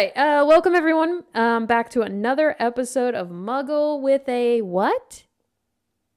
right. 0.00 0.16
Uh, 0.16 0.44
welcome 0.46 0.74
everyone 0.74 1.24
um, 1.34 1.66
back 1.66 1.90
to 1.90 2.00
another 2.02 2.56
episode 2.58 3.14
of 3.14 3.28
Muggle 3.28 4.00
with 4.00 4.26
a 4.28 4.62
what? 4.62 5.24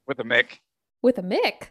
With 0.08 0.20
a 0.20 0.24
Mick. 0.24 0.60
With 1.02 1.18
a 1.18 1.22
Mick. 1.22 1.70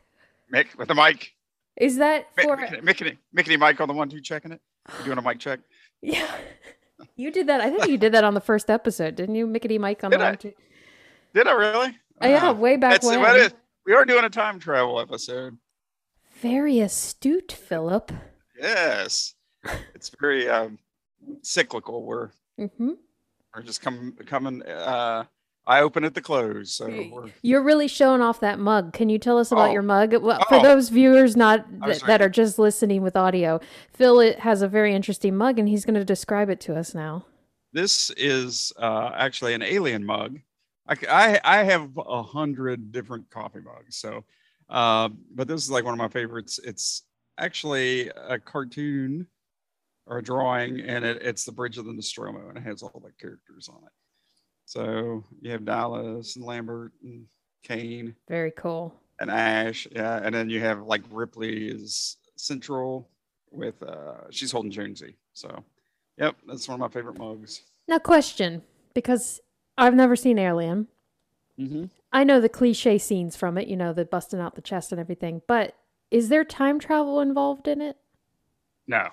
Mick 0.53 0.77
with 0.77 0.91
a 0.91 0.95
mic. 0.95 1.33
Is 1.77 1.97
that 1.97 2.27
for? 2.39 2.57
Mickey, 2.57 2.81
Mickey, 2.83 3.19
Mickey 3.33 3.57
Mike 3.57 3.81
on 3.81 3.89
the 3.89 3.95
one 3.95 4.11
two 4.11 4.21
checking 4.21 4.53
it. 4.53 4.61
You 4.99 5.05
doing 5.07 5.19
a 5.19 5.23
mic 5.23 5.39
check? 5.39 5.61
Yeah. 6.05 6.27
You 7.15 7.31
did 7.31 7.47
that. 7.47 7.61
I 7.61 7.71
think 7.71 7.87
you 7.87 7.97
did 7.97 8.13
that 8.15 8.25
on 8.25 8.35
the 8.35 8.41
first 8.41 8.69
episode, 8.69 9.15
didn't 9.15 9.37
you, 9.37 9.47
Mickety 9.47 9.79
Mike 9.79 10.03
on 10.03 10.11
Did 10.11 10.19
the 10.19 10.25
I? 10.25 10.29
one? 10.31 10.37
Two? 10.39 10.53
Did 11.33 11.47
I 11.47 11.53
really? 11.53 11.97
Oh, 12.21 12.27
yeah, 12.29 12.41
Ah. 12.43 12.53
way 12.53 12.77
back 12.77 12.95
That's 12.95 13.07
when. 13.07 13.21
what 13.21 13.55
we 13.87 13.93
are 13.95 14.05
doing 14.05 14.25
a 14.25 14.29
time 14.29 14.59
travel 14.59 14.99
episode. 15.01 15.59
Very 16.41 16.81
astute, 16.81 17.53
Philip. 17.53 18.11
Yes. 18.61 19.35
It's 19.95 20.11
very 20.21 20.49
um, 20.49 20.79
cyclical. 21.43 22.05
We're 22.05 22.31
hmm 22.59 22.91
we're 23.55 23.63
just 23.63 23.83
coming 23.83 24.13
coming. 24.27 24.63
Uh, 24.63 25.25
I 25.65 25.81
open 25.83 26.03
at 26.05 26.15
the 26.15 26.21
close, 26.21 26.75
so 26.75 26.87
we're 26.89 27.31
You're 27.43 27.63
really 27.63 27.87
showing 27.87 28.21
off 28.21 28.41
that 28.41 28.59
mug. 28.59 28.93
Can 28.93 29.09
you 29.09 29.19
tell 29.19 29.39
us 29.39 29.53
about 29.53 29.71
Oh. 29.71 29.73
your 29.73 29.83
mug? 29.83 30.13
Well, 30.15 30.45
for 30.49 30.57
Oh. 30.57 30.63
those 30.63 30.89
viewers 30.89 31.37
not 31.37 31.65
th- 31.85 32.01
that 32.03 32.21
are 32.21 32.29
just 32.29 32.59
listening 32.59 33.03
with 33.03 33.15
audio, 33.17 33.61
Phil 33.93 34.19
it 34.21 34.41
has 34.41 34.63
a 34.63 34.69
very 34.69 34.95
interesting 34.95 35.37
mug, 35.37 35.59
and 35.59 35.69
he's 35.69 35.85
going 35.85 35.95
to 35.95 36.05
describe 36.05 36.51
it 36.51 36.61
to 36.63 36.75
us 36.77 36.95
now. 36.95 37.27
This 37.73 38.11
is 38.17 38.73
uh, 38.77 39.13
actually 39.15 39.55
an 39.55 39.63
alien 39.63 40.05
mug. 40.05 40.41
I 40.89 41.41
I 41.45 41.63
have 41.63 41.91
a 41.97 42.23
hundred 42.23 42.91
different 42.91 43.31
coffee 43.31 43.61
mugs. 43.61 43.97
So, 43.97 44.25
uh, 44.69 45.11
but 45.33 45.47
this 45.47 45.63
is 45.63 45.71
like 45.71 45.85
one 45.85 45.95
of 45.95 45.99
my 45.99 46.09
favorites. 46.09 46.59
It's 46.65 47.05
actually 47.39 48.09
a 48.09 48.39
cartoon 48.39 49.27
or 50.13 50.19
a 50.19 50.23
drawing, 50.23 50.81
and 50.81 51.07
it, 51.07 51.23
it's 51.23 51.45
the 51.45 51.53
Bridge 51.53 51.79
of 51.79 51.87
the 51.87 51.93
Nostromo, 51.93 52.51
and 52.51 52.59
it 52.59 52.65
has 52.65 52.83
all 52.83 53.01
the 53.03 53.13
characters 53.19 53.69
on 53.69 53.83
it. 53.83 53.93
So 54.67 55.25
you 55.41 55.51
have 55.51 55.65
Dallas 55.65 56.37
and 56.37 56.45
Lambert 56.45 56.93
and 57.03 57.25
Kane 57.63 58.15
Very 58.29 58.51
cool. 58.51 58.95
and 59.21 59.31
Ash, 59.31 59.89
yeah, 59.91 60.21
and 60.23 60.35
then 60.35 60.51
you 60.51 60.61
have 60.61 60.83
like 60.83 61.03
Ripley 61.11 61.69
is 61.69 62.19
central 62.37 63.09
with 63.51 63.83
uh, 63.83 64.31
she's 64.31 64.53
holding 64.53 64.71
Jonesy. 64.71 65.17
So, 65.33 65.65
yep, 66.19 66.37
that's 66.47 66.69
one 66.69 66.75
of 66.75 66.81
my 66.81 66.89
favorite 66.89 67.19
mugs. 67.19 67.63
Now, 67.89 67.99
question 67.99 68.63
because 68.95 69.41
I've 69.79 69.95
never 69.95 70.15
seen 70.15 70.39
Alien. 70.39 70.89
Mm-hmm. 71.59 71.85
I 72.13 72.25
know 72.25 72.39
the 72.39 72.51
cliche 72.51 72.99
scenes 72.99 73.35
from 73.35 73.57
it, 73.57 73.67
you 73.67 73.77
know, 73.77 73.95
the 73.95 74.05
busting 74.05 74.41
out 74.41 74.57
the 74.57 74.61
chest 74.61 74.93
and 74.93 75.01
everything, 75.01 75.41
but 75.49 75.75
is 76.11 76.29
there 76.29 76.45
time 76.45 76.79
travel 76.79 77.21
involved 77.21 77.67
in 77.67 77.81
it? 77.81 77.97
No, 78.87 79.09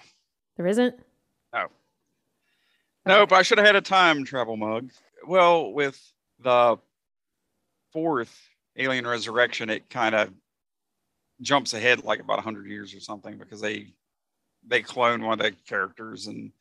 There 0.60 0.68
isn't? 0.68 0.94
Oh. 1.54 1.68
Nope, 3.06 3.32
I 3.32 3.44
should 3.44 3.60
have 3.60 3.66
had 3.66 3.78
a 3.78 3.82
time 3.82 4.26
travel 4.26 4.58
mug. 4.58 4.92
Well, 5.26 5.72
with 5.72 5.98
the 6.38 6.76
fourth 7.94 8.38
Alien 8.76 9.08
Resurrection, 9.08 9.70
it 9.70 9.90
kind 9.90 10.14
of 10.16 10.32
jumps 11.40 11.74
ahead 11.74 12.04
like 12.04 12.20
about 12.20 12.40
100 12.40 12.68
years 12.68 12.94
or 12.94 13.00
something 13.00 13.38
because 13.38 13.62
they 13.62 13.94
they 14.68 14.82
clone 14.82 15.24
one 15.24 15.40
of 15.40 15.46
the 15.46 15.52
characters 15.66 16.28
and 16.28 16.52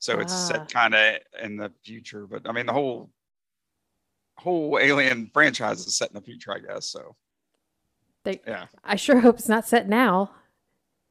so 0.00 0.18
it's 0.20 0.34
Ah. 0.34 0.36
set 0.48 0.70
kind 0.70 0.94
of 0.94 1.16
in 1.42 1.56
the 1.56 1.72
future 1.82 2.26
but 2.26 2.46
i 2.46 2.52
mean 2.52 2.66
the 2.66 2.72
whole 2.74 3.08
whole 4.36 4.78
alien 4.78 5.30
franchise 5.32 5.86
is 5.86 5.96
set 5.96 6.10
in 6.10 6.14
the 6.14 6.20
future 6.20 6.52
i 6.52 6.58
guess 6.58 6.86
so 6.86 7.16
They, 8.24 8.42
yeah 8.46 8.66
I 8.84 8.96
sure 8.96 9.20
hope 9.20 9.38
it's 9.38 9.48
not 9.48 9.66
set 9.66 9.88
now. 9.88 10.32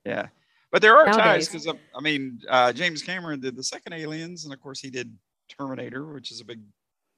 yeah 0.05 0.27
but 0.75 0.81
there 0.81 0.97
are 0.97 1.05
ties 1.05 1.47
because 1.47 1.65
i 1.67 2.01
mean 2.01 2.41
uh, 2.49 2.73
james 2.73 3.01
cameron 3.01 3.39
did 3.39 3.55
the 3.55 3.63
second 3.63 3.93
aliens 3.93 4.43
and 4.43 4.53
of 4.53 4.59
course 4.59 4.81
he 4.81 4.89
did 4.89 5.07
terminator 5.57 6.05
which 6.13 6.31
is 6.31 6.41
a 6.41 6.45
big 6.45 6.59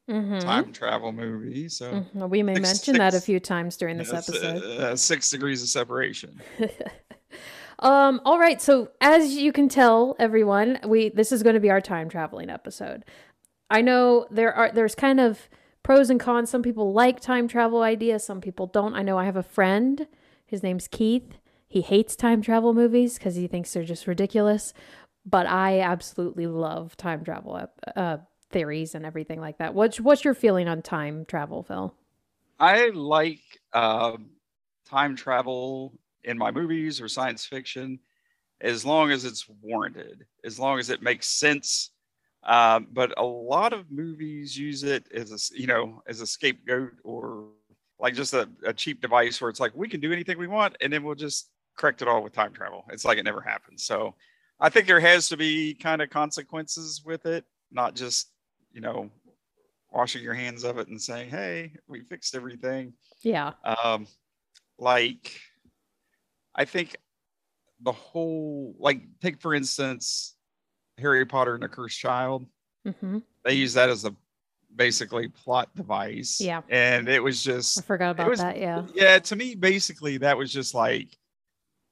Mhm. 0.09 0.39
time 0.39 0.71
travel 0.71 1.11
movie. 1.11 1.67
So 1.67 1.85
Mhm. 2.15 2.29
We 2.29 2.41
may 2.41 2.55
Six- 2.55 2.67
mention 2.69 2.93
that 2.99 3.13
a 3.13 3.19
few 3.19 3.41
times 3.41 3.75
during 3.75 3.97
this 3.97 4.09
that's, 4.09 4.29
episode. 4.29 4.63
uh, 4.63 4.95
six 4.95 5.29
degrees 5.29 5.61
of 5.61 5.67
separation. 5.67 6.39
um 7.79 8.21
all 8.25 8.39
right 8.39 8.61
so 8.61 8.89
as 9.01 9.35
you 9.35 9.51
can 9.51 9.67
tell 9.69 10.15
everyone 10.17 10.79
we 10.87 11.09
this 11.09 11.31
is 11.31 11.43
going 11.43 11.53
to 11.55 11.59
be 11.59 11.69
our 11.69 11.81
time 11.81 12.09
traveling 12.09 12.49
episode 12.49 13.03
i 13.69 13.81
know 13.81 14.25
there 14.31 14.53
are 14.53 14.71
there's 14.71 14.95
kind 14.95 15.19
of 15.19 15.49
pros 15.83 16.09
and 16.09 16.19
cons 16.19 16.49
some 16.49 16.63
people 16.63 16.93
like 16.93 17.19
time 17.19 17.47
travel 17.47 17.81
ideas 17.83 18.23
some 18.25 18.41
people 18.41 18.65
don't 18.65 18.95
i 18.95 19.03
know 19.03 19.17
i 19.17 19.25
have 19.25 19.35
a 19.35 19.43
friend 19.43 20.07
his 20.45 20.63
name's 20.63 20.87
keith 20.87 21.37
he 21.67 21.81
hates 21.81 22.15
time 22.15 22.41
travel 22.41 22.73
movies 22.73 23.17
because 23.17 23.35
he 23.35 23.47
thinks 23.47 23.73
they're 23.73 23.83
just 23.83 24.07
ridiculous 24.07 24.73
but 25.25 25.45
i 25.47 25.79
absolutely 25.79 26.47
love 26.47 26.95
time 26.97 27.23
travel 27.23 27.67
uh, 27.95 28.17
theories 28.49 28.95
and 28.95 29.05
everything 29.05 29.39
like 29.39 29.57
that 29.57 29.73
what's 29.73 29.99
what's 29.99 30.23
your 30.23 30.33
feeling 30.33 30.67
on 30.67 30.81
time 30.81 31.25
travel 31.25 31.63
phil 31.63 31.93
I 32.59 32.89
like 32.89 33.41
um, 33.73 34.31
time 34.89 35.15
travel 35.15 35.93
in 36.23 36.37
my 36.37 36.51
movies 36.51 36.99
or 36.99 37.07
science 37.07 37.45
fiction 37.45 37.99
as 38.61 38.83
long 38.83 39.11
as 39.11 39.25
it's 39.25 39.47
warranted, 39.61 40.25
as 40.43 40.59
long 40.59 40.79
as 40.79 40.89
it 40.89 41.01
makes 41.01 41.27
sense. 41.27 41.91
Um, 42.43 42.87
but 42.91 43.13
a 43.17 43.25
lot 43.25 43.73
of 43.73 43.91
movies 43.91 44.57
use 44.57 44.83
it 44.83 45.05
as 45.13 45.31
a 45.31 45.59
you 45.59 45.67
know 45.67 46.01
as 46.07 46.21
a 46.21 46.27
scapegoat 46.27 46.93
or 47.03 47.49
like 47.99 48.13
just 48.13 48.33
a, 48.33 48.47
a 48.65 48.73
cheap 48.73 49.01
device 49.01 49.41
where 49.41 49.49
it's 49.49 49.59
like 49.59 49.75
we 49.75 49.89
can 49.89 49.99
do 49.99 50.13
anything 50.13 50.37
we 50.37 50.47
want 50.47 50.75
and 50.81 50.93
then 50.93 51.03
we'll 51.03 51.15
just 51.15 51.49
correct 51.77 52.01
it 52.01 52.07
all 52.07 52.23
with 52.23 52.33
time 52.33 52.51
travel. 52.53 52.83
It's 52.91 53.05
like 53.05 53.17
it 53.17 53.23
never 53.23 53.41
happened. 53.41 53.79
So 53.79 54.15
I 54.59 54.69
think 54.69 54.87
there 54.87 54.99
has 54.99 55.29
to 55.29 55.37
be 55.37 55.73
kind 55.75 56.01
of 56.01 56.09
consequences 56.09 57.03
with 57.05 57.25
it, 57.25 57.45
not 57.71 57.95
just 57.95 58.31
you 58.73 58.81
know 58.81 59.09
washing 59.91 60.21
your 60.23 60.33
hands 60.33 60.63
of 60.63 60.77
it 60.77 60.87
and 60.89 61.01
saying, 61.01 61.29
"Hey, 61.29 61.71
we 61.87 62.01
fixed 62.01 62.35
everything." 62.35 62.93
yeah 63.23 63.53
Um, 63.83 64.07
like, 64.77 65.39
I 66.55 66.65
think 66.65 66.97
the 67.81 67.91
whole 67.91 68.75
like 68.79 69.01
take 69.21 69.39
for 69.39 69.53
instance, 69.53 70.35
Harry 70.97 71.25
Potter 71.25 71.53
and 71.53 71.63
the 71.63 71.69
Cursed 71.69 71.99
Child. 71.99 72.47
Mm-hmm. 72.85 73.19
They 73.43 73.53
use 73.53 73.73
that 73.75 73.89
as 73.89 74.05
a 74.05 74.15
basically 74.75 75.27
plot 75.27 75.69
device. 75.75 76.39
Yeah. 76.39 76.61
and 76.69 77.09
it 77.09 77.21
was 77.21 77.43
just 77.43 77.79
i 77.79 77.81
forgot 77.81 78.11
about 78.11 78.29
was- 78.29 78.39
that 78.39 78.57
yeah 78.57 78.83
yeah. 78.93 79.19
To 79.19 79.35
me, 79.35 79.55
basically, 79.55 80.17
that 80.17 80.37
was 80.37 80.51
just 80.51 80.73
like 80.73 81.17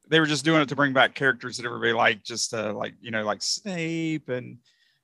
they 0.09 0.19
were 0.19 0.25
just 0.25 0.45
doing 0.45 0.61
it 0.61 0.69
to 0.69 0.75
bring 0.75 0.93
back 0.93 1.15
characters 1.15 1.57
that 1.57 1.65
everybody 1.65 1.93
liked, 1.93 2.25
just 2.25 2.51
to 2.51 2.71
like 2.73 2.93
you 3.01 3.11
know 3.11 3.23
like 3.23 3.41
Snape 3.41 4.29
and 4.29 4.57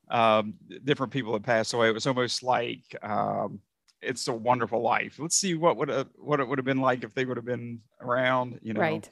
um, 0.10 0.54
different 0.84 1.12
people 1.14 1.34
that 1.34 1.44
passed 1.44 1.74
away. 1.74 1.88
It 1.90 1.94
was 1.94 2.08
almost 2.08 2.44
like 2.44 2.96
um, 3.02 3.60
it's 4.02 4.28
a 4.28 4.34
Wonderful 4.34 4.82
Life. 4.82 5.18
Let's 5.20 5.38
see 5.38 5.56
what 5.56 5.78
would 5.78 5.90
have 5.90 6.08
what 6.18 6.40
it 6.40 6.48
would 6.48 6.58
have 6.58 6.66
been 6.66 6.82
like 6.82 7.04
if 7.04 7.14
they 7.14 7.26
would 7.26 7.38
have 7.38 7.46
been 7.46 7.82
around. 8.02 8.60
You 8.62 8.74
know, 8.74 8.82
right 8.82 9.10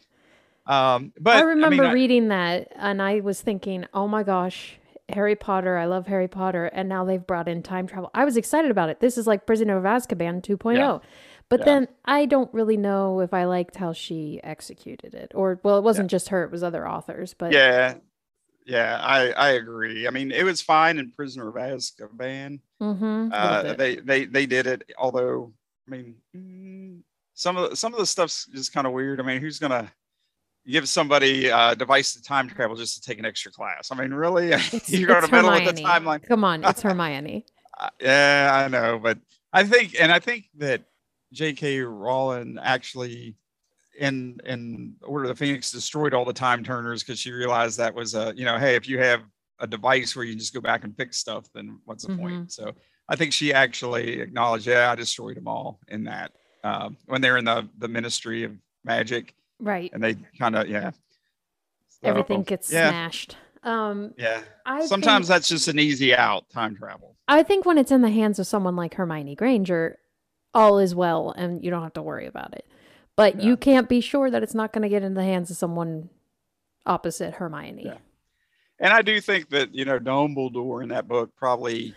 Um, 0.68 1.14
but 1.20 1.38
I 1.38 1.42
remember 1.42 1.84
mean, 1.84 1.90
I- 1.90 1.94
reading 1.94 2.28
that 2.30 2.72
and 2.76 3.02
I 3.02 3.20
was 3.22 3.42
thinking, 3.42 3.86
oh 3.94 4.08
my 4.08 4.24
gosh, 4.24 4.78
Harry 5.10 5.36
Potter, 5.36 5.78
I 5.78 5.86
love 5.86 6.06
Harry 6.08 6.28
Potter. 6.28 6.66
And 6.66 6.88
now 6.90 7.04
they've 7.06 7.26
brought 7.26 7.48
in 7.48 7.64
time 7.64 7.88
travel. 7.88 8.12
I 8.14 8.26
was 8.26 8.38
excited 8.38 8.70
about 8.70 8.90
it. 8.90 9.00
This 9.00 9.18
is 9.18 9.26
like 9.26 9.46
Prisoner 9.48 9.78
of 9.78 9.84
Azkaban 9.84 10.42
2.0. 10.44 10.76
Yeah. 10.78 11.00
But 11.50 11.62
Yeah. 11.62 11.66
then 11.66 11.88
I 12.06 12.26
don't 12.26 12.54
really 12.54 12.78
know 12.78 13.20
if 13.22 13.34
I 13.34 13.46
liked 13.46 13.76
how 13.78 13.92
she 13.94 14.40
executed 14.44 15.14
it. 15.16 15.32
Or, 15.34 15.60
well, 15.64 15.78
it 15.78 15.84
wasn't 15.84 16.12
just 16.12 16.30
her, 16.30 16.44
it 16.44 16.52
was 16.52 16.62
other 16.64 16.88
authors. 16.88 17.34
But 17.34 17.52
yeah, 17.52 17.96
yeah, 18.66 19.00
I 19.02 19.32
I 19.32 19.50
agree. 19.52 20.08
I 20.08 20.12
mean, 20.12 20.32
it 20.32 20.44
was 20.44 20.62
fine 20.62 21.00
in 21.00 21.12
Prisoner 21.12 21.48
of 21.50 21.56
Azkaban. 21.56 22.60
Mhm, 22.82 23.30
Uh, 23.34 23.74
they 23.74 23.96
they 23.96 24.26
they 24.26 24.46
did 24.46 24.68
it. 24.68 24.84
Although, 24.98 25.52
I 25.88 25.92
mean, 25.92 26.16
mm, 26.36 27.02
some 27.34 27.58
of 27.58 27.72
the, 27.72 27.76
some 27.76 27.94
of 27.94 28.00
the 28.00 28.06
stuff's 28.06 28.46
just 28.54 28.72
kind 28.72 28.86
of 28.86 28.94
weird. 28.94 29.20
I 29.20 29.24
mean, 29.24 29.42
who's 29.42 29.58
gonna 29.60 29.92
give 30.68 30.88
somebody 30.88 31.48
a 31.48 31.76
device 31.76 32.14
to 32.14 32.22
time 32.22 32.48
travel 32.48 32.76
just 32.76 33.02
to 33.02 33.02
take 33.02 33.18
an 33.18 33.26
extra 33.26 33.52
class? 33.52 33.90
I 33.92 33.96
mean, 33.96 34.14
really? 34.14 34.52
It's- 34.54 34.90
You're 34.90 35.08
going 35.08 35.22
to 35.22 35.26
it's 35.26 35.32
meddle 35.32 35.50
with 35.52 35.76
the 35.76 35.82
timeline? 35.82 36.22
Come 36.28 36.44
on, 36.44 36.64
it's 36.64 36.82
Hermione. 36.84 37.46
Uh, 37.80 37.90
yeah, 38.00 38.52
I 38.54 38.68
know, 38.68 39.00
but 39.00 39.18
I 39.52 39.64
think, 39.64 39.96
and 40.00 40.12
I 40.12 40.20
think 40.20 40.50
that 40.58 40.84
J.K. 41.34 41.80
Rowling 41.82 42.58
actually, 42.62 43.36
in 44.00 44.40
in 44.46 44.96
Order 45.04 45.26
of 45.26 45.30
the 45.30 45.36
Phoenix, 45.36 45.72
destroyed 45.72 46.14
all 46.14 46.26
the 46.26 46.34
time 46.34 46.64
turners 46.64 47.04
because 47.04 47.20
she 47.20 47.32
realized 47.32 47.78
that 47.78 47.94
was 47.94 48.16
a, 48.16 48.34
you 48.36 48.46
know, 48.46 48.58
hey, 48.58 48.76
if 48.76 48.88
you 48.88 49.00
have 49.00 49.22
a 49.60 49.68
device 49.68 50.16
where 50.16 50.26
you 50.26 50.36
just 50.36 50.54
go 50.54 50.62
back 50.62 50.84
and 50.86 50.96
fix 50.96 51.18
stuff, 51.18 51.46
then 51.54 51.80
what's 51.86 52.06
the 52.06 52.14
Mhm. 52.14 52.20
point? 52.20 52.52
So 52.52 52.74
I 53.10 53.16
think 53.16 53.34
she 53.34 53.54
actually 53.54 54.22
acknowledged, 54.22 54.68
yeah, 54.68 54.92
I 54.92 54.96
destroyed 54.96 55.36
them 55.36 55.48
all 55.48 55.80
in 55.90 56.04
that 56.06 56.32
um, 56.64 56.98
when 57.06 57.22
they're 57.22 57.38
in 57.38 57.46
the 57.46 57.68
the 57.78 57.88
Ministry 57.88 58.44
of 58.44 58.54
Magic, 58.84 59.34
Right. 59.60 59.90
and 59.94 60.04
they 60.04 60.16
kind 60.38 60.56
of, 60.56 60.68
yeah, 60.68 60.92
So, 61.90 62.08
Everything 62.10 62.44
gets 62.44 62.72
yeah, 62.72 62.90
smashed. 62.90 63.36
Um, 63.64 64.14
yeah. 64.18 64.42
I 64.66 64.86
Sometimes 64.86 65.28
think- 65.28 65.36
that's 65.36 65.50
just 65.50 65.68
an 65.68 65.80
easy 65.80 66.16
out, 66.16 66.50
time 66.50 66.76
travel. 66.78 67.18
I 67.28 67.44
think 67.44 67.66
when 67.66 67.78
it's 67.78 67.92
in 67.92 68.02
the 68.02 68.10
hands 68.10 68.40
of 68.40 68.48
someone 68.48 68.76
like 68.78 68.94
Hermione 68.94 69.36
Granger, 69.36 70.00
all 70.54 70.80
is 70.80 70.96
well 70.96 71.32
and 71.32 71.64
you 71.64 71.70
don't 71.72 71.84
have 71.84 71.94
to 71.94 72.02
worry 72.02 72.26
about 72.26 72.54
it. 72.54 72.66
But 73.16 73.38
Yeah. 73.38 73.48
you 73.48 73.58
can't 73.58 73.90
be 73.90 74.02
sure 74.02 74.32
that 74.32 74.44
it's 74.44 74.56
not 74.56 74.74
going 74.74 74.84
to 74.84 74.90
get 74.90 75.04
in 75.04 75.14
the 75.14 75.24
hands 75.24 75.52
of 75.52 75.58
someone 75.58 76.10
opposite 76.86 77.36
Hermione. 77.36 77.86
Yeah. 77.86 77.98
And 78.80 78.94
I 78.94 79.02
do 79.02 79.20
think 79.20 79.50
that, 79.50 79.76
you 79.76 79.84
know, 79.86 80.00
Dumbledore 80.00 80.82
in 80.84 80.90
that 80.90 81.08
book 81.08 81.36
probably, 81.36 81.94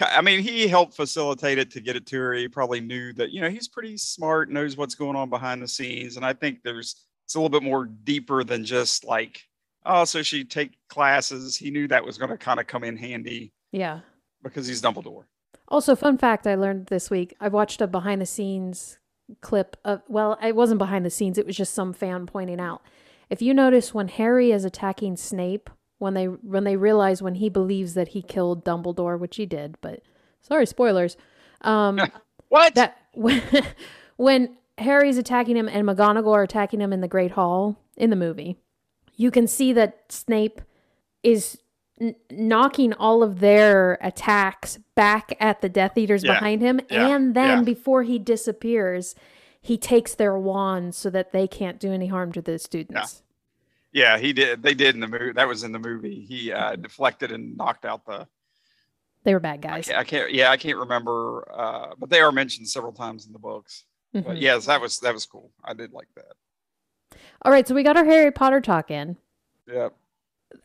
I 0.00 0.20
mean, 0.20 0.40
he 0.40 0.68
helped 0.68 0.94
facilitate 0.94 1.58
it 1.58 1.70
to 1.72 1.80
get 1.80 1.96
it 1.96 2.06
to 2.06 2.16
her. 2.16 2.32
He 2.34 2.46
probably 2.48 2.80
knew 2.80 3.12
that, 3.14 3.30
you 3.32 3.40
know, 3.40 3.50
he's 3.50 3.66
pretty 3.66 3.96
smart, 3.96 4.50
knows 4.50 4.76
what's 4.76 4.94
going 4.94 5.16
on 5.16 5.28
behind 5.30 5.60
the 5.60 5.68
scenes. 5.68 6.16
And 6.16 6.24
I 6.24 6.32
think 6.32 6.60
there's, 6.62 7.04
it's 7.24 7.34
a 7.34 7.38
little 7.40 7.50
bit 7.50 7.64
more 7.64 7.86
deeper 7.86 8.44
than 8.44 8.64
just 8.64 9.04
like, 9.04 9.42
oh, 9.84 10.04
so 10.04 10.22
she 10.22 10.44
take 10.44 10.78
classes. 10.88 11.56
He 11.56 11.70
knew 11.72 11.88
that 11.88 12.04
was 12.04 12.18
going 12.18 12.30
to 12.30 12.38
kind 12.38 12.60
of 12.60 12.68
come 12.68 12.84
in 12.84 12.96
handy 12.96 13.52
Yeah. 13.72 14.00
because 14.44 14.68
he's 14.68 14.80
Dumbledore. 14.80 15.24
Also, 15.70 15.94
fun 15.94 16.18
fact 16.18 16.46
I 16.46 16.54
learned 16.54 16.86
this 16.86 17.10
week 17.10 17.34
I 17.40 17.48
watched 17.48 17.80
a 17.80 17.86
behind 17.86 18.20
the 18.20 18.26
scenes 18.26 18.98
clip 19.40 19.76
of, 19.84 20.02
well, 20.08 20.36
it 20.42 20.56
wasn't 20.56 20.78
behind 20.78 21.06
the 21.06 21.10
scenes, 21.10 21.38
it 21.38 21.46
was 21.46 21.56
just 21.56 21.74
some 21.74 21.92
fan 21.92 22.26
pointing 22.26 22.60
out. 22.60 22.82
If 23.28 23.40
you 23.40 23.54
notice 23.54 23.94
when 23.94 24.08
Harry 24.08 24.50
is 24.50 24.64
attacking 24.64 25.16
Snape, 25.16 25.70
when 25.98 26.14
they 26.14 26.24
when 26.24 26.64
they 26.64 26.76
realize 26.76 27.22
when 27.22 27.36
he 27.36 27.48
believes 27.48 27.94
that 27.94 28.08
he 28.08 28.22
killed 28.22 28.64
Dumbledore, 28.64 29.18
which 29.18 29.36
he 29.36 29.46
did, 29.46 29.76
but 29.80 30.02
sorry, 30.40 30.66
spoilers. 30.66 31.16
Um, 31.60 32.00
What? 32.48 32.74
that 32.74 32.98
when, 33.12 33.40
when 34.16 34.56
Harry's 34.76 35.18
attacking 35.18 35.56
him 35.56 35.68
and 35.68 35.86
McGonagall 35.86 36.34
are 36.34 36.42
attacking 36.42 36.80
him 36.80 36.92
in 36.92 37.00
the 37.00 37.06
Great 37.06 37.30
Hall 37.32 37.78
in 37.96 38.10
the 38.10 38.16
movie, 38.16 38.56
you 39.14 39.30
can 39.30 39.46
see 39.46 39.72
that 39.74 40.10
Snape 40.10 40.60
is 41.22 41.59
n- 42.00 42.14
knocking 42.30 42.92
all 42.94 43.22
of 43.22 43.40
their 43.40 43.98
attacks 44.00 44.78
back 44.94 45.36
at 45.40 45.60
the 45.60 45.68
Death 45.68 45.96
Eaters 45.98 46.24
Yeah. 46.24 46.34
behind 46.34 46.62
him, 46.62 46.80
Yeah. 46.90 47.14
and 47.14 47.34
then 47.34 47.58
Yeah. 47.58 47.64
before 47.64 48.02
he 48.04 48.18
disappears, 48.18 49.14
he 49.60 49.76
takes 49.76 50.14
their 50.14 50.36
wands 50.38 50.96
so 50.96 51.10
that 51.10 51.32
they 51.32 51.46
can't 51.46 51.78
do 51.78 51.92
any 51.92 52.06
harm 52.06 52.32
to 52.32 52.40
the 52.42 52.58
students. 52.58 53.22
yeah, 53.92 54.18
he 54.18 54.32
did. 54.32 54.62
They 54.62 54.72
did 54.74 54.94
in 54.94 55.00
the 55.00 55.08
movie. 55.08 55.32
That 55.32 55.48
was 55.48 55.64
in 55.64 55.72
the 55.72 55.78
movie. 55.80 56.24
He 56.24 56.52
uh, 56.52 56.76
deflected 56.76 57.32
and 57.32 57.56
knocked 57.56 57.84
out 57.84 58.06
the 58.06 58.28
They 59.24 59.34
were 59.34 59.40
bad 59.40 59.54
I 59.66 59.68
guys. 59.68 59.86
can't, 59.88 59.98
I 59.98 60.04
can't 60.04 60.32
yeah 60.32 60.50
i 60.50 60.56
can't 60.56 60.78
remember 60.78 61.46
uh 61.52 61.94
but 61.98 62.08
they 62.08 62.20
are 62.20 62.32
mentioned 62.32 62.68
several 62.68 62.92
times 62.92 63.26
in 63.26 63.32
the 63.34 63.38
books 63.38 63.84
but 64.14 64.24
Mhm. 64.24 64.40
yes 64.40 64.64
that 64.66 64.80
was 64.80 64.98
that 65.00 65.12
was 65.12 65.26
cool 65.26 65.50
i 65.64 65.74
did 65.74 65.92
like 65.92 66.08
that 66.14 66.32
All 67.42 67.50
right, 67.52 67.66
so 67.68 67.74
we 67.74 67.82
got 67.82 67.96
our 67.98 68.04
Harry 68.04 68.30
Potter 68.30 68.60
talk 68.60 68.90
in. 68.90 69.16
yeah 69.66 69.88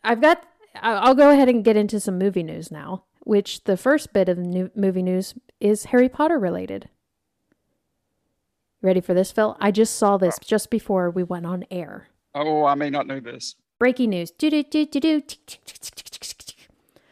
I've 0.03 0.21
got. 0.21 0.43
I'll 0.81 1.16
go 1.16 1.30
ahead 1.31 1.50
and 1.50 1.63
get 1.63 1.77
into 1.77 2.00
some 2.00 2.18
movie 2.18 2.44
news 2.44 2.72
now. 2.72 3.04
Which 3.22 3.63
the 3.63 3.77
first 3.77 4.13
bit 4.13 4.30
of 4.30 4.38
new 4.38 4.69
movie 4.75 5.01
news 5.01 5.33
is 5.60 5.86
Harry 5.86 6.10
Potter 6.10 6.38
related. 6.38 6.89
Ready 8.81 9.01
for 9.01 9.16
this, 9.16 9.31
Phil? 9.31 9.57
I 9.60 9.72
just 9.72 9.95
saw 9.95 10.18
this 10.18 10.38
just 10.39 10.69
before 10.69 11.10
we 11.10 11.24
went 11.24 11.48
on 11.48 11.66
air. 11.72 12.10
oh 12.36 12.66
i 12.66 12.75
may 12.75 12.89
not 12.89 13.07
know 13.07 13.19
this 13.19 13.56
Breaking 13.80 14.12
news. 14.12 14.31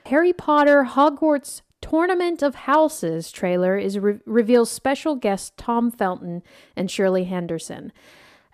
Harry 0.05 0.33
Potter 0.33 0.85
Hogwarts 0.89 1.61
Tournament 1.81 2.41
of 2.41 2.55
Houses 2.55 3.31
trailer 3.31 3.77
is 3.77 3.99
re- 3.99 4.19
reveals 4.25 4.71
special 4.71 5.15
guests 5.15 5.51
Tom 5.57 5.91
Felton 5.91 6.41
and 6.75 6.89
Shirley 6.89 7.25
Henderson. 7.25 7.91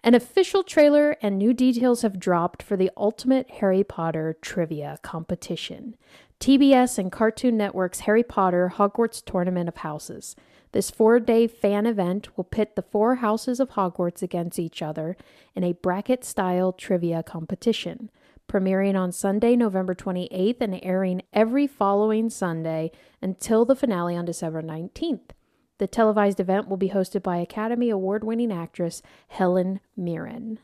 An 0.01 0.16
official 0.16 0.63
trailer 0.63 1.18
and 1.22 1.38
new 1.38 1.54
details 1.54 2.04
have 2.04 2.19
dropped 2.19 2.63
for 2.63 2.78
the 2.78 2.90
Ultimate 2.96 3.50
Harry 3.60 3.84
Potter 3.84 4.38
Trivia 4.42 4.98
Competition. 5.01 5.98
TBS 6.40 6.98
and 6.98 7.12
Cartoon 7.12 7.57
Network's 7.57 8.01
Harry 8.01 8.24
Potter 8.24 8.74
Hogwarts 8.75 9.24
Tournament 9.24 9.68
of 9.68 9.78
Houses. 9.78 10.38
This 10.72 10.90
four 10.90 11.19
day 11.19 11.48
fan 11.48 11.86
event 11.86 12.38
will 12.38 12.46
pit 12.46 12.78
the 12.78 12.81
four 12.81 13.16
houses 13.16 13.60
of 13.60 13.72
Hogwarts 13.72 14.22
against 14.22 14.57
each 14.57 14.81
other 14.81 15.18
in 15.54 15.66
a 15.66 15.74
bracket 15.74 16.24
style 16.24 16.72
trivia 16.72 17.22
competition, 17.22 18.10
premiering 18.48 18.98
on 18.98 19.12
Sunday, 19.12 19.57
November 19.57 19.94
28th, 19.94 20.62
and 20.62 20.80
airing 20.81 21.24
every 21.34 21.68
following 21.68 22.30
Sunday 22.30 22.92
until 23.22 23.66
the 23.66 23.75
finale 23.75 24.16
on 24.16 24.24
December 24.24 24.62
19th. 24.62 25.31
The 25.80 25.88
televised 25.88 26.40
event 26.40 26.68
will 26.68 26.78
be 26.78 26.90
hosted 26.90 27.24
by 27.24 27.38
Academy 27.38 27.90
Award 27.90 28.24
winning 28.24 28.52
actress 28.52 29.02
Helen 29.30 29.80
Mirren. 29.98 30.60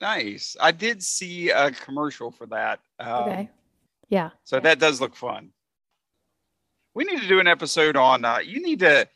nice 0.00 0.56
i 0.60 0.70
did 0.70 1.02
see 1.02 1.50
a 1.50 1.70
commercial 1.72 2.30
for 2.30 2.46
that 2.46 2.78
um, 3.00 3.22
Okay. 3.24 3.50
Yeah. 4.08 4.30
so 4.44 4.58
that 4.60 4.78
does 4.78 5.00
look 5.00 5.14
fun 5.16 5.50
we 6.94 7.04
need 7.04 7.20
to 7.20 7.28
do 7.28 7.40
an 7.40 7.46
episode 7.48 7.96
on 7.96 8.24
uh 8.24 8.38
you 8.38 8.62
need 8.62 8.78
to 8.80 9.08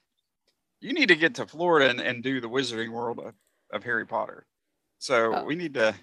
you 0.81 0.93
need 0.93 1.07
to 1.09 1.17
get 1.17 1.37
to 1.37 1.47
florida 1.47 1.89
and, 1.91 2.01
and 2.01 2.23
do 2.23 2.41
the 2.41 2.49
wizarding 2.49 2.91
world 2.91 3.21
of, 3.21 3.35
of 3.73 3.85
harry 3.85 4.05
potter 4.07 4.45
so 4.99 5.35
Oh. 5.37 5.45
we 5.45 5.55
need 5.55 5.75
to 5.75 5.95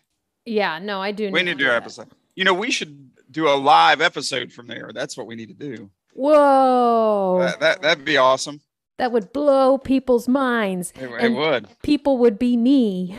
Yeah. 0.46 0.80
No, 0.80 1.02
I 1.02 1.12
do. 1.12 1.30
we 1.32 1.44
need 1.44 1.58
to 1.58 1.64
do 1.66 1.70
an 1.70 1.76
episode 1.76 2.08
you 2.36 2.46
know 2.46 2.54
we 2.54 2.72
should 2.72 3.12
do 3.30 3.48
a 3.50 3.56
live 3.60 4.00
episode 4.02 4.52
from 4.54 4.68
there 4.68 4.92
that's 4.94 5.18
what 5.18 5.28
we 5.28 5.36
need 5.36 5.50
to 5.50 5.54
do 5.76 5.90
Whoa. 6.14 7.40
that, 7.42 7.60
that 7.60 7.82
that'd 7.82 8.06
be 8.06 8.16
awesome 8.18 8.62
that 9.00 9.12
would 9.12 9.34
blow 9.34 9.78
people's 9.78 10.28
minds. 10.28 10.94
it, 11.00 11.10
it 11.10 11.30
would 11.30 11.68
People 11.82 12.18
would 12.20 12.38
be 12.38 12.56
me. 12.56 13.18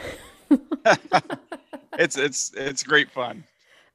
it's 1.99 2.17
it's 2.17 2.53
it's 2.57 2.83
great 2.83 3.11
fun. 3.11 3.45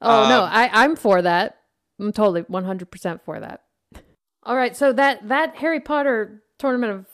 Oh 0.02 0.28
no, 0.28 0.44
Um, 0.44 0.50
I 0.52 0.70
I'm 0.74 0.96
for 0.96 1.22
that. 1.22 1.60
I'm 2.00 2.12
totally 2.12 2.44
100% 2.44 3.22
for 3.24 3.40
that. 3.40 3.62
All 4.44 4.56
right, 4.56 4.76
so 4.76 4.92
that 4.94 5.28
that 5.30 5.56
Harry 5.56 5.80
Potter 5.80 6.44
tournament 6.60 6.92
of 6.92 7.06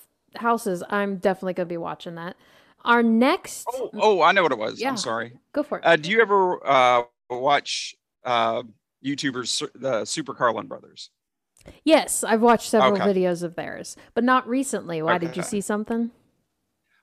houses, 0.41 0.83
I'm 0.89 1.17
definitely 1.17 1.53
going 1.53 1.67
to 1.67 1.73
be 1.73 1.77
watching 1.77 2.15
that. 2.15 2.35
Our 2.83 3.03
next 3.03 3.67
Oh, 3.71 3.91
oh, 3.93 4.21
I 4.23 4.31
know 4.31 4.41
what 4.41 4.51
it 4.51 4.57
was. 4.57 4.81
Yeah. 4.81 4.89
I'm 4.89 4.97
sorry. 4.97 5.33
go 5.53 5.61
for 5.63 5.77
it. 5.77 5.85
Uh, 5.85 5.95
do 5.97 6.09
you 6.09 6.19
ever 6.21 6.65
uh, 6.67 7.03
watch 7.29 7.95
uh, 8.25 8.63
YouTubers, 9.05 9.67
the 9.75 10.03
Super 10.05 10.33
Carlin 10.33 10.65
brothers? 10.67 11.11
Yes, 11.83 12.23
I've 12.23 12.41
watched 12.41 12.69
several 12.69 12.93
Okay. 12.93 13.03
videos 13.05 13.43
of 13.43 13.55
theirs, 13.55 13.95
but 14.13 14.23
not 14.23 14.47
recently. 14.47 15.01
Why 15.01 15.17
did 15.17 15.35
you 15.37 15.43
see 15.43 15.61
something? 15.61 16.11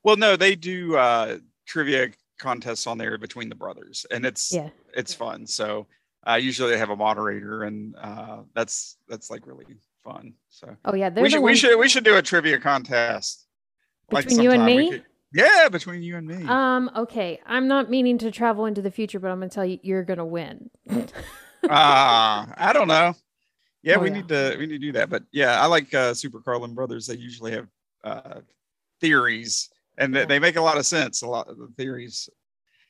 Well, 0.05 0.17
no, 0.17 0.37
they 0.37 0.55
do 0.55 0.97
uh, 0.97 1.39
trivia 1.67 2.11
contests 2.39 2.87
on 2.87 2.99
there 2.99 3.19
between 3.19 3.49
the 3.49 3.55
brothers, 3.55 4.07
and 4.11 4.25
it's 4.25 4.53
Yeah. 4.53 4.71
it's 4.95 5.13
fun. 5.15 5.47
So 5.47 5.87
uh, 6.27 6.35
usually 6.35 6.71
they 6.71 6.79
have 6.79 6.91
a 6.91 6.97
moderator, 6.97 7.65
and 7.65 7.95
uh, 7.97 8.43
that's 8.55 8.97
that's 9.09 9.31
like 9.31 9.47
really 9.47 9.65
fun. 10.05 10.35
So 10.49 10.77
Oh 10.85 10.95
yeah, 10.95 11.11
we 11.11 11.29
should 11.29 11.43
we 11.43 11.57
should 11.57 11.79
we 11.79 11.89
should 11.89 12.05
do 12.05 12.17
a 12.17 12.23
trivia 12.23 12.59
contest. 12.59 13.47
Between 14.09 14.41
you 14.41 14.53
and 14.53 14.65
me? 14.65 14.91
could- 14.91 15.05
yeah, 15.35 15.69
between 15.69 16.03
you 16.03 16.17
and 16.17 16.27
me. 16.27 16.43
Um 16.49 16.91
okay, 16.97 17.39
I'm 17.45 17.69
not 17.69 17.91
meaning 17.91 18.17
to 18.19 18.31
travel 18.31 18.65
into 18.65 18.81
the 18.81 18.91
future, 18.91 19.19
but 19.21 19.31
I'm 19.31 19.39
going 19.41 19.51
to 19.51 19.55
tell 19.55 19.67
you 19.67 19.79
you're 19.83 20.03
going 20.05 20.17
to 20.19 20.25
win. 20.25 20.71
Ah, 21.69 22.53
I 22.57 22.73
don't 22.73 22.89
know. 22.89 23.15
Yeah, 23.83 23.97
Oh, 23.97 24.01
we 24.01 24.09
yeah. 24.09 24.15
need 24.17 24.29
to 24.29 24.57
we 24.59 24.67
need 24.67 24.73
to 24.81 24.87
do 24.87 24.93
that. 24.93 25.09
But 25.11 25.23
yeah, 25.33 25.61
I 25.61 25.67
like 25.67 25.93
uh, 25.95 26.15
Super 26.15 26.41
Carlin 26.41 26.75
Brothers. 26.75 27.07
They 27.07 27.15
usually 27.17 27.53
have 27.53 27.69
uh, 28.05 28.41
theories, 29.01 29.71
and 29.99 30.15
they, 30.15 30.21
Yeah. 30.21 30.27
they 30.27 30.39
make 30.39 30.57
a 30.57 30.61
lot 30.61 30.77
of 30.79 30.87
sense. 30.87 31.23
A 31.23 31.27
lot 31.29 31.49
of 31.49 31.59
the 31.59 31.69
theories. 31.77 32.29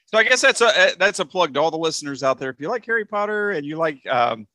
So 0.07 0.17
I 0.17 0.25
guess 0.25 0.41
that's 0.41 0.61
a 0.63 0.67
uh, 0.67 0.91
that's 0.99 1.19
a 1.21 1.25
plug 1.25 1.55
to 1.55 1.61
all 1.61 1.71
the 1.71 1.77
listeners 1.79 2.23
out 2.23 2.39
there. 2.39 2.51
If 2.51 2.61
you 2.61 2.69
like 2.69 2.85
Harry 2.87 3.05
Potter 3.05 3.51
and 3.51 3.67
you 3.67 3.77
like 3.77 4.07
um, 4.07 4.47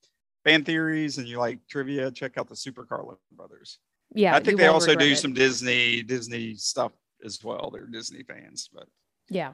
fan 0.43 0.63
theories 0.63 1.19
and 1.19 1.27
you 1.27 1.37
like 1.37 1.59
trivia, 1.69 2.09
check 2.11 2.37
out 2.37 2.49
the 2.49 2.55
Super 2.55 2.83
Carlin 2.85 3.17
Brothers. 3.33 3.77
Yeah, 4.15 4.35
I 4.35 4.39
think 4.39 4.57
they 4.57 4.67
also 4.67 4.95
do 4.95 5.05
it. 5.05 5.17
some 5.17 5.33
Disney 5.33 6.01
Disney 6.01 6.55
stuff 6.55 6.91
as 7.23 7.43
well. 7.43 7.69
They're 7.71 7.85
Disney 7.85 8.23
fans, 8.23 8.69
but 8.73 8.87
Yeah. 9.29 9.53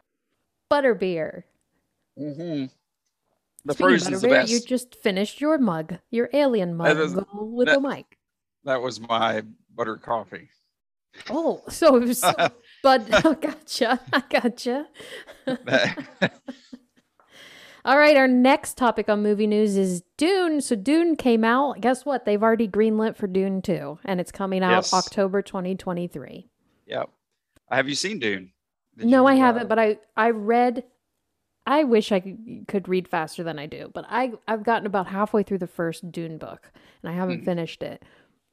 Butterbeer. 0.72 1.44
mm-hmm. 2.18 2.66
The 3.66 3.74
Speaking 3.74 3.88
Frozen's 3.90 4.22
the 4.22 4.28
best. 4.30 4.52
you 4.52 4.60
just 4.62 4.96
finished 5.02 5.42
your 5.42 5.58
mug, 5.58 5.98
your 6.12 6.30
alien 6.34 6.76
mug 6.76 6.98
is- 6.98 7.16
with 7.34 7.68
that- 7.68 7.82
the 7.82 7.88
mic. 7.88 8.18
That 8.66 8.82
was 8.82 9.00
my 9.00 9.44
butter 9.76 9.96
coffee. 9.98 10.50
Oh, 11.30 11.62
so 11.70 11.96
it 11.96 12.04
was, 12.04 12.22
but 12.84 13.08
oh, 13.26 13.34
gotcha, 13.34 14.00
I 14.14 14.24
gotcha. 14.30 14.88
All 17.86 17.98
right, 17.98 18.18
our 18.18 18.28
next 18.28 18.78
topic 18.78 19.10
on 19.10 19.24
movie 19.24 19.48
news 19.48 19.78
is 19.78 20.04
Dune. 20.18 20.60
So 20.62 20.76
Dune 20.76 21.16
came 21.16 21.44
out. 21.46 21.80
Guess 21.80 22.06
what? 22.06 22.26
They've 22.26 22.44
already 22.44 22.68
greenlit 22.68 23.16
for 23.16 23.26
Dune 23.26 23.62
2, 23.62 24.00
and 24.04 24.20
it's 24.20 24.32
coming 24.34 24.64
out 24.64 24.72
Yes. 24.84 24.94
October 24.94 25.42
2023. 25.42 26.50
Yep. 26.88 27.10
Have 27.72 27.88
you 27.88 27.96
seen 27.96 28.20
Dune? 28.20 28.52
Did 28.98 29.08
no, 29.08 29.26
I 29.26 29.34
you, 29.34 29.42
uh, 29.42 29.46
haven't, 29.46 29.70
but 29.70 29.80
I 29.80 29.98
I 30.18 30.32
read. 30.32 30.84
I 31.70 31.84
wish 31.84 32.12
I 32.12 32.20
could, 32.68 32.88
read 32.90 33.08
faster 33.08 33.44
than 33.44 33.60
I 33.60 33.66
do, 33.68 33.92
but 33.94 34.06
I 34.10 34.34
I've 34.48 34.64
gotten 34.64 34.88
about 34.88 35.08
halfway 35.08 35.44
through 35.44 35.60
the 35.60 35.68
first 35.68 36.12
Dune 36.12 36.38
book, 36.38 36.72
and 37.04 37.12
I 37.12 37.14
haven't 37.16 37.40
Hmm. 37.40 37.46
finished 37.46 37.84
it. 37.84 38.04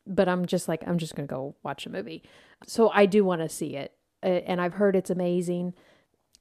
But 0.07 0.29
I'm 0.29 0.45
just 0.47 0.69
like 0.69 0.87
I'm 0.87 0.99
just 0.99 1.15
gonna 1.17 1.27
go 1.27 1.57
watch 1.65 1.87
a 1.87 1.91
movie. 1.91 2.23
So 2.67 2.91
I 2.91 3.07
do 3.07 3.25
want 3.25 3.41
to 3.43 3.49
see 3.49 3.75
it, 3.75 3.93
and 4.23 4.61
I've 4.61 4.75
heard 4.75 4.95
it's 4.97 5.11
amazing, 5.11 5.73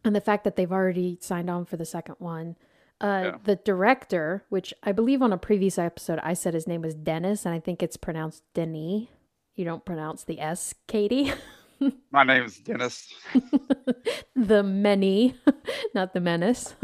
and 0.04 0.16
the 0.16 0.22
fact 0.22 0.44
that 0.44 0.56
they've 0.58 0.72
already 0.72 1.18
signed 1.22 1.50
on 1.50 1.66
for 1.66 1.78
the 1.78 1.86
second 1.86 2.16
one. 2.20 2.58
Uh, 3.02 3.22
Yeah. 3.24 3.38
The 3.44 3.56
director, 3.58 4.46
which 4.50 4.74
I 4.84 4.92
believe 4.94 5.22
on 5.22 5.34
a 5.34 5.38
previous 5.38 5.78
episode 5.78 6.20
I 6.24 6.34
said 6.34 6.54
his 6.54 6.68
name 6.68 6.82
was 6.82 6.94
Dennis, 6.96 7.46
and 7.46 7.54
I 7.56 7.60
think 7.60 7.82
it's 7.84 7.98
pronounced 7.98 8.44
Denis. 8.54 9.08
You 9.56 9.66
don't 9.66 9.84
pronounce 9.86 10.24
the 10.24 10.40
S, 10.40 10.74
Katie. 10.88 11.32
My 12.12 12.24
name 12.24 12.44
is 12.44 12.58
Dennis. 12.60 13.14
the 14.36 14.64
many, 14.64 15.36
not 15.94 16.14
the 16.14 16.20
menace. 16.20 16.76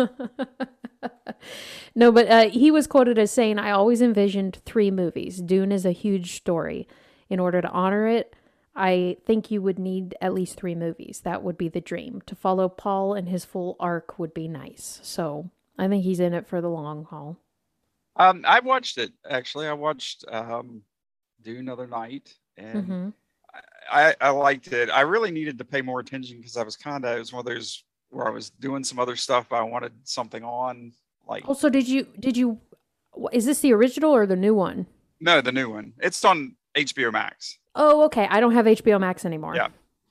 no, 1.96 2.12
but 2.12 2.28
uh, 2.28 2.50
he 2.50 2.72
was 2.72 2.88
quoted 2.88 3.18
as 3.18 3.32
saying, 3.32 3.60
I 3.60 3.72
always 3.72 4.02
envisioned 4.02 4.62
three 4.66 4.92
movies. 4.92 5.42
Dune 5.42 5.72
is 5.72 5.86
a 5.86 5.92
huge 5.92 6.34
story. 6.34 6.88
In 7.30 7.40
order 7.40 7.62
to 7.62 7.70
honor 7.70 8.08
it, 8.08 8.36
I 8.76 9.18
think 9.26 9.50
you 9.52 9.62
would 9.62 9.80
need 9.80 10.16
at 10.22 10.34
least 10.34 10.58
three 10.58 10.76
movies. 10.76 11.22
That 11.24 11.44
would 11.44 11.58
be 11.58 11.70
the 11.70 11.82
dream. 11.82 12.22
To 12.26 12.36
follow 12.36 12.68
Paul 12.70 13.14
and 13.14 13.30
his 13.30 13.46
full 13.46 13.78
arc 13.80 14.20
would 14.20 14.34
be 14.34 14.48
nice. 14.50 15.00
So 15.04 15.50
I 15.78 15.88
think 15.88 16.04
he's 16.04 16.20
in 16.20 16.34
it 16.34 16.48
for 16.48 16.62
the 16.62 16.70
long 16.70 17.06
haul. 17.06 17.38
Um, 18.18 18.44
I 18.46 18.60
watched 18.60 18.98
it 18.98 19.12
actually. 19.30 19.68
I 19.68 19.74
watched 19.74 20.26
um, 20.28 20.84
Dune 21.42 21.70
other 21.70 21.88
night, 21.88 22.34
and 22.58 22.86
hmm 22.86 23.10
I, 23.92 24.16
I 24.22 24.30
liked 24.30 24.72
it. 24.72 24.90
I 24.90 25.02
really 25.02 25.32
needed 25.32 25.58
to 25.58 25.66
pay 25.66 25.82
more 25.82 26.00
attention 26.00 26.38
because 26.38 26.56
I 26.58 26.64
was 26.64 26.76
kind 26.78 27.04
of 27.06 27.16
it 27.16 27.20
was 27.20 27.34
one 27.34 27.42
of 27.42 27.46
those 27.46 27.84
where 28.10 28.28
I 28.28 28.32
was 28.32 28.50
doing 28.50 28.84
some 28.84 29.00
other 29.00 29.16
stuff, 29.16 29.48
but 29.50 29.58
I 29.58 29.64
wanted 29.64 29.92
something 30.04 30.44
on. 30.44 30.94
Like 31.28 31.48
Also, 31.48 31.70
did 31.70 31.88
you, 31.88 32.08
did 32.20 32.36
you, 32.38 32.60
is 33.32 33.46
this 33.46 33.60
the 33.60 33.74
original 33.74 34.12
or 34.14 34.26
the 34.26 34.36
new 34.36 34.54
one? 34.56 34.86
no, 35.20 35.40
the 35.42 35.52
new 35.52 35.70
one. 35.70 35.94
It's 36.00 36.24
on 36.26 36.56
HBO 36.76 37.12
Max. 37.12 37.58
Oh, 37.76 38.04
okay. 38.06 38.28
I 38.30 38.40
don't 38.40 38.54
have 38.54 38.66
HBO 38.66 39.00
Max 39.00 39.24
anymore. 39.26 39.56
Yeah. 39.56 39.68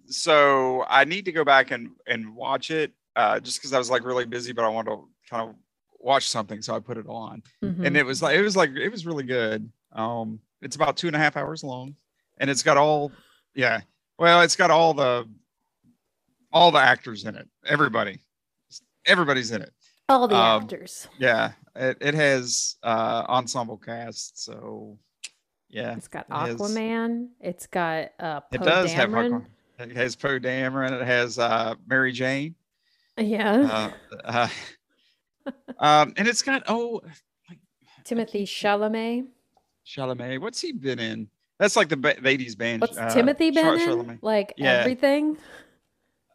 So 0.07 0.85
I 0.89 1.05
need 1.05 1.25
to 1.27 1.33
go 1.33 1.45
back 1.45 1.71
and 1.71 1.91
and 2.07 2.35
watch 2.35 2.71
it. 2.71 2.93
Uh, 3.17 3.41
just 3.41 3.59
because 3.59 3.73
I 3.73 3.79
was 3.79 3.91
like 3.91 4.05
really 4.05 4.25
busy, 4.25 4.53
but 4.53 4.65
I 4.65 4.69
wanted 4.69 4.91
to 4.91 5.09
kind 5.29 5.49
of 5.49 5.55
watch 5.99 6.29
something, 6.29 6.63
so 6.63 6.75
I 6.75 6.79
put 6.81 6.97
it 6.97 7.07
on. 7.09 7.43
Mhm. 7.63 7.85
and 7.87 7.97
it 7.97 8.05
was 8.07 8.23
like 8.23 8.37
it 8.37 8.43
was 8.43 8.57
like 8.57 8.71
it 8.77 8.89
was 8.89 9.05
really 9.07 9.25
good. 9.25 9.71
Um, 9.93 10.41
it's 10.63 10.77
about 10.77 10.97
two 10.97 11.07
and 11.09 11.17
a 11.17 11.19
half 11.19 11.37
hours 11.37 11.63
long, 11.65 11.97
and 12.39 12.49
it's 12.51 12.63
got 12.63 12.77
all 12.77 13.13
yeah. 13.55 13.81
Well, 14.19 14.43
it's 14.43 14.57
got 14.57 14.71
all 14.71 14.95
the 14.95 15.29
all 16.53 16.71
the 16.71 16.79
actors 16.79 17.25
in 17.25 17.35
it. 17.37 17.49
Everybody, 17.67 18.21
everybody's 19.07 19.51
in 19.51 19.63
it. 19.63 19.73
All 20.09 20.27
the 20.29 20.37
um, 20.37 20.63
actors. 20.63 21.09
Yeah, 21.19 21.53
it, 21.77 21.99
it 22.01 22.15
has 22.15 22.77
uh 22.83 23.25
ensemble 23.29 23.77
cast. 23.77 24.43
So 24.43 24.99
yeah, 25.69 25.95
It's 25.97 26.09
got 26.09 26.27
it 26.29 26.35
has- 26.35 26.57
Aquaman. 26.57 27.29
It's 27.41 27.67
got 27.67 28.11
uh, 28.19 28.41
it 28.53 28.59
Poe 28.59 28.65
does 28.65 28.93
have 28.93 29.11
Aquaman. 29.11 29.47
It 29.79 29.97
has 29.97 30.17
Poe 30.17 30.39
Dameron. 30.39 31.01
It 31.01 31.07
has 31.07 31.39
uh 31.39 31.75
Mary 31.87 32.13
Jane. 32.13 32.55
Yeah. 33.17 33.93
Uh, 34.25 34.49
uh, 35.47 35.53
um, 35.79 36.13
and 36.17 36.27
it's 36.29 36.43
got 36.43 36.65
oh 36.69 37.01
Timothy 38.05 38.45
Chalamet. 38.45 39.29
Chalamet. 39.87 40.41
What's 40.41 40.61
he 40.61 40.73
been 40.73 40.99
in? 40.99 41.29
That's 41.61 41.77
like 41.77 41.89
the 41.91 41.97
ba- 41.99 42.15
80s 42.17 42.57
band. 42.57 42.81
What's 42.81 42.97
uh, 42.99 43.11
Timothy 43.11 43.53
Char- 43.53 44.19
Like 44.23 44.55
Yeah. 44.57 44.73
everything. 44.81 45.37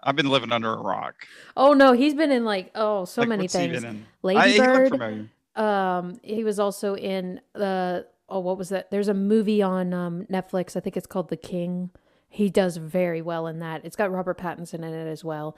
I've 0.04 0.16
been 0.16 0.30
living 0.30 0.52
under 0.52 0.72
a 0.72 0.78
rock. 0.78 1.16
Oh 1.58 1.74
no, 1.74 1.92
he's 1.94 2.14
been 2.14 2.32
in 2.32 2.46
like 2.46 2.72
oh 2.76 3.06
so 3.06 3.22
Like, 3.22 3.30
many 3.30 3.44
what's 3.46 3.54
things. 3.54 3.82
been 3.82 4.06
in? 4.24 4.38
I, 4.38 4.50
he 4.50 4.60
looked 4.60 4.74
Bird. 4.74 4.90
familiar. 4.92 5.30
Um, 5.56 6.20
he 6.22 6.44
was 6.44 6.60
also 6.60 6.96
in 6.96 7.42
the 7.54 8.06
oh 8.30 8.40
what 8.40 8.58
was 8.60 8.70
that? 8.70 8.92
There's 8.92 9.08
a 9.08 9.16
movie 9.16 9.64
on 9.64 9.94
um 9.96 10.26
Netflix. 10.32 10.76
I 10.78 10.80
think 10.80 10.96
it's 10.96 11.08
called 11.08 11.30
The 11.30 11.38
King. 11.38 11.90
He 12.30 12.50
does 12.50 12.78
very 12.78 13.24
well 13.24 13.48
in 13.48 13.60
that. 13.60 13.84
It's 13.84 13.96
got 13.96 14.12
Robert 14.12 14.38
Pattinson 14.38 14.76
in 14.76 14.84
it 14.94 15.08
as 15.08 15.24
well. 15.24 15.58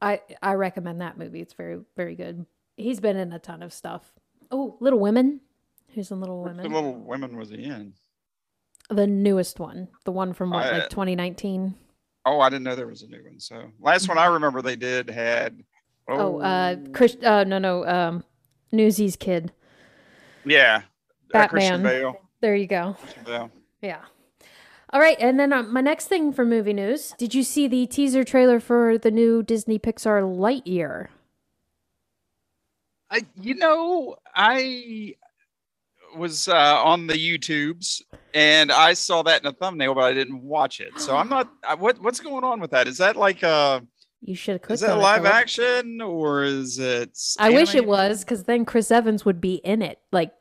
I 0.00 0.20
I 0.40 0.52
recommend 0.54 1.00
that 1.00 1.18
movie. 1.18 1.40
It's 1.40 1.54
very 1.54 1.80
very 1.96 2.14
good. 2.14 2.46
He's 2.76 3.00
been 3.00 3.16
in 3.16 3.32
a 3.32 3.40
ton 3.40 3.60
of 3.60 3.72
stuff. 3.72 4.12
Oh, 4.52 4.76
Little 4.78 5.00
Women. 5.00 5.40
Who's 5.94 6.12
in 6.12 6.20
Little 6.20 6.42
Women? 6.44 6.62
Little 6.72 6.94
Women 6.94 7.36
was 7.36 7.50
he 7.50 7.64
in? 7.64 7.94
The 8.90 9.06
newest 9.06 9.58
one, 9.60 9.88
the 10.04 10.12
one 10.12 10.32
from 10.34 10.50
what, 10.50 10.66
I- 10.66 10.78
like 10.78 10.90
2019. 10.90 11.74
Oh, 12.26 12.40
I 12.40 12.48
didn't 12.48 12.64
know 12.64 12.74
there 12.74 12.86
was 12.86 13.02
a 13.02 13.08
new 13.08 13.22
one. 13.22 13.38
So 13.38 13.70
last 13.80 14.08
one 14.08 14.16
I 14.18 14.26
remember 14.26 14.62
they 14.62 14.76
did 14.76 15.10
had. 15.10 15.62
Oh, 16.08 16.40
uh, 16.40 16.76
Chris. 16.92 17.16
Uh, 17.22 17.44
no, 17.44 17.58
no. 17.58 17.86
Um, 17.86 18.24
Newsies 18.72 19.16
kid. 19.16 19.52
yeah, 20.44 20.82
uh, 21.34 21.46
Christian 21.48 21.82
Batman. 21.82 21.82
Bale. 21.82 22.20
There 22.40 22.56
you 22.56 22.66
go. 22.66 22.96
Yeah. 23.80 24.00
All 24.90 25.00
right, 25.00 25.16
and 25.18 25.38
then 25.40 25.52
uh, 25.52 25.62
my 25.64 25.80
next 25.80 26.06
thing 26.06 26.32
for 26.32 26.44
movie 26.44 26.72
news. 26.72 27.14
Did 27.18 27.34
you 27.34 27.42
see 27.42 27.66
the 27.68 27.86
teaser 27.86 28.22
trailer 28.24 28.60
for 28.60 28.96
the 28.96 29.10
new 29.10 29.42
Disney 29.42 29.78
Pixar 29.78 30.22
Lightyear? 30.22 31.08
I, 33.10 33.24
you 33.40 33.54
know, 33.54 34.16
I 34.34 35.14
was 36.16 36.48
uh, 36.48 36.82
on 36.82 37.06
the 37.06 37.14
YouTubes 37.14 38.02
and 38.34 38.72
I 38.72 38.94
saw 38.94 39.22
that 39.22 39.42
in 39.42 39.46
a 39.46 39.52
thumbnail, 39.52 39.94
but 39.94 40.02
I 40.02 40.12
didn't 40.12 40.42
watch 40.42 40.80
it. 40.80 40.98
So 40.98 41.16
I'm 41.16 41.28
not. 41.28 41.48
I, 41.66 41.74
what 41.74 42.02
what's 42.02 42.18
going 42.20 42.42
on 42.42 42.60
with 42.60 42.72
that? 42.72 42.88
Is 42.88 42.98
that 42.98 43.16
like 43.16 43.44
uh 43.44 43.80
You 44.22 44.34
should 44.34 44.54
have 44.54 44.62
clicked 44.62 44.74
is 44.74 44.80
that 44.80 44.98
live 44.98 45.24
action 45.24 46.00
or 46.00 46.42
is 46.42 46.78
it? 46.80 47.16
I 47.38 47.50
wish 47.50 47.74
it 47.76 47.86
was 47.86 48.24
because 48.24 48.44
then 48.44 48.64
Chris 48.64 48.90
Evans 48.90 49.24
would 49.24 49.40
be 49.40 49.54
in 49.56 49.82
it, 49.82 50.00
like, 50.10 50.32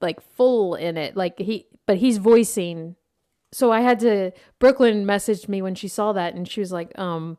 like 0.00 0.20
full 0.20 0.74
in 0.74 0.96
it, 0.96 1.16
like 1.16 1.38
he. 1.38 1.66
But 1.86 1.98
he's 1.98 2.16
voicing. 2.18 2.96
So 3.52 3.72
I 3.72 3.80
had 3.80 4.00
to. 4.00 4.32
Brooklyn 4.58 5.04
messaged 5.04 5.48
me 5.48 5.60
when 5.60 5.74
she 5.74 5.88
saw 5.88 6.12
that, 6.12 6.34
and 6.34 6.48
she 6.48 6.60
was 6.60 6.72
like, 6.72 6.98
"Um, 6.98 7.36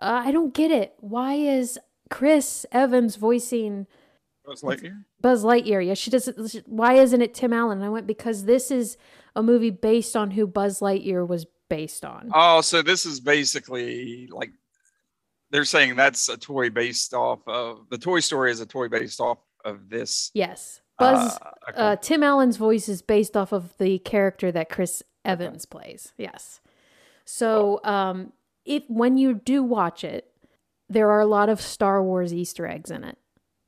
uh, 0.00 0.22
I 0.24 0.30
don't 0.30 0.54
get 0.54 0.70
it. 0.70 0.94
Why 0.98 1.34
is 1.34 1.78
Chris 2.10 2.64
Evans 2.70 3.16
voicing?" 3.16 3.86
Buzz 4.46 4.62
Lightyear? 4.62 5.04
Buzz 5.20 5.44
Lightyear. 5.44 5.84
Yeah, 5.84 5.94
she 5.94 6.10
doesn't. 6.10 6.48
she- 6.50 6.62
Why 6.66 6.94
isn't 6.94 7.20
it 7.20 7.34
Tim 7.34 7.52
Allen? 7.52 7.78
And 7.78 7.84
I 7.86 7.88
went 7.90 8.06
because 8.06 8.44
this 8.44 8.70
is 8.70 8.96
a 9.34 9.42
movie 9.42 9.70
based 9.70 10.14
on 10.16 10.30
who 10.30 10.46
Buzz 10.46 10.80
Lightyear 10.80 11.26
was 11.26 11.46
based 11.68 12.04
on. 12.04 12.30
Oh, 12.32 12.60
so 12.60 12.80
this 12.82 13.04
is 13.04 13.18
basically 13.20 14.28
like 14.30 14.50
they're 15.50 15.64
saying 15.64 15.96
that's 15.96 16.28
a 16.28 16.36
toy 16.36 16.70
based 16.70 17.12
off 17.14 17.40
of 17.46 17.86
the 17.90 17.98
Toy 17.98 18.20
Story 18.20 18.50
is 18.50 18.60
a 18.60 18.66
toy 18.66 18.88
based 18.88 19.20
off 19.20 19.38
of 19.64 19.88
this. 19.88 20.30
Yes, 20.34 20.80
Buzz. 20.98 21.36
uh, 21.36 21.50
okay. 21.70 21.78
Uh, 21.80 21.96
Tim 21.96 22.22
Allen's 22.22 22.56
voice 22.56 22.88
is 22.88 23.02
based 23.02 23.36
off 23.36 23.52
of 23.52 23.76
the 23.78 23.98
character 23.98 24.52
that 24.52 24.68
Chris 24.68 25.02
Evans 25.24 25.66
plays. 25.66 26.12
Yes. 26.16 26.60
So, 27.24 27.80
um, 27.84 28.32
if 28.64 28.84
when 28.88 29.16
you 29.18 29.34
do 29.34 29.62
watch 29.64 30.04
it, 30.04 30.30
there 30.88 31.10
are 31.10 31.20
a 31.20 31.26
lot 31.26 31.48
of 31.48 31.60
Star 31.60 32.00
Wars 32.02 32.32
Easter 32.32 32.66
eggs 32.66 32.90
in 32.92 33.02
it. 33.02 33.18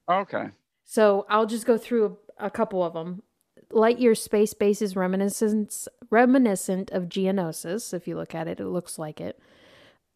okay. 0.09 0.51
So 0.91 1.27
I'll 1.29 1.45
just 1.45 1.67
go 1.67 1.77
through 1.77 2.17
a, 2.39 2.47
a 2.47 2.51
couple 2.51 2.83
of 2.83 2.95
them. 2.95 3.23
Lightyear's 3.71 4.23
space 4.23 4.55
base 4.55 4.81
is 4.81 4.97
reminiscent 4.97 5.87
reminiscent 6.09 6.91
of 6.93 7.11
Geonosis. 7.11 7.93
If 7.93 8.09
you 8.09 8.17
look 8.17 8.35
at 8.35 8.49
it, 8.49 8.59
it 8.59 8.65
looks 8.65 8.99
like 8.99 9.21
it. 9.21 9.39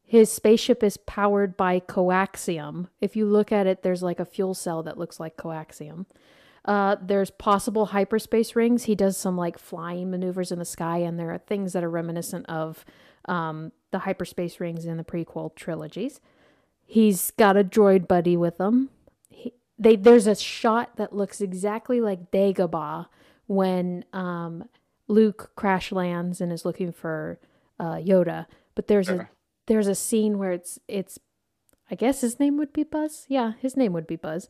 His 0.03 0.33
spaceship 0.33 0.83
is 0.83 0.97
powered 0.97 1.59
by 1.59 1.79
coaxium. 1.79 2.89
If 3.03 3.17
you 3.17 3.27
look 3.27 3.53
at 3.53 3.67
it, 3.67 3.83
there's 3.83 4.03
like 4.03 4.19
a 4.19 4.25
fuel 4.25 4.55
cell 4.55 4.83
that 4.85 4.97
looks 4.97 5.21
like 5.21 5.37
coaxium. 5.37 6.07
Uh, 6.65 6.97
there's 7.03 7.31
possible 7.31 7.87
hyperspace 7.87 8.57
rings. 8.57 8.85
He 8.85 8.95
does 8.95 9.19
some 9.19 9.37
like 9.37 9.59
flying 9.59 10.11
maneuvers 10.11 10.51
in 10.51 10.59
the 10.59 10.65
sky, 10.65 10.99
and 10.99 11.19
there 11.19 11.33
are 11.33 11.39
things 11.39 11.75
that 11.75 11.85
are 11.85 11.91
reminiscent 11.91 12.47
of 12.47 12.87
um, 13.27 13.73
the 13.91 14.01
hyperspace 14.01 14.59
rings 14.59 14.87
in 14.87 14.97
the 14.97 15.05
prequel 15.05 15.55
trilogies. 15.55 16.19
He's 16.83 17.31
got 17.33 17.59
a 17.59 17.65
droid 17.65 18.09
buddy 18.09 18.39
with 18.39 18.59
him. 18.59 18.89
He, 19.77 19.83
they 19.83 19.97
there's 19.97 20.27
a 20.27 20.35
shot 20.35 20.97
that 20.97 21.15
looks 21.15 21.41
exactly 21.41 22.01
like 22.01 22.31
Dagobah 22.31 23.07
when 23.47 24.05
um, 24.13 24.69
Luke 25.09 25.53
crash 25.57 25.93
lands 25.93 26.41
and 26.41 26.53
is 26.53 26.65
looking 26.65 26.93
for 26.93 27.39
uh, 27.79 27.97
Yoda. 27.97 28.47
But 28.75 28.87
there's 28.89 29.09
Yeah. 29.09 29.15
a 29.23 29.27
there's 29.67 29.87
a 29.89 29.95
scene 29.95 30.39
where 30.39 30.53
it's 30.53 30.79
it's 30.89 31.19
I 31.91 31.95
guess 31.95 32.21
his 32.23 32.41
name 32.41 32.57
would 32.57 32.73
be 32.73 32.85
Buzz. 32.85 33.27
Yeah, 33.29 33.53
his 33.61 33.77
name 33.77 33.93
would 33.93 34.07
be 34.07 34.17
Buzz. 34.17 34.49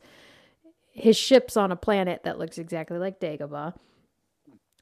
His 0.91 1.17
ship's 1.17 1.57
on 1.57 1.71
a 1.71 1.75
planet 1.75 2.21
that 2.23 2.37
looks 2.37 2.57
exactly 2.57 2.97
like 2.99 3.19
Dagobah. 3.19 3.73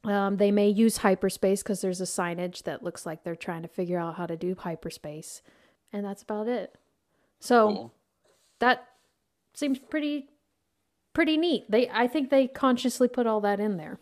Um, 0.04 0.36
they 0.36 0.50
may 0.50 0.68
use 0.68 0.98
hyperspace 0.98 1.62
because 1.62 1.80
there's 1.80 2.00
a 2.00 2.04
signage 2.04 2.64
that 2.64 2.82
looks 2.82 3.06
like 3.06 3.22
they're 3.22 3.36
trying 3.36 3.62
to 3.62 3.68
figure 3.68 3.98
out 3.98 4.16
how 4.16 4.26
to 4.26 4.36
do 4.36 4.54
hyperspace, 4.58 5.42
and 5.92 6.04
that's 6.04 6.22
about 6.22 6.48
it. 6.48 6.74
So 7.40 7.68
Cool. 7.68 7.94
that 8.58 8.88
seems 9.54 9.78
pretty 9.78 10.28
pretty 11.12 11.36
neat. 11.36 11.70
They 11.70 11.88
I 11.90 12.06
think 12.08 12.30
they 12.30 12.46
consciously 12.48 13.08
put 13.08 13.26
all 13.26 13.40
that 13.42 13.60
in 13.60 13.76
there. 13.76 13.98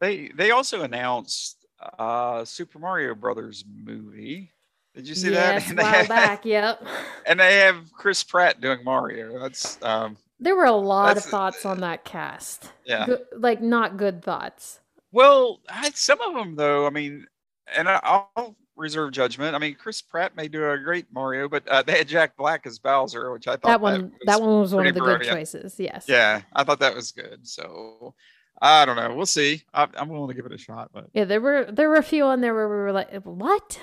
They 0.00 0.28
they 0.34 0.50
also 0.50 0.82
announced 0.82 1.66
uh 1.98 2.44
Super 2.44 2.78
Mario 2.78 3.14
Brothers 3.14 3.64
movie. 3.84 4.50
Did 4.94 5.06
you 5.08 5.14
see 5.14 5.30
yes, 5.30 5.64
that? 5.64 5.66
a 5.66 5.70
And 5.70 5.78
they 5.78 5.82
while 5.82 5.92
have- 5.92 6.08
back. 6.08 6.44
Yep. 6.44 6.86
and 7.26 7.40
they 7.40 7.56
have 7.56 7.92
Chris 7.92 8.22
Pratt 8.22 8.60
doing 8.60 8.82
Mario. 8.84 9.38
That's 9.38 9.80
um 9.82 10.16
There 10.40 10.56
were 10.56 10.64
a 10.64 10.72
lot 10.72 11.16
of 11.16 11.24
thoughts 11.24 11.64
on 11.64 11.80
that 11.80 12.04
cast. 12.04 12.72
yeah. 12.84 13.06
Go- 13.06 13.24
like 13.36 13.60
not 13.62 13.96
good 13.96 14.22
thoughts. 14.22 14.80
Well, 15.12 15.60
I, 15.68 15.90
some 15.94 16.20
of 16.20 16.34
them 16.34 16.56
though. 16.56 16.86
I 16.86 16.90
mean, 16.90 17.26
and 17.74 17.88
I, 17.88 18.00
I'll 18.02 18.56
reserve 18.76 19.12
judgment. 19.12 19.54
I 19.54 19.58
mean, 19.58 19.74
Chris 19.74 20.02
Pratt 20.02 20.36
may 20.36 20.48
do 20.48 20.70
a 20.70 20.78
great 20.78 21.06
Mario, 21.12 21.48
but 21.48 21.66
uh, 21.68 21.82
they 21.82 21.98
had 21.98 22.08
Jack 22.08 22.36
Black 22.36 22.66
as 22.66 22.78
Bowser, 22.78 23.32
which 23.32 23.48
I 23.48 23.52
thought 23.52 23.64
That 23.64 23.80
one 23.80 24.02
was 24.02 24.12
that 24.26 24.40
one 24.40 24.60
was 24.60 24.74
one 24.74 24.86
of 24.86 24.94
the 24.94 25.00
good 25.00 25.22
choices. 25.22 25.76
Yes. 25.78 26.06
Yeah, 26.08 26.42
I 26.54 26.64
thought 26.64 26.80
that 26.80 26.94
was 26.94 27.12
good. 27.12 27.46
So 27.46 28.14
I 28.60 28.84
don't 28.84 28.96
know. 28.96 29.14
We'll 29.14 29.26
see. 29.26 29.62
I, 29.74 29.86
I'm 29.96 30.08
willing 30.08 30.28
to 30.28 30.34
give 30.34 30.46
it 30.46 30.52
a 30.52 30.58
shot, 30.58 30.90
but 30.92 31.08
Yeah, 31.12 31.24
there 31.24 31.40
were 31.40 31.66
there 31.70 31.88
were 31.88 31.96
a 31.96 32.02
few 32.02 32.24
on 32.24 32.40
there 32.40 32.54
where 32.54 32.68
we 32.68 32.76
were 32.76 32.92
like, 32.92 33.10
"What?" 33.24 33.80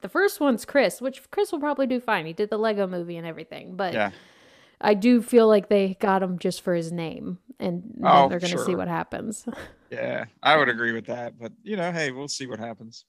The 0.00 0.08
first 0.08 0.38
one's 0.40 0.64
Chris, 0.64 1.00
which 1.00 1.28
Chris 1.30 1.50
will 1.50 1.58
probably 1.60 1.86
do 1.88 1.98
fine. 2.00 2.24
He 2.24 2.32
did 2.32 2.50
the 2.50 2.58
Lego 2.58 2.86
movie 2.86 3.16
and 3.16 3.26
everything, 3.26 3.74
but 3.76 3.94
Yeah. 3.94 4.10
I 4.80 4.94
do 4.94 5.20
feel 5.20 5.48
like 5.48 5.68
they 5.68 5.96
got 5.98 6.22
him 6.22 6.38
just 6.38 6.60
for 6.60 6.72
his 6.72 6.92
name, 6.92 7.38
and 7.58 7.98
Oh, 8.04 8.28
they're 8.28 8.38
going 8.38 8.52
to 8.52 8.64
see 8.64 8.74
what 8.76 8.88
happens. 8.88 9.46
Yeah. 9.90 10.26
I 10.42 10.58
would 10.58 10.68
agree 10.68 10.92
with 10.92 11.06
that. 11.06 11.38
But 11.40 11.52
you 11.62 11.74
know, 11.76 11.90
hey, 11.90 12.10
we'll 12.10 12.28
see 12.28 12.46
what 12.46 12.58
happens. 12.60 13.06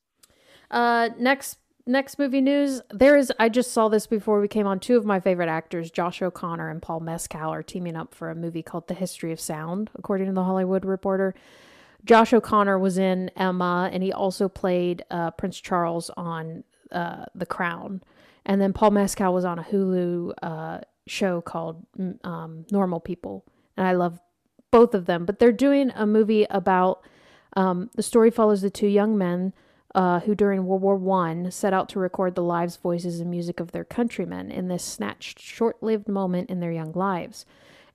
Uh, 0.72 1.10
next 1.18 1.60
next 1.86 2.20
movie 2.20 2.42
news. 2.42 2.82
There 2.92 3.18
is. 3.18 3.32
I 3.40 3.50
just 3.50 3.72
saw 3.72 3.90
this 3.90 4.08
before 4.08 4.40
we 4.40 4.48
came 4.48 4.68
on. 4.68 4.80
Two 4.80 4.98
of 4.98 5.06
my 5.06 5.20
favorite 5.20 5.50
actors, 5.50 5.92
Josh 5.92 6.22
O'Connor 6.22 6.70
and 6.70 6.82
Paul 6.82 7.00
Mescal, 7.00 7.50
are 7.50 7.64
teaming 7.64 7.96
up 7.96 8.14
for 8.14 8.30
a 8.30 8.36
movie 8.36 8.64
called 8.64 8.88
The 8.88 8.94
History 8.94 9.32
of 9.32 9.40
Sound, 9.40 9.90
according 9.96 10.28
to 10.28 10.34
the 10.34 10.44
Hollywood 10.44 10.86
Reporter. 10.86 11.34
Josh 12.06 12.32
O'Connor 12.32 12.80
was 12.80 12.98
in 12.98 13.30
Emma, 13.36 13.90
and 13.92 14.02
he 14.02 14.14
also 14.14 14.48
played 14.48 15.04
uh, 15.12 15.32
Prince 15.32 15.60
Charles 15.60 16.10
on 16.16 16.64
uh, 16.92 17.26
The 17.36 17.46
Crown. 17.46 18.02
And 18.46 18.62
then 18.62 18.72
Paul 18.72 18.92
Mescal 18.92 19.34
was 19.34 19.44
on 19.44 19.60
a 19.60 19.64
Hulu 19.64 20.34
uh, 20.42 20.80
show 21.08 21.42
called 21.42 21.86
um, 22.24 22.66
Normal 22.72 23.00
People, 23.00 23.46
and 23.76 23.86
I 23.86 23.94
love 23.94 24.20
both 24.72 24.94
of 24.94 25.06
them. 25.06 25.26
But 25.26 25.40
they're 25.40 25.52
doing 25.52 25.92
a 25.96 26.06
movie 26.06 26.46
about 26.50 27.04
um, 27.58 27.90
the 27.96 28.04
story 28.04 28.32
follows 28.32 28.62
the 28.62 28.70
two 28.70 28.88
young 28.88 29.18
men 29.18 29.54
uh, 29.96 30.20
who, 30.22 30.36
during 30.36 30.66
World 30.66 30.82
War 30.82 30.96
One, 30.96 31.52
set 31.52 31.74
out 31.74 31.90
to 31.90 32.00
record 32.00 32.36
the 32.36 32.44
lives, 32.44 32.78
voices, 32.78 33.20
and 33.20 33.32
music 33.32 33.60
of 33.60 33.72
their 33.72 33.84
countrymen 33.84 34.52
in 34.52 34.68
this 34.68 34.84
snatched, 34.84 35.40
short-lived 35.40 36.08
moment 36.08 36.50
in 36.50 36.60
their 36.60 36.72
young 36.72 36.92
lives. 36.94 37.46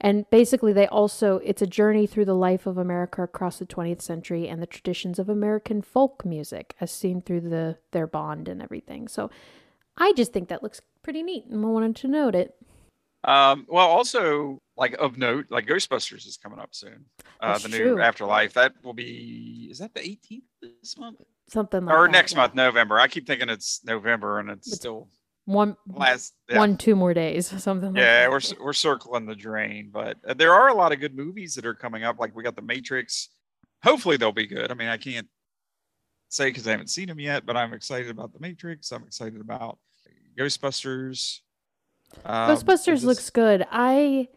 And 0.01 0.29
basically, 0.29 0.73
they 0.73 0.89
also 0.89 1.39
it's 1.39 1.63
a 1.63 1.67
journey 1.67 2.07
through 2.07 2.25
the 2.25 2.35
life 2.35 2.67
of 2.67 2.79
America 2.79 3.23
across 3.23 3.59
the 3.59 3.67
20th 3.67 4.03
century 4.03 4.49
and 4.49 4.61
the 4.61 4.67
traditions 4.67 5.19
of 5.19 5.29
American 5.29 5.83
folk 5.83 6.25
music, 6.25 6.75
as 6.81 6.91
seen 6.91 7.23
through 7.23 7.43
the 7.43 7.79
their 7.93 8.07
bond 8.07 8.49
and 8.49 8.61
everything. 8.61 9.07
So, 9.07 9.31
I 9.97 10.13
just 10.13 10.33
think 10.33 10.49
that 10.49 10.63
looks 10.63 10.81
pretty 11.03 11.23
neat, 11.23 11.47
and 11.47 11.65
I 11.65 11.69
wanted 11.69 11.97
to 11.97 12.09
note 12.09 12.35
it. 12.35 12.57
Um, 13.23 13.67
well, 13.69 13.89
also 13.89 14.59
like 14.77 14.95
of 14.95 15.17
note, 15.17 15.47
like 15.49 15.67
Ghostbusters 15.67 16.27
is 16.27 16.37
coming 16.37 16.59
up 16.59 16.75
soon. 16.75 17.07
Uh, 17.41 17.53
That's 17.53 17.63
the 17.63 17.69
new 17.71 17.95
true. 17.95 18.01
Afterlife 18.01 18.53
that 18.55 18.75
will 18.83 18.93
be 18.93 19.69
is 19.71 19.79
that 19.79 19.95
the 19.95 20.01
18th 20.01 20.43
this 20.61 20.99
month 20.99 21.21
Something 21.49 21.85
like 21.85 21.95
or 21.95 22.07
that, 22.07 22.13
next 22.13 22.33
yeah. 22.33 22.39
month 22.39 22.55
November? 22.55 22.99
I 22.99 23.07
keep 23.09 23.27
thinking 23.27 23.49
it's 23.49 23.81
November 23.85 24.39
and 24.41 24.51
it's 24.51 24.67
It's 24.67 24.77
still 24.77 25.09
One, 25.45 25.77
last. 25.87 26.35
Yeah. 26.49 26.59
one, 26.59 26.77
two 26.77 26.97
more 26.97 27.13
days, 27.15 27.47
something 27.63 27.93
like 27.93 28.01
yeah, 28.01 28.23
that. 28.23 28.31
we're 28.31 28.65
we're 28.65 28.73
circling 28.73 29.27
the 29.27 29.35
drain, 29.35 29.91
but 29.93 30.17
uh, 30.27 30.35
there 30.35 30.55
are 30.55 30.69
a 30.69 30.75
lot 30.75 30.93
of 30.93 31.01
good 31.01 31.15
movies 31.15 31.55
that 31.57 31.67
are 31.67 31.75
coming 31.75 32.03
up. 32.05 32.19
Like 32.19 32.35
we 32.35 32.43
got 32.43 32.57
the 32.57 32.63
Matrix. 32.63 33.29
Hopefully 33.83 34.17
they'll 34.17 34.33
be 34.33 34.47
good. 34.47 34.71
I 34.71 34.75
mean, 34.75 34.89
I 34.89 34.97
can't 34.97 35.29
say 36.31 36.47
because 36.49 36.67
I 36.67 36.71
haven't 36.71 36.89
seen 36.89 37.09
them 37.09 37.21
yet, 37.21 37.45
but 37.45 37.57
I'm 37.57 37.75
excited 37.75 38.09
about 38.11 38.33
the 38.33 38.41
Matrix. 38.41 38.91
I'm 38.91 39.03
excited 39.05 39.41
about 39.41 39.79
Ghostbusters. 40.39 41.41
Um, 42.25 42.51
Ghostbusters 42.51 42.87
just- 42.87 43.05
looks 43.05 43.29
good. 43.31 43.67
I 43.71 44.29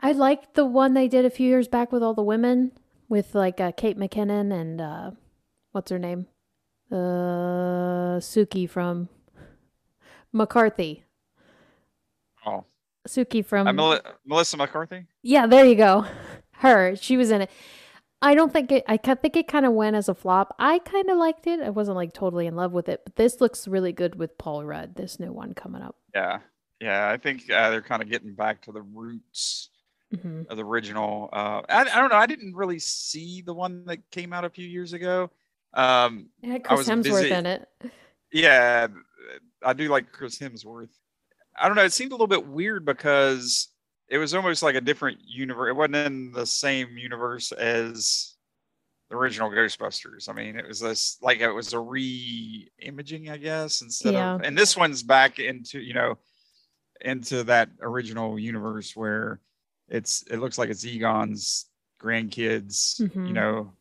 I 0.00 0.12
liked 0.12 0.54
the 0.54 0.66
one 0.66 0.92
they 0.92 1.08
did 1.08 1.24
a 1.24 1.30
few 1.30 1.48
years 1.48 1.66
back 1.68 1.90
with 1.92 2.02
all 2.02 2.12
the 2.14 2.22
women, 2.22 2.72
with 3.08 3.34
like 3.34 3.58
uh, 3.60 3.72
Kate 3.72 3.98
McKinnon 3.98 4.52
and 4.52 4.80
uh, 4.80 5.10
what's 5.74 5.90
her 5.90 5.98
name, 5.98 6.26
uh, 6.90 8.20
Sookie 8.20 8.70
from 8.70 9.08
McCarthy. 10.32 11.04
Oh, 12.46 12.64
Sookie 13.08 13.44
from 13.44 13.66
uh, 13.66 13.72
Mel- 13.72 14.00
Melissa 14.24 14.56
McCarthy. 14.56 15.06
yeah, 15.22 15.46
there 15.46 15.64
you 15.64 15.74
go. 15.74 16.06
Her, 16.58 16.96
she 16.96 17.16
was 17.16 17.30
in 17.30 17.42
it. 17.42 17.50
I 18.22 18.34
don't 18.34 18.52
think 18.52 18.72
it. 18.72 18.84
I 18.86 18.96
think 18.96 19.36
it 19.36 19.48
kind 19.48 19.66
of 19.66 19.72
went 19.72 19.96
as 19.96 20.08
a 20.08 20.14
flop. 20.14 20.54
I 20.58 20.78
kind 20.78 21.10
of 21.10 21.18
liked 21.18 21.46
it. 21.46 21.60
I 21.60 21.70
wasn't 21.70 21.96
like 21.96 22.12
totally 22.14 22.46
in 22.46 22.56
love 22.56 22.72
with 22.72 22.88
it, 22.88 23.02
but 23.04 23.16
this 23.16 23.40
looks 23.40 23.68
really 23.68 23.92
good 23.92 24.14
with 24.14 24.38
Paul 24.38 24.64
Rudd. 24.64 24.94
This 24.94 25.20
new 25.20 25.32
one 25.32 25.52
coming 25.52 25.82
up. 25.82 25.96
Yeah, 26.14 26.38
yeah. 26.80 27.10
I 27.10 27.18
think 27.18 27.50
uh, 27.50 27.70
they're 27.70 27.82
kind 27.82 28.02
of 28.02 28.08
getting 28.08 28.34
back 28.34 28.62
to 28.62 28.72
the 28.72 28.82
roots 28.82 29.70
hmm 30.12 30.42
of 30.48 30.56
the 30.56 30.64
original. 30.64 31.28
Uh, 31.32 31.62
I, 31.68 31.80
I 31.82 32.00
don't 32.00 32.10
know. 32.10 32.16
I 32.16 32.26
didn't 32.26 32.54
really 32.54 32.78
see 32.78 33.42
the 33.42 33.52
one 33.54 33.84
that 33.86 34.10
came 34.10 34.32
out 34.32 34.44
a 34.44 34.50
few 34.50 34.66
years 34.66 34.92
ago. 34.92 35.30
Um, 35.74 36.30
It 36.42 36.50
had 36.50 36.64
Chris 36.64 36.78
was 36.78 36.88
Hemsworth 36.88 37.02
busy- 37.22 37.30
in 37.32 37.46
it. 37.46 37.68
yeah, 38.32 38.86
I 39.62 39.72
do 39.72 39.88
like 39.88 40.12
Chris 40.12 40.38
Hemsworth. 40.38 40.90
I 41.56 41.66
don't 41.66 41.76
know. 41.76 41.84
It 41.84 41.92
seemed 41.92 42.12
a 42.12 42.14
little 42.14 42.26
bit 42.26 42.46
weird 42.46 42.84
because 42.84 43.68
it 44.08 44.18
was 44.18 44.34
almost 44.34 44.62
like 44.62 44.74
a 44.76 44.80
different 44.80 45.18
universe. 45.24 45.70
It 45.70 45.76
wasn't 45.76 45.96
in 45.96 46.32
the 46.32 46.46
same 46.46 46.96
universe 46.98 47.52
as 47.52 48.34
the 49.10 49.16
original 49.16 49.50
Ghostbusters. 49.50 50.28
I 50.28 50.32
mean, 50.32 50.56
it 50.58 50.66
was 50.66 50.80
this 50.80 51.16
like 51.22 51.40
it 51.40 51.50
was 51.50 51.72
a 51.72 51.78
re-imaging, 51.80 53.30
I 53.30 53.36
guess, 53.36 53.82
instead 53.82 54.14
Yeah. 54.14 54.34
of. 54.34 54.42
And 54.42 54.56
this 54.56 54.76
one's 54.76 55.02
back 55.02 55.38
into 55.38 55.80
you 55.80 55.94
know 55.94 56.18
into 57.00 57.44
that 57.44 57.70
original 57.80 58.38
universe 58.38 58.94
where 58.96 59.40
it's 59.88 60.22
it 60.30 60.38
looks 60.38 60.58
like 60.58 60.70
it's 60.70 60.84
Egon's 60.84 61.66
grandkids. 62.00 63.00
Mhm. 63.00 63.26
You 63.28 63.32
know, 63.32 63.72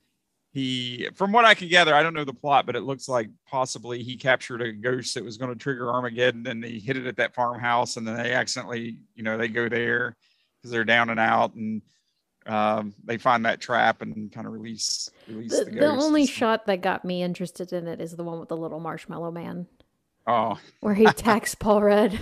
he 0.54 1.10
from 1.16 1.32
what 1.32 1.46
I 1.46 1.56
can 1.56 1.68
gather, 1.68 1.96
I 1.96 2.04
don't 2.04 2.14
know 2.14 2.24
the 2.24 2.34
plot, 2.34 2.66
but 2.68 2.76
it 2.76 2.84
looks 2.84 3.10
like 3.10 3.30
possibly 3.48 4.04
he 4.04 4.16
captured 4.16 4.62
a 4.62 4.72
ghost 4.72 5.16
that 5.16 5.24
was 5.26 5.38
going 5.38 5.52
to 5.52 5.58
trigger 5.58 5.92
Armageddon, 5.92 6.46
and 6.48 6.64
he 6.64 6.80
hit 6.80 6.96
it 6.96 7.08
at 7.08 7.18
that 7.18 7.34
farmhouse, 7.34 7.98
and 7.98 8.08
then 8.08 8.16
they 8.16 8.34
accidentally, 8.34 8.98
you 9.16 9.24
know, 9.24 9.38
they 9.38 9.48
go 9.48 9.68
there 9.68 10.16
because 10.62 10.72
they're 10.72 10.84
down 10.84 11.10
and 11.10 11.20
out, 11.20 11.56
and 11.56 11.82
um, 12.46 12.94
they 13.04 13.18
find 13.18 13.46
that 13.46 13.62
trap 13.62 14.02
and 14.04 14.32
kind 14.32 14.46
of 14.46 14.54
release 14.54 15.10
release 15.28 15.58
The, 15.58 15.66
the, 15.66 15.72
the 15.72 15.88
only 15.88 16.26
shot 16.28 16.68
that 16.68 16.82
got 16.82 17.04
me 17.04 17.24
interested 17.24 17.74
in 17.74 17.88
it 17.88 18.00
is 18.00 18.16
the 18.16 18.24
one 18.24 18.40
with 18.40 18.50
the 18.50 18.58
little 18.58 18.80
marshmallow 18.80 19.32
man, 19.32 19.66
Oh, 20.28 20.60
where 20.82 20.94
he 20.94 21.06
attacks 21.06 21.56
Paul 21.60 21.82
Rudd. 21.82 22.20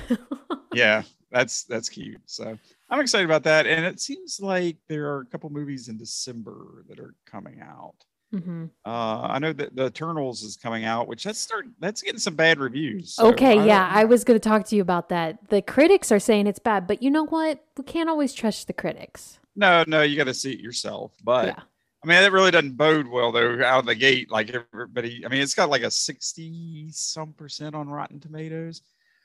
yeah, 0.74 1.04
that's 1.32 1.66
that's 1.66 1.90
cute. 1.90 2.22
So 2.28 2.58
I'm 2.90 3.00
excited 3.02 3.26
about 3.26 3.44
that, 3.44 3.68
and 3.68 3.84
it 3.86 4.00
seems 4.00 4.40
like 4.40 4.78
there 4.88 5.10
are 5.12 5.20
a 5.20 5.26
couple 5.26 5.50
movies 5.50 5.90
in 5.90 5.98
December 5.98 6.86
that 6.88 6.98
are 7.00 7.14
coming 7.26 7.60
out. 7.62 7.96
Hmm 8.32 8.66
Uh, 8.86 9.22
I 9.22 9.40
know 9.40 9.54
that 9.54 9.76
the 9.76 9.88
Eternals 9.88 10.42
is 10.44 10.58
coming 10.58 10.86
out, 10.86 11.08
which 11.08 11.24
that's 11.24 11.40
start 11.40 11.66
that's 11.80 12.02
getting 12.02 12.20
some 12.20 12.36
bad 12.36 12.60
reviews. 12.60 13.16
so 13.16 13.28
Okay, 13.30 13.60
I 13.60 13.66
yeah, 13.66 13.90
I 13.92 14.06
was 14.06 14.24
going 14.24 14.40
to 14.40 14.50
talk 14.50 14.66
to 14.68 14.76
you 14.76 14.82
about 14.82 15.10
that. 15.10 15.50
The 15.50 15.62
critics 15.62 16.12
are 16.12 16.20
saying 16.20 16.48
it's 16.48 16.60
bad, 16.60 16.88
but 16.88 17.04
you 17.04 17.10
know 17.12 17.26
what? 17.26 17.64
We 17.78 17.84
can't 17.84 18.10
always 18.10 18.34
trust 18.34 18.68
the 18.68 18.74
critics. 18.74 19.40
no, 19.56 19.84
no, 19.88 20.02
you 20.02 20.16
got 20.16 20.26
to 20.26 20.34
see 20.34 20.54
it 20.54 20.60
yourself. 20.60 21.12
But 21.24 21.48
yeah. 21.48 21.64
I 22.04 22.08
mean, 22.08 22.22
that 22.22 22.32
really 22.32 22.52
doesn't 22.52 22.78
bode 22.78 23.08
well 23.08 23.32
though 23.32 23.64
out 23.64 23.80
of 23.80 23.86
the 23.86 23.96
gate. 23.96 24.32
Like 24.32 24.50
everybody, 24.74 25.24
I 25.26 25.30
mean, 25.30 25.42
it's 25.42 25.54
got 25.54 25.70
like 25.70 25.84
a 25.84 25.92
sixty 25.92 26.88
some 26.92 27.34
percent 27.34 27.76
on 27.76 27.90
Rotten 27.90 28.20
Tomatoes. 28.20 28.82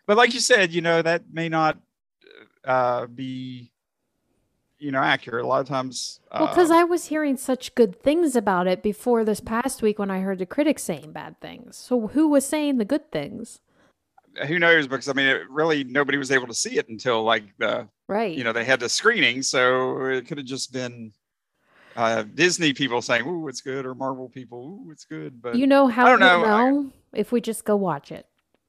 But 0.07 0.16
like 0.16 0.35
you 0.35 0.40
said, 0.40 0.73
you 0.73 0.83
know 0.83 1.01
that 1.01 1.23
may 1.33 1.49
not 1.49 1.79
uh, 2.64 3.07
be, 3.07 3.73
you 4.79 4.91
know, 4.93 5.01
accurate. 5.01 5.45
A 5.45 5.49
lot 5.49 5.61
of 5.61 5.67
times, 5.69 6.21
Well, 6.33 6.49
because 6.49 6.71
uh, 6.71 6.77
I 6.77 6.85
was 6.85 7.07
hearing 7.07 7.37
such 7.37 7.75
good 7.75 8.01
things 8.03 8.37
about 8.37 8.67
it 8.67 8.83
before 8.83 9.25
this 9.25 9.41
past 9.41 9.83
week 9.83 9.99
when 9.99 10.11
I 10.11 10.21
heard 10.21 10.39
the 10.39 10.47
critics 10.47 10.83
saying 10.83 11.12
bad 11.12 11.41
things. 11.41 11.77
So 11.77 12.09
who 12.09 12.29
was 12.29 12.45
saying 12.47 12.79
the 12.79 12.85
good 12.85 13.11
things? 13.11 13.61
who 14.47 14.59
knows? 14.59 14.87
Because 14.87 15.09
I 15.09 15.15
mean, 15.15 15.27
it 15.29 15.49
really 15.49 15.83
nobody 15.83 16.19
was 16.19 16.31
able 16.31 16.47
to 16.47 16.53
see 16.55 16.77
it 16.79 16.89
until 16.91 17.23
like 17.23 17.45
the 17.59 17.89
Right. 18.09 18.37
you 18.37 18.45
know 18.45 18.53
they 18.53 18.65
had 18.65 18.81
the 18.81 18.89
screening, 18.89 19.43
so 19.43 20.05
it 20.05 20.27
could 20.29 20.37
have 20.39 20.47
just 20.47 20.73
been 20.75 21.12
uh, 21.97 22.23
Disney 22.35 22.75
people 22.75 23.01
saying, 23.01 23.27
"Ooh, 23.27 23.49
it's 23.49 23.62
good," 23.62 23.87
or 23.87 23.95
Marvel 23.95 24.29
people, 24.29 24.85
"Ooh, 24.87 24.91
it's 24.93 25.07
good." 25.07 25.41
But 25.41 25.57
you 25.57 25.67
know 25.67 25.87
how 25.89 26.07
i 26.07 26.11
don't 26.11 26.21
we'll 26.21 26.43
know, 26.43 26.91
I- 27.15 27.19
if 27.19 27.33
we 27.33 27.41
just 27.41 27.65
go 27.65 27.77
watch 27.77 28.12
it. 28.12 28.27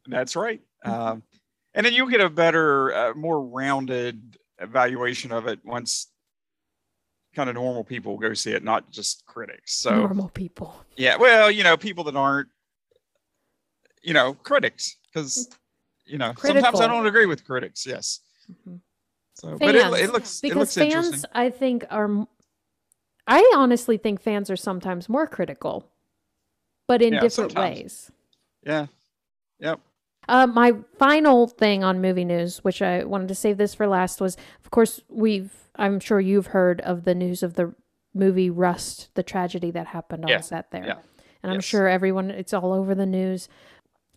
That's 0.08 0.38
right. 0.38 0.62
Mhm. 0.86 0.90
Um, 0.92 1.24
and 1.74 1.86
then 1.86 1.92
you'll 1.94 2.08
get 2.08 2.22
a 2.22 2.30
better, 2.30 2.94
uh, 2.96 3.14
more 3.14 3.42
rounded 3.46 4.38
evaluation 4.60 5.32
of 5.32 5.48
it 5.48 5.60
once 5.64 6.08
kind 7.36 7.50
of 7.50 7.56
normal 7.56 7.84
people 7.84 8.18
go 8.18 8.34
see 8.34 8.52
it, 8.52 8.64
not 8.64 8.90
just 8.92 9.26
critics. 9.26 9.76
So, 9.76 9.92
Normal 9.96 10.30
people. 10.30 10.76
yeah, 10.96 11.18
well, 11.18 11.52
you 11.52 11.64
know, 11.64 11.78
people 11.78 12.04
that 12.06 12.16
aren't, 12.16 12.50
you 14.02 14.14
know, 14.14 14.34
critics, 14.34 14.98
because, 15.08 15.50
you 16.06 16.18
know, 16.18 16.34
sometimes 16.38 16.80
I 16.82 16.88
don't 16.88 17.06
agree 17.06 17.26
with 17.26 17.46
critics. 17.46 17.86
Yes. 17.86 18.22
Mhm. 18.52 18.80
So, 19.36 19.58
but 19.60 19.76
it, 19.76 19.82
Fans, 19.82 20.00
it 20.00 20.12
looks, 20.12 20.40
it 20.40 20.42
because 20.44 20.58
looks 20.58 20.74
fans 20.76 21.26
i 21.34 21.50
think 21.52 21.86
are 21.92 22.26
I 23.28 23.52
honestly 23.56 23.98
think 23.98 24.20
fans 24.20 24.50
are 24.50 24.56
sometimes 24.56 25.08
more 25.10 25.28
critical 25.28 25.92
but 26.88 27.04
in 27.04 27.14
Yeah, 27.14 27.20
different 27.20 27.52
sometimes. 27.52 27.78
ways 27.78 28.12
Yeah. 28.66 28.88
Yep. 29.60 29.80
Uh, 30.28 30.46
my 30.48 30.74
final 30.98 31.48
thing 31.48 31.84
on 31.84 32.02
movie 32.02 32.26
news 32.26 32.64
which 32.64 32.82
i 32.82 33.04
wanted 33.04 33.28
to 33.28 33.36
save 33.36 33.58
this 33.58 33.74
for 33.74 33.88
last 33.88 34.20
was 34.20 34.36
of 34.64 34.72
course 34.72 35.02
we've 35.08 35.52
i'm 35.78 36.00
sure 36.00 36.20
you've 36.20 36.48
heard 36.48 36.82
of 36.82 37.06
the 37.06 37.16
news 37.16 37.44
of 37.44 37.54
the 37.54 37.74
movie 38.14 38.50
rust 38.50 39.10
the 39.16 39.24
tragedy 39.24 39.72
that 39.72 39.88
happened 39.88 40.26
on 40.26 40.30
Yeah, 40.30 40.42
set 40.42 40.72
there. 40.72 40.86
Yeah, 40.86 40.98
and 41.44 41.52
i'm 41.52 41.62
sure 41.62 41.88
everyone 41.88 42.30
it's 42.32 42.54
all 42.54 42.74
over 42.74 42.94
the 42.94 43.06
news. 43.06 43.48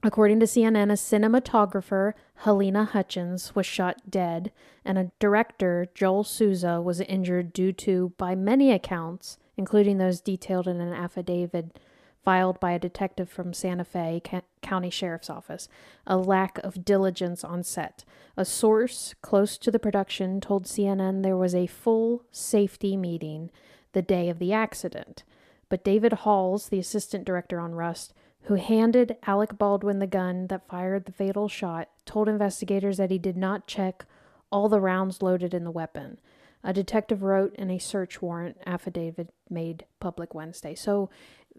According 0.03 0.41
to 0.41 0.47
CNN, 0.47 0.91
a 0.91 0.95
cinematographer, 0.95 2.15
Halyna 2.45 2.89
Hutchins, 2.89 3.55
was 3.55 3.67
shot 3.67 4.09
dead, 4.09 4.51
and 4.83 4.97
a 4.97 5.13
director, 5.19 5.89
Joel 5.95 6.25
Souza, 6.25 6.81
was 6.81 7.03
injured 7.03 7.53
due 7.53 7.73
to, 7.75 8.15
by 8.17 8.35
many 8.35 8.73
accounts, 8.73 9.37
including 9.59 9.99
those 9.99 10.23
detailed 10.23 10.67
in 10.67 10.81
an 10.81 10.95
affidavit 10.95 11.79
filed 12.25 12.61
by 12.61 12.73
a 12.73 12.79
detective 12.79 13.29
from 13.29 13.53
Santa 13.53 13.85
Fe 13.85 14.23
County 14.63 14.91
Sheriff's 14.91 15.31
Office, 15.31 15.69
a 16.07 16.17
lack 16.17 16.59
of 16.59 16.85
diligence 16.85 17.43
on 17.45 17.63
set. 17.63 18.05
A 18.37 18.45
source 18.45 19.15
close 19.23 19.57
to 19.59 19.71
the 19.71 19.79
production 19.79 20.41
told 20.41 20.65
CNN 20.65 21.23
there 21.23 21.37
was 21.37 21.55
a 21.55 21.67
full 21.67 22.25
safety 22.31 22.97
meeting 22.97 23.51
the 23.93 24.03
day 24.03 24.29
of 24.29 24.39
the 24.39 24.53
accident. 24.53 25.25
But 25.69 25.85
David 25.85 26.13
Halls, 26.13 26.69
the 26.69 26.79
assistant 26.79 27.25
director 27.25 27.61
on 27.61 27.75
Rust, 27.75 28.13
who 28.43 28.55
handed 28.55 29.17
Alec 29.27 29.59
Baldwin 29.59 29.99
the 29.99 30.07
gun 30.07 30.47
that 30.49 30.67
fired 30.67 31.05
the 31.05 31.13
fatal 31.13 31.49
shot, 31.49 31.89
told 32.05 32.29
investigators 32.29 32.97
that 32.97 33.11
he 33.11 33.19
did 33.19 33.37
not 33.37 33.67
check 33.67 34.07
all 34.51 34.69
the 34.69 34.81
rounds 34.81 35.23
loaded 35.23 35.55
in 35.55 35.65
the 35.65 35.71
weapon. 35.71 36.19
A 36.63 36.73
detective 36.73 37.23
wrote 37.23 37.55
in 37.57 37.71
a 37.71 37.79
search 37.79 38.21
warrant 38.21 38.59
affidavit 38.67 39.33
made 39.49 39.87
public 39.99 40.35
Wednesday. 40.35 40.75
So, 40.75 41.09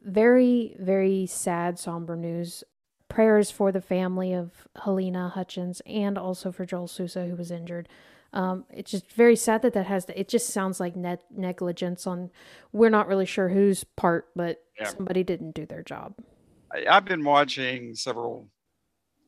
very, 0.03 0.75
very 0.79 1.25
sad, 1.25 1.79
somber 1.79 2.15
news. 2.15 2.63
Prayers 3.09 3.51
for 3.51 3.71
the 3.71 3.81
family 3.81 4.33
of 4.33 4.67
Halyna 4.77 5.31
Hutchins 5.31 5.81
and 5.85 6.17
also 6.17 6.51
for 6.51 6.65
Joel 6.65 6.87
Souza, 6.87 7.25
who 7.25 7.35
was 7.35 7.51
injured. 7.51 7.89
Um, 8.33 8.63
it's 8.69 8.91
just 8.91 9.11
very 9.11 9.35
sad 9.35 9.61
that 9.63 9.73
that 9.73 9.87
has. 9.87 10.05
To, 10.05 10.17
it 10.17 10.29
just 10.29 10.49
sounds 10.51 10.79
like 10.79 10.95
net 10.95 11.23
negligence 11.29 12.07
on. 12.07 12.31
We're 12.71 12.89
not 12.89 13.09
really 13.09 13.25
sure 13.25 13.49
whose 13.49 13.83
part, 13.83 14.29
but 14.35 14.63
yeah. 14.79 14.87
somebody 14.87 15.23
didn't 15.23 15.51
do 15.51 15.65
their 15.65 15.83
job. 15.83 16.15
I, 16.73 16.85
I've 16.89 17.03
been 17.03 17.25
watching 17.25 17.93
several 17.95 18.47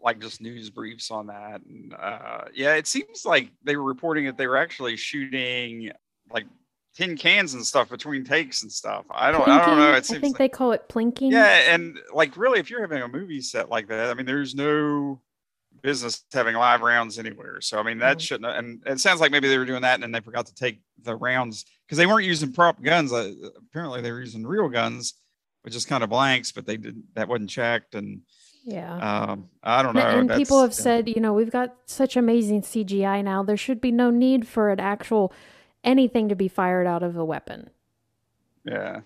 like 0.02 0.20
just 0.20 0.42
news 0.42 0.70
briefs 0.70 1.12
on 1.12 1.28
that. 1.28 1.62
And 1.66 1.94
uh, 1.94 2.46
yeah, 2.54 2.76
it 2.76 2.88
seems 2.88 3.26
like 3.26 3.50
they 3.64 3.76
were 3.76 3.84
reporting 3.84 4.26
that 4.26 4.38
they 4.38 4.48
were 4.48 4.58
actually 4.58 4.96
shooting 4.96 5.92
like 6.32 6.46
tin 6.95 7.17
cans 7.17 7.53
and 7.53 7.65
stuff 7.65 7.89
between 7.89 8.23
takes 8.23 8.62
and 8.62 8.71
stuff. 8.71 9.06
I 9.10 9.32
don't, 9.32 9.41
plinking? 9.41 9.47
I 9.47 9.65
don't 9.65 9.77
know. 9.77 9.91
It 9.93 9.95
I 9.95 10.01
think 10.01 10.23
like, 10.23 10.38
they 10.38 10.49
call 10.49 10.71
it 10.71 10.88
plinking. 10.89 11.32
Yeah, 11.32 11.73
and 11.73 11.97
like 12.13 12.38
really, 12.38 12.60
if 12.60 12.69
you're 12.69 12.82
having 12.82 13.01
a 13.01 13.08
movie 13.08 13.41
set 13.41 13.69
like 13.69 13.88
that, 13.88 14.10
I 14.10 14.13
mean, 14.13 14.25
there's 14.25 14.56
no 14.56 15.21
business 15.82 16.23
having 16.32 16.56
live 16.56 16.82
rounds 16.82 17.19
anywhere. 17.19 17.62
So 17.62 17.79
I 17.79 17.84
mean, 17.84 17.99
that 17.99 18.17
mm-hmm. 18.17 18.19
shouldn't. 18.19 18.58
And 18.58 18.84
it 18.86 18.99
sounds 18.99 19.19
like 19.21 19.32
maybe 19.32 19.47
they 19.47 19.58
were 19.58 19.65
doing 19.65 19.82
that, 19.82 19.95
and 19.95 20.03
then 20.03 20.12
they 20.12 20.21
forgot 20.21 20.45
to 20.47 20.56
take 20.56 20.82
the 21.01 21.15
rounds 21.15 21.65
because 21.86 21.97
they 21.97 22.06
weren't 22.06 22.25
using 22.25 22.53
prop 22.53 22.82
guns. 22.82 23.12
Uh, 23.12 23.32
apparently, 23.58 24.01
they 24.01 24.12
were 24.12 24.21
using 24.21 24.45
real 24.45 24.69
guns, 24.69 25.15
which 25.63 25.75
is 25.75 25.86
kind 25.86 26.03
of 26.03 26.10
blanks, 26.10 26.51
but 26.51 26.65
they 26.65 26.77
did 26.77 27.01
that 27.15 27.27
wasn't 27.27 27.49
checked 27.49 27.95
and 27.95 28.21
yeah. 28.65 28.95
Um, 28.95 29.49
I 29.62 29.84
don't 29.84 29.93
know. 29.93 30.01
And 30.01 30.29
people 30.29 30.62
have 30.62 30.73
said, 30.73 31.10
you 31.10 31.19
know, 31.19 31.34
we've 31.34 31.51
got 31.51 31.75
such 31.86 32.15
amazing 32.15 32.62
CGI 32.62 33.23
now. 33.23 33.43
There 33.43 33.58
should 33.58 33.82
be 33.82 33.91
no 33.91 34.10
need 34.10 34.47
for 34.47 34.69
an 34.69 34.79
actual 34.79 35.34
anything 35.84 36.30
to 36.30 36.36
be 36.36 36.48
fired 36.48 36.88
out 36.88 37.04
of 37.04 37.17
a 37.17 37.26
weapon. 37.26 37.69
Yeah. 38.65 39.02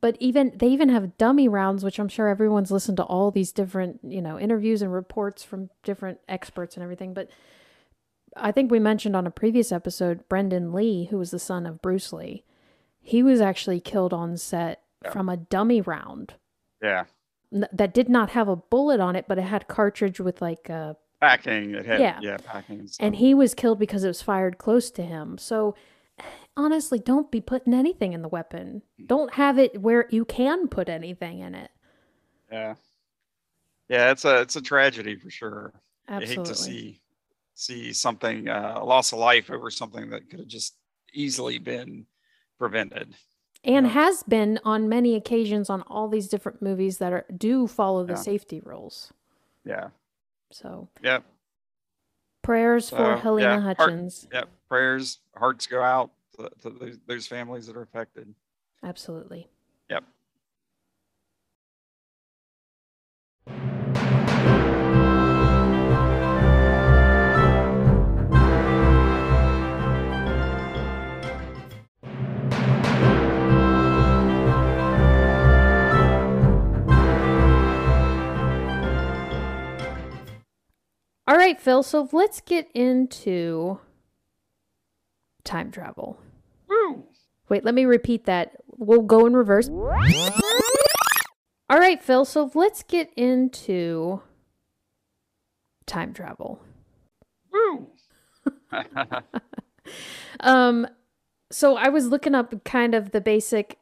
But 0.00 0.16
even 0.20 0.52
they 0.54 0.68
even 0.68 0.90
have 0.90 1.18
dummy 1.18 1.48
rounds, 1.48 1.82
which 1.82 1.98
I'm 1.98 2.08
sure 2.08 2.28
everyone's 2.28 2.70
listened 2.70 2.98
to 2.98 3.02
all 3.04 3.30
these 3.30 3.50
different, 3.50 4.00
you 4.04 4.22
know, 4.22 4.38
interviews 4.38 4.80
and 4.80 4.92
reports 4.92 5.42
from 5.42 5.70
different 5.82 6.20
experts 6.28 6.76
and 6.76 6.84
everything. 6.84 7.14
But 7.14 7.30
I 8.36 8.52
think 8.52 8.70
we 8.70 8.78
mentioned 8.78 9.16
on 9.16 9.26
a 9.26 9.32
previous 9.32 9.72
episode 9.72 10.28
Brandon 10.28 10.72
Lee, 10.72 11.06
who 11.06 11.18
was 11.18 11.32
the 11.32 11.38
son 11.38 11.66
of 11.66 11.82
Bruce 11.82 12.12
Lee. 12.12 12.44
He 13.00 13.22
was 13.22 13.40
actually 13.40 13.80
killed 13.80 14.12
on 14.12 14.36
set 14.36 14.82
yeah. 15.02 15.10
from 15.10 15.28
a 15.28 15.36
dummy 15.36 15.80
round. 15.80 16.34
Yeah 16.80 17.04
that 17.50 17.94
did 17.94 18.08
not 18.08 18.30
have 18.30 18.48
a 18.48 18.56
bullet 18.56 19.00
on 19.00 19.16
it, 19.16 19.26
but 19.26 19.38
it 19.38 19.42
had 19.42 19.68
cartridge 19.68 20.20
with 20.20 20.42
like 20.42 20.68
a 20.68 20.96
packing. 21.20 21.74
It 21.74 21.86
had 21.86 22.00
yeah, 22.00 22.18
yeah 22.20 22.36
packing. 22.36 22.88
And 23.00 23.16
he 23.16 23.34
was 23.34 23.54
killed 23.54 23.78
because 23.78 24.04
it 24.04 24.08
was 24.08 24.22
fired 24.22 24.58
close 24.58 24.90
to 24.92 25.02
him. 25.02 25.38
So 25.38 25.74
honestly, 26.58 26.98
don't 26.98 27.30
be 27.30 27.40
putting 27.40 27.72
anything 27.72 28.12
in 28.12 28.22
the 28.22 28.28
weapon. 28.28 28.82
Don't 29.06 29.32
have 29.34 29.58
it 29.58 29.80
where 29.80 30.06
you 30.10 30.24
can 30.24 30.68
put 30.68 30.88
anything 30.88 31.38
in 31.38 31.54
it. 31.54 31.70
Yeah, 32.52 32.74
yeah, 33.88 34.10
it's 34.10 34.24
a 34.24 34.40
it's 34.42 34.56
a 34.56 34.62
tragedy 34.62 35.16
for 35.16 35.30
sure. 35.30 35.72
Absolutely. 36.08 36.34
I 36.34 36.38
hate 36.38 36.46
to 36.46 36.54
see 36.54 37.00
see 37.54 37.92
something 37.92 38.48
uh, 38.48 38.74
a 38.76 38.84
loss 38.84 39.12
of 39.12 39.18
life 39.18 39.50
over 39.50 39.70
something 39.70 40.10
that 40.10 40.28
could 40.28 40.40
have 40.40 40.48
just 40.48 40.74
easily 41.14 41.58
been 41.58 42.04
prevented 42.58 43.14
and 43.64 43.86
has 43.88 44.22
been 44.22 44.58
on 44.64 44.88
many 44.88 45.14
occasions 45.14 45.68
on 45.68 45.82
all 45.82 46.08
these 46.08 46.28
different 46.28 46.62
movies 46.62 46.98
that 46.98 47.12
are 47.12 47.26
do 47.36 47.66
follow 47.66 48.04
the 48.04 48.12
yeah. 48.12 48.18
safety 48.18 48.60
rules. 48.64 49.12
Yeah. 49.64 49.88
So. 50.50 50.88
Yeah. 51.02 51.20
Prayers 52.42 52.88
for 52.88 53.16
Halyna 53.16 53.42
yeah, 53.42 53.60
Hutchins. 53.60 54.26
Heart, 54.32 54.34
yeah, 54.34 54.50
prayers, 54.68 55.18
hearts 55.36 55.66
go 55.66 55.82
out 55.82 56.10
to, 56.38 56.50
to 56.62 56.70
those, 56.70 56.98
those 57.06 57.26
families 57.26 57.66
that 57.66 57.76
are 57.76 57.82
affected. 57.82 58.34
Absolutely. 58.82 59.48
Yep. 59.90 60.04
All 81.26 81.36
right, 81.36 81.60
Phil. 81.60 81.82
So 81.82 82.08
let's 82.10 82.40
get 82.40 82.70
into 82.72 83.80
time 85.44 85.70
travel. 85.70 86.18
Wait, 87.48 87.64
let 87.64 87.74
me 87.74 87.84
repeat 87.84 88.24
that. 88.26 88.56
We'll 88.76 89.02
go 89.02 89.26
in 89.26 89.34
reverse. 89.34 89.68
All 91.70 91.78
right, 91.78 92.02
Phil. 92.02 92.24
So 92.24 92.50
let's 92.54 92.82
get 92.82 93.12
into 93.16 94.22
time 95.86 96.12
travel. 96.12 96.60
Woo. 97.52 97.88
um, 100.40 100.86
so 101.50 101.76
I 101.76 101.88
was 101.88 102.08
looking 102.08 102.34
up 102.34 102.64
kind 102.64 102.94
of 102.94 103.10
the 103.10 103.20
basic 103.20 103.78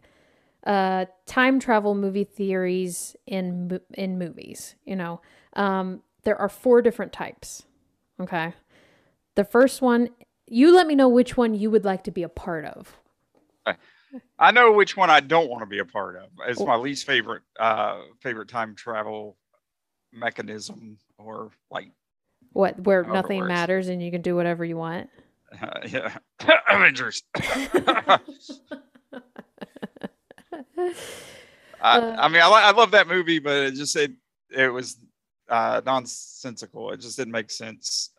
uh 0.67 1.05
time 1.27 1.61
travel 1.61 1.95
movie 1.95 2.25
theories 2.25 3.15
in 3.27 3.81
in 3.95 4.19
movies. 4.19 4.75
You 4.85 4.97
know, 4.97 5.21
um, 5.53 6.03
there 6.25 6.41
are 6.41 6.49
four 6.49 6.83
different 6.83 7.13
types. 7.13 7.65
Okay. 8.21 8.55
The 9.37 9.45
first 9.45 9.83
one, 9.83 10.09
you 10.47 10.75
let 10.75 10.87
me 10.87 10.95
know 10.95 11.09
which 11.09 11.37
one 11.37 11.55
you 11.55 11.71
would 11.71 11.85
like 11.85 12.03
to 12.05 12.11
be 12.11 12.23
a 12.23 12.29
part 12.29 12.65
of. 12.65 12.99
I 14.39 14.51
know 14.51 14.73
which 14.73 14.97
one 14.97 15.11
I 15.11 15.21
don't 15.21 15.49
want 15.51 15.63
to 15.63 15.67
be 15.67 15.79
a 15.79 15.85
part 15.85 16.17
of. 16.17 16.31
It's 16.47 16.61
my 16.61 16.77
least 16.77 17.07
favorite 17.07 17.43
uh 17.59 18.01
favorite 18.21 18.49
time 18.49 18.75
travel 18.75 19.37
mechanism 20.13 20.99
or 21.19 21.51
like 21.71 21.91
what 22.53 22.81
where 22.81 23.05
nothing 23.05 23.47
matters 23.47 23.89
and 23.89 24.03
you 24.03 24.11
can 24.11 24.23
do 24.23 24.35
whatever 24.37 24.65
you 24.65 24.77
want. 24.77 25.11
Uh, 25.61 25.81
yeah. 25.89 26.17
Avengers. 26.69 27.23
I, 31.79 31.99
uh, 31.99 32.17
I 32.19 32.29
mean, 32.29 32.43
I, 32.43 32.49
I 32.49 32.73
love 32.73 32.93
that 32.93 33.07
movie, 33.09 33.39
but 33.39 33.57
it 33.57 33.75
just 33.75 33.97
it 33.97 34.13
it 34.51 34.73
was 34.73 34.99
uh, 35.49 35.81
nonsensical. 35.85 36.91
It 36.93 37.01
just 37.01 37.17
didn't 37.17 37.33
make 37.33 37.51
sense 37.51 38.11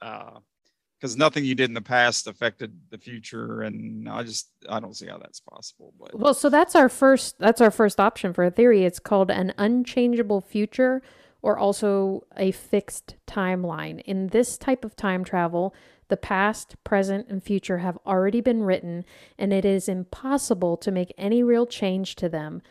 because 1.00 1.16
nothing 1.16 1.46
you 1.46 1.56
did 1.56 1.70
in 1.70 1.74
the 1.74 1.82
past 1.82 2.28
affected 2.28 2.78
the 2.90 2.98
future, 2.98 3.62
and 3.62 4.08
I 4.10 4.24
just 4.24 4.50
I 4.70 4.80
don't 4.80 4.96
see 4.96 5.08
how 5.08 5.18
that's 5.18 5.40
possible. 5.40 5.94
But 6.00 6.18
well, 6.18 6.34
so 6.34 6.50
that's 6.50 6.76
our 6.76 6.90
first 6.90 7.38
that's 7.40 7.62
our 7.62 7.72
first 7.72 8.00
option 8.00 8.34
for 8.34 8.44
a 8.44 8.52
theory. 8.52 8.84
It's 8.84 9.00
called 9.00 9.32
an 9.32 9.54
unchangeable 9.58 10.42
future, 10.42 11.02
or 11.42 11.58
also 11.58 12.24
a 12.36 12.52
fixed 12.52 13.16
timeline. 13.28 14.02
In 14.02 14.28
this 14.28 14.58
type 14.58 14.86
of 14.86 14.96
time 14.96 15.24
travel. 15.24 15.74
The 16.10 16.16
past, 16.16 16.82
present, 16.86 17.28
and 17.28 17.44
future 17.44 17.80
have 17.80 17.98
already 18.06 18.40
been 18.40 18.64
written, 18.64 19.04
and 19.38 19.52
it 19.52 19.66
is 19.66 19.90
impossible 19.90 20.78
to 20.78 20.90
make 20.90 21.14
any 21.18 21.44
real 21.44 21.66
change 21.66 22.16
to 22.16 22.30
them 22.30 22.62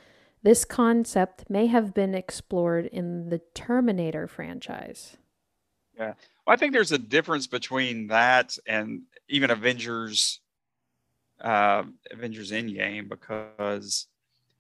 this 0.47 0.65
concept 0.65 1.51
may 1.51 1.67
have 1.67 1.93
been 1.93 2.15
explored 2.15 2.87
in 2.87 3.31
the 3.31 3.41
Terminator 3.53 4.29
franchise. 4.29 5.17
Yeah. 5.99 6.15
Well, 6.47 6.55
I 6.55 6.57
think 6.57 6.73
there's 6.73 6.93
a 6.93 6.99
difference 6.99 7.47
between 7.47 8.09
that 8.09 8.57
and 8.67 9.03
even 9.29 9.51
Avengers 9.51 10.41
uh, 11.41 11.83
Avengers 12.11 12.51
Endgame 12.51 13.09
because 13.09 14.07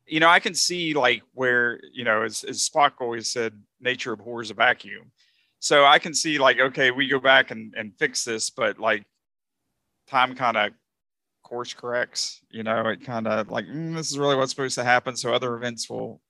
you 0.06 0.20
know, 0.20 0.28
I 0.28 0.40
can 0.40 0.54
see 0.54 0.94
like 0.94 1.22
where, 1.34 1.80
you 1.92 2.04
know, 2.04 2.22
as, 2.22 2.44
as 2.44 2.68
Spock 2.68 2.92
always 3.00 3.28
said, 3.30 3.60
nature 3.80 4.12
abhors 4.12 4.50
a 4.50 4.54
vacuum. 4.54 5.10
So 5.58 5.84
I 5.84 5.98
can 5.98 6.14
see 6.14 6.38
like, 6.38 6.60
okay, 6.60 6.90
we 6.90 7.08
go 7.08 7.18
back 7.18 7.50
and, 7.50 7.74
and 7.76 7.92
fix 7.98 8.24
this, 8.24 8.50
but 8.50 8.78
like 8.78 9.04
time 10.06 10.34
kind 10.34 10.56
of 10.56 10.72
course 11.42 11.74
corrects. 11.74 12.40
You 12.50 12.62
know, 12.62 12.86
it 12.88 13.04
kind 13.04 13.26
of 13.26 13.50
like 13.50 13.66
mm, 13.66 13.94
this 13.96 14.10
is 14.10 14.18
really 14.18 14.36
what's 14.36 14.52
supposed 14.52 14.76
to 14.76 14.84
happen, 14.84 15.16
so 15.16 15.32
other 15.32 15.56
events 15.56 15.90
will 15.90 16.20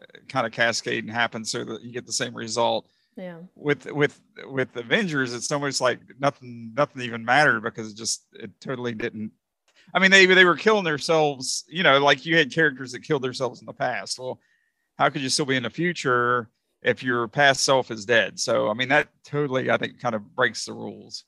uh, 0.00 0.06
kind 0.28 0.46
of 0.46 0.52
cascade 0.52 1.04
and 1.04 1.12
happen 1.12 1.44
so 1.44 1.64
that 1.64 1.82
you 1.82 1.92
get 1.92 2.06
the 2.06 2.12
same 2.12 2.34
result. 2.34 2.88
Yeah. 3.18 3.38
With 3.56 3.86
with 3.86 4.20
with 4.46 4.76
Avengers, 4.76 5.34
it's 5.34 5.50
almost 5.50 5.80
like 5.80 5.98
nothing 6.20 6.72
nothing 6.76 7.02
even 7.02 7.24
mattered 7.24 7.62
because 7.64 7.90
it 7.92 7.96
just 7.96 8.24
it 8.34 8.52
totally 8.60 8.94
didn't. 8.94 9.32
I 9.92 9.98
mean, 9.98 10.10
they 10.12 10.24
they 10.26 10.44
were 10.44 10.54
killing 10.56 10.84
themselves. 10.84 11.64
You 11.68 11.82
know, 11.82 11.98
like 11.98 12.24
you 12.24 12.36
had 12.36 12.52
characters 12.52 12.92
that 12.92 13.00
killed 13.00 13.22
themselves 13.22 13.60
in 13.60 13.66
the 13.66 13.72
past. 13.72 14.18
Well, 14.18 14.38
how 14.96 15.08
could 15.10 15.22
you 15.22 15.28
still 15.28 15.46
be 15.46 15.56
in 15.56 15.64
the 15.64 15.70
future 15.70 16.48
if 16.82 17.02
your 17.02 17.26
past 17.26 17.64
self 17.64 17.90
is 17.90 18.06
dead? 18.06 18.38
So 18.38 18.68
I 18.70 18.74
mean 18.74 18.88
that 18.90 19.08
totally 19.24 19.68
I 19.70 19.76
think 19.78 19.98
kind 20.00 20.14
of 20.14 20.34
breaks 20.36 20.64
the 20.66 20.72
rules. 20.74 21.24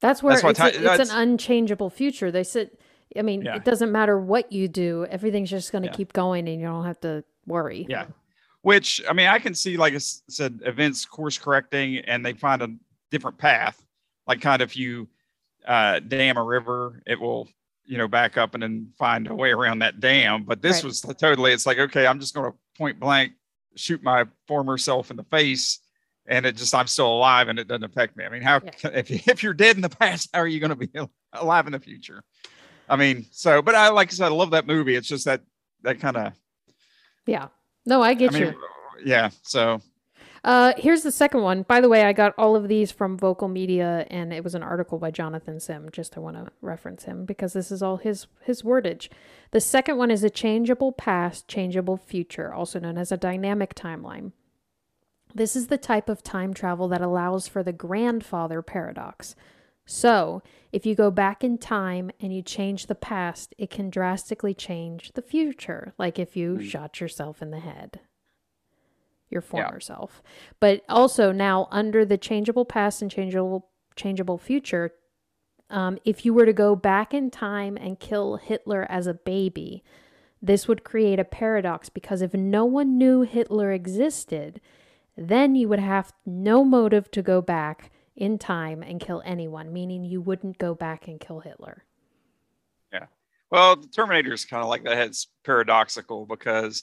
That's 0.00 0.22
where 0.22 0.34
That's 0.40 0.58
it's, 0.60 0.78
ti- 0.78 0.84
a- 0.84 0.94
it's 0.94 1.10
an 1.10 1.16
unchangeable 1.16 1.90
future. 1.90 2.30
They 2.32 2.42
said, 2.42 2.70
I 3.16 3.22
mean, 3.22 3.42
Yeah. 3.42 3.56
it 3.56 3.64
doesn't 3.64 3.92
matter 3.92 4.18
what 4.18 4.50
you 4.50 4.66
do, 4.66 5.04
everything's 5.10 5.50
just 5.50 5.70
going 5.72 5.82
to 5.82 5.88
Yeah. 5.90 5.94
keep 5.94 6.12
going 6.14 6.48
and 6.48 6.58
you 6.58 6.66
don't 6.66 6.86
have 6.86 7.00
to 7.02 7.22
worry. 7.46 7.86
Yeah. 7.88 8.06
Which 8.62 9.00
I 9.08 9.12
mean, 9.14 9.26
I 9.28 9.38
can 9.38 9.54
see, 9.54 9.76
like 9.76 9.94
I 9.94 9.98
said, 9.98 10.60
events 10.64 11.04
course 11.06 11.38
correcting, 11.38 11.98
and 11.98 12.24
they 12.24 12.34
find 12.34 12.60
a 12.62 12.68
different 13.10 13.38
path. 13.38 13.82
Like 14.26 14.40
kind 14.40 14.60
of 14.60 14.70
if 14.70 14.76
you 14.76 15.08
uh, 15.66 16.00
dam 16.00 16.36
a 16.36 16.44
river, 16.44 17.02
it 17.06 17.18
will 17.18 17.48
you 17.86 17.96
know 17.98 18.06
back 18.06 18.36
up 18.36 18.54
and 18.54 18.62
then 18.62 18.92
find 18.98 19.26
a 19.28 19.34
way 19.34 19.50
around 19.50 19.78
that 19.78 19.98
dam. 20.00 20.44
But 20.44 20.60
this 20.62 20.76
Right. 20.78 20.84
was 20.84 21.00
totally. 21.00 21.52
It's 21.52 21.64
like 21.66 21.78
okay, 21.78 22.06
I'm 22.06 22.20
just 22.20 22.34
going 22.34 22.50
to 22.52 22.58
point 22.76 23.00
blank 23.00 23.32
shoot 23.76 24.02
my 24.02 24.24
former 24.48 24.76
self 24.76 25.10
in 25.10 25.16
the 25.16 25.24
face, 25.24 25.78
and 26.26 26.44
it 26.44 26.56
just 26.56 26.74
I'm 26.74 26.86
still 26.86 27.06
alive 27.12 27.48
and 27.48 27.58
it 27.58 27.66
doesn't 27.66 27.84
affect 27.84 28.16
me. 28.16 28.24
I 28.24 28.28
mean, 28.28 28.42
how 28.42 28.60
Yeah. 28.62 28.90
if 28.94 29.10
you, 29.10 29.20
if 29.26 29.42
you're 29.42 29.54
dead 29.54 29.76
in 29.76 29.82
the 29.82 29.88
past, 29.88 30.28
how 30.34 30.40
are 30.40 30.46
you 30.46 30.60
going 30.60 30.70
to 30.70 30.76
be 30.76 30.90
alive 31.32 31.66
in 31.66 31.72
the 31.72 31.80
future? 31.80 32.22
I 32.90 32.96
mean, 32.96 33.24
so 33.30 33.62
but 33.62 33.74
I 33.74 33.88
like 33.88 34.08
I 34.08 34.10
said, 34.12 34.26
I 34.26 34.34
love 34.34 34.50
that 34.50 34.66
movie. 34.66 34.96
It's 34.96 35.08
just 35.08 35.24
that 35.24 35.40
that 35.82 35.98
kind 35.98 36.18
of 36.18 36.32
Yeah. 37.24 37.48
No, 37.90 38.02
I 38.02 38.14
get 38.14 38.30
I 38.34 38.38
mean, 38.38 38.48
you. 38.48 38.54
yeah. 39.04 39.30
So 39.42 39.82
Uh, 40.42 40.72
here's 40.78 41.02
the 41.02 41.12
second 41.12 41.42
one. 41.42 41.62
By 41.64 41.80
the 41.82 41.88
way, 41.88 42.04
I 42.04 42.12
got 42.14 42.32
all 42.38 42.56
of 42.56 42.68
these 42.68 42.90
from 42.90 43.18
Vocal 43.18 43.48
Media, 43.48 44.06
and 44.10 44.32
it 44.32 44.42
was 44.42 44.54
an 44.54 44.62
article 44.62 44.98
by 44.98 45.10
Jonathan 45.10 45.60
Sim. 45.60 45.90
Just 45.92 46.16
I 46.16 46.20
want 46.20 46.36
to 46.36 46.50
reference 46.62 47.04
him 47.04 47.26
because 47.26 47.52
this 47.52 47.70
is 47.70 47.82
all 47.82 47.98
his 47.98 48.26
his 48.40 48.62
wordage. 48.62 49.10
The 49.50 49.60
second 49.60 49.98
one 49.98 50.10
is 50.10 50.24
a 50.24 50.30
changeable 50.30 50.92
past, 50.92 51.46
changeable 51.48 51.96
future, 51.98 52.54
also 52.54 52.78
known 52.80 52.96
as 52.96 53.12
a 53.12 53.16
dynamic 53.18 53.74
timeline. 53.74 54.32
This 55.34 55.54
is 55.56 55.66
the 55.66 55.78
type 55.78 56.08
of 56.08 56.22
time 56.22 56.54
travel 56.54 56.88
that 56.88 57.02
allows 57.02 57.46
for 57.48 57.62
the 57.62 57.72
grandfather 57.72 58.62
paradox. 58.62 59.34
So, 59.90 60.40
if 60.70 60.86
you 60.86 60.94
go 60.94 61.10
back 61.10 61.42
in 61.42 61.58
time 61.58 62.12
and 62.20 62.32
you 62.32 62.42
change 62.42 62.86
the 62.86 62.94
past, 62.94 63.56
it 63.58 63.70
can 63.70 63.90
drastically 63.90 64.54
change 64.54 65.10
the 65.14 65.22
future, 65.22 65.94
like 65.98 66.16
if 66.16 66.36
you 66.36 66.58
Mm. 66.58 66.62
shot 66.62 67.00
yourself 67.00 67.42
in 67.42 67.50
the 67.50 67.58
head 67.58 67.98
your 69.30 69.42
Yeah. 69.42 69.48
former 69.48 69.80
self. 69.80 70.22
But 70.60 70.82
also 70.88 71.30
now 71.32 71.66
under 71.72 72.04
the 72.04 72.18
changeable 72.18 72.64
past 72.64 73.02
and 73.02 73.10
changeable 73.10 73.68
changeable 73.96 74.38
future, 74.38 74.92
um, 75.70 75.98
if 76.04 76.24
you 76.24 76.32
were 76.34 76.46
to 76.46 76.52
go 76.52 76.74
back 76.76 77.12
in 77.12 77.30
time 77.30 77.76
and 77.76 77.98
kill 78.00 78.36
Hitler 78.36 78.86
as 78.88 79.06
a 79.08 79.14
baby, 79.14 79.82
this 80.40 80.66
would 80.68 80.84
create 80.84 81.18
a 81.18 81.24
paradox 81.24 81.88
because 81.88 82.22
if 82.22 82.32
no 82.32 82.64
one 82.64 82.96
knew 82.96 83.22
Hitler 83.22 83.72
existed, 83.72 84.60
then 85.16 85.54
you 85.56 85.68
would 85.68 85.80
have 85.80 86.12
no 86.24 86.64
motive 86.64 87.10
to 87.10 87.22
go 87.22 87.40
back 87.42 87.90
in 88.20 88.38
time 88.38 88.82
and 88.82 89.00
kill 89.00 89.22
anyone, 89.24 89.72
meaning 89.72 90.04
you 90.04 90.20
wouldn't 90.20 90.58
go 90.58 90.74
back 90.74 91.08
and 91.08 91.18
kill 91.18 91.40
Hitler. 91.40 91.84
Yeah. 92.92 93.06
Well, 93.50 93.76
the 93.76 93.88
Terminator 93.88 94.32
is 94.32 94.44
kind 94.44 94.62
of 94.62 94.68
like 94.68 94.84
that. 94.84 94.98
It's 94.98 95.28
paradoxical 95.44 96.26
because 96.26 96.82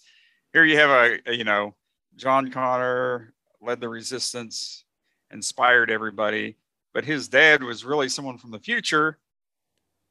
here 0.54 0.65
you 0.65 0.78
have 0.78 0.89
a, 0.89 1.19
a, 1.28 1.34
you 1.34 1.43
know, 1.43 1.76
John 2.15 2.52
Connor 2.52 3.34
led 3.62 3.80
the 3.80 3.88
resistance, 3.89 4.84
inspired 5.32 5.91
everybody, 5.91 6.58
but 6.93 7.06
his 7.06 7.28
dad 7.28 7.63
was 7.63 7.86
really 7.86 8.10
someone 8.10 8.38
from 8.38 8.52
the 8.52 8.60
future 8.60 9.19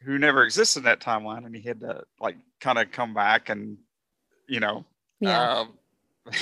who 0.02 0.18
never 0.18 0.44
existed 0.44 0.80
in 0.80 0.84
that 0.84 1.00
timeline, 1.00 1.44
and 1.46 1.54
he 1.56 1.62
had 1.62 1.80
to 1.80 2.02
like 2.20 2.36
kind 2.60 2.78
of 2.78 2.92
come 2.92 3.12
back 3.14 3.48
and, 3.48 3.78
you 4.48 4.60
know, 4.60 4.84
Yeah. 5.20 5.60
um, 5.60 5.72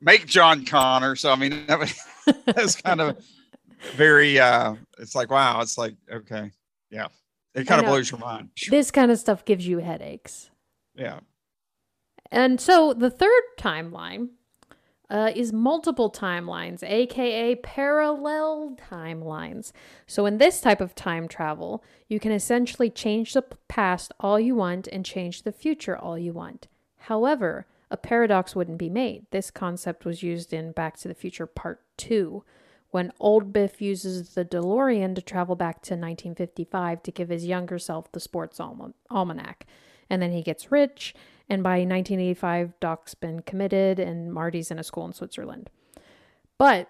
make 0.00 0.26
John 0.26 0.64
Connor. 0.64 1.14
So 1.14 1.30
I 1.30 1.36
mean, 1.36 1.66
that 1.66 1.78
was, 1.78 1.94
that's 2.46 2.76
kind 2.76 3.00
of 3.00 3.24
very. 3.94 4.38
uh 4.38 4.74
It's 4.98 5.14
like 5.14 5.30
wow. 5.30 5.60
It's 5.60 5.78
like 5.78 5.94
okay, 6.10 6.50
yeah. 6.90 7.08
It 7.54 7.66
kind 7.66 7.80
of 7.80 7.86
blows 7.86 8.10
your 8.10 8.20
mind. 8.20 8.50
this 8.68 8.90
kind 8.90 9.10
of 9.10 9.18
stuff 9.18 9.44
gives 9.44 9.66
you 9.66 9.78
headaches. 9.78 10.50
Yeah. 10.94 11.20
And 12.30 12.60
so 12.60 12.92
the 12.92 13.10
third 13.10 13.42
timeline 13.58 14.28
uh, 15.10 15.32
is 15.34 15.52
multiple 15.52 16.10
timelines, 16.10 16.84
aka 16.84 17.56
parallel 17.56 18.76
timelines. 18.90 19.72
So, 20.06 20.24
in 20.24 20.38
this 20.38 20.60
type 20.60 20.80
of 20.80 20.94
time 20.94 21.26
travel, 21.26 21.82
you 22.08 22.20
can 22.20 22.30
essentially 22.30 22.90
change 22.90 23.32
the 23.32 23.42
past 23.66 24.12
all 24.20 24.38
you 24.38 24.54
want 24.54 24.86
and 24.86 25.04
change 25.04 25.42
the 25.42 25.52
future 25.52 25.98
all 25.98 26.16
you 26.16 26.32
want. 26.32 26.68
However, 26.96 27.66
a 27.90 27.96
paradox 27.96 28.54
wouldn't 28.54 28.78
be 28.78 28.88
made. 28.88 29.26
This 29.32 29.50
concept 29.50 30.04
was 30.04 30.22
used 30.22 30.52
in 30.52 30.70
Back 30.70 30.96
to 30.98 31.08
the 31.08 31.14
Future 31.14 31.46
Part 31.46 31.80
2, 31.96 32.44
when 32.90 33.12
old 33.20 33.52
Biff 33.52 33.80
uses 33.80 34.30
the 34.34 34.44
DeLorean 34.44 35.14
to 35.14 35.22
travel 35.22 35.56
back 35.56 35.82
to 35.82 35.94
1955 35.94 37.02
to 37.02 37.12
give 37.12 37.28
his 37.28 37.46
younger 37.46 37.78
self 37.78 38.10
the 38.12 38.20
sports 38.20 38.58
alma- 38.58 38.94
almanac. 39.10 39.66
And 40.08 40.20
then 40.20 40.32
he 40.32 40.42
gets 40.42 40.72
rich, 40.72 41.14
and 41.48 41.62
by 41.62 41.78
1985, 41.78 42.74
Doc's 42.80 43.14
been 43.14 43.40
committed 43.40 43.98
and 43.98 44.32
Marty's 44.32 44.70
in 44.70 44.78
a 44.78 44.84
school 44.84 45.06
in 45.06 45.12
Switzerland. 45.12 45.70
But 46.58 46.88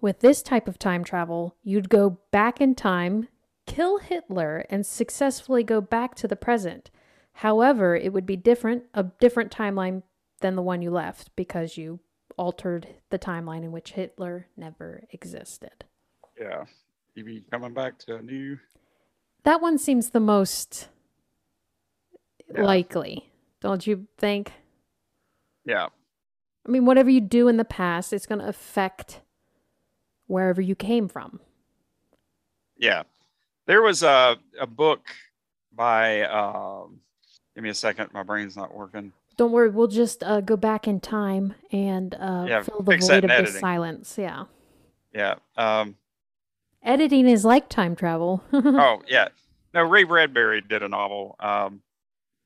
with 0.00 0.20
this 0.20 0.42
type 0.42 0.68
of 0.68 0.78
time 0.78 1.04
travel, 1.04 1.56
you'd 1.62 1.88
go 1.88 2.18
back 2.30 2.60
in 2.60 2.74
time, 2.74 3.28
kill 3.66 3.98
Hitler, 3.98 4.64
and 4.70 4.86
successfully 4.86 5.64
go 5.64 5.80
back 5.80 6.14
to 6.16 6.28
the 6.28 6.36
present. 6.36 6.90
However, 7.34 7.96
it 7.96 8.12
would 8.12 8.26
be 8.26 8.36
different, 8.36 8.84
a 8.94 9.04
different 9.04 9.50
timeline 9.50 10.02
than 10.40 10.54
the 10.54 10.62
one 10.62 10.82
you 10.82 10.90
left 10.90 11.34
because 11.36 11.76
you 11.76 12.00
altered 12.36 12.88
the 13.10 13.18
timeline 13.18 13.62
in 13.64 13.72
which 13.72 13.92
Hitler 13.92 14.46
never 14.56 15.04
existed. 15.10 15.84
Yeah. 16.38 16.64
You 17.14 17.24
be 17.24 17.42
coming 17.50 17.72
back 17.72 17.98
to 18.00 18.16
a 18.16 18.22
new. 18.22 18.58
That 19.44 19.60
one 19.62 19.78
seems 19.78 20.10
the 20.10 20.20
most 20.20 20.88
Yeah. 22.54 22.62
likely, 22.62 23.32
don't 23.60 23.86
you 23.86 24.06
think? 24.18 24.52
Yeah. 25.64 25.88
I 26.66 26.68
mean, 26.70 26.84
whatever 26.84 27.08
you 27.10 27.20
do 27.20 27.48
in 27.48 27.56
the 27.56 27.64
past, 27.64 28.12
it's 28.12 28.26
going 28.26 28.40
to 28.40 28.48
affect 28.48 29.20
wherever 30.26 30.60
you 30.60 30.74
came 30.74 31.08
from. 31.08 31.40
Yeah. 32.76 33.04
There 33.66 33.82
was 33.82 34.02
a, 34.02 34.36
a 34.60 34.66
book 34.66 35.06
by, 35.72 36.22
um, 36.22 37.00
give 37.54 37.64
me 37.64 37.70
a 37.70 37.74
second. 37.74 38.12
My 38.12 38.22
brain's 38.22 38.56
not 38.56 38.74
working. 38.74 39.12
Don't 39.36 39.52
worry, 39.52 39.68
we'll 39.68 39.86
just 39.86 40.22
uh, 40.22 40.40
go 40.40 40.56
back 40.56 40.88
in 40.88 41.00
time 41.00 41.54
and 41.70 42.14
uh, 42.14 42.46
Yeah, 42.48 42.62
fill 42.62 42.80
the 42.82 42.96
void 42.96 43.24
of 43.24 43.28
the 43.28 43.32
editing. 43.34 43.60
silence. 43.60 44.16
Yeah. 44.18 44.44
Yeah. 45.12 45.34
Um, 45.56 45.96
Editing 46.82 47.26
is 47.26 47.44
like 47.44 47.68
time 47.68 47.96
travel. 47.96 48.42
oh, 48.52 49.02
yeah. 49.08 49.28
No, 49.74 49.82
Ray 49.82 50.04
Bradbury 50.04 50.60
did 50.60 50.82
a 50.82 50.88
novel. 50.88 51.36
Um, 51.40 51.82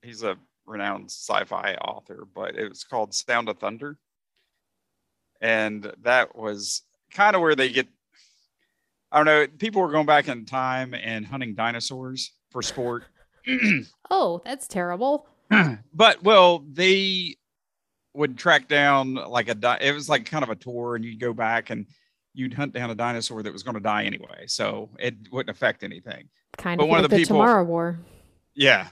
he's 0.02 0.22
a 0.22 0.36
renowned 0.66 1.10
sci 1.10 1.44
fi 1.44 1.74
author, 1.74 2.26
but 2.34 2.56
it 2.56 2.68
was 2.68 2.82
called 2.82 3.12
Sound 3.14 3.48
of 3.48 3.58
Thunder. 3.58 3.98
And 5.40 5.92
that 6.02 6.36
was 6.36 6.82
kind 7.12 7.36
of 7.36 7.42
where 7.42 7.54
they 7.54 7.68
get, 7.70 7.86
I 9.12 9.18
don't 9.18 9.26
know, 9.26 9.46
people 9.58 9.82
were 9.82 9.90
going 9.90 10.06
back 10.06 10.28
in 10.28 10.44
time 10.44 10.94
and 10.94 11.26
hunting 11.26 11.54
dinosaurs 11.54 12.32
for 12.50 12.62
sport. 12.62 13.04
oh, 14.10 14.40
that's 14.44 14.68
terrible. 14.68 15.26
but 15.94 16.22
well, 16.22 16.64
they 16.70 17.36
would 18.14 18.36
track 18.38 18.68
down 18.68 19.14
like 19.14 19.48
a 19.48 19.54
di- 19.54 19.78
it 19.80 19.92
was 19.92 20.08
like 20.08 20.26
kind 20.26 20.42
of 20.44 20.50
a 20.50 20.56
tour, 20.56 20.96
and 20.96 21.04
you'd 21.04 21.20
go 21.20 21.32
back 21.32 21.70
and 21.70 21.86
you'd 22.34 22.54
hunt 22.54 22.72
down 22.72 22.90
a 22.90 22.94
dinosaur 22.94 23.42
that 23.42 23.52
was 23.52 23.62
going 23.62 23.74
to 23.74 23.80
die 23.80 24.04
anyway, 24.04 24.44
so 24.46 24.88
it 24.98 25.14
wouldn't 25.32 25.54
affect 25.54 25.82
anything. 25.82 26.28
Kind 26.58 26.78
But 26.78 26.84
of 26.84 26.90
one 26.90 26.98
of 26.98 27.02
the 27.04 27.08
the 27.16 27.16
people- 27.22 27.36
Tomorrow 27.38 27.64
War. 27.64 27.98
Yeah, 28.54 28.88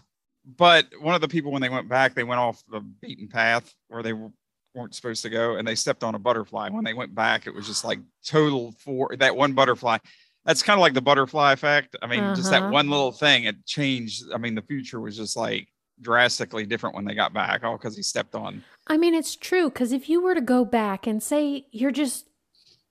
but 0.57 0.87
one 1.01 1.15
of 1.15 1.21
the 1.21 1.29
people 1.29 1.51
when 1.53 1.63
they 1.63 1.69
went 1.69 1.89
back, 1.89 2.15
they 2.15 2.25
went 2.25 2.41
off 2.41 2.63
the 2.71 2.81
beaten 2.81 3.29
path 3.29 3.73
where 3.89 4.03
they 4.03 4.11
w- 4.13 4.33
weren't 4.75 4.95
supposed 4.95 5.23
to 5.23 5.31
go, 5.31 5.57
and 5.57 5.67
they 5.67 5.75
stepped 5.75 6.03
on 6.05 6.15
a 6.15 6.19
butterfly. 6.19 6.69
When 6.71 6.85
they 6.85 6.95
went 6.95 7.15
back, 7.15 7.47
it 7.47 7.55
was 7.55 7.67
just 7.67 7.85
like 7.85 7.99
total 8.25 8.73
for 8.79 9.15
that 9.19 9.35
one 9.37 9.53
butterfly. 9.53 9.99
That's 10.45 10.63
kind 10.63 10.79
of 10.79 10.81
like 10.81 10.95
the 10.95 11.03
butterfly 11.03 11.53
effect. 11.53 11.97
I 12.01 12.07
mean, 12.07 12.35
just 12.35 12.51
that 12.51 12.63
Uh-huh. 12.63 12.73
one 12.73 12.89
little 12.89 13.13
thing, 13.13 13.45
it 13.45 13.67
changed. 13.67 14.25
I 14.33 14.39
mean, 14.39 14.55
the 14.55 14.63
future 14.63 15.01
was 15.01 15.17
just 15.17 15.37
like 15.37 15.69
drastically 16.01 16.65
different 16.67 16.95
when 16.95 17.05
they 17.05 17.15
got 17.15 17.33
back, 17.33 17.65
all 17.65 17.77
because 17.77 17.97
he 17.97 18.03
stepped 18.03 18.35
on. 18.35 18.63
I 18.87 18.97
mean, 18.97 19.15
it's 19.15 19.37
true 19.37 19.69
because 19.69 19.93
if 19.93 20.09
you 20.09 20.23
were 20.23 20.35
to 20.35 20.41
go 20.41 20.65
back 20.65 21.07
and 21.07 21.23
say 21.23 21.67
you're 21.73 21.91
just 21.91 22.27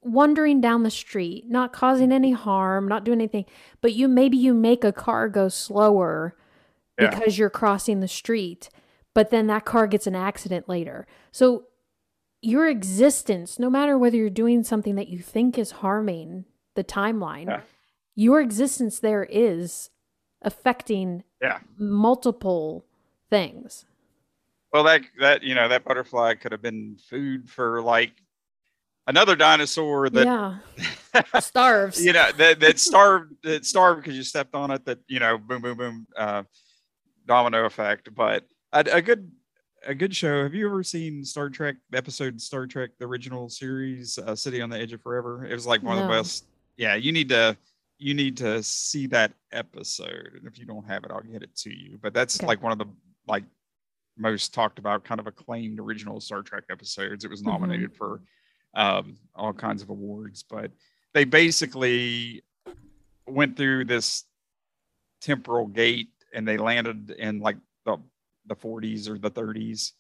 wandering 0.02 0.62
down 0.62 0.84
the 0.84 0.91
street, 0.91 1.46
not 1.50 1.74
causing 1.74 2.12
any 2.12 2.32
harm, 2.32 2.88
not 2.88 3.04
doing 3.04 3.20
anything, 3.20 3.46
but 3.82 3.93
you 3.93 4.08
maybe 4.08 4.38
you 4.38 4.54
make 4.54 4.84
a 4.84 4.91
car 4.93 5.28
go 5.30 5.50
slower 5.50 6.36
Yeah. 7.00 7.10
because 7.10 7.38
you're 7.38 7.50
crossing 7.50 8.00
the 8.00 8.08
street, 8.08 8.70
but 9.13 9.30
then 9.32 9.48
that 9.48 9.65
car 9.65 9.88
gets 9.88 10.08
an 10.08 10.15
accident 10.15 10.70
later. 10.70 11.08
So 11.32 11.65
your 12.41 12.67
existence, 12.70 13.58
no 13.60 13.70
matter 13.70 13.98
whether 13.98 14.15
you're 14.15 14.30
doing 14.30 14.63
something 14.63 14.96
that 14.96 15.08
you 15.10 15.20
think 15.20 15.58
is 15.58 15.72
harming 15.72 16.46
the 16.76 16.84
timeline, 16.84 17.48
Yeah. 17.48 17.62
your 18.15 18.39
existence 18.39 19.00
there 19.00 19.24
is 19.30 19.89
affecting 20.43 21.24
Yeah. 21.41 21.60
multiple 21.78 22.86
things. 23.30 23.86
Well, 24.74 24.84
that 24.84 25.02
that 25.20 25.44
you 25.44 25.56
know 25.56 25.68
that 25.70 25.84
butterfly 25.86 26.36
could 26.36 26.52
have 26.52 26.62
been 26.62 26.98
food 27.10 27.50
for 27.50 27.82
like 27.82 28.12
another 29.08 29.36
dinosaur 29.36 30.10
that 30.10 30.26
yeah 30.26 31.22
starves. 31.40 32.04
you 32.04 32.13
know 32.13 32.30
that 32.38 32.60
that 32.60 32.80
starved 32.80 33.34
that 33.44 33.66
starved 33.66 34.02
because 34.02 34.18
you 34.18 34.24
stepped 34.24 34.54
on 34.56 34.72
it. 34.72 34.86
That 34.86 35.00
you 35.08 35.20
know, 35.20 35.38
boom, 35.38 35.62
boom, 35.62 35.78
boom, 35.78 36.08
uh, 36.18 36.44
domino 37.26 37.66
effect. 37.66 38.13
But 38.13 38.46
a, 38.74 38.80
a 38.92 39.02
good 39.02 39.32
a 39.86 39.96
good 39.96 40.13
show. 40.16 40.44
Have 40.44 40.54
you 40.54 40.68
ever 40.68 40.84
seen 40.84 41.24
Star 41.24 41.50
Trek 41.50 41.76
episode 41.94 42.42
Star 42.42 42.68
Trek 42.68 42.90
the 43.00 43.06
original 43.06 43.48
series, 43.50 44.18
uh, 44.18 44.36
City 44.36 44.62
on 44.62 44.70
the 44.70 44.78
Edge 44.78 44.92
of 44.92 45.02
Forever? 45.02 45.46
It 45.46 45.54
was 45.54 45.66
like 45.66 45.82
one 45.82 45.98
of 45.98 46.04
the 46.06 46.13
best. 46.13 46.46
Yeah, 46.76 46.96
you 46.96 47.12
need 47.13 47.30
to 47.30 47.58
you 48.00 48.13
need 48.13 48.36
to 48.38 48.62
see 48.62 49.08
that 49.08 49.32
episode, 49.54 50.34
and 50.36 50.46
if 50.46 50.60
you 50.60 50.66
don't 50.66 50.86
have 50.86 51.04
it, 51.06 51.12
I'll 51.12 51.22
get 51.22 51.42
it 51.42 51.56
to 51.60 51.74
you. 51.74 51.98
But 52.02 52.13
that's 52.13 52.38
Okay. 52.38 52.46
like 52.48 52.62
one 52.62 52.74
of 52.74 52.78
the 52.78 52.86
like 53.28 53.44
most 54.18 54.54
talked 54.54 54.80
about, 54.80 55.04
kind 55.04 55.20
of 55.20 55.28
acclaimed 55.28 55.80
original 55.80 56.20
Star 56.20 56.42
Trek 56.42 56.63
episodes. 56.70 57.24
It 57.24 57.30
was 57.30 57.42
Mhm. 57.42 57.48
nominated 57.48 57.96
for 57.96 58.22
um, 58.74 59.18
all 59.36 59.54
kinds 59.54 59.82
of 59.82 59.90
awards, 59.90 60.44
but 60.44 60.72
they 61.13 61.24
basically 61.24 62.44
went 63.26 63.58
through 63.58 63.86
this 63.86 64.26
temporal 65.22 65.68
gate 65.68 66.10
and 66.34 66.48
they 66.48 66.58
landed 66.58 67.12
in 67.12 67.40
like 67.40 67.58
the 67.86 67.98
the 68.46 68.56
40s 68.56 69.10
or 69.10 69.18
the 69.18 69.30
30s 69.30 69.94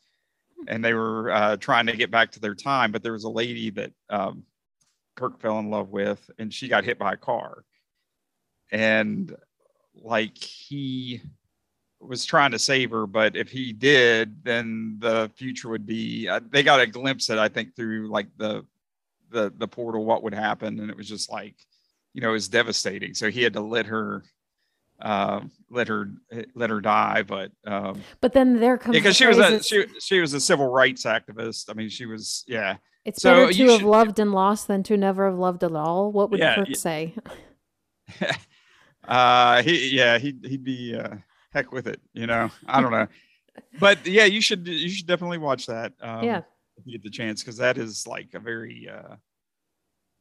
and 0.67 0.83
they 0.83 0.93
were 0.93 1.31
uh, 1.31 1.57
trying 1.57 1.87
to 1.87 1.97
get 1.97 2.11
back 2.11 2.31
to 2.31 2.39
their 2.39 2.55
time 2.55 2.91
but 2.91 3.03
there 3.03 3.13
was 3.13 3.23
a 3.25 3.29
lady 3.29 3.69
that 3.69 3.91
um, 4.09 4.43
kirk 5.15 5.39
fell 5.41 5.59
in 5.59 5.69
love 5.69 5.89
with 5.89 6.29
and 6.37 6.53
she 6.53 6.67
got 6.67 6.85
hit 6.85 6.97
by 6.97 7.13
a 7.13 7.17
car 7.17 7.65
and 8.71 9.35
like 9.95 10.37
he 10.37 11.21
was 11.99 12.25
trying 12.25 12.51
to 12.51 12.59
save 12.59 12.91
her 12.91 13.07
but 13.07 13.35
if 13.35 13.49
he 13.49 13.73
did 13.73 14.43
then 14.43 14.97
the 14.99 15.29
future 15.35 15.67
would 15.69 15.85
be 15.85 16.27
uh, 16.29 16.39
they 16.51 16.61
got 16.63 16.79
a 16.79 16.85
glimpse 16.87 17.29
at 17.29 17.39
i 17.39 17.47
think 17.47 17.75
through 17.75 18.07
like 18.09 18.27
the 18.37 18.63
the 19.31 19.51
the 19.57 19.67
portal 19.67 20.05
what 20.05 20.21
would 20.23 20.33
happen 20.33 20.79
and 20.79 20.89
it 20.89 20.95
was 20.97 21.07
just 21.07 21.31
like 21.31 21.55
you 22.13 22.21
know 22.21 22.29
it 22.29 22.33
was 22.33 22.47
devastating 22.47 23.13
so 23.13 23.29
he 23.29 23.41
had 23.41 23.53
to 23.53 23.61
let 23.61 23.85
her 23.87 24.23
uh, 25.01 25.41
let 25.69 25.87
her 25.87 26.09
let 26.55 26.69
her 26.69 26.81
die 26.81 27.21
but 27.23 27.51
um 27.65 28.01
But 28.21 28.33
then 28.33 28.59
there 28.59 28.77
comes 28.77 28.93
because 28.95 29.17
the 29.17 29.25
she 29.25 29.27
was 29.27 29.37
a 29.37 29.61
she, 29.63 29.85
she 29.99 30.19
was 30.21 30.33
a 30.33 30.39
civil 30.39 30.67
rights 30.67 31.03
activist 31.03 31.69
i 31.69 31.73
mean 31.73 31.89
she 31.89 32.05
was 32.07 32.43
yeah 32.47 32.77
It's 33.05 33.21
so 33.21 33.31
better 33.45 33.53
to 33.53 33.63
have 33.69 33.79
should- 33.81 33.87
loved 33.87 34.19
and 34.19 34.31
lost 34.31 34.67
than 34.67 34.81
to 34.83 34.97
never 34.97 35.25
have 35.29 35.37
loved 35.37 35.63
at 35.63 35.73
all. 35.75 36.11
What 36.11 36.29
would 36.31 36.39
Yeah, 36.39 36.55
Kirk 36.55 36.67
y- 36.69 36.73
say? 36.73 37.13
uh 39.07 39.61
he 39.63 39.95
yeah 39.95 40.17
he'd, 40.17 40.43
he'd 40.45 40.63
be 40.63 40.95
uh 40.95 41.15
heck 41.53 41.71
with 41.71 41.87
it 41.87 42.01
you 42.13 42.27
know? 42.27 42.49
I 42.67 42.81
don't 42.81 42.91
know. 42.91 43.07
But 43.79 44.05
yeah 44.05 44.25
you 44.25 44.41
should 44.41 44.67
you 44.67 44.89
should 44.89 45.07
definitely 45.07 45.37
watch 45.39 45.65
that 45.67 45.93
um 46.01 46.23
Yeah. 46.23 46.41
if 46.77 46.85
you 46.85 46.93
get 46.97 47.03
the 47.03 47.09
chance 47.09 47.41
because 47.41 47.57
that 47.57 47.77
is 47.77 48.05
like 48.07 48.33
a 48.33 48.39
very 48.39 48.87
uh 48.89 49.15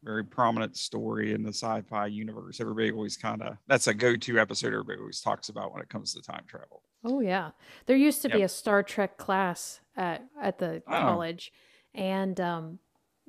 very 0.05 0.25
prominent 0.25 0.77
story 0.77 1.33
in 1.33 1.43
the 1.43 1.49
sci-fi 1.53 2.07
universe. 2.07 2.61
Everybody 2.61 2.93
always 2.93 3.17
kind 3.17 3.43
of 3.43 3.57
that's 3.67 3.87
a 3.89 3.95
go-to 3.95 4.39
episode 4.39 4.69
everybody 4.73 4.99
always 5.01 5.21
talks 5.21 5.49
about 5.49 5.73
when 5.73 5.83
it 5.83 5.89
comes 5.89 6.15
to 6.15 6.23
time 6.23 6.45
travel. 6.47 6.83
Oh 7.05 7.21
yeah, 7.21 7.51
there 7.87 7.97
used 7.97 8.23
to 8.23 8.29
be 8.29 8.43
a 8.43 8.49
Star 8.49 8.83
Trek 8.83 9.17
class 9.19 9.81
at 9.97 10.25
at 10.41 10.59
the 10.59 10.83
Oh. 10.87 10.91
college, 10.93 11.53
and 11.95 12.41
um, 12.41 12.79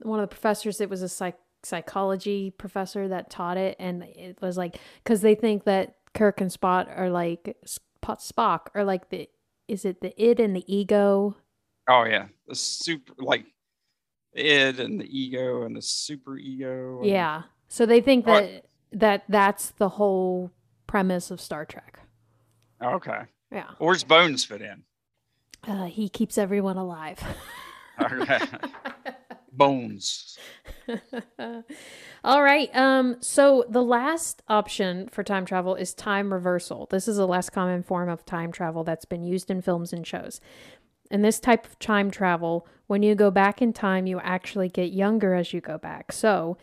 one 0.03 0.19
of 0.19 0.23
the 0.29 0.33
professors 0.35 0.79
it 0.81 0.89
was 0.89 1.01
a 1.01 1.09
psych 1.09 1.37
psychology 1.63 2.51
professor 2.51 3.07
that 3.07 3.29
taught 3.29 3.57
it, 3.57 3.75
and 3.79 4.03
it 4.03 4.37
was 4.41 4.57
like 4.57 4.77
because 5.03 5.21
they 5.21 5.35
think 5.35 5.63
that 5.65 5.95
Kirk 6.13 6.41
and 6.41 6.51
Spot 6.51 6.87
are 6.95 7.09
like 7.09 7.55
Spock 8.15 8.67
are 8.73 8.83
like 8.83 9.09
the 9.09 9.29
is 9.67 9.83
it 9.85 10.01
the 10.01 10.13
id 10.21 10.39
and 10.39 10.55
the 10.55 10.63
ego? 10.73 11.35
oh 11.89 12.03
yeah 12.05 12.27
the 12.47 12.55
super 12.55 13.13
like 13.19 13.45
id 14.33 14.79
and 14.79 14.99
the 15.01 15.05
ego 15.19 15.63
and 15.63 15.75
the 15.75 15.81
super 15.81 16.37
ego 16.37 16.99
and- 17.01 17.09
Yeah, 17.09 17.43
so 17.67 17.85
they 17.85 18.01
think 18.01 18.27
Oh, 18.27 18.33
I- 18.33 18.41
that 18.41 18.63
that 18.93 19.23
that's 19.29 19.69
the 19.71 19.89
whole 19.89 20.51
premise 20.87 21.29
of 21.31 21.41
Star 21.41 21.65
Trek. 21.65 21.99
okay 22.81 23.21
Yeah, 23.51 23.71
where's 23.79 24.03
bones 24.03 24.43
fit 24.45 24.61
in 24.61 24.83
uh, 25.67 25.85
he 25.85 26.07
keeps 26.07 26.37
everyone 26.37 26.77
alive. 26.77 27.19
Okay. 28.01 28.39
bones 29.51 30.37
All 32.27 32.43
right. 32.43 32.69
Um, 32.75 33.15
so 33.21 33.63
the 33.69 33.81
last 33.81 34.41
option 34.49 35.07
for 35.07 35.23
time 35.23 35.45
travel 35.45 35.75
is 35.75 35.93
time 35.93 36.33
reversal. 36.33 36.85
This 36.91 37.07
is 37.07 37.15
the 37.15 37.25
less 37.25 37.49
common 37.49 37.83
form 37.83 38.09
of 38.09 38.25
time 38.25 38.51
travel 38.51 38.83
that's 38.83 39.05
been 39.05 39.23
used 39.23 39.49
in 39.49 39.61
films 39.61 39.93
and 39.93 40.05
shows. 40.05 40.41
In 41.09 41.21
this 41.21 41.39
type 41.39 41.65
of 41.65 41.79
time 41.79 42.11
travel, 42.11 42.67
when 42.87 43.01
you 43.01 43.15
go 43.15 43.31
back 43.31 43.61
in 43.61 43.71
time, 43.71 44.07
you 44.07 44.19
actually 44.19 44.67
get 44.67 44.91
younger 44.91 45.35
as 45.35 45.53
you 45.53 45.61
go 45.61 45.77
back. 45.77 46.11
So, 46.11 46.57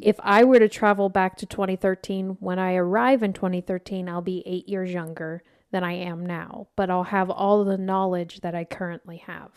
if 0.00 0.14
I 0.20 0.44
were 0.44 0.60
to 0.60 0.68
travel 0.68 1.08
back 1.08 1.36
to 1.38 1.46
2013, 1.46 2.36
when 2.38 2.60
I 2.60 2.76
arrive 2.76 3.24
in 3.24 3.32
2013, 3.32 4.08
I'll 4.08 4.22
be 4.22 4.44
eight 4.46 4.68
years 4.68 4.92
younger 4.92 5.42
than 5.72 5.82
I 5.82 5.94
am 5.94 6.24
now, 6.24 6.68
but 6.76 6.88
I'll 6.88 7.02
have 7.02 7.30
all 7.30 7.64
the 7.64 7.76
knowledge 7.76 8.42
that 8.42 8.54
I 8.54 8.62
currently 8.62 9.16
have. 9.16 9.50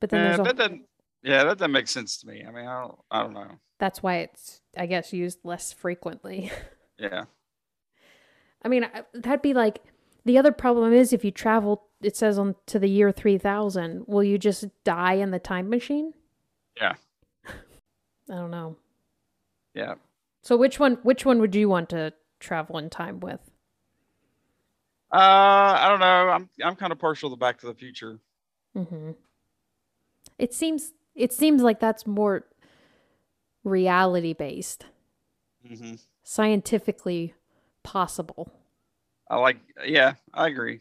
But 0.00 0.08
then 0.08 0.20
Yeah, 0.20 0.28
there's 0.28 0.38
a, 0.38 0.42
that 0.44 0.56
doesn't 0.56 0.82
yeah 1.22 1.44
that 1.44 1.58
doesn't 1.58 1.72
make 1.72 1.88
sense 1.88 2.18
to 2.18 2.26
me 2.26 2.44
i 2.46 2.50
mean 2.50 2.66
i 2.66 2.80
don't 2.80 2.98
i 3.10 3.22
don't 3.22 3.32
know 3.32 3.50
that's 3.82 4.00
why 4.00 4.18
it's, 4.18 4.60
I 4.78 4.86
guess, 4.86 5.12
used 5.12 5.40
less 5.42 5.72
frequently. 5.72 6.52
yeah 6.98 7.24
I 8.64 8.68
mean, 8.68 8.86
that'd 9.12 9.42
be 9.42 9.54
like 9.54 9.80
the 10.24 10.38
other 10.38 10.52
problem 10.52 10.92
is 10.92 11.12
if 11.12 11.24
you 11.24 11.32
travel, 11.32 11.88
it 12.00 12.16
says 12.16 12.38
on 12.38 12.54
to 12.66 12.78
the 12.78 12.86
year 12.88 13.10
3000, 13.10 14.04
will 14.06 14.22
you 14.22 14.38
just 14.38 14.66
die 14.84 15.14
in 15.14 15.32
the 15.32 15.40
time 15.40 15.68
machine? 15.68 16.12
Yeah. 16.80 16.94
I 18.30 18.34
don't 18.36 18.52
know. 18.52 18.76
yeah 19.74 19.94
So 20.42 20.56
which 20.56 20.78
one 20.78 20.98
which 21.02 21.26
one 21.26 21.40
would 21.40 21.56
you 21.56 21.68
want 21.68 21.88
to 21.88 22.12
travel 22.38 22.78
in 22.78 22.88
time 22.88 23.18
with? 23.18 23.40
uh 25.14 25.76
i 25.78 25.88
don't 25.90 26.00
know 26.00 26.30
i'm 26.30 26.48
i'm 26.64 26.74
kind 26.76 26.90
of 26.92 26.98
partial 26.98 27.28
to 27.30 27.36
back 27.36 27.58
to 27.60 27.66
the 27.66 27.74
future 27.74 28.18
Mhm. 28.76 29.16
It 30.38 30.54
seems 30.54 30.92
it 31.14 31.32
seems 31.32 31.60
like 31.62 31.78
that's 31.80 32.06
more 32.06 32.46
reality 33.64 34.32
based, 34.32 34.86
hmm 35.66 35.94
scientifically 36.24 37.34
possible. 37.82 38.52
i 39.28 39.36
like 39.36 39.56
yeah 39.84 40.14
i 40.32 40.46
agree 40.46 40.78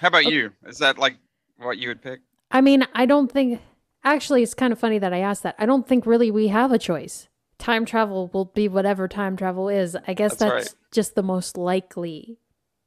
how 0.00 0.08
about 0.08 0.24
you 0.24 0.50
is 0.66 0.78
that 0.78 0.96
like 0.98 1.16
what 1.58 1.76
you 1.78 1.88
would 1.88 2.02
pick 2.02 2.20
I 2.52 2.60
mean, 2.62 2.84
I 2.94 3.06
don't 3.06 3.30
think 3.30 3.60
actually 4.02 4.42
it's 4.42 4.54
kind 4.54 4.72
of 4.72 4.78
funny 4.80 4.98
that 4.98 5.12
I 5.12 5.20
asked 5.20 5.44
that. 5.44 5.54
I 5.56 5.66
don't 5.66 5.86
think 5.86 6.04
really 6.04 6.32
we 6.32 6.48
have 6.48 6.72
a 6.72 6.78
choice. 6.80 7.28
Time 7.58 7.84
travel 7.84 8.28
will 8.34 8.46
be 8.46 8.66
whatever 8.66 9.06
time 9.06 9.36
travel 9.36 9.68
is. 9.68 9.96
I 10.08 10.14
guess 10.14 10.32
That's 10.34 10.52
that's, 10.52 10.52
right. 10.72 10.74
just 10.90 11.14
the 11.14 11.22
most 11.22 11.56
likely 11.56 12.38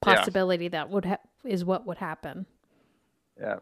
Yeah. 0.06 0.15
possibility 0.15 0.67
that 0.67 0.89
would 0.89 1.06
ha- 1.06 1.24
is 1.46 1.63
what 1.63 1.86
would 1.86 2.00
happen. 2.00 2.46
yeah 3.39 3.60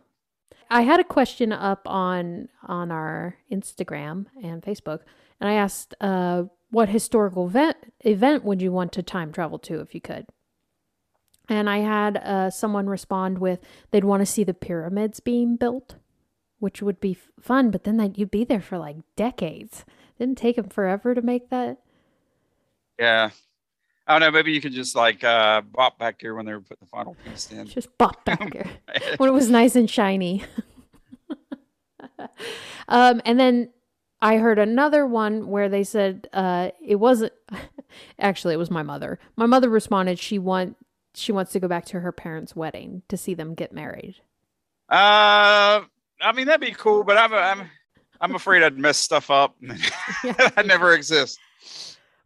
I 0.71 0.81
had 0.81 0.99
a 0.99 1.03
question 1.03 1.51
up 1.51 1.81
on 1.85 2.47
on 2.63 2.91
our 2.91 3.35
Instagram 3.51 4.25
and 4.41 4.63
Facebook, 4.63 5.01
and 5.41 5.49
I 5.49 5.53
asked, 5.55 5.93
uh, 5.99 6.43
"What 6.69 6.87
historical 6.89 7.47
event 7.47 7.75
event 8.01 8.45
would 8.45 8.61
you 8.61 8.71
want 8.71 8.93
to 8.93 9.03
time 9.03 9.33
travel 9.33 9.59
to 9.59 9.81
if 9.81 9.93
you 9.93 9.99
could?" 9.99 10.27
And 11.49 11.69
I 11.69 11.79
had 11.79 12.17
uh, 12.17 12.49
someone 12.49 12.87
respond 12.87 13.39
with, 13.39 13.59
"They'd 13.91 14.05
want 14.05 14.21
to 14.21 14.25
see 14.25 14.45
the 14.45 14.53
pyramids 14.53 15.19
being 15.19 15.57
built, 15.57 15.95
which 16.59 16.81
would 16.81 17.01
be 17.01 17.11
f- 17.11 17.29
fun, 17.41 17.71
but 17.71 17.83
then 17.83 17.97
that 17.97 18.17
you'd 18.17 18.31
be 18.31 18.45
there 18.45 18.61
for 18.61 18.77
like 18.77 18.97
decades. 19.17 19.83
Didn't 20.17 20.37
take 20.37 20.55
them 20.55 20.69
forever 20.69 21.13
to 21.13 21.21
make 21.21 21.49
that." 21.49 21.79
yeah 22.99 23.31
i 24.05 24.11
don't 24.13 24.21
know 24.21 24.29
maybe 24.29 24.51
you 24.51 24.61
could 24.61 24.73
just 24.73 24.95
like 24.95 25.23
uh 25.23 25.61
bop 25.61 25.97
back 25.97 26.17
here 26.21 26.35
when 26.35 26.45
they 26.45 26.51
were 26.53 26.59
putting 26.59 26.81
the 26.81 26.85
final 26.85 27.15
piece 27.25 27.49
in 27.51 27.65
Just 27.65 27.97
bop 27.97 28.23
back 28.25 28.53
here. 28.53 28.69
when 29.17 29.27
it 29.29 29.31
was 29.33 29.49
nice 29.49 29.75
and 29.75 29.89
shiny. 29.89 30.43
um, 32.87 33.21
and 33.25 33.39
then 33.39 33.69
I 34.21 34.37
heard 34.37 34.59
another 34.59 35.05
one 35.05 35.47
where 35.47 35.67
they 35.69 35.83
said 35.83 36.27
uh, 36.33 36.69
it 36.85 36.95
wasn't. 36.97 37.33
Actually, 38.19 38.53
it 38.53 38.57
was 38.57 38.69
my 38.71 38.83
mother. 38.83 39.19
My 39.35 39.45
mother 39.47 39.69
responded 39.69 40.19
she 40.19 40.37
want 40.39 40.77
she 41.13 41.31
wants 41.31 41.51
to 41.53 41.59
go 41.59 41.67
back 41.67 41.85
to 41.85 41.99
her 41.99 42.11
parents' 42.11 42.55
wedding 42.55 43.01
to 43.09 43.17
see 43.17 43.33
them 43.33 43.53
get 43.53 43.73
married. 43.73 44.15
uh 44.89 45.81
i 46.21 46.31
mean 46.35 46.45
that'd 46.45 46.61
be 46.61 46.71
cool 46.71 47.03
but 47.03 47.17
i'm 47.17 47.33
i'm 47.33 47.69
i'm 48.21 48.35
afraid 48.35 48.61
i'd 48.63 48.77
mess 48.77 48.97
stuff 48.97 49.29
up 49.31 49.55
i'd 50.57 50.67
never 50.67 50.93
exist 50.93 51.39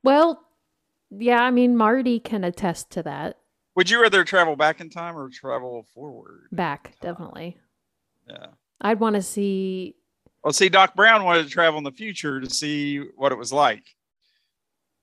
Well, 0.03 0.41
yeah, 1.09 1.41
I 1.41 1.49
mean 1.51 1.77
Marty 1.77 2.19
can 2.19 2.43
attest 2.43 2.89
to 2.91 3.03
that. 3.03 3.37
would 3.75 3.89
you 3.89 4.01
rather 4.01 4.23
travel 4.23 4.55
back 4.55 4.81
in 4.81 4.89
time 4.89 5.15
or 5.17 5.29
travel 5.29 5.85
forward 5.93 6.47
Back 6.51 6.93
definitely. 7.01 7.57
yeah 8.27 8.47
I'd 8.81 8.99
want 8.99 9.15
to 9.15 9.21
see. 9.21 9.95
Well, 10.45 10.53
see, 10.53 10.69
Doc 10.69 10.93
Brown 10.93 11.23
wanted 11.23 11.45
to 11.45 11.49
travel 11.49 11.79
in 11.79 11.83
the 11.83 11.91
future 11.91 12.39
to 12.39 12.47
see 12.47 12.99
what 13.15 13.31
it 13.31 13.37
was 13.37 13.51
like. 13.51 13.83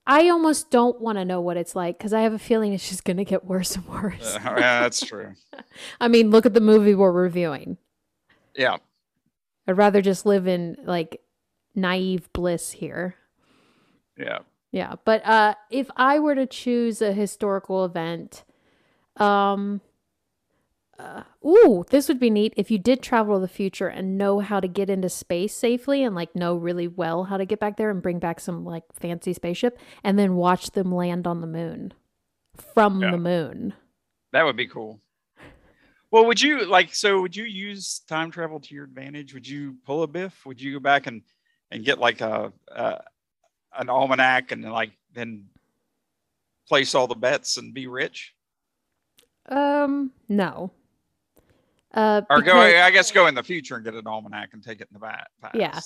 I 0.06 0.28
almost 0.28 0.70
don't 0.70 1.00
want 1.00 1.18
to 1.18 1.24
know 1.24 1.40
what 1.40 1.56
it's 1.56 1.74
like 1.74 1.98
because 1.98 2.12
I 2.12 2.20
have 2.20 2.32
a 2.32 2.38
feeling 2.38 2.72
it's 2.72 2.88
just 2.88 3.02
going 3.02 3.16
to 3.16 3.24
get 3.24 3.44
worse 3.44 3.74
and 3.74 3.84
worse. 3.88 4.36
Uh, 4.36 4.38
yeah, 4.44 4.80
that's 4.82 5.04
true. 5.04 5.34
I 6.00 6.06
mean, 6.06 6.30
look 6.30 6.46
at 6.46 6.54
the 6.54 6.60
movie 6.60 6.94
we're 6.94 7.10
reviewing. 7.10 7.76
Yeah. 8.54 8.76
I'd 9.66 9.76
rather 9.76 10.00
just 10.00 10.24
live 10.26 10.46
in 10.46 10.76
like 10.84 11.20
naive 11.74 12.32
bliss 12.32 12.70
here. 12.70 13.16
Yeah. 14.16 14.38
Yeah, 14.70 14.94
but 15.04 15.26
uh 15.26 15.54
if 15.70 15.90
I 15.96 16.20
were 16.20 16.36
to 16.36 16.46
choose 16.46 17.02
a 17.02 17.12
historical 17.12 17.84
event, 17.84 18.44
um 19.16 19.80
uh, 21.02 21.22
ooh, 21.46 21.84
this 21.90 22.06
would 22.08 22.20
be 22.20 22.30
neat 22.30 22.54
if 22.56 22.70
you 22.70 22.78
did 22.78 23.02
travel 23.02 23.34
to 23.36 23.40
the 23.40 23.48
future 23.48 23.88
and 23.88 24.16
know 24.16 24.38
how 24.40 24.60
to 24.60 24.68
get 24.68 24.88
into 24.88 25.08
space 25.08 25.54
safely 25.54 26.04
and 26.04 26.14
like 26.14 26.34
know 26.36 26.54
really 26.54 26.86
well 26.86 27.24
how 27.24 27.36
to 27.36 27.44
get 27.44 27.58
back 27.58 27.76
there 27.76 27.90
and 27.90 28.00
bring 28.02 28.18
back 28.18 28.38
some 28.38 28.64
like 28.64 28.84
fancy 28.94 29.32
spaceship 29.32 29.78
and 30.04 30.18
then 30.18 30.36
watch 30.36 30.70
them 30.70 30.94
land 30.94 31.26
on 31.26 31.40
the 31.40 31.46
moon 31.46 31.92
from 32.74 33.00
Yeah. 33.00 33.10
the 33.10 33.18
moon. 33.18 33.74
That 34.32 34.44
would 34.44 34.56
be 34.56 34.68
cool. 34.68 35.00
Well, 36.10 36.26
would 36.26 36.40
you 36.40 36.66
like 36.66 36.94
so 36.94 37.20
would 37.22 37.34
you 37.34 37.44
use 37.44 38.00
time 38.06 38.30
travel 38.30 38.60
to 38.60 38.74
your 38.74 38.84
advantage? 38.84 39.34
Would 39.34 39.48
you 39.48 39.76
pull 39.86 40.02
a 40.02 40.06
biff? 40.06 40.44
Would 40.46 40.60
you 40.60 40.74
go 40.74 40.80
back 40.80 41.06
and 41.06 41.22
and 41.70 41.84
get 41.84 41.98
like 41.98 42.20
a, 42.20 42.52
a 42.68 43.00
an 43.78 43.88
almanac 43.88 44.52
and 44.52 44.62
like 44.70 44.92
then 45.14 45.46
place 46.68 46.94
all 46.94 47.06
the 47.06 47.14
bets 47.14 47.56
and 47.56 47.72
be 47.74 47.86
rich? 47.86 48.34
Um, 49.48 50.12
no. 50.28 50.70
Uh, 51.94 52.22
Or 52.30 52.40
go 52.40 52.58
I 52.58 52.90
guess 52.90 53.10
go 53.10 53.26
in 53.26 53.34
the 53.34 53.42
future 53.42 53.76
and 53.76 53.84
get 53.84 53.94
an 53.94 54.06
almanac 54.06 54.50
and 54.52 54.62
take 54.62 54.80
it 54.80 54.88
in 54.90 54.94
the 54.94 54.98
back. 54.98 55.28
Yeah. 55.54 55.78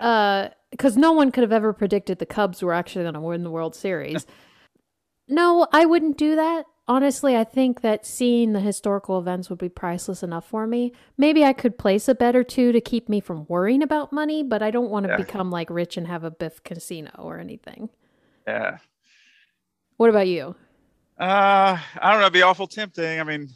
Uh, 0.00 0.48
because 0.70 0.96
no 0.96 1.12
one 1.12 1.30
could 1.30 1.42
have 1.42 1.52
ever 1.52 1.72
predicted 1.74 2.18
the 2.18 2.26
Cubs 2.26 2.62
were 2.62 2.72
actually 2.72 3.02
going 3.04 3.14
to 3.14 3.20
win 3.20 3.42
the 3.44 3.50
World 3.50 3.74
Series. 3.74 4.26
no, 5.28 5.66
I 5.72 5.84
wouldn't 5.84 6.16
do 6.16 6.34
that. 6.36 6.64
Honestly, 6.88 7.36
I 7.36 7.44
think 7.44 7.82
that 7.82 8.04
seeing 8.04 8.54
the 8.54 8.60
historical 8.60 9.18
events 9.18 9.48
would 9.50 9.58
be 9.58 9.68
priceless 9.68 10.22
enough 10.22 10.48
for 10.48 10.66
me. 10.66 10.92
Maybe 11.16 11.44
I 11.44 11.52
could 11.52 11.78
place 11.78 12.08
a 12.08 12.14
bet 12.14 12.34
or 12.34 12.42
two 12.42 12.72
to 12.72 12.80
keep 12.80 13.08
me 13.08 13.20
from 13.20 13.44
worrying 13.48 13.82
about 13.82 14.12
money, 14.12 14.42
but 14.42 14.62
I 14.62 14.70
don't 14.70 14.90
want 14.90 15.04
to 15.06 15.10
Yeah. 15.12 15.16
become 15.18 15.50
like 15.50 15.70
rich 15.70 15.96
and 15.96 16.06
have 16.08 16.24
a 16.24 16.30
Biff 16.30 16.62
casino 16.64 17.10
or 17.18 17.38
anything. 17.38 17.88
Yeah. 18.46 18.78
What 19.96 20.10
about 20.10 20.26
you? 20.26 20.56
Uh, 21.20 21.78
I 22.00 22.10
don't 22.10 22.18
know. 22.18 22.26
It'd 22.26 22.32
be 22.32 22.42
awful 22.42 22.66
tempting. 22.66 23.20
I 23.20 23.22
mean, 23.22 23.48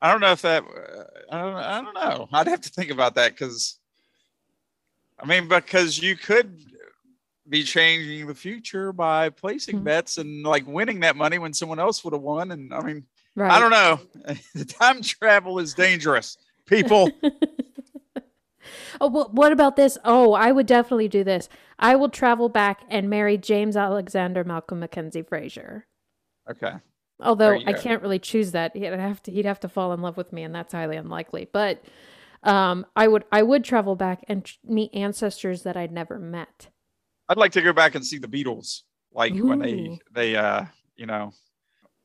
I 0.00 0.10
don't 0.12 0.20
know 0.20 0.32
if 0.32 0.42
that. 0.42 0.62
Uh, 0.64 1.04
I 1.34 1.40
don't. 1.42 1.54
I 1.56 1.80
don't 1.82 1.94
know. 1.94 2.28
I'd 2.32 2.46
have 2.46 2.60
to 2.62 2.68
think 2.70 2.90
about 2.90 3.14
that 3.16 3.32
because. 3.32 3.78
I 5.20 5.26
mean, 5.26 5.48
because 5.48 5.98
you 5.98 6.14
could 6.16 6.56
be 7.48 7.64
changing 7.64 8.26
the 8.28 8.34
future 8.34 8.92
by 8.92 9.30
placing 9.30 9.80
Mhm. 9.80 9.84
bets 9.84 10.18
and 10.18 10.44
like 10.44 10.64
winning 10.66 11.00
that 11.00 11.16
money 11.16 11.38
when 11.38 11.52
someone 11.52 11.80
else 11.80 12.04
would 12.04 12.12
have 12.12 12.22
won. 12.22 12.52
And 12.52 12.72
I 12.72 12.80
mean, 12.82 13.04
Right. 13.34 13.50
I 13.50 13.58
don't 13.58 13.70
know. 13.72 14.00
the 14.54 14.64
time 14.64 15.02
travel 15.02 15.58
is 15.58 15.74
dangerous, 15.74 16.36
people. 16.66 17.10
Oh, 19.00 19.08
well, 19.08 19.28
what 19.32 19.52
about 19.52 19.76
this? 19.76 19.96
Oh, 20.04 20.32
I 20.34 20.50
would 20.52 20.66
definitely 20.66 21.08
do 21.08 21.22
this. 21.24 21.48
I 21.78 21.94
will 21.96 22.08
travel 22.08 22.48
back 22.48 22.82
and 22.90 23.08
marry 23.08 23.38
James 23.38 23.76
Alexander 23.76 24.44
Malcolm 24.44 24.80
Mackenzie 24.80 25.22
Fraser. 25.22 25.86
okay. 26.50 26.72
Although 27.20 27.58
I 27.66 27.72
go. 27.72 27.80
can't 27.80 28.02
really 28.02 28.18
choose 28.18 28.52
that. 28.52 28.76
He'd 28.76 28.84
have 28.84 29.22
to 29.24 29.32
he'd 29.32 29.44
have 29.44 29.60
to 29.60 29.68
fall 29.68 29.92
in 29.92 30.02
love 30.02 30.16
with 30.16 30.32
me 30.32 30.42
and 30.42 30.54
that's 30.54 30.72
highly 30.72 30.96
unlikely. 30.96 31.48
But 31.52 31.82
um 32.42 32.86
I 32.94 33.08
would 33.08 33.24
I 33.32 33.42
would 33.42 33.64
travel 33.64 33.96
back 33.96 34.24
and 34.28 34.44
tr- 34.44 34.56
meet 34.64 34.94
ancestors 34.94 35.62
that 35.62 35.76
I'd 35.76 35.92
never 35.92 36.18
met. 36.18 36.68
I'd 37.28 37.36
like 37.36 37.52
to 37.52 37.62
go 37.62 37.72
back 37.72 37.94
and 37.94 38.04
see 38.04 38.18
the 38.18 38.28
Beatles, 38.28 38.82
like 39.12 39.34
when 39.34 39.58
they 39.58 39.98
they 40.12 40.36
uh 40.36 40.64
you 40.96 41.06
know 41.06 41.32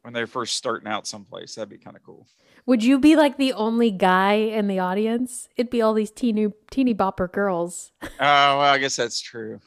when 0.01 0.14
they're 0.14 0.28
first 0.28 0.55
starting 0.55 0.88
out 0.88 1.07
someplace. 1.07 1.55
That'd 1.55 1.70
be 1.70 1.78
kind 1.78 1.95
of 1.95 2.03
cool. 2.03 2.28
Would 2.66 2.84
you 2.84 2.99
be 2.99 3.16
like 3.16 3.38
the 3.38 3.53
only 3.53 3.91
guy 3.91 4.34
in 4.34 4.68
the 4.68 4.80
audience? 4.80 5.47
It'd 5.57 5.70
be 5.70 5.82
all 5.82 5.93
these 5.93 6.11
teeny 6.11 6.47
teeny 6.72 6.93
bopper 6.93 7.32
girls. 7.32 7.91
Oh, 8.03 8.09
well, 8.20 8.61
I 8.61 8.78
guess 8.78 8.95
that's 8.95 9.20
true. 9.20 9.59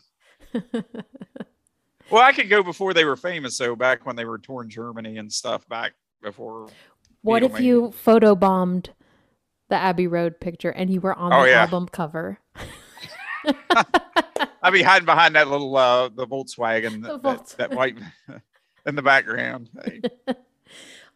Well, 2.11 2.23
I 2.23 2.33
could 2.33 2.49
go 2.49 2.63
before 2.63 2.95
they 2.95 3.05
were 3.05 3.17
famous, 3.17 3.59
though, 3.59 3.75
back 3.77 4.07
when 4.07 4.15
they 4.17 4.25
were 4.25 4.39
touring 4.39 4.69
Germany 4.69 5.19
and 5.19 5.33
stuff, 5.33 5.69
back 5.69 5.93
before. 6.23 6.69
what 7.23 7.43
if 7.43 7.53
Beatlemania. 7.53 7.61
you 7.63 7.95
photobombed 8.05 8.89
the 9.69 9.77
Abbey 9.77 10.07
Road 10.07 10.39
picture 10.41 10.71
and 10.71 10.89
you 10.89 11.01
were 11.01 11.15
on 11.15 11.33
Oh, 11.33 11.43
the 11.43 11.51
yeah. 11.51 11.63
album 11.63 11.89
cover? 11.89 12.39
I'd 14.63 14.73
be 14.73 14.83
hiding 14.83 15.07
behind 15.07 15.35
that 15.37 15.49
little 15.49 15.77
uh 15.77 16.09
the 16.09 16.27
Volkswagen, 16.27 17.03
The 17.03 17.19
that, 17.19 17.23
that, 17.23 17.59
that 17.59 17.73
white 17.73 17.97
in 18.87 18.95
the 18.95 19.03
background. 19.03 19.69
Hey, 19.85 20.03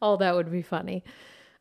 Oh, 0.03 0.17
that 0.17 0.35
would 0.35 0.51
be 0.51 0.63
funny. 0.63 1.05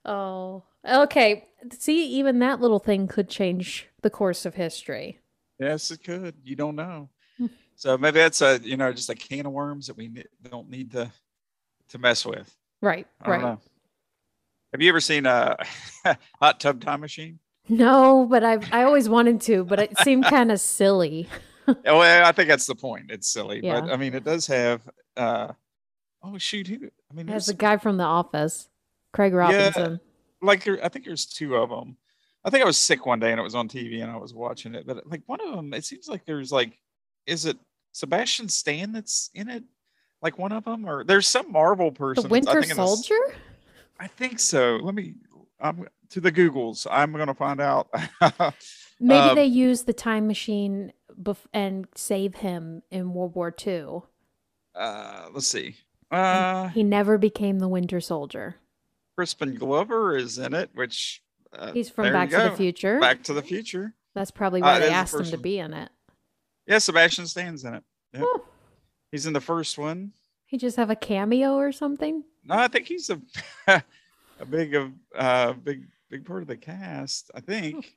Oh, 0.05 0.63
okay. 0.87 1.47
See, 1.77 2.05
even 2.19 2.39
that 2.39 2.61
little 2.61 2.79
thing 2.79 3.07
could 3.07 3.29
change 3.29 3.87
the 4.01 4.09
course 4.09 4.45
of 4.45 4.55
history. 4.55 5.19
yes, 5.59 5.91
it 5.91 6.03
could. 6.03 6.35
You 6.43 6.55
don't 6.55 6.75
know. 6.75 7.09
So 7.79 7.97
maybe 7.97 8.19
that's 8.19 8.41
a 8.41 8.59
you 8.61 8.75
know 8.75 8.91
just 8.91 9.09
a 9.09 9.15
can 9.15 9.45
of 9.45 9.53
worms 9.53 9.87
that 9.87 9.95
we 9.95 10.11
don't 10.51 10.69
need 10.69 10.91
to 10.91 11.09
to 11.87 11.97
mess 11.97 12.25
with. 12.25 12.53
Right, 12.81 13.07
I 13.21 13.29
right. 13.29 13.39
don't 13.39 13.49
know. 13.51 13.61
Have 14.73 14.81
you 14.81 14.89
ever 14.89 14.99
seen 14.99 15.25
a 15.25 15.55
hot 16.41 16.59
tub 16.59 16.81
time 16.81 16.99
machine? 16.99 17.39
No, 17.69 18.25
but 18.29 18.43
I 18.43 18.57
I 18.73 18.83
always 18.83 19.07
wanted 19.07 19.39
to, 19.41 19.63
but 19.63 19.79
it 19.79 19.97
seemed 19.99 20.25
kind 20.29 20.51
of 20.51 20.59
silly. 20.59 21.29
Oh, 21.69 21.99
well, 21.99 22.25
I 22.25 22.33
think 22.33 22.49
that's 22.49 22.65
the 22.65 22.75
point. 22.75 23.11
It's 23.11 23.31
silly, 23.31 23.61
but 23.61 23.89
I 23.89 23.95
mean, 23.95 24.13
it 24.13 24.25
does 24.25 24.45
have. 24.47 24.81
uh 25.15 25.53
Oh 26.21 26.37
shoot! 26.37 26.67
Who? 26.67 26.89
I 27.09 27.13
mean, 27.13 27.27
there's 27.27 27.45
the 27.45 27.53
guy 27.53 27.77
from 27.77 27.95
The 27.95 28.03
Office, 28.03 28.67
Craig 29.13 29.33
Robinson. 29.33 29.91
Yeah, 29.93 30.45
like 30.45 30.65
there, 30.65 30.83
I 30.83 30.89
think 30.89 31.05
there's 31.05 31.25
two 31.25 31.55
of 31.55 31.69
them. 31.69 31.95
I 32.43 32.49
think 32.49 32.61
I 32.61 32.67
was 32.67 32.77
sick 32.77 33.05
one 33.05 33.21
day 33.21 33.31
and 33.31 33.39
it 33.39 33.43
was 33.43 33.55
on 33.55 33.69
TV 33.69 34.01
and 34.01 34.11
I 34.11 34.17
was 34.17 34.33
watching 34.33 34.75
it, 34.75 34.85
but 34.85 35.07
like 35.09 35.21
one 35.27 35.39
of 35.39 35.55
them, 35.55 35.73
it 35.73 35.85
seems 35.85 36.09
like 36.09 36.25
there's 36.25 36.51
like, 36.51 36.77
is 37.25 37.45
it 37.45 37.57
Sebastian 37.99 38.49
Stan 38.49 38.91
that's 38.91 39.29
in 39.33 39.49
it? 39.49 39.63
Like 40.21 40.37
one 40.37 40.51
of 40.51 40.65
them, 40.65 40.85
or 40.85 41.03
there's 41.03 41.27
some 41.27 41.51
Marvel 41.51 41.91
person. 41.91 42.23
The 42.23 42.29
I 42.29 42.31
Winter 42.31 42.61
the 42.61 42.67
s- 42.69 42.75
Soldier? 42.75 43.19
I 43.99 44.07
think 44.07 44.39
so. 44.39 44.77
Let 44.81 44.93
me. 44.95 45.13
I'm 45.61 45.87
to 46.09 46.19
the 46.21 46.31
Googles. 46.31 46.87
I'm 46.89 47.11
gonna 47.13 47.33
find 47.33 47.61
out. 47.61 47.89
Maybe 48.99 49.29
um, 49.29 49.35
they 49.35 49.45
use 49.45 49.83
the 49.83 49.93
time 49.93 50.27
machine 50.27 50.91
bef- 51.21 51.45
and 51.53 51.87
save 51.95 52.35
him 52.35 52.81
in 52.91 53.13
World 53.13 53.35
War 53.35 53.53
II. 53.65 54.01
uh, 54.75 55.29
let's 55.33 55.47
see. 55.47 55.75
Uh, 56.11 56.67
He 56.69 56.83
never 56.83 57.17
became 57.17 57.59
the 57.59 57.67
Winter 57.69 58.01
Soldier. 58.01 58.55
Crispin 59.17 59.55
Glover 59.55 60.17
is 60.17 60.37
in 60.37 60.53
it, 60.53 60.69
which 60.73 61.21
uh, 61.53 61.71
He's 61.71 61.89
from 61.89 62.11
Back 62.11 62.29
to 62.31 62.37
the. 62.49 62.51
Future. 62.57 62.99
Back 62.99 63.23
to 63.23 63.33
the 63.33 63.41
Future. 63.41 63.93
That's 64.15 64.31
probably 64.31 64.61
Uh, 64.61 64.65
why 64.65 64.79
they 64.79 64.87
the 64.87 64.91
asked 64.91 65.13
him 65.13 65.23
to 65.25 65.37
be 65.37 65.59
in 65.59 65.73
it. 65.73 65.89
Yeah, 66.67 66.79
Sebastian 66.79 67.25
Stan's 67.27 67.63
in 67.63 67.73
it. 67.75 67.83
Yep. 68.13 68.23
Oh, 68.25 68.45
He's 69.11 69.25
in 69.25 69.33
the 69.33 69.41
first 69.41 69.77
one. 69.77 70.11
he 70.45 70.57
just 70.57 70.77
have 70.77 70.89
a 70.89 70.95
cameo 70.95 71.55
or 71.55 71.71
something? 71.71 72.23
No, 72.45 72.55
I 72.55 72.67
think 72.67 72.87
he's 72.87 73.09
a 73.09 73.19
a 73.67 74.45
big 74.49 74.75
of 74.75 74.91
uh 75.15 75.53
big 75.53 75.85
big 76.09 76.25
part 76.25 76.41
of 76.41 76.47
the 76.47 76.57
cast. 76.57 77.29
I 77.35 77.39
think. 77.41 77.95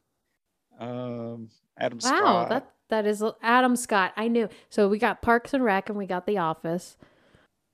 Um, 0.79 1.49
Adam 1.79 1.99
Wow, 2.03 2.09
Scott. 2.09 2.49
that 2.49 2.71
that 2.89 3.07
is 3.07 3.23
Adam 3.43 3.77
Scott. 3.77 4.13
I 4.17 4.29
knew. 4.29 4.49
So 4.71 4.89
we 4.89 4.99
got 4.99 5.23
Parks 5.23 5.55
and 5.55 5.63
Rec 5.65 5.89
and 5.89 5.97
we 5.99 6.07
got 6.07 6.27
The 6.27 6.39
Office. 6.39 6.97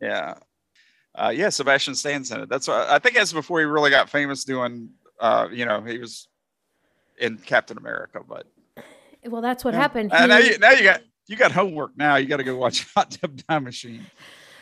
Yeah. 0.01 0.35
Uh, 1.15 1.33
yeah, 1.35 1.49
Sebastian 1.49 1.95
Stan's 1.97 2.31
in 2.31 2.41
it. 2.43 2.49
That's 2.49 2.69
why 2.69 2.87
I 2.89 2.99
think 3.01 3.17
that's 3.17 3.33
before 3.33 3.59
he 3.59 3.65
really 3.65 3.91
got 3.91 4.09
famous 4.11 4.45
doing. 4.45 4.91
Uh, 5.19 5.49
you 5.51 5.65
know, 5.65 5.81
he 5.83 5.99
was 5.99 6.29
in 7.19 7.39
Captain 7.39 7.77
America, 7.79 8.21
but 8.29 8.47
Well, 9.25 9.43
that's 9.43 9.65
what 9.65 9.75
yeah. 9.75 9.81
happened. 9.81 10.13
Uh, 10.13 10.27
now 10.27 10.39
you 10.39 10.57
now 10.59 10.71
you 10.71 10.85
got 10.85 11.03
you 11.29 11.37
got 11.37 11.53
homework. 11.53 11.97
Now 11.97 12.17
you 12.17 12.27
got 12.27 12.39
to 12.39 12.45
go 12.45 12.57
watch 12.57 12.87
Hot 12.95 13.11
Tub 13.13 13.41
Time 13.49 13.65
Machine. 13.65 14.07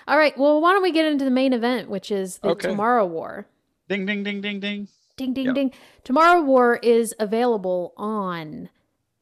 All 0.06 0.18
right. 0.18 0.36
Well, 0.38 0.60
why 0.60 0.72
don't 0.72 0.82
we 0.82 0.92
get 0.92 1.06
into 1.06 1.24
the 1.24 1.30
main 1.30 1.52
event, 1.52 1.88
which 1.88 2.10
is 2.10 2.38
the 2.38 2.48
Okay. 2.50 2.68
Tomorrow 2.68 3.06
War? 3.06 3.46
Ding 3.88 4.04
ding 4.06 4.22
ding 4.22 4.40
ding 4.40 4.60
ding. 4.60 4.88
Ding, 5.16 5.32
ding, 5.32 5.46
Yep. 5.46 5.54
ding. 5.54 5.72
Tomorrow 6.04 6.42
War 6.42 6.76
is 6.82 7.14
available 7.18 7.94
on 7.96 8.68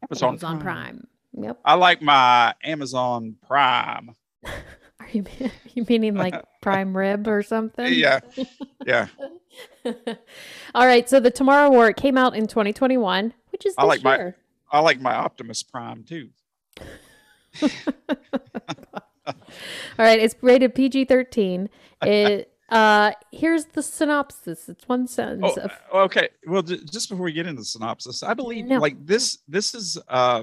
Amazon, 0.02 0.28
Amazon 0.30 0.60
Prime. 0.60 1.06
Prime. 1.32 1.44
Yep. 1.44 1.60
I 1.64 1.74
like 1.74 2.02
my 2.02 2.54
Amazon 2.64 3.36
Prime. 3.46 4.10
Are 4.44 5.08
you 5.12 5.24
you 5.74 5.84
meaning 5.88 6.14
like 6.14 6.34
prime 6.62 6.96
rib 6.96 7.28
or 7.28 7.42
something? 7.42 7.92
Yeah, 7.92 8.20
yeah. 8.86 9.06
All 10.74 10.86
right. 10.86 11.08
So 11.08 11.20
the 11.20 11.30
Tomorrow 11.30 11.70
War 11.70 11.88
it 11.88 11.96
came 11.96 12.16
out 12.16 12.34
in 12.34 12.46
2021, 12.46 13.34
which 13.50 13.66
is 13.66 13.74
this 13.74 13.78
I 13.78 13.84
like 13.84 14.02
my- 14.02 14.32
I 14.70 14.80
like 14.80 15.00
my 15.00 15.14
Optimus 15.14 15.62
Prime 15.62 16.02
too. 16.04 16.30
All 17.62 19.34
right. 19.98 20.18
It's 20.20 20.34
rated 20.42 20.74
PG-13. 20.74 21.68
It 22.02 22.50
uh 22.70 23.12
here's 23.32 23.64
the 23.66 23.82
synopsis. 23.82 24.68
It's 24.68 24.86
one 24.88 25.06
sentence. 25.06 25.54
Oh, 25.58 25.62
of, 25.62 25.70
uh, 25.92 25.96
okay. 26.04 26.28
Well, 26.46 26.62
j- 26.62 26.80
just 26.90 27.08
before 27.08 27.24
we 27.24 27.32
get 27.32 27.46
into 27.46 27.60
the 27.60 27.64
synopsis, 27.64 28.22
I 28.22 28.34
believe 28.34 28.66
No. 28.66 28.78
like 28.78 28.96
this. 29.06 29.38
This 29.48 29.74
is 29.74 29.96
uh, 30.08 30.42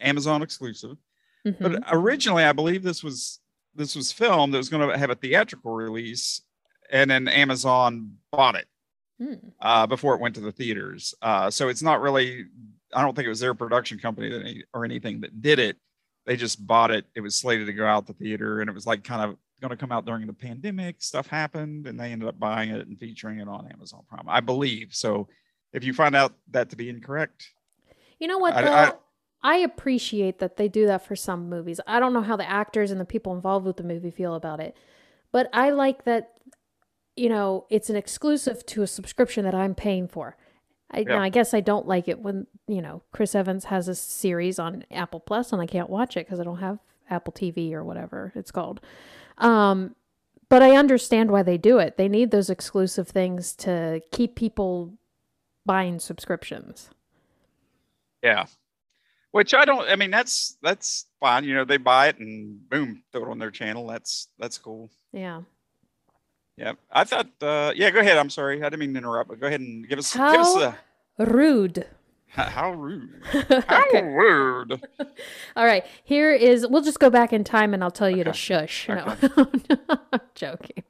Amazon 0.00 0.42
exclusive, 0.42 0.96
Mhm. 1.46 1.56
but 1.60 1.82
originally 1.92 2.42
I 2.44 2.52
believe 2.52 2.82
this 2.82 3.04
was 3.04 3.40
this 3.74 3.94
was 3.94 4.10
filmed. 4.10 4.52
It 4.54 4.58
was 4.58 4.68
going 4.68 4.88
to 4.88 4.98
have 4.98 5.10
a 5.10 5.14
theatrical 5.14 5.72
release, 5.72 6.42
and 6.90 7.08
then 7.10 7.28
Amazon 7.28 8.16
bought 8.32 8.56
it. 8.56 8.66
Hmm. 9.20 9.34
uh, 9.60 9.86
before 9.86 10.14
it 10.14 10.20
went 10.20 10.34
to 10.36 10.40
the 10.40 10.50
theaters. 10.52 11.14
Uh, 11.20 11.50
so 11.50 11.68
it's 11.68 11.82
not 11.82 12.00
really, 12.00 12.46
I 12.94 13.02
don't 13.02 13.14
think 13.14 13.26
it 13.26 13.28
was 13.28 13.40
their 13.40 13.52
production 13.54 13.98
company 13.98 14.30
that 14.30 14.62
or 14.72 14.84
anything 14.86 15.20
that 15.20 15.42
did 15.42 15.58
it. 15.58 15.76
They 16.30 16.36
just 16.36 16.64
bought 16.64 16.92
it. 16.92 17.06
It 17.16 17.22
was 17.22 17.34
slated 17.34 17.66
to 17.66 17.72
go 17.72 17.84
out 17.84 18.06
the 18.06 18.12
theater 18.12 18.60
and 18.60 18.70
it 18.70 18.72
was 18.72 18.86
like 18.86 19.02
kind 19.02 19.20
of 19.20 19.36
going 19.60 19.70
to 19.70 19.76
come 19.76 19.90
out 19.90 20.04
during 20.06 20.28
the 20.28 20.32
pandemic. 20.32 21.02
Stuff 21.02 21.26
happened 21.26 21.88
and 21.88 21.98
they 21.98 22.12
ended 22.12 22.28
up 22.28 22.38
buying 22.38 22.70
it 22.70 22.86
and 22.86 22.96
featuring 22.96 23.40
it 23.40 23.48
on 23.48 23.66
Amazon 23.66 24.02
Prime, 24.08 24.28
I 24.28 24.38
believe. 24.38 24.90
So 24.92 25.26
if 25.72 25.82
you 25.82 25.92
find 25.92 26.14
out 26.14 26.34
that 26.52 26.70
to 26.70 26.76
be 26.76 26.88
incorrect, 26.88 27.50
You 28.20 28.28
know 28.28 28.38
what 28.38 28.54
I- 28.54 28.62
though? 28.62 28.72
I- 28.72 28.92
I, 29.42 29.56
appreciate 29.56 30.38
that 30.38 30.56
they 30.56 30.68
do 30.68 30.86
that 30.86 31.04
for 31.04 31.16
some 31.16 31.48
movies. 31.48 31.80
I 31.84 31.98
don't 31.98 32.12
know 32.12 32.22
how 32.22 32.36
the 32.36 32.48
actors 32.48 32.92
and 32.92 33.00
the 33.00 33.04
people 33.04 33.34
involved 33.34 33.66
with 33.66 33.76
the 33.78 33.82
movie 33.82 34.12
feel 34.12 34.36
about 34.36 34.60
it. 34.60 34.76
But 35.32 35.50
I 35.52 35.70
like 35.70 36.04
that 36.04 36.38
you 37.16 37.28
know, 37.28 37.66
it's 37.70 37.90
an 37.90 37.96
exclusive 37.96 38.64
to 38.66 38.82
a 38.82 38.86
subscription 38.86 39.44
that 39.44 39.54
I'm 39.54 39.74
paying 39.74 40.06
for. 40.06 40.36
I, 40.90 41.00
Yeah. 41.00 41.20
I 41.20 41.28
guess 41.28 41.54
I 41.54 41.60
don't 41.60 41.86
like 41.86 42.08
it 42.08 42.20
when, 42.20 42.46
you 42.66 42.82
know, 42.82 43.02
Chris 43.12 43.34
Evans 43.34 43.64
has 43.66 43.88
a 43.88 43.94
series 43.94 44.58
on 44.58 44.84
Apple 44.90 45.20
Plus 45.20 45.52
and 45.52 45.62
I 45.62 45.66
can't 45.66 45.88
watch 45.90 46.16
it 46.16 46.26
because 46.26 46.40
I 46.40 46.44
don't 46.44 46.58
have 46.58 46.78
Apple 47.08 47.32
TV 47.32 47.72
or 47.72 47.84
whatever 47.84 48.32
it's 48.34 48.50
called. 48.50 48.80
Um, 49.38 49.94
but 50.48 50.62
I 50.62 50.76
understand 50.76 51.30
why 51.30 51.42
they 51.44 51.58
do 51.58 51.78
it. 51.78 51.96
They 51.96 52.08
need 52.08 52.30
those 52.32 52.50
exclusive 52.50 53.08
things 53.08 53.54
to 53.56 54.00
keep 54.10 54.34
people 54.34 54.94
buying 55.64 55.98
subscriptions. 56.00 56.90
yeah. 58.22 58.46
Which 59.32 59.54
I 59.54 59.64
don't, 59.64 59.88
I 59.88 59.94
mean, 59.94 60.10
that's, 60.10 60.58
that's 60.60 61.06
fine. 61.20 61.44
You 61.44 61.54
know, 61.54 61.64
they 61.64 61.76
buy 61.76 62.08
it 62.08 62.18
and 62.18 62.68
boom, 62.68 63.04
throw 63.12 63.22
it 63.22 63.28
on 63.30 63.38
their 63.38 63.52
channel. 63.52 63.86
That's, 63.86 64.26
that's 64.40 64.58
cool. 64.58 64.90
Yeah. 65.12 65.42
Yeah. 66.60 66.72
I 66.92 67.04
thought, 67.04 67.28
uh, 67.40 67.72
yeah, 67.74 67.90
go 67.90 68.00
ahead. 68.00 68.18
I'm 68.18 68.28
sorry. 68.28 68.60
I 68.62 68.68
didn't 68.68 68.80
mean 68.80 68.92
to 68.92 68.98
interrupt, 68.98 69.30
but 69.30 69.40
go 69.40 69.46
ahead 69.46 69.60
and 69.60 69.88
give 69.88 69.98
us, 69.98 70.12
give 70.12 70.22
us 70.22 70.54
How 70.56 70.76
Rude. 71.18 71.86
how 72.28 72.70
rude. 72.72 73.22
How 73.66 73.82
okay. 73.88 74.02
rude. 74.02 74.80
All 75.56 75.64
right. 75.64 75.84
Here 76.04 76.32
is, 76.32 76.66
we'll 76.66 76.82
just 76.82 77.00
go 77.00 77.10
back 77.10 77.32
in 77.32 77.42
time 77.44 77.74
and 77.74 77.82
I'll 77.82 77.90
tell 77.90 78.10
you 78.10 78.22
to 78.24 78.30
Okay. 78.30 78.36
shush. 78.38 78.88
No, 78.88 79.16
I'm 80.12 80.20
joking. 80.36 80.84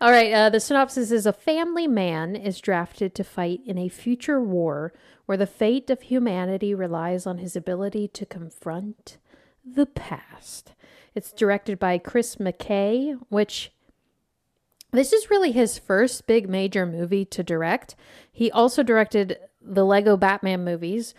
All 0.00 0.10
right. 0.10 0.32
Uh, 0.32 0.50
the 0.50 0.60
synopsis 0.60 1.10
is 1.10 1.26
a 1.26 1.32
family 1.32 1.88
man 1.88 2.36
is 2.36 2.60
drafted 2.60 3.14
to 3.16 3.24
fight 3.24 3.60
in 3.66 3.76
a 3.78 3.88
future 3.88 4.40
war 4.40 4.92
where 5.26 5.38
the 5.38 5.46
fate 5.48 5.90
of 5.90 6.02
humanity 6.02 6.74
relies 6.74 7.26
on 7.26 7.38
his 7.38 7.56
ability 7.56 8.06
to 8.08 8.26
confront 8.26 9.16
the 9.64 9.86
past. 9.86 10.74
It's 11.14 11.32
directed 11.32 11.78
by 11.78 11.98
Chris 11.98 12.36
McKay, 12.36 13.18
which 13.28 13.72
this 14.92 15.12
is 15.12 15.30
really 15.30 15.52
his 15.52 15.78
first 15.78 16.26
big 16.26 16.48
major 16.48 16.86
movie 16.86 17.24
to 17.26 17.42
direct. 17.42 17.94
He 18.32 18.50
also 18.50 18.82
directed 18.82 19.38
the 19.60 19.84
Lego 19.84 20.16
Batman 20.16 20.64
movies, 20.64 21.14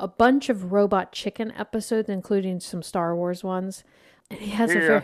a 0.00 0.08
bunch 0.08 0.48
of 0.48 0.72
Robot 0.72 1.12
Chicken 1.12 1.52
episodes, 1.52 2.08
including 2.08 2.60
some 2.60 2.82
Star 2.82 3.14
Wars 3.14 3.44
ones. 3.44 3.84
And 4.30 4.40
he 4.40 4.50
has 4.50 4.70
a 4.70 4.74
Yeah. 4.74 4.86
very, 4.86 5.02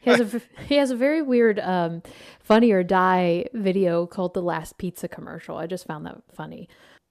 he 0.00 0.10
has 0.10 0.20
a 0.34 0.40
he 0.66 0.76
has 0.76 0.90
a 0.90 0.96
very 0.96 1.22
weird 1.22 1.58
um, 1.60 2.02
Funny 2.40 2.70
or 2.72 2.82
Die 2.82 3.44
video 3.54 4.06
called 4.06 4.34
The 4.34 4.42
Last 4.42 4.78
Pizza 4.78 5.08
Commercial. 5.08 5.56
I 5.56 5.66
just 5.66 5.86
found 5.86 6.06
that 6.06 6.22
funny. 6.34 6.68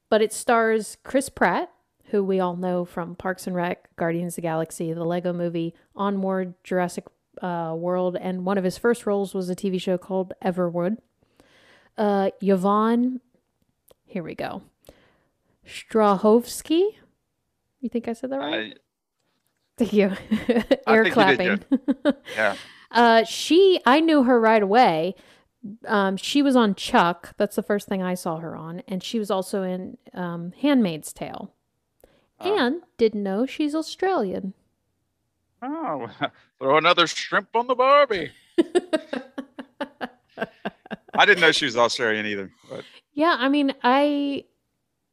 But 0.09 0.21
it 0.21 0.33
stars 0.33 0.97
Chris 1.03 1.29
Pratt, 1.29 1.71
who 2.09 2.23
we 2.23 2.39
all 2.39 2.55
know 2.55 2.85
from 2.85 3.15
Parks 3.15 3.47
and 3.47 3.55
Rec, 3.55 3.95
Guardians 3.95 4.33
of 4.33 4.37
the 4.37 4.41
Galaxy, 4.41 4.93
the 4.93 5.03
Lego 5.03 5.33
movie, 5.33 5.73
Onward, 5.95 6.53
Jurassic 6.63 7.05
uh, 7.41 7.73
World, 7.77 8.17
and 8.19 8.45
one 8.45 8.57
of 8.57 8.63
his 8.63 8.77
first 8.77 9.05
roles 9.05 9.33
was 9.33 9.49
a 9.49 9.55
TV 9.55 9.79
show 9.79 9.97
called 9.97 10.33
Everwood. 10.43 10.97
Uh, 11.97 12.31
Yvonne, 12.41 13.21
here 14.05 14.23
we 14.23 14.35
go. 14.35 14.63
Strahovski. 15.67 16.95
You 17.81 17.89
think 17.89 18.07
I 18.07 18.13
said 18.13 18.31
that 18.31 18.39
right? 18.39 18.73
I, 18.73 18.79
Thank 19.77 19.93
you. 19.93 20.11
Air 20.87 21.03
think 21.03 21.05
you 21.05 21.11
clapping. 21.11 21.59
did 22.03 22.15
yeah. 22.35 22.55
uh, 22.91 23.23
she, 23.23 23.79
I 23.85 23.99
knew 24.01 24.23
her 24.23 24.39
right 24.39 24.61
away. 24.61 25.15
Um, 25.85 26.17
she 26.17 26.41
was 26.41 26.55
on 26.55 26.75
Chuck. 26.75 27.33
That's 27.37 27.55
the 27.55 27.63
first 27.63 27.87
thing 27.87 28.01
I 28.01 28.13
saw 28.15 28.37
her 28.39 28.55
on, 28.55 28.81
and 28.87 29.03
she 29.03 29.19
was 29.19 29.29
also 29.29 29.63
in 29.63 29.97
um, 30.13 30.53
Handmaid's 30.61 31.13
Tale. 31.13 31.53
Oh. 32.41 32.57
And 32.57 32.81
didn't 32.97 33.23
know 33.23 33.45
she's 33.45 33.75
Australian. 33.75 34.53
Oh, 35.61 36.09
throw 36.59 36.77
another 36.77 37.05
shrimp 37.07 37.49
on 37.55 37.67
the 37.67 37.75
Barbie. 37.75 38.31
I 41.13 41.25
didn't 41.25 41.41
know 41.41 41.51
she 41.51 41.65
was 41.65 41.75
Australian 41.77 42.25
either. 42.25 42.51
But 42.69 42.83
Yeah, 43.13 43.35
I 43.37 43.49
mean, 43.49 43.73
I 43.83 44.45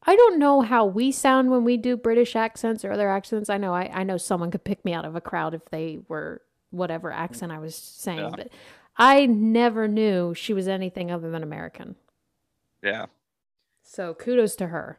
I 0.05 0.15
don't 0.15 0.39
know 0.39 0.61
how 0.61 0.87
we 0.87 1.11
sound 1.11 1.51
when 1.51 1.65
we 1.65 1.77
do 1.77 1.97
British 1.97 2.37
accents 2.37 2.85
or 2.85 2.93
other 2.93 3.09
accents. 3.09 3.51
I 3.51 3.57
know 3.59 3.75
I, 3.75 3.91
I 3.93 4.03
know 4.05 4.17
someone 4.19 4.51
could 4.53 4.63
pick 4.63 4.85
me 4.85 4.93
out 4.93 5.05
of 5.05 5.17
a 5.17 5.21
crowd 5.21 5.55
if 5.55 5.65
they 5.71 5.99
were 6.07 6.43
whatever 6.71 7.11
accent 7.11 7.51
I 7.51 7.59
was 7.59 7.75
saying, 7.75 8.19
Yeah. 8.21 8.31
but 8.37 8.49
I 8.97 9.27
never 9.27 9.89
knew 9.89 10.33
she 10.35 10.53
was 10.53 10.69
anything 10.69 11.11
other 11.11 11.31
than 11.31 11.43
American. 11.43 11.97
yeah, 12.83 13.07
So 13.83 14.15
kudos 14.15 14.55
to 14.57 14.69
her. 14.69 14.99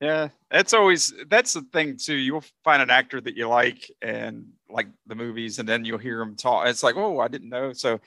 Yeah, 0.00 0.28
that's 0.50 0.72
always 0.72 1.12
that's 1.28 1.52
the 1.52 1.62
thing 1.72 1.96
too. 1.96 2.14
You'll 2.14 2.44
find 2.64 2.80
an 2.80 2.90
actor 2.90 3.20
that 3.20 3.36
you 3.36 3.48
like 3.48 3.90
and 4.00 4.46
like 4.68 4.88
the 5.06 5.14
movies, 5.14 5.58
and 5.58 5.68
then 5.68 5.84
you'll 5.84 5.98
hear 5.98 6.18
them 6.18 6.36
talk. 6.36 6.66
It's 6.66 6.82
like, 6.82 6.96
oh, 6.96 7.20
I 7.20 7.28
didn't 7.28 7.50
know. 7.50 7.72
So, 7.72 8.00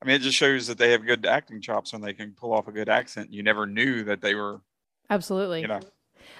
I 0.00 0.06
mean, 0.06 0.16
it 0.16 0.22
just 0.22 0.36
shows 0.36 0.66
that 0.68 0.78
they 0.78 0.92
have 0.92 1.04
good 1.04 1.26
acting 1.26 1.60
chops 1.60 1.92
when 1.92 2.02
they 2.02 2.12
can 2.12 2.32
pull 2.32 2.52
off 2.52 2.68
a 2.68 2.72
good 2.72 2.88
accent. 2.88 3.32
You 3.32 3.42
never 3.42 3.66
knew 3.66 4.04
that 4.04 4.20
they 4.20 4.34
were, 4.34 4.60
Absolutely. 5.08 5.62
you 5.62 5.68
know. 5.68 5.80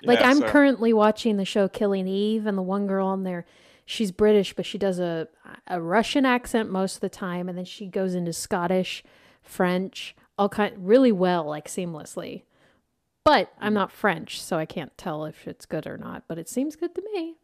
Like 0.05 0.21
yeah, 0.21 0.31
I'm 0.31 0.39
so- 0.39 0.49
currently 0.49 0.93
watching 0.93 1.37
the 1.37 1.45
show 1.45 1.69
Killing 1.69 2.07
Eve, 2.07 2.47
and 2.47 2.57
the 2.57 2.63
one 2.63 2.87
girl 2.87 3.07
on 3.07 3.25
there, 3.25 3.47
she's 3.85 4.13
British, 4.13 4.55
but 4.55 4.65
she 4.65 4.79
does 4.79 5.01
a 5.01 5.27
a 5.67 5.81
Russian 5.81 6.25
accent 6.25 6.71
most 6.71 6.97
of 6.97 7.01
the 7.01 7.09
time, 7.09 7.49
and 7.49 7.59
then 7.59 7.65
she 7.65 7.87
goes 7.87 8.15
into 8.15 8.33
Scottish, 8.33 9.03
French, 9.43 10.15
all 10.39 10.49
kind 10.49 10.75
really 10.79 11.11
well, 11.13 11.45
like 11.45 11.67
seamlessly. 11.67 12.43
But 13.31 13.53
I'm 13.61 13.75
not 13.75 13.93
French, 13.93 14.43
so 14.43 14.59
I 14.59 14.67
can't 14.67 14.91
tell 14.99 15.25
if 15.25 15.47
it's 15.47 15.65
good 15.65 15.87
or 15.87 15.97
not. 15.97 16.25
But 16.27 16.37
it 16.37 16.49
seems 16.49 16.75
good 16.75 16.97
to 16.97 17.03
me. 17.15 17.37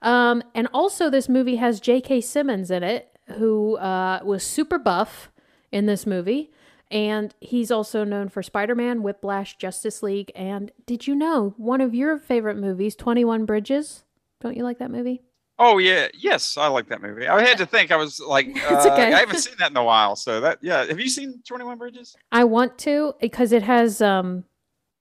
Um, 0.00 0.42
and 0.54 0.66
also, 0.72 1.10
this 1.10 1.28
movie 1.28 1.56
has 1.56 1.78
J.K. 1.78 2.22
Simmons 2.22 2.70
in 2.70 2.82
it, 2.82 3.14
who 3.36 3.76
uh, 3.76 4.20
was 4.24 4.42
super 4.42 4.78
buff 4.78 5.30
in 5.70 5.84
this 5.84 6.06
movie. 6.06 6.50
And 6.90 7.34
he's 7.38 7.70
also 7.70 8.02
known 8.02 8.30
for 8.30 8.42
Spider 8.42 8.74
Man, 8.74 9.02
Whiplash, 9.02 9.58
Justice 9.58 10.02
League, 10.02 10.32
and 10.34 10.72
did 10.86 11.06
you 11.06 11.14
know 11.14 11.52
one 11.58 11.82
of 11.82 11.94
your 11.94 12.16
favorite 12.16 12.56
movies, 12.56 12.96
21 12.96 13.44
Bridges? 13.44 14.04
Don't 14.40 14.56
you 14.56 14.62
like 14.62 14.78
that 14.78 14.90
movie? 14.90 15.20
Oh 15.58 15.76
yeah, 15.76 16.08
yes, 16.14 16.56
I 16.56 16.68
like 16.68 16.88
that 16.88 17.02
movie. 17.02 17.28
I 17.28 17.42
had 17.42 17.58
to 17.58 17.66
think. 17.66 17.90
I 17.90 17.96
was 17.96 18.20
like, 18.20 18.46
uh, 18.70 18.88
okay. 18.90 19.12
I 19.12 19.18
haven't 19.18 19.40
seen 19.40 19.56
that 19.58 19.70
in 19.70 19.76
a 19.76 19.84
while. 19.84 20.16
So 20.16 20.40
that, 20.40 20.60
yeah. 20.62 20.86
Have 20.86 20.98
you 20.98 21.10
seen 21.10 21.42
Twenty 21.46 21.66
One 21.66 21.76
Bridges? 21.76 22.16
I 22.32 22.44
want 22.44 22.78
to 22.78 23.12
because 23.20 23.52
it 23.52 23.64
has 23.64 24.00
um, 24.00 24.44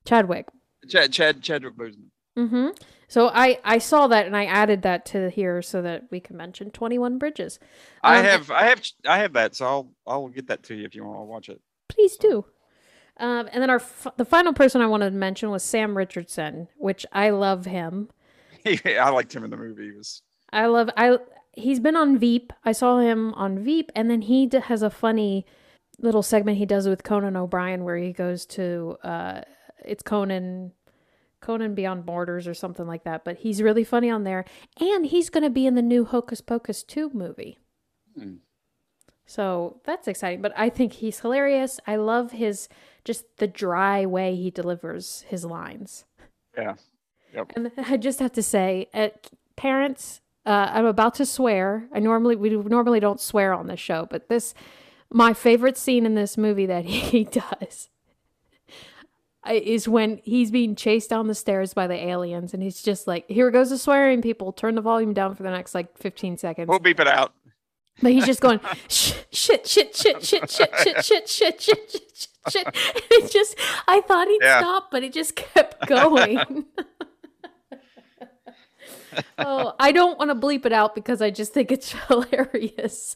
Chadwick. 0.07 0.47
Chad, 0.87 1.11
Chad, 1.11 1.41
Chadwick 1.41 1.75
Boseman. 1.75 2.09
hmm 2.35 2.69
So 3.07 3.27
I, 3.33 3.59
I 3.63 3.77
saw 3.77 4.07
that 4.07 4.25
and 4.25 4.35
I 4.37 4.45
added 4.45 4.81
that 4.83 5.05
to 5.07 5.29
here 5.29 5.61
so 5.61 5.81
that 5.81 6.03
we 6.11 6.19
can 6.19 6.37
mention 6.37 6.71
21 6.71 7.17
Bridges. 7.17 7.59
I 8.03 8.19
Um, 8.19 8.25
have, 8.25 8.51
I 8.51 8.63
have, 8.65 8.81
I 9.05 9.17
have 9.19 9.33
that. 9.33 9.55
So 9.55 9.65
I'll, 9.65 9.91
I'll 10.07 10.27
get 10.29 10.47
that 10.47 10.63
to 10.63 10.75
you 10.75 10.85
if 10.85 10.95
you 10.95 11.03
want 11.03 11.19
to 11.19 11.23
watch 11.23 11.49
it. 11.49 11.59
Please 11.89 12.15
do. 12.15 12.45
Um, 13.19 13.49
and 13.51 13.61
then 13.61 13.69
our 13.69 13.77
f- 13.77 14.07
the 14.17 14.25
final 14.25 14.53
person 14.53 14.79
I 14.81 14.85
wanted 14.87 15.09
to 15.09 15.15
mention 15.15 15.49
was 15.49 15.63
Sam 15.63 15.97
Richardson, 15.97 16.67
which 16.77 17.05
I 17.11 17.31
love 17.31 17.65
him. 17.65 18.09
I 18.65 19.09
liked 19.09 19.35
him 19.35 19.43
in 19.43 19.49
the 19.49 19.57
movie. 19.57 19.85
He 19.85 19.91
was 19.91 20.21
I 20.53 20.67
love 20.67 20.89
I 20.95 21.17
he's 21.53 21.79
been 21.79 21.95
on 21.95 22.17
Veep. 22.19 22.53
I 22.63 22.71
saw 22.73 22.99
him 22.99 23.33
on 23.33 23.57
Veep 23.59 23.91
and 23.95 24.09
then 24.11 24.21
he 24.21 24.49
has 24.65 24.83
a 24.83 24.89
funny 24.91 25.45
little 25.99 26.21
segment 26.21 26.59
he 26.59 26.65
does 26.67 26.87
with 26.87 27.03
Conan 27.03 27.35
O'Brien 27.35 27.83
where 27.83 27.97
he 27.97 28.13
goes 28.13 28.45
to 28.47 28.97
uh 29.03 29.41
it's 29.87 30.03
Conan 30.03 30.73
Conan 31.39 31.75
Beyond 31.75 32.05
Borders 32.05 32.47
or 32.47 32.53
something 32.53 32.87
like 32.87 33.03
that, 33.03 33.23
but 33.23 33.37
he's 33.37 33.61
really 33.61 33.83
funny 33.83 34.09
on 34.09 34.23
there 34.23 34.45
and 34.79 35.05
he's 35.05 35.29
going 35.29 35.43
to 35.43 35.49
be 35.49 35.65
in 35.65 35.75
the 35.75 35.81
new 35.81 36.03
Hocus 36.03 36.41
Pocus 36.41 36.83
2 36.83 37.11
movie. 37.13 37.59
Hmm. 38.17 38.35
So, 39.29 39.81
that's 39.83 40.07
exciting, 40.07 40.41
but 40.41 40.53
I 40.55 40.69
think 40.69 40.93
he's 40.93 41.19
hilarious. 41.19 41.81
I 41.85 41.97
love 41.97 42.31
his 42.31 42.69
just 43.03 43.25
the 43.37 43.47
dry 43.47 44.05
way 44.05 44.35
he 44.35 44.49
delivers 44.49 45.25
his 45.27 45.43
lines. 45.43 46.05
yeah. 46.57 46.75
Yep. 47.33 47.51
And 47.55 47.71
I 47.77 47.97
just 47.97 48.19
have 48.19 48.31
to 48.33 48.41
say, 48.41 48.87
uh, 48.93 49.09
parents, 49.57 50.21
uh, 50.45 50.69
I'm 50.71 50.85
about 50.85 51.15
to 51.15 51.25
swear. 51.25 51.89
I 51.93 51.99
normally 51.99 52.37
we 52.37 52.51
normally 52.51 53.01
don't 53.01 53.19
swear 53.19 53.53
on 53.53 53.67
this 53.67 53.81
show, 53.81 54.07
but 54.09 54.29
this 54.29 54.53
my 55.11 55.33
favorite 55.33 55.77
scene 55.77 56.05
in 56.05 56.15
this 56.15 56.37
movie 56.37 56.65
that 56.65 56.85
he 56.85 57.25
does 57.25 57.89
is 59.51 59.87
when 59.87 60.19
he's 60.23 60.51
being 60.51 60.75
chased 60.75 61.09
down 61.09 61.27
the 61.27 61.35
stairs 61.35 61.73
by 61.73 61.87
the 61.87 61.95
aliens, 61.95 62.53
and 62.53 62.61
he's 62.63 62.81
just 62.81 63.07
like, 63.07 63.25
"Here 63.29 63.49
goes 63.51 63.69
the 63.69 63.77
swearing, 63.77 64.21
people. 64.21 64.51
Turn 64.53 64.75
the 64.75 64.81
volume 64.81 65.13
down 65.13 65.35
for 65.35 65.43
the 65.43 65.51
next 65.51 65.73
like 65.75 65.97
15 65.97 66.37
seconds." 66.37 66.67
We'll 66.67 66.79
beep 66.79 66.99
it 66.99 67.07
out. 67.07 67.33
But 68.01 68.11
he's 68.11 68.25
just 68.27 68.41
going 68.41 68.59
shit, 68.87 69.27
shit, 69.31 69.67
shit, 69.67 69.95
shit, 69.95 70.23
shit, 70.23 70.49
shit, 70.51 70.75
shit, 70.77 71.03
shit, 71.03 71.29
shit, 71.29 71.29
shit, 71.29 71.61
shit, 71.61 72.27
shit. 72.49 72.67
It 73.11 73.31
just, 73.31 73.55
I 73.87 74.01
thought 74.01 74.27
he'd 74.27 74.39
Yeah. 74.41 74.59
stop, 74.59 74.91
but 74.91 75.03
it 75.03 75.13
just 75.13 75.35
kept 75.35 75.87
going. 75.87 76.65
oh, 79.39 79.73
I 79.79 79.91
don't 79.91 80.17
want 80.19 80.29
to 80.29 80.35
bleep 80.35 80.65
it 80.65 80.73
out 80.73 80.93
because 80.95 81.21
I 81.21 81.29
just 81.31 81.53
think 81.53 81.71
it's 81.71 81.91
hilarious. 82.07 83.15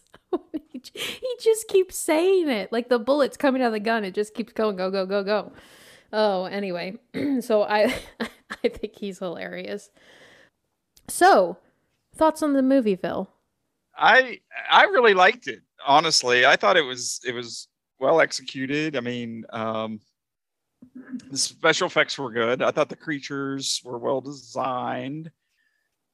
he, 0.71 0.81
he 0.93 1.35
just 1.41 1.67
keeps 1.67 1.95
saying 1.97 2.49
it 2.49 2.71
like 2.71 2.89
the 2.89 2.99
bullets 2.99 3.37
coming 3.37 3.61
out 3.61 3.67
of 3.67 3.73
the 3.73 3.79
gun. 3.79 4.03
It 4.03 4.13
just 4.13 4.33
keeps 4.33 4.53
going, 4.53 4.75
go, 4.77 4.89
go, 4.89 5.05
go, 5.05 5.23
go. 5.23 5.51
Oh, 6.13 6.45
anyway, 6.45 6.95
so 7.41 7.63
I, 7.63 7.95
I 8.63 8.67
think 8.67 8.95
he's 8.95 9.19
hilarious. 9.19 9.89
So, 11.07 11.57
thoughts 12.15 12.43
on 12.43 12.53
the 12.53 12.61
movie, 12.61 12.95
Phil? 12.95 13.29
I 13.95 14.39
I 14.69 14.83
really 14.83 15.13
liked 15.13 15.47
it. 15.47 15.61
Honestly, 15.85 16.45
I 16.45 16.55
thought 16.55 16.77
it 16.77 16.81
was 16.81 17.19
it 17.25 17.33
was 17.33 17.67
well 17.99 18.21
executed. 18.21 18.95
I 18.95 19.01
mean, 19.01 19.45
um, 19.51 19.99
the 21.29 21.37
special 21.37 21.87
effects 21.87 22.17
were 22.17 22.31
good. 22.31 22.61
I 22.61 22.71
thought 22.71 22.89
the 22.89 22.95
creatures 22.95 23.81
were 23.83 23.97
well 23.97 24.21
designed. 24.21 25.31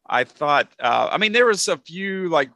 I 0.09 0.23
thought, 0.23 0.69
uh, 0.79 1.09
I 1.11 1.17
mean, 1.17 1.33
there 1.33 1.45
was 1.45 1.67
a 1.67 1.77
few 1.77 2.29
like 2.29 2.49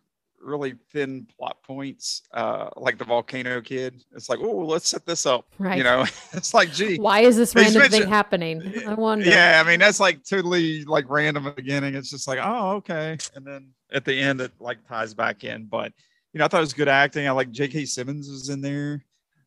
really 0.44 0.76
thin 0.92 1.28
plot 1.38 1.58
points, 1.64 2.24
uh, 2.34 2.70
like 2.76 2.98
the 2.98 3.06
volcano 3.06 3.62
kid. 3.62 4.04
It's 4.16 4.30
like, 4.30 4.40
oh, 4.42 4.58
let's 4.58 4.90
set 4.90 5.06
this 5.06 5.26
up. 5.26 5.46
Right. 5.58 5.78
You 5.78 5.84
know, 5.84 6.02
it's 6.34 6.54
like, 6.54 6.72
gee, 6.72 6.98
Why 6.98 7.22
is 7.22 7.38
this 7.38 7.56
random 7.56 7.90
thing 7.90 8.08
happening? 8.08 8.74
I 8.88 8.94
wonder. 8.94 9.26
yeah, 9.26 9.62
I 9.64 9.68
mean 9.68 9.80
that's 9.80 10.00
like 10.00 10.24
totally 10.24 10.84
like 10.86 11.06
random 11.10 11.48
at 11.48 11.56
the 11.56 11.62
beginning. 11.62 11.96
It's 11.96 12.10
just 12.10 12.28
like, 12.28 12.40
oh, 12.42 12.72
okay, 12.78 13.18
and 13.36 13.46
then 13.46 13.70
at 13.92 14.06
the 14.06 14.20
end 14.20 14.42
it 14.42 14.52
like 14.60 14.86
ties 14.88 15.14
back 15.14 15.44
in. 15.44 15.66
But 15.66 15.94
you 16.34 16.40
know, 16.40 16.46
I 16.46 16.48
thought 16.48 16.58
it 16.58 16.62
was 16.62 16.74
good 16.74 16.88
acting. 16.88 17.28
I 17.28 17.32
like 17.32 17.52
J.K. 17.52 17.86
Simmons 17.86 18.30
was 18.30 18.50
in 18.50 18.62
there, 18.62 19.04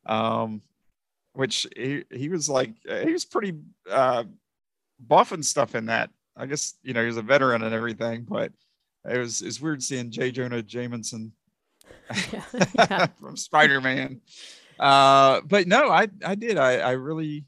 um, 0.07 0.63
which 1.33 1.67
he 1.77 2.05
he 2.11 2.29
was 2.29 2.49
like 2.49 2.73
he 2.85 3.13
was 3.13 3.25
pretty 3.25 3.55
uh, 3.91 4.25
buff 5.01 5.33
and 5.33 5.45
stuff 5.45 5.75
in 5.75 5.87
that. 5.87 6.11
I 6.37 6.47
guess 6.47 6.75
you 6.83 6.95
know 6.95 7.01
he 7.01 7.07
was 7.07 7.17
a 7.17 7.23
veteran 7.23 7.63
and 7.63 7.75
everything, 7.75 8.27
but 8.29 8.53
it 9.09 9.19
was 9.19 9.43
it's 9.43 9.61
weird 9.61 9.83
seeing 9.83 10.11
J. 10.11 10.31
Jonah 10.31 10.63
Jameson 10.63 11.33
Yeah, 12.33 12.43
yeah. 12.75 13.07
from 13.21 13.37
Spider 13.37 13.81
Man. 13.81 14.21
Uh, 14.79 15.41
but 15.47 15.67
no, 15.67 15.89
I 15.91 16.09
I 16.25 16.35
did. 16.35 16.57
I 16.59 16.79
I 16.79 16.91
really 16.93 17.45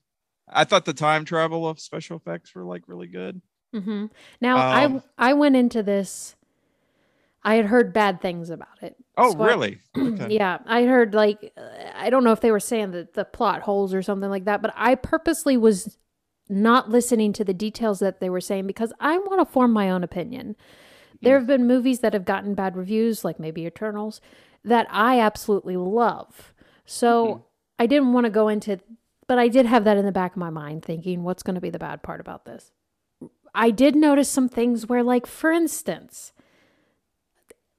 I 0.49 0.65
thought 0.65 0.85
the 0.85 0.93
time 0.95 1.25
travel 1.25 1.69
of 1.69 1.81
special 1.81 2.17
effects 2.17 2.55
were 2.55 2.65
like 2.65 2.83
really 2.87 3.09
good. 3.09 3.41
hmm 3.75 4.07
Now 4.41 4.57
Um, 4.59 5.03
I 5.19 5.31
I 5.31 5.33
went 5.35 5.57
into 5.57 5.83
this. 5.83 6.37
I 7.43 7.55
had 7.57 7.67
heard 7.67 7.93
bad 7.93 8.21
things 8.21 8.51
about 8.51 8.83
it. 8.83 8.97
Oh, 9.17 9.33
So 9.33 9.41
I- 9.43 9.47
really? 9.47 9.79
Okay. 9.99 10.35
yeah, 10.35 10.59
I 10.67 10.85
heard 10.85 11.15
like 11.15 11.53
I 11.95 12.11
don't 12.11 12.25
know 12.25 12.33
if 12.33 12.41
they 12.41 12.51
were 12.53 12.61
saying 12.61 12.91
that 12.93 13.15
the 13.15 13.25
plot 13.25 13.63
holes 13.63 13.93
or 13.95 14.03
something 14.03 14.31
like 14.31 14.45
that, 14.45 14.63
but 14.63 14.73
I 14.77 14.95
purposely 14.95 15.57
was 15.57 15.97
not 16.49 16.91
listening 16.91 17.33
to 17.35 17.45
the 17.45 17.55
details 17.55 17.99
that 17.99 18.21
they 18.21 18.31
were 18.31 18.41
saying 18.41 18.67
because 18.67 18.93
I 19.01 19.19
want 19.19 19.41
to 19.47 19.53
form 19.53 19.73
my 19.73 19.91
own 19.91 20.05
opinion. 20.05 20.55
There 21.23 21.39
have 21.39 21.47
been 21.47 21.67
movies 21.67 22.01
that 22.01 22.13
have 22.13 22.25
gotten 22.25 22.55
bad 22.55 22.77
reviews, 22.77 23.25
like 23.25 23.41
maybe 23.41 23.65
Eternals, 23.65 24.21
that 24.65 24.87
I 24.91 25.21
absolutely 25.21 25.77
love. 25.77 26.53
So 26.85 27.47
I 27.79 27.87
didn't 27.87 28.13
want 28.13 28.25
to 28.25 28.31
go 28.31 28.49
into, 28.49 28.81
but 29.27 29.39
I 29.39 29.49
did 29.49 29.67
have 29.67 29.85
that 29.85 29.97
in 29.97 30.05
the 30.05 30.13
back 30.13 30.33
of 30.33 30.39
my 30.39 30.51
mind, 30.51 30.85
thinking, 30.85 31.23
what's 31.23 31.43
going 31.43 31.55
to 31.55 31.61
be 31.61 31.71
the 31.71 31.79
bad 31.79 32.03
part 32.03 32.21
about 32.21 32.45
this? 32.45 32.71
I 33.55 33.71
did 33.71 33.97
notice 33.97 34.29
some 34.29 34.49
things 34.49 34.87
where, 34.87 35.03
like, 35.03 35.27
for 35.27 35.51
instance, 35.51 36.33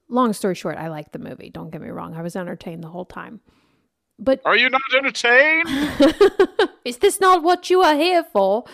long 0.08 0.32
story 0.32 0.54
short, 0.54 0.76
I 0.76 0.88
liked 0.88 1.12
the 1.12 1.18
movie. 1.18 1.50
Don't 1.50 1.70
get 1.70 1.80
me 1.80 1.88
wrong. 1.88 2.14
I 2.14 2.22
was 2.22 2.36
entertained 2.36 2.82
the 2.82 2.88
whole 2.88 3.04
time. 3.04 3.40
But 4.18 4.40
Are 4.44 4.56
you 4.56 4.68
not 4.68 4.82
entertained? 4.96 5.68
is 6.84 6.98
this 6.98 7.20
not 7.20 7.42
what 7.42 7.70
you 7.70 7.82
are 7.82 7.94
here 7.94 8.24
for? 8.24 8.64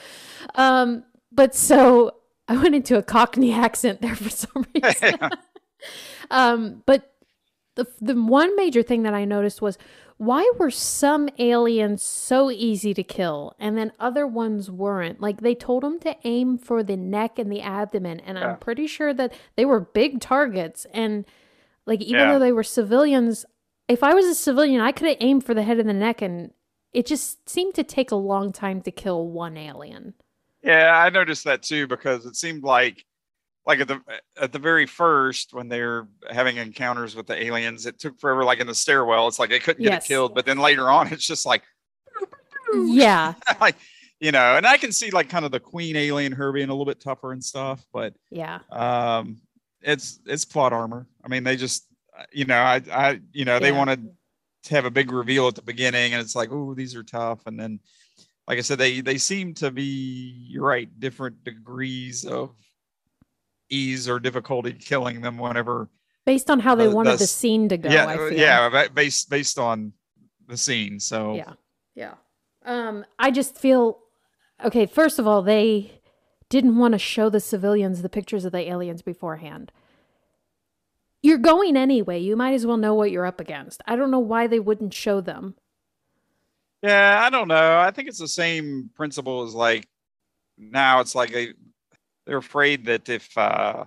Um, 0.55 1.05
but 1.31 1.55
so 1.55 2.15
I 2.49 2.57
went 2.57 2.75
into 2.75 2.97
a 2.99 3.03
Cockney 3.03 3.53
accent 3.53 4.01
there 4.03 4.15
for 4.17 4.31
some 4.31 4.67
reason. 4.75 5.19
um, 6.31 6.83
but 6.87 7.13
the 7.77 7.87
the 8.01 8.15
one 8.15 8.55
major 8.57 8.83
thing 8.83 9.03
that 9.03 9.15
I 9.15 9.25
noticed 9.25 9.61
was 9.63 9.79
why 10.17 10.49
were 10.61 10.71
some 10.71 11.29
aliens 11.39 12.01
so 12.03 12.49
easy 12.51 12.95
to 12.95 13.03
kill 13.03 13.57
and 13.59 13.77
then 13.77 13.91
other 13.99 14.27
ones 14.29 14.71
weren't? 14.71 15.21
Like 15.21 15.41
they 15.41 15.57
told 15.57 15.83
them 15.83 15.99
to 16.01 16.17
aim 16.25 16.57
for 16.57 16.85
the 16.85 16.97
neck 16.97 17.39
and 17.39 17.51
the 17.51 17.61
abdomen, 17.63 18.21
and 18.21 18.39
Yeah. 18.39 18.51
I'm 18.53 18.59
pretty 18.59 18.87
sure 18.87 19.13
that 19.15 19.33
they 19.57 19.65
were 19.65 19.81
big 19.81 20.21
targets. 20.21 20.87
And 20.93 21.25
like 21.87 22.01
even 22.01 22.21
Yeah. 22.21 22.33
though 22.35 22.39
they 22.39 22.53
were 22.53 22.63
civilians, 22.63 23.45
if 23.89 24.05
I 24.05 24.15
was 24.15 24.27
a 24.27 24.35
civilian, 24.37 24.81
I 24.81 24.93
could 24.93 25.09
have 25.09 25.17
aimed 25.21 25.45
for 25.45 25.53
the 25.53 25.65
head 25.65 25.79
and 25.81 25.89
the 25.89 25.93
neck, 25.95 26.23
and 26.23 26.53
it 26.93 27.07
just 27.07 27.49
seemed 27.49 27.75
to 27.75 27.83
take 27.83 28.13
a 28.13 28.17
long 28.17 28.53
time 28.53 28.83
to 28.83 28.93
kill 28.93 29.27
one 29.29 29.57
alien. 29.57 30.15
Yeah, 30.65 30.97
I 30.97 31.11
noticed 31.11 31.45
that 31.45 31.63
too 31.63 31.87
because 31.87 32.27
it 32.27 32.37
seemed 32.37 32.63
like 32.65 33.05
like 33.67 33.81
at 33.81 33.89
the 33.89 34.01
at 34.41 34.53
the 34.53 34.59
very 34.59 34.87
first 34.87 35.55
when 35.55 35.69
they 35.69 35.81
were 35.81 36.09
having 36.31 36.57
encounters 36.57 37.15
with 37.17 37.27
the 37.27 37.43
aliens, 37.43 37.87
it 37.87 37.99
took 37.99 38.19
forever. 38.19 38.45
Like 38.45 38.61
in 38.61 38.67
the 38.67 38.75
stairwell, 38.75 39.29
it's 39.29 39.39
like 39.39 39.51
they 39.51 39.59
couldn't 39.59 39.83
get 39.83 39.93
Yes. 39.93 40.05
it 40.05 40.09
killed, 40.09 40.35
but 40.35 40.45
then 40.47 40.59
later 40.59 40.91
on, 40.91 41.13
it's 41.13 41.27
just 41.27 41.47
like 41.47 41.63
Yeah, 42.75 43.35
like 43.61 43.77
you 44.21 44.33
know, 44.33 44.57
and 44.57 44.67
I 44.67 44.77
can 44.79 44.91
see 44.93 45.11
like 45.11 45.29
kind 45.29 45.45
of 45.45 45.51
the 45.53 45.61
queen 45.61 45.97
alien 45.97 46.33
her 46.33 46.53
being 46.53 46.69
a 46.69 46.73
little 46.73 46.87
bit 46.87 47.01
tougher 47.01 47.33
and 47.33 47.45
stuff, 47.45 47.85
but 47.93 48.15
yeah, 48.31 48.61
um 48.71 49.41
it's 49.83 50.19
it's 50.25 50.47
plot 50.47 50.73
armor 50.73 51.07
i 51.23 51.29
mean 51.29 51.45
they 51.45 51.57
just 51.57 51.87
you 52.33 52.47
know 52.47 52.57
i 52.57 52.81
i 52.91 53.21
you 53.35 53.45
know 53.45 53.59
they 53.59 53.71
Yeah. 53.71 53.77
wanted 53.77 54.09
to 54.63 54.75
have 54.75 54.87
a 54.87 54.91
big 54.91 55.13
reveal 55.13 55.47
at 55.47 55.55
the 55.55 55.61
beginning 55.61 56.15
and 56.15 56.23
it's 56.23 56.35
like 56.35 56.51
oh 56.51 56.73
these 56.73 56.97
are 56.97 57.03
tough 57.03 57.47
and 57.47 57.61
then 57.61 57.79
like 58.49 58.59
i 58.59 58.61
said 58.61 58.79
they 58.79 59.01
they 59.01 59.19
seem 59.19 59.55
to 59.55 59.71
be 59.71 59.83
you're 60.49 60.65
right 60.65 60.89
different 61.01 61.43
degrees 61.45 62.25
of 62.25 62.51
ease 63.71 64.09
or 64.09 64.19
difficulty 64.21 64.73
killing 64.73 65.21
them 65.21 65.39
whenever 65.39 65.89
based 66.27 66.51
on 66.51 66.61
how 66.61 66.75
they 66.75 66.87
The- 66.87 66.95
wanted 66.95 67.13
the 67.13 67.17
the 67.19 67.27
scene 67.27 67.69
to 67.69 67.77
go. 67.77 67.89
yeah 67.91 68.07
I 68.07 68.17
uh, 68.19 68.27
yeah 68.29 68.89
based 68.89 69.29
based 69.31 69.59
on 69.59 69.93
the 70.47 70.57
scene 70.57 71.01
so 71.01 71.35
Yeah. 71.35 71.53
Yeah. 71.95 72.15
Um, 72.65 73.05
I 73.19 73.31
just 73.31 73.57
feel 73.57 73.99
okay, 74.65 74.85
first 74.87 75.19
of 75.19 75.27
all, 75.27 75.43
they 75.43 76.01
didn't 76.49 76.77
want 76.77 76.93
to 76.93 76.99
show 76.99 77.29
the 77.31 77.41
civilians 77.41 78.03
the 78.03 78.09
pictures 78.09 78.45
of 78.45 78.53
the 78.53 78.69
aliens 78.71 79.01
beforehand. 79.03 79.71
You're 81.23 81.39
going 81.39 81.77
anyway. 81.77 82.19
You 82.21 82.37
might 82.37 82.55
as 82.55 82.67
well 82.67 82.77
know 82.77 82.95
what 82.95 83.11
you're 83.11 83.27
up 83.27 83.41
against. 83.41 83.81
I 83.87 83.97
don't 83.97 84.11
know 84.11 84.19
why 84.19 84.47
they 84.47 84.61
wouldn't 84.61 84.93
show 84.95 85.21
them. 85.21 85.55
Yeah, 86.85 87.23
I 87.25 87.31
don't 87.31 87.49
know. 87.49 87.79
I 87.79 87.91
think 87.93 88.09
it's 88.09 88.19
the 88.19 88.29
same 88.29 88.91
principle 88.95 89.43
as 89.45 89.55
like 89.55 89.89
now 90.59 91.01
it's 91.01 91.15
like 91.15 91.33
they 91.33 91.55
they're 92.27 92.37
afraid 92.37 92.85
that 92.85 93.09
if 93.09 93.37
uh 93.39 93.87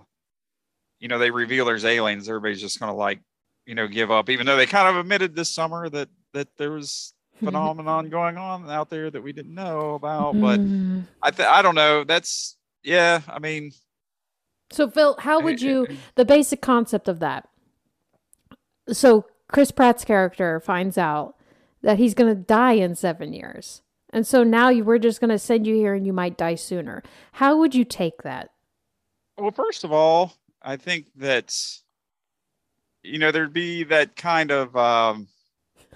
you 0.99 1.07
know 1.07 1.19
they 1.19 1.29
reveal 1.29 1.63
there's 1.65 1.85
aliens, 1.85 2.27
everybody's 2.27 2.59
just 2.59 2.79
gonna 2.79 2.95
like, 2.95 3.19
you 3.67 3.75
know, 3.75 3.87
give 3.87 4.09
up, 4.09 4.31
even 4.31 4.47
though 4.47 4.55
they 4.55 4.65
kind 4.65 4.87
of 4.87 4.95
admitted 4.99 5.35
this 5.35 5.53
summer 5.53 5.87
that 5.89 6.09
that 6.33 6.47
there 6.57 6.71
was 6.71 7.13
phenomenon 7.43 8.09
going 8.09 8.35
on 8.35 8.67
out 8.67 8.89
there 8.89 9.11
that 9.11 9.21
we 9.21 9.31
didn't 9.31 9.53
know 9.53 9.93
about. 9.93 10.33
But 10.41 10.59
Mm. 10.59 11.03
I 11.21 11.29
th- 11.29 11.47
I 11.47 11.61
don't 11.61 11.75
know. 11.75 12.03
That's 12.03 12.57
yeah, 12.81 13.21
I 13.27 13.37
mean 13.37 13.73
So 14.71 14.89
Phil, 14.89 15.15
how 15.19 15.39
would 15.39 15.61
you 15.61 15.87
the 16.15 16.25
basic 16.25 16.63
concept 16.63 17.07
of 17.07 17.19
that? 17.19 17.47
So 18.91 19.27
Chris 19.49 19.69
Pratt's 19.69 20.03
character 20.03 20.59
finds 20.59 20.97
out 20.97 21.35
that 21.81 21.97
he's 21.97 22.13
going 22.13 22.33
to 22.33 22.41
die 22.41 22.73
in 22.73 22.95
7 22.95 23.33
years. 23.33 23.81
And 24.11 24.25
so 24.25 24.43
now 24.43 24.69
you 24.69 24.83
we're 24.83 24.97
just 24.99 25.19
going 25.19 25.29
to 25.31 25.39
send 25.39 25.67
you 25.67 25.75
here 25.75 25.93
and 25.93 26.05
you 26.05 26.13
might 26.13 26.37
die 26.37 26.55
sooner. 26.55 27.03
How 27.33 27.57
would 27.57 27.75
you 27.75 27.83
take 27.83 28.23
that? 28.23 28.49
Well, 29.37 29.51
first 29.51 29.83
of 29.83 29.91
all, 29.91 30.33
I 30.61 30.77
think 30.77 31.07
that 31.17 31.53
you 33.03 33.19
know 33.19 33.31
there'd 33.31 33.53
be 33.53 33.83
that 33.85 34.15
kind 34.15 34.51
of 34.51 34.75
um 34.75 35.27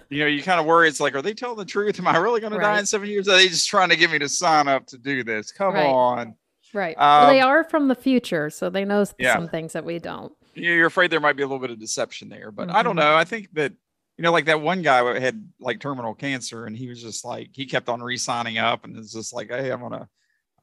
you 0.10 0.20
know 0.20 0.28
you 0.28 0.42
kind 0.44 0.60
of 0.60 0.66
worry 0.66 0.88
it's 0.88 1.00
like 1.02 1.16
are 1.16 1.22
they 1.22 1.34
telling 1.34 1.58
the 1.58 1.66
truth 1.66 2.00
am 2.00 2.08
i 2.08 2.16
really 2.16 2.40
going 2.40 2.54
to 2.54 2.60
die 2.60 2.80
in 2.80 2.86
seven 2.86 3.10
years 3.10 3.28
are 3.28 3.36
they 3.36 3.48
just 3.48 3.68
trying 3.68 3.90
to 3.90 3.96
get 3.98 4.12
me 4.12 4.20
to 4.20 4.30
sign 4.30 4.68
up 4.68 4.86
to 4.88 4.98
do 4.98 5.24
this 5.24 5.52
come 5.52 5.74
Right. 5.74 5.86
on 5.88 6.36
Right. 6.74 6.96
well, 6.98 7.28
they 7.28 7.42
Um, 7.42 7.50
are 7.50 7.64
from 7.66 7.90
the 7.90 7.96
future, 7.96 8.50
so 8.50 8.70
they 8.70 8.86
know 8.86 9.04
Yeah. 9.18 9.34
some 9.36 9.50
things 9.50 9.74
that 9.74 9.84
we 9.84 10.00
don't. 10.00 10.32
You- 10.54 10.72
you're 10.72 10.88
afraid 10.88 11.12
there 11.12 11.20
might 11.20 11.36
be 11.36 11.44
a 11.44 11.46
little 11.46 11.60
bit 11.60 11.72
of 11.72 11.80
deception 11.80 12.30
there 12.30 12.52
but 12.52 12.70
i 12.70 12.82
don't 12.84 12.96
know 12.96 13.16
i 13.16 13.24
think 13.26 13.50
that 13.54 13.74
you 14.22 14.24
know 14.24 14.32
like 14.32 14.46
that 14.46 14.62
one 14.62 14.84
guy 14.84 15.00
who 15.00 15.20
had 15.20 15.50
like 15.60 15.80
terminal 15.80 16.14
cancer 16.14 16.68
and 16.68 16.78
he 16.78 16.88
was 16.88 17.02
just 17.02 17.26
like 17.26 17.50
he 17.54 17.66
kept 17.66 17.90
on 17.90 18.04
re-signing 18.04 18.60
up 18.60 18.86
and 18.86 18.96
it's 18.96 19.12
just 19.12 19.34
like 19.34 19.50
hey 19.50 19.72
i'm 19.72 19.82
gonna 19.82 20.08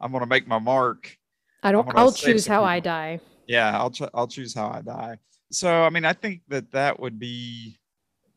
i'm 0.00 0.12
gonna 0.12 0.26
make 0.26 0.46
my 0.46 0.60
mark 0.60 1.18
I 1.60 1.72
don't. 1.72 1.90
I'll 1.96 2.12
choose 2.12 2.46
how 2.46 2.62
I 2.62 2.78
die. 2.78 3.18
yeah 3.48 3.76
i'll 3.76 3.90
ch- 3.90 4.14
i'll 4.14 4.28
choose 4.28 4.54
how 4.54 4.68
i 4.68 4.80
die 4.80 5.18
so 5.50 5.82
i 5.82 5.90
mean 5.90 6.04
i 6.04 6.12
think 6.12 6.42
that 6.46 6.70
that 6.70 7.00
would 7.00 7.18
be 7.18 7.80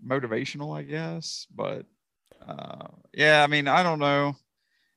motivational 0.04 0.76
i 0.76 0.82
guess 0.82 1.46
but 1.56 1.86
uh 2.48 2.88
yeah 3.14 3.44
i 3.44 3.48
mean 3.48 3.68
i 3.68 3.84
don't 3.84 4.00
know 4.00 4.36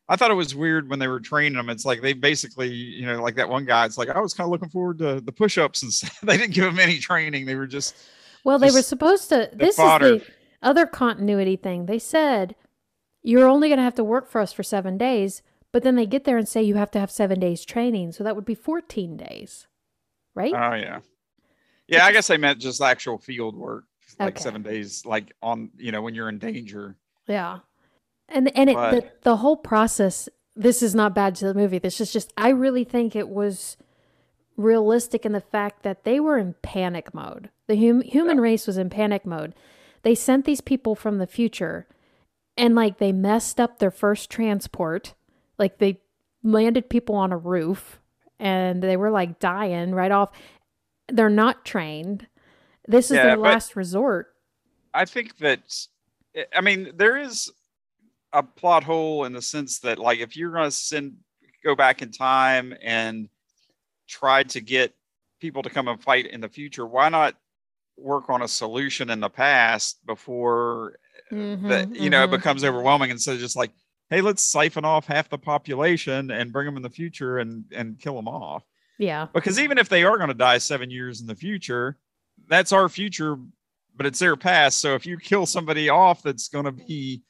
i 0.08 0.16
thought 0.16 0.30
it 0.30 0.40
was 0.42 0.54
weird 0.54 0.88
when 0.88 0.98
they 1.00 1.08
were 1.08 1.20
training 1.20 1.58
them 1.58 1.68
it's 1.68 1.84
like 1.84 2.00
they 2.00 2.14
basically 2.14 2.70
you 2.72 3.04
know 3.04 3.22
like 3.22 3.34
that 3.34 3.50
one 3.50 3.66
guy 3.66 3.84
it's 3.84 3.98
like 3.98 4.08
i 4.08 4.20
was 4.20 4.32
kind 4.32 4.46
of 4.46 4.52
looking 4.52 4.70
forward 4.70 4.96
to 4.96 5.20
the 5.20 5.32
push-ups 5.32 5.82
and 5.82 5.92
stuff. 5.92 6.18
they 6.22 6.38
didn't 6.38 6.54
give 6.54 6.64
him 6.64 6.78
any 6.78 6.96
training 6.98 7.44
they 7.44 7.56
were 7.56 7.66
just 7.66 7.94
Well, 8.44 8.58
they 8.58 8.70
were 8.70 8.82
supposed 8.82 9.28
to. 9.30 9.50
This 9.52 9.76
fodder. 9.76 10.06
is 10.06 10.22
the 10.22 10.26
other 10.62 10.86
continuity 10.86 11.56
thing. 11.56 11.86
They 11.86 11.98
said 11.98 12.54
you're 13.22 13.48
only 13.48 13.68
going 13.68 13.78
to 13.78 13.84
have 13.84 13.94
to 13.94 14.04
work 14.04 14.30
for 14.30 14.40
us 14.40 14.52
for 14.52 14.62
seven 14.62 14.98
days, 14.98 15.42
but 15.72 15.82
then 15.82 15.96
they 15.96 16.06
get 16.06 16.24
there 16.24 16.36
and 16.36 16.46
say 16.46 16.62
you 16.62 16.74
have 16.76 16.90
to 16.92 17.00
have 17.00 17.10
seven 17.10 17.40
days 17.40 17.64
training, 17.64 18.12
so 18.12 18.22
that 18.22 18.36
would 18.36 18.44
be 18.44 18.54
14 18.54 19.16
days, 19.16 19.66
right? 20.34 20.52
Oh 20.54 20.74
yeah, 20.74 21.00
yeah. 21.88 22.04
I 22.04 22.12
guess 22.12 22.26
they 22.28 22.36
meant 22.36 22.60
just 22.60 22.82
actual 22.82 23.16
field 23.18 23.56
work, 23.56 23.84
like 24.18 24.34
Okay. 24.34 24.42
seven 24.42 24.62
days, 24.62 25.06
like 25.06 25.32
on 25.42 25.70
you 25.78 25.90
know 25.90 26.02
when 26.02 26.14
you're 26.14 26.28
in 26.28 26.38
danger. 26.38 26.96
yeah, 27.26 27.60
and 28.28 28.54
and 28.56 28.68
it 28.70 28.74
the, 28.76 29.10
the 29.22 29.36
whole 29.36 29.56
process. 29.56 30.28
This 30.56 30.82
is 30.84 30.94
not 30.94 31.16
bad 31.16 31.34
to 31.36 31.46
the 31.46 31.54
movie. 31.54 31.78
This 31.80 32.00
is 32.00 32.12
just 32.12 32.32
I 32.36 32.50
really 32.50 32.84
think 32.84 33.16
it 33.16 33.28
was 33.28 33.76
realistic 34.56 35.26
in 35.26 35.32
the 35.32 35.40
fact 35.40 35.82
that 35.82 36.04
they 36.04 36.20
were 36.20 36.38
in 36.38 36.54
panic 36.62 37.12
mode. 37.12 37.48
The 37.66 37.76
hum- 37.76 38.02
human 38.02 38.40
race 38.40 38.66
was 38.66 38.76
in 38.76 38.90
panic 38.90 39.24
mode. 39.24 39.54
They 40.02 40.14
sent 40.14 40.44
these 40.44 40.60
people 40.60 40.94
from 40.94 41.18
the 41.18 41.26
future 41.26 41.86
and 42.56 42.74
like 42.74 42.98
they 42.98 43.12
messed 43.12 43.58
up 43.58 43.78
their 43.78 43.90
first 43.90 44.30
transport. 44.30 45.14
Like 45.58 45.78
they 45.78 46.00
landed 46.42 46.90
people 46.90 47.14
on 47.14 47.32
a 47.32 47.36
roof 47.36 48.00
and 48.38 48.82
they 48.82 48.96
were 48.96 49.10
like 49.10 49.38
dying 49.38 49.92
right 49.92 50.12
off. 50.12 50.30
They're 51.08 51.30
not 51.30 51.64
trained. 51.64 52.26
This 52.86 53.10
is 53.10 53.16
Yeah, 53.16 53.28
their 53.28 53.36
last 53.36 53.76
resort. 53.76 54.34
I 54.92 55.06
think 55.06 55.38
that, 55.38 55.86
I 56.54 56.60
mean, 56.60 56.92
there 56.94 57.16
is 57.16 57.50
a 58.32 58.42
plot 58.42 58.84
hole 58.84 59.24
in 59.24 59.32
the 59.32 59.42
sense 59.42 59.78
that, 59.80 59.98
like, 59.98 60.18
if 60.18 60.36
you're 60.36 60.52
going 60.52 60.64
to 60.64 60.70
send, 60.70 61.16
go 61.64 61.74
back 61.74 62.02
in 62.02 62.10
time 62.10 62.74
and 62.82 63.28
try 64.06 64.42
to 64.44 64.60
get 64.60 64.94
people 65.40 65.62
to 65.62 65.70
come 65.70 65.88
and 65.88 66.02
fight 66.02 66.26
in 66.26 66.40
the 66.40 66.48
future, 66.48 66.86
why 66.86 67.08
not 67.08 67.34
work 67.96 68.28
on 68.30 68.42
a 68.42 68.48
solution 68.48 69.10
in 69.10 69.20
the 69.20 69.28
past 69.30 70.04
before 70.06 70.98
that, 71.30 71.88
Mhm, 71.88 71.96
you 72.00 72.10
know, 72.10 72.24
it 72.24 72.28
mhm. 72.28 72.32
becomes 72.32 72.64
overwhelming 72.64 73.10
instead 73.10 73.34
of 73.34 73.40
just 73.40 73.56
like, 73.56 73.72
hey, 74.10 74.20
let's 74.20 74.44
siphon 74.44 74.84
off 74.84 75.06
half 75.06 75.28
the 75.28 75.38
population 75.38 76.30
and 76.30 76.52
bring 76.52 76.66
them 76.66 76.76
in 76.76 76.82
the 76.82 76.90
future 76.90 77.38
and 77.38 77.64
and 77.72 77.98
kill 77.98 78.14
them 78.14 78.28
off. 78.28 78.62
yeah. 78.98 79.26
Because 79.32 79.58
even 79.58 79.78
if 79.78 79.88
they 79.88 80.04
are 80.04 80.16
going 80.16 80.28
to 80.28 80.34
die 80.34 80.58
seven 80.58 80.90
years 80.90 81.20
in 81.20 81.26
the 81.26 81.34
future, 81.34 81.98
that's 82.48 82.72
our 82.72 82.88
future, 82.88 83.36
but 83.96 84.06
it's 84.06 84.18
their 84.18 84.36
past. 84.36 84.80
So 84.80 84.94
if 84.94 85.06
you 85.06 85.16
kill 85.18 85.46
somebody 85.46 85.88
off 85.88 86.22
that's 86.22 86.48
going 86.48 86.66
to 86.66 86.72
be, 86.72 87.22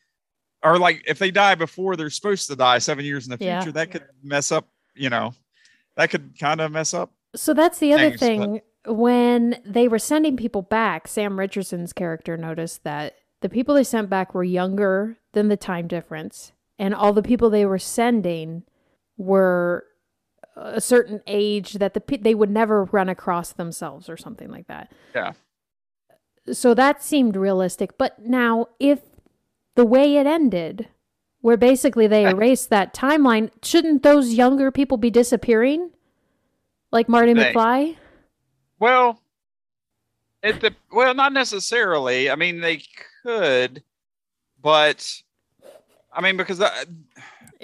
or 0.62 0.78
like 0.78 1.02
if 1.06 1.18
they 1.18 1.30
die 1.30 1.54
before 1.54 1.94
they're 1.96 2.10
supposed 2.10 2.48
to 2.48 2.56
die 2.56 2.78
seven 2.78 3.04
years 3.04 3.26
in 3.26 3.36
the 3.36 3.42
Yeah. 3.44 3.60
future, 3.60 3.72
that 3.72 3.90
could 3.90 4.04
mess 4.22 4.50
up, 4.50 4.68
you 4.94 5.08
know, 5.10 5.32
that 5.96 6.10
could 6.10 6.38
kind 6.38 6.60
of 6.60 6.72
mess 6.72 6.92
up. 6.94 7.12
So 7.36 7.54
that's 7.54 7.78
the 7.78 7.92
other 7.92 8.16
things, 8.16 8.20
thing. 8.20 8.60
When 8.86 9.60
they 9.64 9.88
were 9.88 9.98
sending 9.98 10.36
people 10.36 10.62
back, 10.62 11.08
Sam 11.08 11.38
Richardson's 11.38 11.92
character 11.92 12.36
noticed 12.36 12.84
that 12.84 13.14
the 13.40 13.48
people 13.48 13.74
they 13.74 13.84
sent 13.84 14.10
back 14.10 14.34
were 14.34 14.44
younger 14.44 15.16
than 15.32 15.48
the 15.48 15.56
time 15.56 15.88
difference, 15.88 16.52
and 16.78 16.94
all 16.94 17.12
the 17.12 17.22
people 17.22 17.48
they 17.50 17.64
were 17.66 17.78
sending 17.78 18.62
were 19.16 19.84
a 20.56 20.80
certain 20.80 21.20
age 21.26 21.74
that 21.74 21.94
the 21.94 22.00
pe- 22.00 22.18
they 22.18 22.34
would 22.34 22.50
never 22.50 22.84
run 22.84 23.08
across 23.08 23.52
themselves 23.52 24.08
or 24.08 24.16
something 24.16 24.50
like 24.50 24.66
that. 24.68 24.92
Yeah. 25.14 25.32
So 26.52 26.74
that 26.74 27.02
seemed 27.02 27.36
realistic. 27.36 27.96
But 27.98 28.20
now, 28.24 28.66
if 28.78 29.00
the 29.76 29.84
way 29.86 30.16
it 30.16 30.26
ended, 30.26 30.88
where 31.40 31.56
basically 31.56 32.06
they 32.06 32.24
erased 32.30 32.70
that 32.70 32.94
timeline, 32.94 33.50
shouldn't 33.62 34.02
those 34.02 34.34
younger 34.34 34.70
people 34.70 34.96
be 34.96 35.10
disappearing? 35.10 35.90
Like 36.92 37.08
Marty 37.08 37.32
They- 37.32 37.52
McFly? 37.52 37.96
Well, 38.78 39.20
it 40.42 40.60
the 40.60 40.74
well, 40.92 41.14
not 41.14 41.32
necessarily. 41.32 42.30
I 42.30 42.36
mean, 42.36 42.60
they 42.60 42.82
could, 43.22 43.82
but 44.60 45.10
I 46.12 46.20
mean, 46.20 46.36
because 46.36 46.60
I, 46.60 46.84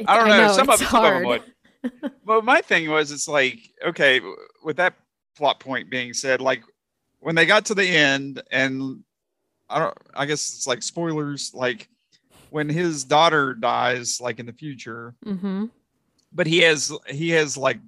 I 0.07 0.17
don't 0.17 0.29
know. 0.29 0.53
some 0.53 0.71
of 0.71 0.79
some 0.79 1.05
of 1.05 1.13
them 1.15 1.25
would. 1.25 1.43
well, 2.25 2.43
my 2.43 2.61
thing 2.61 2.91
was, 2.91 3.11
it's 3.11 3.29
like 3.29 3.59
okay, 3.87 4.21
with 4.65 4.77
that 4.77 4.95
plot 5.37 5.61
point 5.61 5.91
being 5.91 6.13
said, 6.15 6.41
like 6.41 6.63
when 7.21 7.35
they 7.35 7.47
got 7.47 7.67
to 7.67 7.75
the 7.75 7.87
end, 7.87 8.43
and 8.51 9.03
I 9.69 9.79
don't, 9.79 9.99
I 10.15 10.27
guess 10.27 10.55
it's 10.55 10.67
like 10.67 10.83
spoilers, 10.83 11.53
like 11.55 11.89
when 12.51 12.69
his 12.69 13.05
daughter 13.05 13.55
dies, 13.55 14.21
like 14.21 14.41
in 14.41 14.47
the 14.47 14.53
future, 14.53 15.15
Mm-hmm. 15.25 15.67
but 16.33 16.47
he 16.47 16.59
has 16.61 16.93
he 17.09 17.31
has 17.31 17.57
like 17.57 17.79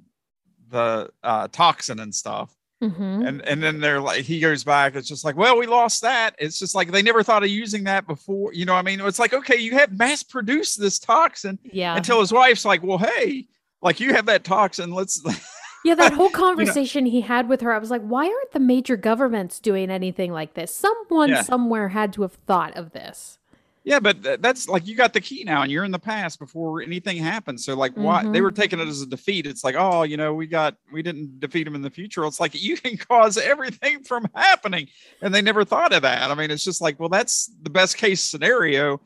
the 0.70 1.10
uh, 1.22 1.48
toxin 1.48 2.00
and 2.00 2.14
stuff 2.14 2.54
Mm-hmm. 2.82 3.26
and 3.26 3.42
and 3.42 3.62
then 3.62 3.78
they're 3.80 4.00
like 4.00 4.22
he 4.24 4.40
goes 4.40 4.64
back 4.64 4.96
it's 4.96 5.06
just 5.06 5.24
like 5.24 5.36
well 5.36 5.56
we 5.56 5.66
lost 5.66 6.02
that 6.02 6.34
it's 6.38 6.58
just 6.58 6.74
like 6.74 6.90
they 6.90 7.00
never 7.00 7.22
thought 7.22 7.44
of 7.44 7.48
using 7.48 7.84
that 7.84 8.08
before 8.08 8.52
you 8.52 8.64
know 8.64 8.72
what 8.72 8.80
i 8.80 8.82
mean 8.82 9.00
it's 9.00 9.20
like 9.20 9.32
okay 9.32 9.56
you 9.56 9.72
have 9.72 9.96
mass 9.96 10.24
produced 10.24 10.80
this 10.80 10.98
toxin 10.98 11.58
Yeah. 11.62 11.96
until 11.96 12.18
his 12.20 12.32
wife's 12.32 12.64
like 12.64 12.82
well 12.82 12.98
hey 12.98 13.46
like 13.82 14.00
you 14.00 14.12
have 14.14 14.26
that 14.26 14.42
toxin 14.42 14.90
let's 14.90 15.22
yeah, 15.84 15.94
that 15.94 16.12
whole 16.12 16.30
conversation 16.46 17.06
he 17.06 17.20
had 17.22 17.48
with 17.48 17.60
her, 17.60 17.72
I 17.72 17.78
was 17.78 17.90
like, 17.90 18.02
why 18.02 18.26
aren't 18.26 18.52
the 18.52 18.60
major 18.60 18.96
governments 18.96 19.58
doing 19.58 19.90
anything 19.90 20.30
like 20.32 20.54
this? 20.54 20.72
Someone 20.72 21.30
Yeah. 21.30 21.42
somewhere 21.42 21.88
had 21.88 22.12
to 22.12 22.22
have 22.22 22.34
thought 22.46 22.76
of 22.76 22.92
this. 22.92 23.38
Yeah 23.84 23.98
but 24.00 24.22
th- 24.22 24.40
that's 24.40 24.68
like 24.68 24.86
you 24.86 24.94
got 24.94 25.12
the 25.12 25.20
key 25.20 25.42
now 25.44 25.62
and 25.62 25.72
you're 25.72 25.84
in 25.84 25.90
the 25.90 25.98
past 25.98 26.38
before 26.38 26.82
anything 26.82 27.16
happens 27.16 27.64
so 27.64 27.74
like 27.74 27.92
why 27.96 28.22
they 28.22 28.38
Mhm. 28.38 28.42
were 28.42 28.52
taking 28.52 28.78
it 28.80 28.86
as 28.88 29.02
a 29.02 29.06
defeat. 29.06 29.46
It's 29.46 29.64
like 29.64 29.74
oh 29.76 30.02
you 30.04 30.16
know 30.16 30.32
we 30.34 30.46
got 30.46 30.76
we 30.92 31.02
didn't 31.02 31.40
defeat 31.40 31.64
them 31.64 31.74
in 31.74 31.82
the 31.82 31.90
future. 31.90 32.24
It's 32.24 32.40
like 32.40 32.54
you 32.62 32.76
can 32.76 32.96
cause 32.96 33.36
everything 33.36 34.04
from 34.04 34.26
happening. 34.34 34.88
And 35.20 35.34
they 35.34 35.42
never 35.42 35.64
thought 35.64 35.92
of 35.92 36.02
that. 36.02 36.30
I 36.30 36.34
mean 36.34 36.50
it's 36.50 36.64
just 36.64 36.80
like 36.80 36.98
well 37.00 37.08
that's 37.08 37.50
the 37.62 37.70
best 37.70 37.96
case 37.96 38.20
scenario 38.22 39.00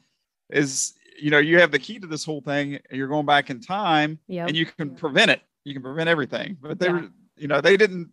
is 0.50 0.92
you 1.20 1.30
know 1.30 1.38
you 1.38 1.58
have 1.60 1.70
the 1.72 1.78
key 1.78 1.98
to 1.98 2.06
this 2.06 2.24
whole 2.24 2.40
thing 2.42 2.74
and 2.74 2.98
you're 2.98 3.08
going 3.08 3.26
back 3.26 3.48
in 3.50 3.60
time 3.60 4.18
Yeah. 4.28 4.46
and 4.46 4.54
you 4.56 4.66
can 4.66 4.94
prevent 4.94 5.30
it. 5.30 5.40
You 5.64 5.72
can 5.72 5.82
prevent 5.82 6.08
everything. 6.08 6.56
But 6.60 6.78
they 6.78 6.86
Yeah. 6.86 6.92
were 6.92 7.08
you 7.36 7.48
know 7.48 7.60
they 7.60 7.76
didn't 7.76 8.10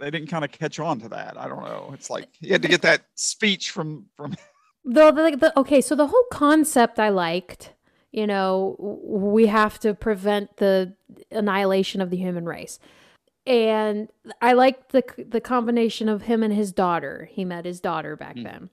they 0.00 0.10
didn't 0.10 0.28
kind 0.28 0.44
of 0.44 0.50
catch 0.50 0.80
on 0.80 1.00
to 1.00 1.08
that. 1.10 1.38
I 1.38 1.46
don't 1.48 1.62
know. 1.62 1.90
It's 1.94 2.10
like 2.10 2.28
you 2.40 2.50
had 2.52 2.62
to 2.62 2.68
get 2.68 2.82
that 2.82 3.02
speech 3.14 3.70
from 3.70 4.06
from 4.16 4.34
Though 4.84 5.10
the, 5.10 5.36
the 5.36 5.58
okay, 5.58 5.80
so 5.80 5.94
the 5.94 6.08
whole 6.08 6.26
concept 6.30 6.98
I 6.98 7.08
liked, 7.08 7.72
you 8.12 8.26
know, 8.26 8.76
we 9.04 9.46
have 9.46 9.78
to 9.80 9.94
prevent 9.94 10.58
the 10.58 10.94
annihilation 11.30 12.00
of 12.00 12.10
the 12.10 12.16
human 12.18 12.44
race. 12.44 12.78
And 13.46 14.08
I 14.40 14.52
liked 14.52 14.92
the 14.92 15.02
the 15.28 15.40
combination 15.40 16.08
of 16.08 16.22
him 16.22 16.42
and 16.42 16.52
his 16.52 16.72
daughter. 16.72 17.28
He 17.32 17.44
met 17.44 17.64
his 17.64 17.80
daughter 17.80 18.16
back 18.16 18.36
Mm. 18.36 18.44
then. 18.44 18.70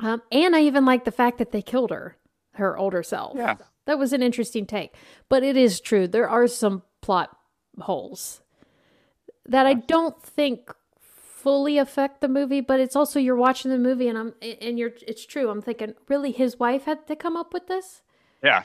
Um, 0.00 0.22
and 0.30 0.54
I 0.54 0.62
even 0.62 0.84
liked 0.84 1.04
the 1.04 1.10
fact 1.12 1.38
that 1.38 1.50
they 1.50 1.62
killed 1.62 1.90
her, 1.90 2.16
her 2.54 2.78
older 2.78 3.02
self. 3.02 3.36
yeah 3.36 3.56
That 3.86 3.98
was 3.98 4.12
an 4.12 4.22
interesting 4.22 4.64
take. 4.66 4.94
But 5.28 5.42
it 5.42 5.56
is 5.56 5.80
true. 5.80 6.06
There 6.06 6.28
are 6.28 6.46
some 6.46 6.82
plot 7.02 7.36
holes 7.80 8.40
that 9.46 9.66
I 9.66 9.74
don't 9.74 10.20
think 10.22 10.72
fully 11.48 11.78
affect 11.78 12.20
the 12.20 12.28
movie, 12.28 12.60
but 12.60 12.78
it's 12.78 12.94
also 12.94 13.18
you're 13.18 13.34
watching 13.34 13.70
the 13.70 13.78
movie 13.78 14.06
and 14.06 14.18
I'm 14.18 14.34
and 14.60 14.78
you're 14.78 14.92
it's 15.06 15.24
true. 15.24 15.48
I'm 15.48 15.62
thinking, 15.62 15.94
really 16.06 16.30
his 16.30 16.58
wife 16.58 16.84
had 16.84 17.06
to 17.06 17.16
come 17.16 17.38
up 17.38 17.54
with 17.54 17.68
this? 17.68 18.02
Yeah. 18.44 18.64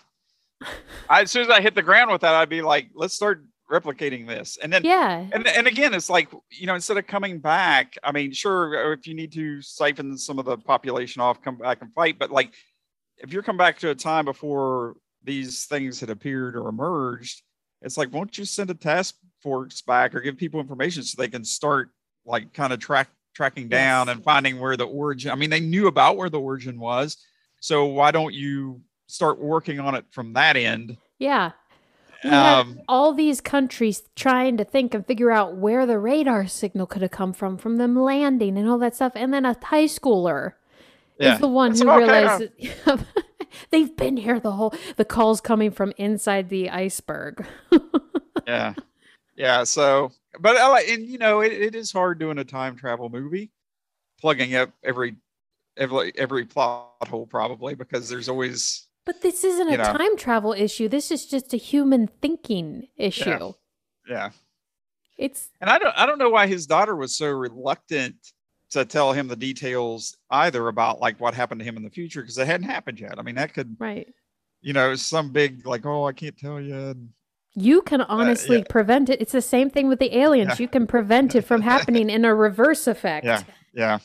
I, 1.09 1.21
as 1.21 1.31
soon 1.31 1.43
as 1.43 1.49
I 1.49 1.61
hit 1.61 1.75
the 1.75 1.81
ground 1.81 2.11
with 2.11 2.19
that, 2.21 2.35
I'd 2.35 2.49
be 2.49 2.61
like, 2.61 2.89
let's 2.93 3.13
start 3.13 3.45
replicating 3.71 4.27
this. 4.27 4.57
And 4.61 4.71
then, 4.73 4.83
Yeah. 4.83 5.25
and, 5.31 5.47
and 5.47 5.65
again, 5.65 5.93
it's 5.93 6.09
like, 6.09 6.29
you 6.51 6.67
know, 6.67 6.75
instead 6.75 6.97
of 6.97 7.07
coming 7.07 7.39
back, 7.39 7.97
I 8.03 8.11
mean, 8.11 8.33
sure, 8.33 8.91
if 8.91 9.07
you 9.07 9.13
need 9.13 9.31
to 9.31 9.61
siphon 9.61 10.17
some 10.17 10.37
of 10.37 10.43
the 10.43 10.57
population 10.57 11.21
off, 11.21 11.41
come 11.41 11.57
back 11.57 11.81
and 11.81 11.93
fight. 11.93 12.19
But 12.19 12.31
like, 12.31 12.53
if 13.17 13.31
you're 13.31 13.43
come 13.43 13.57
back 13.57 13.79
to 13.79 13.91
a 13.91 13.95
time 13.95 14.25
before 14.25 14.95
these 15.23 15.65
things 15.67 16.01
had 16.01 16.09
appeared 16.09 16.57
or 16.57 16.67
emerged, 16.67 17.43
it's 17.81 17.97
like, 17.97 18.11
won't 18.11 18.37
you 18.37 18.43
send 18.43 18.69
a 18.69 18.73
task 18.75 19.15
force 19.41 19.81
back 19.81 20.13
or 20.13 20.19
give 20.19 20.35
people 20.35 20.59
information 20.59 21.03
so 21.03 21.15
they 21.17 21.29
can 21.29 21.45
start 21.45 21.89
like 22.25 22.53
kind 22.53 22.73
of 22.73 22.79
track 22.79 23.09
tracking 23.33 23.67
down 23.67 24.07
Yes. 24.07 24.15
and 24.15 24.23
finding 24.23 24.59
where 24.59 24.77
the 24.77 24.85
origin 24.85 25.31
i 25.31 25.35
mean 25.35 25.49
they 25.49 25.59
knew 25.59 25.87
about 25.87 26.17
where 26.17 26.29
the 26.29 26.39
origin 26.39 26.79
was 26.79 27.17
so 27.59 27.85
why 27.85 28.11
don't 28.11 28.33
you 28.33 28.81
start 29.07 29.39
working 29.39 29.79
on 29.79 29.95
it 29.95 30.05
from 30.11 30.33
that 30.33 30.55
end 30.55 30.97
Yeah. 31.19 31.51
We 32.23 32.29
um 32.29 32.79
all 32.87 33.13
these 33.13 33.41
countries 33.41 34.03
trying 34.15 34.55
to 34.57 34.63
think 34.63 34.93
and 34.93 35.05
figure 35.05 35.29
out 35.31 35.57
where 35.57 35.85
the 35.85 35.99
radar 35.99 36.47
signal 36.47 36.85
could 36.87 37.01
have 37.01 37.11
come 37.11 37.33
from, 37.33 37.57
from 37.57 37.75
them 37.77 37.95
landing 37.99 38.57
and 38.57 38.69
all 38.69 38.77
that 38.77 38.95
stuff. 38.95 39.11
And 39.15 39.33
then 39.33 39.45
a 39.45 39.57
high 39.61 39.85
schooler 39.85 40.53
yeah 41.19 41.33
is 41.33 41.39
the 41.41 41.49
one 41.49 41.75
who 41.77 41.93
realized 41.97 42.49
they've 43.71 43.95
been 43.97 44.15
here 44.15 44.39
the 44.39 44.53
whole 44.53 44.73
the 44.95 45.03
calls 45.05 45.41
coming 45.41 45.69
from 45.69 45.91
inside 45.97 46.47
the 46.49 46.69
iceberg. 46.69 47.45
yeah 48.47 48.73
yeah 49.35 49.63
so 49.63 50.11
but 50.39 50.57
I 50.57 50.67
like 50.67 50.87
and 50.89 51.05
you 51.07 51.17
know 51.17 51.41
it, 51.41 51.51
it 51.51 51.75
is 51.75 51.91
hard 51.91 52.19
doing 52.19 52.37
a 52.39 52.43
time 52.43 52.75
travel 52.75 53.09
movie 53.09 53.51
plugging 54.19 54.55
up 54.55 54.71
every 54.83 55.15
every 55.77 56.11
every 56.17 56.45
plot 56.45 57.07
hole 57.07 57.25
probably 57.27 57.75
because 57.75 58.09
there's 58.09 58.29
always 58.29 58.87
But 59.05 59.21
this 59.21 59.43
isn't 59.43 59.69
a 59.69 59.77
know. 59.77 59.83
time 59.83 60.15
travel 60.17 60.53
issue. 60.53 60.87
This 60.87 61.11
is 61.11 61.25
just 61.25 61.53
a 61.53 61.57
human 61.57 62.07
thinking 62.21 62.87
issue. 62.97 63.53
yeah 64.07 64.29
It's 65.17 65.49
and 65.61 65.69
i 65.69 65.77
don't 65.79 65.95
i 65.97 66.05
don't 66.05 66.17
know 66.19 66.29
why 66.29 66.47
his 66.47 66.65
daughter 66.67 66.95
was 66.95 67.15
so 67.15 67.29
reluctant 67.29 68.15
to 68.71 68.85
tell 68.85 69.13
him 69.13 69.27
the 69.27 69.35
details 69.35 70.17
either 70.31 70.67
about 70.67 70.99
like 70.99 71.19
what 71.19 71.33
happened 71.35 71.59
to 71.59 71.65
him 71.65 71.77
in 71.77 71.83
the 71.83 71.89
future 71.91 72.21
because 72.21 72.37
it 72.39 72.47
hadn't 72.47 72.67
happened 72.67 72.99
yet. 72.99 73.19
I 73.19 73.21
mean, 73.21 73.35
that 73.35 73.53
could, 73.53 73.75
Right. 73.79 74.11
you 74.61 74.73
know, 74.73 74.95
some 74.95 75.31
big 75.31 75.67
like, 75.67 75.85
oh, 75.85 76.05
I 76.07 76.11
can't 76.13 76.35
tell 76.35 76.59
you. 76.59 76.95
You 77.55 77.81
can 77.83 78.01
honestly 78.01 78.57
Uh, 78.57 78.59
yeah. 78.59 78.65
prevent 78.69 79.09
it. 79.09 79.21
It's 79.21 79.31
the 79.31 79.41
same 79.41 79.69
thing 79.69 79.87
with 79.87 79.99
the 79.99 80.17
aliens. 80.17 80.59
Yeah. 80.59 80.63
You 80.63 80.67
can 80.67 80.87
prevent 80.87 81.35
it 81.35 81.43
from 81.43 81.61
happening 81.73 82.09
in 82.09 82.25
a 82.25 82.33
reverse 82.33 82.87
effect. 82.87 83.25
Yeah, 83.25 83.43
yeah, 83.73 83.99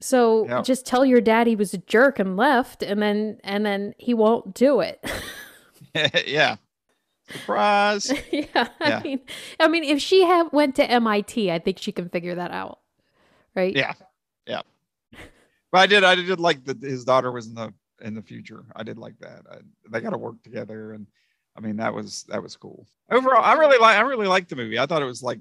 So 0.00 0.46
Yeah. 0.46 0.62
just 0.62 0.84
tell 0.86 1.04
your 1.06 1.20
dad 1.22 1.46
he 1.46 1.56
was 1.56 1.72
a 1.72 1.78
jerk 1.78 2.18
and 2.18 2.36
left, 2.36 2.82
and 2.82 3.00
then 3.00 3.38
and 3.42 3.64
then 3.64 3.94
he 3.98 4.12
won't 4.14 4.54
do 4.54 4.80
it. 4.80 5.02
yeah. 6.26 6.56
Surprise. 7.30 8.12
yeah, 8.32 8.68
I 8.80 9.00
mean, 9.02 9.20
I 9.58 9.66
mean, 9.68 9.82
if 9.84 10.00
she 10.00 10.22
had 10.24 10.48
went 10.52 10.76
to 10.76 10.88
MIT, 10.88 11.50
I 11.50 11.58
think 11.58 11.78
she 11.78 11.90
can 11.92 12.08
figure 12.08 12.36
that 12.36 12.52
out, 12.52 12.78
right? 13.56 13.74
Yeah, 13.74 13.94
yeah. 14.46 14.60
But 15.72 15.78
I 15.78 15.86
did, 15.86 16.04
I 16.04 16.14
did 16.14 16.38
like 16.38 16.64
that 16.66 16.80
his 16.80 17.04
daughter 17.04 17.32
was 17.32 17.48
in 17.48 17.54
the 17.54 17.72
in 18.00 18.14
the 18.14 18.22
future. 18.22 18.64
I 18.76 18.82
did 18.84 18.96
like 18.98 19.18
that. 19.20 19.40
I, 19.50 19.56
they 19.90 20.00
got 20.00 20.10
to 20.10 20.18
work 20.18 20.40
together, 20.44 20.92
and 20.92 21.06
I 21.56 21.60
mean 21.60 21.76
that 21.76 21.94
was 21.94 22.24
that 22.28 22.42
was 22.42 22.56
cool. 22.56 22.86
Overall, 23.10 23.42
I 23.42 23.54
really 23.54 23.78
like 23.78 23.96
I 23.96 24.00
really 24.02 24.26
liked 24.26 24.48
the 24.50 24.56
movie. 24.56 24.78
I 24.78 24.86
thought 24.86 25.02
it 25.02 25.06
was 25.06 25.22
like 25.22 25.40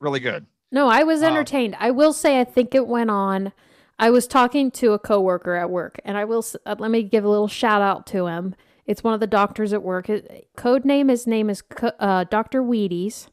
really 0.00 0.20
good. 0.20 0.46
No, 0.72 0.88
I 0.88 1.04
was 1.04 1.20
Wow. 1.20 1.28
entertained. 1.28 1.76
I 1.78 1.90
will 1.90 2.12
say, 2.12 2.40
I 2.40 2.44
think 2.44 2.74
it 2.74 2.86
went 2.86 3.10
on. 3.10 3.52
I 3.98 4.10
was 4.10 4.26
talking 4.26 4.70
to 4.72 4.92
a 4.92 4.98
coworker 4.98 5.54
at 5.54 5.70
work, 5.70 6.00
and 6.04 6.18
I 6.18 6.24
will 6.24 6.44
uh, 6.66 6.76
let 6.78 6.90
me 6.90 7.02
give 7.02 7.24
a 7.24 7.28
little 7.28 7.48
shout 7.48 7.80
out 7.82 8.06
to 8.08 8.26
him. 8.26 8.54
It's 8.84 9.02
one 9.02 9.14
of 9.14 9.20
the 9.20 9.26
doctors 9.26 9.72
at 9.72 9.82
work. 9.82 10.08
It, 10.10 10.48
code 10.56 10.84
name, 10.84 11.08
his 11.08 11.26
name 11.26 11.48
is 11.48 11.62
uh, 11.98 12.24
Doctor 12.24 12.62
Wheaties, 12.62 13.28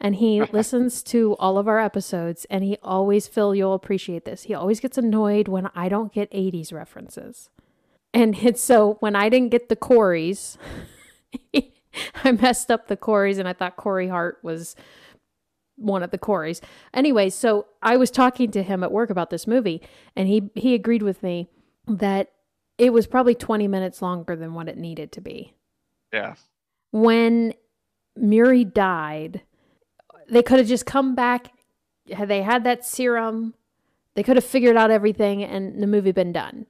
and 0.00 0.16
he 0.16 0.40
listens 0.52 1.02
to 1.04 1.34
all 1.38 1.58
of 1.58 1.68
our 1.68 1.78
episodes. 1.78 2.46
And 2.48 2.64
he 2.64 2.78
always, 2.82 3.26
Phil, 3.28 3.54
you'll 3.54 3.74
appreciate 3.74 4.24
this. 4.24 4.44
He 4.44 4.54
always 4.54 4.80
gets 4.80 4.96
annoyed 4.96 5.48
when 5.48 5.68
I 5.74 5.88
don't 5.88 6.12
get 6.12 6.30
'80s 6.32 6.72
references, 6.72 7.50
and 8.14 8.34
it's 8.38 8.62
so 8.62 8.96
when 9.00 9.14
I 9.14 9.28
didn't 9.28 9.50
get 9.50 9.68
the 9.68 9.76
Corys, 9.76 10.56
I 12.24 12.32
messed 12.32 12.70
up 12.70 12.88
the 12.88 12.96
Corys, 12.96 13.38
and 13.38 13.48
I 13.48 13.52
thought 13.52 13.76
Corey 13.76 14.08
Hart 14.08 14.38
was 14.42 14.74
one 15.76 16.02
of 16.02 16.10
the 16.10 16.18
Corys. 16.18 16.60
Anyway, 16.94 17.30
so 17.30 17.66
I 17.82 17.96
was 17.96 18.10
talking 18.10 18.50
to 18.52 18.62
him 18.62 18.82
at 18.82 18.92
work 18.92 19.10
about 19.10 19.30
this 19.30 19.46
movie, 19.46 19.82
and 20.16 20.28
he 20.28 20.50
he 20.54 20.74
agreed 20.74 21.02
with 21.02 21.22
me 21.22 21.48
that 21.86 22.32
it 22.78 22.92
was 22.92 23.06
probably 23.06 23.34
20 23.34 23.68
minutes 23.68 24.00
longer 24.00 24.34
than 24.36 24.54
what 24.54 24.68
it 24.68 24.78
needed 24.78 25.12
to 25.12 25.20
be. 25.20 25.54
Yeah, 26.12 26.34
When 26.90 27.54
Muri 28.16 28.64
died, 28.64 29.42
they 30.28 30.42
could 30.42 30.58
have 30.58 30.68
just 30.68 30.86
come 30.86 31.14
back. 31.14 31.52
Had 32.12 32.28
they 32.28 32.42
had 32.42 32.64
that 32.64 32.84
serum, 32.84 33.54
they 34.14 34.22
could 34.22 34.36
have 34.36 34.44
figured 34.44 34.76
out 34.76 34.90
everything, 34.90 35.42
and 35.42 35.82
the 35.82 35.86
movie 35.86 36.12
been 36.12 36.32
done. 36.32 36.66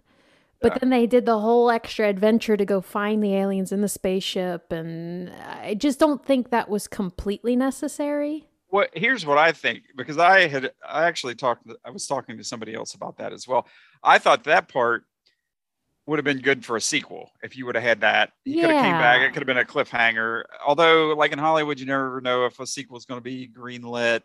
But 0.63 0.73
Yeah. 0.75 0.79
then 0.79 0.91
they 0.91 1.07
did 1.07 1.27
the 1.27 1.41
whole 1.41 1.71
extra 1.71 2.09
adventure 2.09 2.57
to 2.57 2.65
go 2.65 2.81
find 2.81 3.23
the 3.23 3.35
aliens 3.35 3.73
in 3.73 3.81
the 3.81 3.89
spaceship, 3.89 4.71
and 4.73 5.31
I 5.31 5.75
just 5.75 5.99
don't 5.99 6.25
think 6.25 6.51
that 6.51 6.69
was 6.69 6.87
completely 6.89 7.57
necessary. 7.57 8.47
what 8.69 8.89
here's 8.95 9.27
what 9.27 9.37
I 9.37 9.53
think 9.53 9.83
because 9.97 10.17
I 10.17 10.47
had 10.49 10.73
I 10.89 11.05
actually 11.05 11.35
talked 11.35 11.67
I 11.85 11.91
was 11.91 12.07
talking 12.07 12.39
to 12.39 12.45
somebody 12.45 12.73
else 12.75 12.95
about 12.95 13.19
that 13.19 13.33
as 13.35 13.47
well. 13.47 13.67
I 14.03 14.17
thought 14.19 14.45
that 14.45 14.69
part 14.69 15.05
would 16.07 16.19
have 16.19 16.25
been 16.25 16.41
good 16.41 16.65
for 16.65 16.77
a 16.77 16.81
sequel 16.81 17.31
if 17.43 17.55
you 17.57 17.67
would 17.67 17.75
have 17.75 17.85
had 17.85 18.01
that. 18.01 18.33
He 18.45 18.61
could 18.61 18.71
have 18.71 18.83
came 18.83 18.99
back. 18.99 19.21
It 19.21 19.29
could 19.35 19.43
have 19.43 19.47
been 19.47 19.59
a 19.59 19.65
cliffhanger. 19.65 20.45
Although, 20.67 21.15
like 21.17 21.33
in 21.33 21.39
Hollywood, 21.39 21.79
you 21.79 21.87
never 21.87 22.21
know 22.23 22.47
if 22.47 22.59
a 22.61 22.67
sequel 22.67 22.97
is 22.97 23.05
going 23.05 23.19
to 23.21 23.23
be 23.23 23.47
greenlit, 23.47 24.23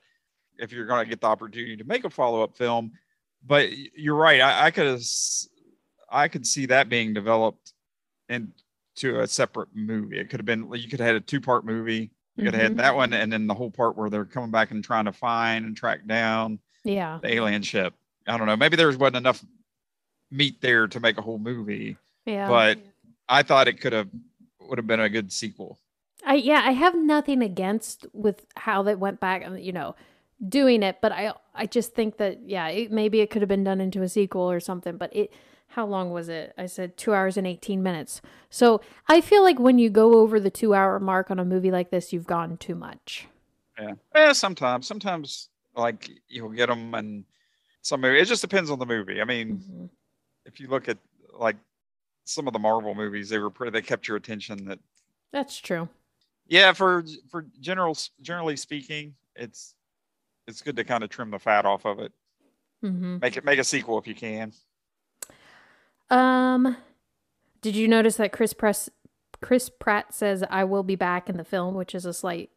if 0.58 0.72
you're 0.72 0.86
going 0.88 1.04
to 1.04 1.10
get 1.10 1.20
the 1.22 1.28
opportunity 1.28 1.76
to 1.78 1.84
make 1.84 2.06
a 2.06 2.10
follow 2.10 2.42
up 2.42 2.56
film. 2.58 2.94
But 3.46 3.70
you're 3.96 4.16
right. 4.16 4.40
I, 4.42 4.68
I 4.68 4.72
could 4.72 4.88
have, 4.88 5.02
I 6.10 6.28
could 6.28 6.46
see 6.46 6.66
that 6.68 6.90
being 6.90 7.14
developed 7.14 7.74
into 8.30 9.20
a 9.20 9.28
separate 9.28 9.70
movie. 9.74 10.20
It 10.20 10.30
could 10.30 10.40
have 10.40 10.46
been. 10.46 10.72
You 10.74 10.90
could 10.90 11.00
have 11.00 11.08
had 11.08 11.16
a 11.16 11.22
two 11.22 11.42
part 11.42 11.66
movie. 11.66 12.12
You 12.36 12.44
could 12.44 12.54
have 12.54 12.62
had 12.62 12.72
mm-hmm. 12.74 12.82
that 12.82 12.96
one, 12.96 13.14
and 13.14 13.34
then 13.34 13.48
the 13.48 13.54
whole 13.56 13.72
part 13.72 13.98
where 13.98 14.10
they're 14.10 14.26
coming 14.26 14.52
back 14.52 14.70
and 14.70 14.84
trying 14.84 15.06
to 15.06 15.12
find 15.12 15.66
and 15.66 15.76
track 15.76 16.06
down 16.06 16.60
Yeah. 16.84 17.18
the 17.22 17.34
alien 17.34 17.64
ship. 17.64 17.96
I 18.28 18.38
don't 18.38 18.46
know. 18.46 18.56
Maybe 18.56 18.76
there 18.76 18.96
wasn't 18.96 19.18
enough 19.18 19.44
meat 20.30 20.62
there 20.62 20.88
to 20.88 21.00
make 21.00 21.18
a 21.18 21.22
whole 21.22 21.40
movie, 21.40 21.98
Yeah. 22.26 22.48
but 22.48 22.78
I 23.28 23.42
thought 23.42 23.68
it 23.68 23.82
could 23.82 23.94
have 23.94 24.10
would 24.62 24.78
have 24.78 24.86
been 24.86 25.00
a 25.00 25.10
good 25.10 25.32
sequel. 25.32 25.80
I 26.26 26.36
yeah, 26.36 26.62
I 26.66 26.72
have 26.72 26.96
nothing 26.96 27.42
against 27.42 28.06
with 28.14 28.46
how 28.56 28.84
they 28.84 28.96
went 28.96 29.20
back 29.20 29.44
and 29.44 29.64
you 29.64 29.72
know 29.72 29.96
doing 30.48 30.84
it, 30.84 30.98
but 31.02 31.12
I 31.12 31.34
I 31.56 31.66
just 31.66 31.96
think 31.96 32.18
that 32.18 32.42
yeah, 32.48 32.68
it, 32.68 32.92
maybe 32.92 33.22
it 33.22 33.30
could 33.30 33.42
have 33.42 33.50
been 33.50 33.64
done 33.64 33.82
into 33.82 34.02
a 34.02 34.10
sequel 34.10 34.50
or 34.50 34.60
something. 34.60 34.98
But 34.98 35.16
it 35.16 35.32
how 35.70 35.86
long 35.86 36.12
was 36.12 36.30
it? 36.30 36.54
I 36.58 36.66
said 36.66 36.98
two 36.98 37.14
hours 37.14 37.38
and 37.38 37.46
eighteen 37.46 37.84
minutes. 37.84 38.22
So 38.50 38.82
I 39.08 39.22
feel 39.22 39.44
like 39.44 39.60
when 39.60 39.78
you 39.78 39.90
go 39.90 40.16
over 40.20 40.40
the 40.40 40.50
two 40.50 40.74
hour 40.74 41.00
mark 41.00 41.30
on 41.30 41.40
a 41.40 41.46
movie 41.46 41.72
like 41.72 41.92
this, 41.92 42.12
you've 42.14 42.28
gone 42.28 42.58
too 42.58 42.76
much. 42.76 43.28
Yeah. 43.80 43.94
Yeah. 44.16 44.32
Sometimes, 44.34 44.88
sometimes 44.88 45.50
like 45.76 46.10
you'll 46.28 46.50
get 46.50 46.68
them, 46.68 46.94
and 46.96 47.26
some 47.82 48.02
movie. 48.02 48.20
It 48.20 48.26
just 48.26 48.42
depends 48.42 48.70
on 48.72 48.80
the 48.80 48.86
movie. 48.86 49.22
I 49.22 49.26
mean, 49.26 49.58
Mhm. 49.60 49.90
if 50.46 50.60
you 50.60 50.68
look 50.68 50.90
at 50.90 50.98
like 51.34 51.58
some 52.26 52.48
of 52.48 52.54
the 52.54 52.60
Marvel 52.60 52.96
movies, 52.96 53.30
they 53.30 53.38
were 53.38 53.50
pretty. 53.52 53.72
They 53.72 53.82
kept 53.82 54.08
your 54.08 54.18
attention. 54.18 54.66
That 54.66 54.80
That's 55.32 55.58
true. 55.58 55.88
yeah, 56.48 56.74
for 56.74 57.04
for 57.30 57.46
general 57.60 57.96
generally 58.22 58.58
speaking, 58.58 59.16
it's 59.36 59.76
it's 60.48 60.62
good 60.62 60.76
to 60.78 60.84
kind 60.84 61.04
of 61.04 61.10
trim 61.10 61.30
the 61.30 61.40
fat 61.40 61.66
off 61.66 61.86
of 61.86 62.00
it. 62.00 62.12
hmm 62.82 63.18
Make 63.22 63.38
it 63.38 63.46
make 63.46 63.60
a 63.60 63.64
sequel 63.64 63.98
if 64.00 64.08
you 64.08 64.16
can. 64.16 64.54
Um, 66.10 66.78
did 67.62 67.76
you 67.76 67.88
notice 67.88 68.16
that 68.18 68.32
Chris 68.32 68.54
Press 68.54 68.90
Chris 69.42 69.70
Pratt 69.70 70.14
says 70.14 70.44
"I 70.50 70.64
will 70.64 70.84
be 70.84 70.96
back" 70.96 71.30
in 71.30 71.38
the 71.38 71.44
film, 71.44 71.76
which 71.76 71.94
is 71.94 72.06
a 72.06 72.14
slight 72.14 72.50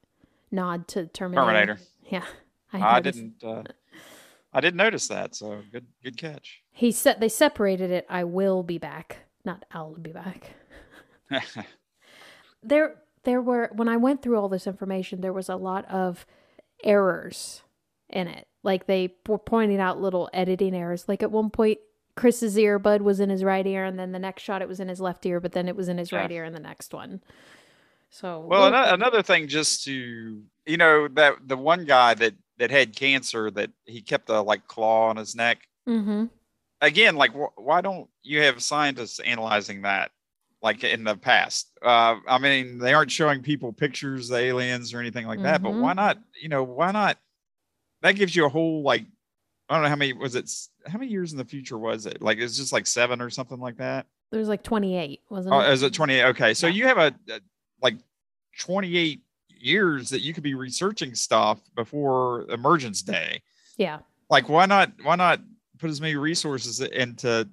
nod 0.50 0.88
to 0.88 1.06
Terminator. 1.06 1.46
Terminator. 1.46 1.78
Yeah, 2.10 2.24
I, 2.72 2.94
noticed. 2.94 3.18
didn't. 3.18 3.44
Uh, 3.44 3.62
I 4.52 4.60
didn't 4.60 4.76
notice 4.76 5.08
that. 5.08 5.34
So 5.34 5.62
good, 5.72 5.86
good 6.02 6.16
catch. 6.16 6.62
He 6.72 6.92
said 6.92 7.20
they 7.20 7.28
separated 7.28 7.90
it. 7.90 8.06
I 8.08 8.24
will 8.24 8.62
be 8.62 8.78
back, 8.78 9.18
not 9.44 9.64
I'll 9.72 9.94
be 9.94 10.12
back. 10.12 10.52
There, 12.62 12.96
there 13.24 13.40
were 13.40 13.70
when 13.72 13.88
I 13.88 13.96
went 13.96 14.22
through 14.22 14.38
all 14.38 14.48
this 14.48 14.66
information, 14.66 15.20
there 15.20 15.32
was 15.32 15.48
a 15.48 15.56
lot 15.56 15.86
of 15.86 16.26
errors 16.84 17.62
in 18.08 18.28
it. 18.28 18.46
Like 18.62 18.86
they 18.86 19.14
were 19.26 19.38
pointing 19.38 19.80
out 19.80 20.00
little 20.00 20.28
editing 20.34 20.74
errors. 20.74 21.08
Like 21.08 21.22
at 21.22 21.30
one 21.30 21.50
point, 21.50 21.78
Chris's 22.20 22.56
earbud 22.56 23.00
was 23.00 23.18
in 23.18 23.30
his 23.30 23.42
right 23.42 23.66
ear, 23.66 23.84
and 23.84 23.98
then 23.98 24.12
the 24.12 24.18
next 24.18 24.42
shot 24.42 24.60
it 24.60 24.68
was 24.68 24.78
in 24.78 24.88
his 24.88 25.00
left 25.00 25.24
ear, 25.24 25.40
but 25.40 25.52
then 25.52 25.68
it 25.68 25.74
was 25.76 25.88
in 25.88 25.96
his 25.96 26.12
Yeah. 26.12 26.20
right 26.20 26.30
ear 26.30 26.44
in 26.44 26.52
the 26.52 26.60
next 26.60 26.92
one. 26.92 27.22
So 28.10 28.40
well, 28.40 28.66
another, 28.66 28.94
another 28.94 29.22
thing, 29.22 29.48
just 29.48 29.84
to 29.84 30.42
you 30.66 30.76
know, 30.76 31.08
that 31.08 31.34
the 31.46 31.56
one 31.56 31.84
guy 31.86 32.14
that 32.14 32.34
that 32.58 32.70
had 32.70 32.94
cancer, 32.94 33.50
that 33.52 33.70
he 33.86 34.02
kept 34.02 34.28
a 34.28 34.40
like 34.42 34.66
claw 34.66 35.08
on 35.08 35.16
his 35.16 35.34
neck. 35.34 35.66
hmm 35.86 36.26
Again, 36.82 37.16
like 37.16 37.32
wh- 37.32 37.56
why 37.58 37.80
don't 37.80 38.08
you 38.22 38.42
have 38.42 38.62
scientists 38.62 39.18
analyzing 39.20 39.82
that? 39.82 40.10
Like 40.62 40.84
in 40.84 41.04
the 41.04 41.16
past, 41.16 41.70
uh, 41.82 42.16
I 42.28 42.36
mean, 42.38 42.78
they 42.78 42.92
aren't 42.92 43.10
showing 43.10 43.42
people 43.42 43.72
pictures 43.72 44.30
of 44.30 44.36
aliens 44.36 44.92
or 44.92 45.00
anything 45.00 45.26
like 45.26 45.42
that. 45.42 45.62
But 45.62 45.70
Mhm. 45.70 45.80
why 45.80 45.94
not? 45.94 46.18
You 46.38 46.50
know, 46.50 46.62
why 46.64 46.90
not? 46.92 47.16
That 48.02 48.12
gives 48.16 48.36
you 48.36 48.44
a 48.44 48.50
whole 48.50 48.82
like 48.82 49.04
I 49.70 49.74
don't 49.74 49.82
know 49.84 49.88
how 49.88 49.96
many 49.96 50.12
was 50.12 50.34
it? 50.34 50.50
How 50.86 50.98
many 50.98 51.10
years 51.10 51.30
in 51.32 51.38
the 51.38 51.44
future 51.44 51.78
was 51.78 52.04
it? 52.04 52.20
Like 52.20 52.38
it's 52.38 52.56
just 52.56 52.72
like 52.72 52.86
seven 52.86 53.20
or 53.22 53.30
something 53.30 53.60
like 53.60 53.76
that. 53.78 54.06
There 54.32 54.40
was 54.40 54.48
like 54.48 54.62
twenty 54.64 54.96
eight, 54.98 55.20
wasn't 55.30 55.54
Oh, 55.54 55.60
it? 55.60 55.70
is 55.72 55.82
it 55.82 55.94
28? 55.94 56.24
Okay. 56.26 56.54
So 56.54 56.66
Yeah. 56.66 56.72
you 56.74 56.86
have 56.86 56.98
a, 56.98 57.14
a- 57.32 57.40
like 57.80 57.94
28 58.58 59.20
years 59.48 60.10
that 60.10 60.20
you 60.20 60.34
could 60.34 60.42
be 60.42 60.54
researching 60.54 61.14
stuff 61.14 61.60
before 61.76 62.46
emergence 62.50 63.00
day. 63.02 63.42
yeah. 63.76 64.00
Like 64.28 64.48
why 64.48 64.66
not 64.66 64.92
why 65.02 65.16
not 65.16 65.40
put 65.78 65.88
as 65.90 66.00
many 66.00 66.16
resources 66.16 66.80
into 66.80 67.48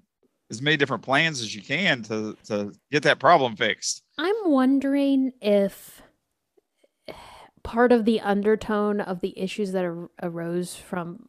as 0.49 0.61
many 0.61 0.75
different 0.77 1.03
plans 1.03 1.41
as 1.41 1.53
you 1.55 1.61
can 1.61 2.03
to 2.03 2.35
to 2.47 2.73
get 2.91 3.03
that 3.03 3.19
problem 3.19 3.55
fixed? 3.55 4.03
I'm 4.17 4.35
wondering 4.45 5.33
if 5.41 6.01
part 7.63 7.91
of 7.91 8.05
the 8.05 8.21
undertone 8.21 9.01
of 9.01 9.19
the 9.21 9.37
issues 9.37 9.71
that 9.73 9.83
ar- 9.85 10.09
arose 10.21 10.75
from 10.75 11.27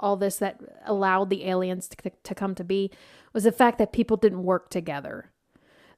all 0.00 0.16
this 0.16 0.36
that 0.36 0.60
allowed 0.86 1.30
the 1.30 1.44
aliens 1.46 1.88
to, 1.88 2.10
to 2.22 2.34
come 2.34 2.54
to 2.54 2.64
be 2.64 2.90
was 3.32 3.44
the 3.44 3.52
fact 3.52 3.78
that 3.78 3.92
people 3.92 4.16
didn't 4.16 4.42
work 4.44 4.70
together. 4.70 5.30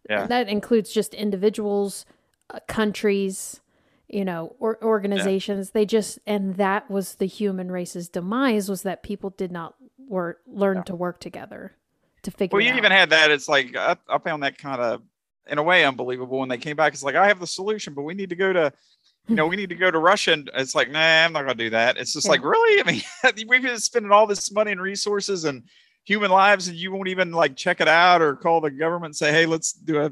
Yeah. 0.09 0.27
That 0.27 0.49
includes 0.49 0.93
just 0.93 1.15
individuals, 1.15 2.07
uh, 2.49 2.61
countries, 2.67 3.61
you 4.09 4.25
know, 4.25 4.57
or 4.59 4.83
organizations. 4.83 5.71
They 5.71 5.85
just 5.85 6.19
and 6.27 6.57
that 6.57 6.91
was 6.91 7.17
the 7.17 7.27
human 7.27 7.71
race's 7.71 8.09
demise 8.09 8.69
was 8.69 8.83
that 8.83 9.03
people 9.03 9.31
did 9.31 9.53
not 9.53 9.75
work 10.09 10.41
learn 10.47 10.79
Yeah. 10.79 10.83
to 10.85 10.95
work 10.97 11.21
together 11.21 11.77
to 12.23 12.31
figure 12.31 12.57
out. 12.57 12.59
Well, 12.59 12.67
you 12.67 12.73
out. 12.73 12.79
even 12.79 12.93
had 12.93 13.11
that. 13.11 13.31
It's 13.31 13.49
like 13.49 13.77
I, 13.77 13.97
I 14.09 14.19
found 14.19 14.43
that 14.43 14.59
kind 14.59 14.81
of 14.81 15.03
in 15.47 15.59
a 15.59 15.63
way 15.63 15.85
unbelievable 15.85 16.39
when 16.39 16.49
they 16.49 16.59
came 16.59 16.77
back. 16.77 16.93
It's 16.93 17.03
like 17.03 17.15
I 17.15 17.29
have 17.29 17.41
the 17.41 17.47
solution, 17.47 17.95
but 17.95 18.03
we 18.03 18.15
need 18.15 18.31
to 18.31 18.37
go 18.37 18.53
to 18.53 18.73
you 19.31 19.37
know, 19.37 19.47
we 19.49 19.57
need 19.57 19.69
to 19.71 19.75
go 19.75 19.91
to 19.91 19.99
Russia. 19.99 20.33
And 20.33 20.51
it's 20.55 20.75
like, 20.75 20.91
nah, 20.91 21.25
I'm 21.25 21.33
not 21.33 21.45
going 21.45 21.57
to 21.57 21.65
do 21.65 21.71
that. 21.71 21.97
It's 21.97 22.13
just 22.13 22.27
yeah. 22.27 22.33
like, 22.33 22.45
really? 22.45 22.83
I 22.83 22.91
mean, 22.91 23.47
we've 23.49 23.63
been 23.63 23.79
spending 23.79 24.13
all 24.13 24.27
this 24.27 24.53
money 24.53 24.73
and 24.73 24.81
resources 24.81 25.45
and 25.45 25.63
human 26.05 26.31
lives, 26.31 26.69
and 26.69 26.77
you 26.77 26.93
won't 26.93 27.09
even 27.09 27.33
like 27.33 27.57
check 27.57 27.81
it 27.81 27.89
out 27.89 28.21
or 28.21 28.37
call 28.37 28.61
the 28.61 28.71
government 28.71 29.11
and 29.11 29.17
say, 29.17 29.33
hey, 29.33 29.47
let's 29.47 29.73
do 29.73 30.01
a, 30.01 30.11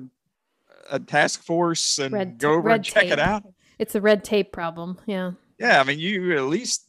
a 0.90 0.98
task 0.98 1.42
force 1.42 1.98
and 1.98 2.14
red, 2.14 2.38
go 2.38 2.54
over 2.54 2.70
and 2.70 2.84
check 2.84 3.04
tape. 3.04 3.12
it 3.12 3.18
out. 3.18 3.42
It's 3.78 3.94
a 3.94 4.00
red 4.00 4.24
tape 4.24 4.52
problem. 4.52 4.98
Yeah. 5.06 5.32
Yeah. 5.58 5.80
I 5.80 5.84
mean, 5.84 5.98
you 5.98 6.36
at 6.36 6.44
least 6.44 6.88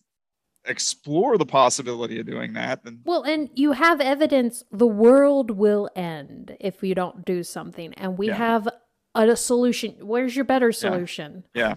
explore 0.66 1.38
the 1.38 1.46
possibility 1.46 2.20
of 2.20 2.26
doing 2.26 2.54
that 2.54 2.84
then 2.84 3.00
well 3.06 3.24
and 3.24 3.50
you 3.56 3.72
have 3.72 4.02
evidence 4.02 4.64
the 4.72 4.86
world 4.86 5.52
will 5.52 5.90
end 5.96 6.56
if 6.60 6.84
you 6.84 6.94
don't 6.94 7.26
do 7.26 7.44
something 7.44 7.94
and 7.96 8.18
we 8.18 8.28
yeah. 8.28 8.36
have 8.36 8.68
a, 9.16 9.30
a, 9.30 9.36
solution 9.36 9.96
where's 10.02 10.36
your 10.36 10.46
better 10.46 10.72
solution 10.72 11.44
yeah. 11.54 11.70
yeah 11.70 11.76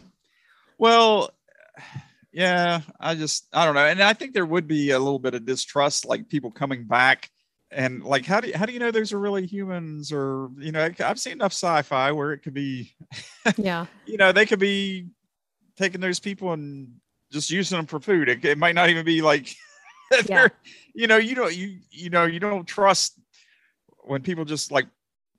well 0.83 1.31
yeah 2.33 2.81
i 3.01 3.15
just 3.15 3.47
i 3.53 3.65
don't 3.65 3.75
know 3.75 3.87
and 3.87 4.03
i 4.03 4.13
think 4.13 4.35
there 4.35 4.47
would 4.47 4.67
be 4.67 4.91
a 4.91 4.99
little 4.99 5.19
bit 5.19 5.35
of 5.35 5.47
distrust 5.47 6.05
like 6.05 6.29
people 6.29 6.51
coming 6.51 6.85
back 6.85 7.31
and 7.71 8.03
like 8.03 8.27
how 8.27 8.41
do 8.41 8.49
you, 8.49 8.55
how 8.57 8.67
do 8.67 8.73
you 8.73 8.79
know 8.79 8.91
those 8.91 9.13
are 9.13 9.19
really 9.19 9.47
humans 9.47 10.13
or 10.13 10.51
you 10.59 10.73
know 10.73 10.91
i've 11.01 11.21
seen 11.21 11.35
enough 11.35 11.53
sci-fi 11.53 12.11
where 12.13 12.33
it 12.33 12.41
could 12.41 12.55
be 12.55 12.93
yeah 13.57 13.87
you 14.07 14.17
know 14.17 14.33
they 14.33 14.45
could 14.45 14.59
be 14.59 15.07
taking 15.77 16.01
those 16.01 16.21
people 16.21 16.53
and 16.53 16.89
just 17.33 17.51
using 17.51 17.77
them 17.77 17.87
for 17.87 17.99
food. 17.99 18.29
It, 18.29 18.45
it 18.45 18.59
might 18.59 18.75
not 18.75 18.91
even 18.91 19.05
be 19.05 19.23
like, 19.23 19.57
yeah. 20.27 20.49
you 20.95 21.07
know, 21.07 21.17
you 21.17 21.35
don't 21.35 21.57
you 21.57 21.79
you 21.91 22.11
know 22.11 22.25
you 22.25 22.39
don't 22.39 22.67
trust 22.67 23.19
when 24.05 24.23
people 24.23 24.45
just 24.45 24.71
like 24.71 24.87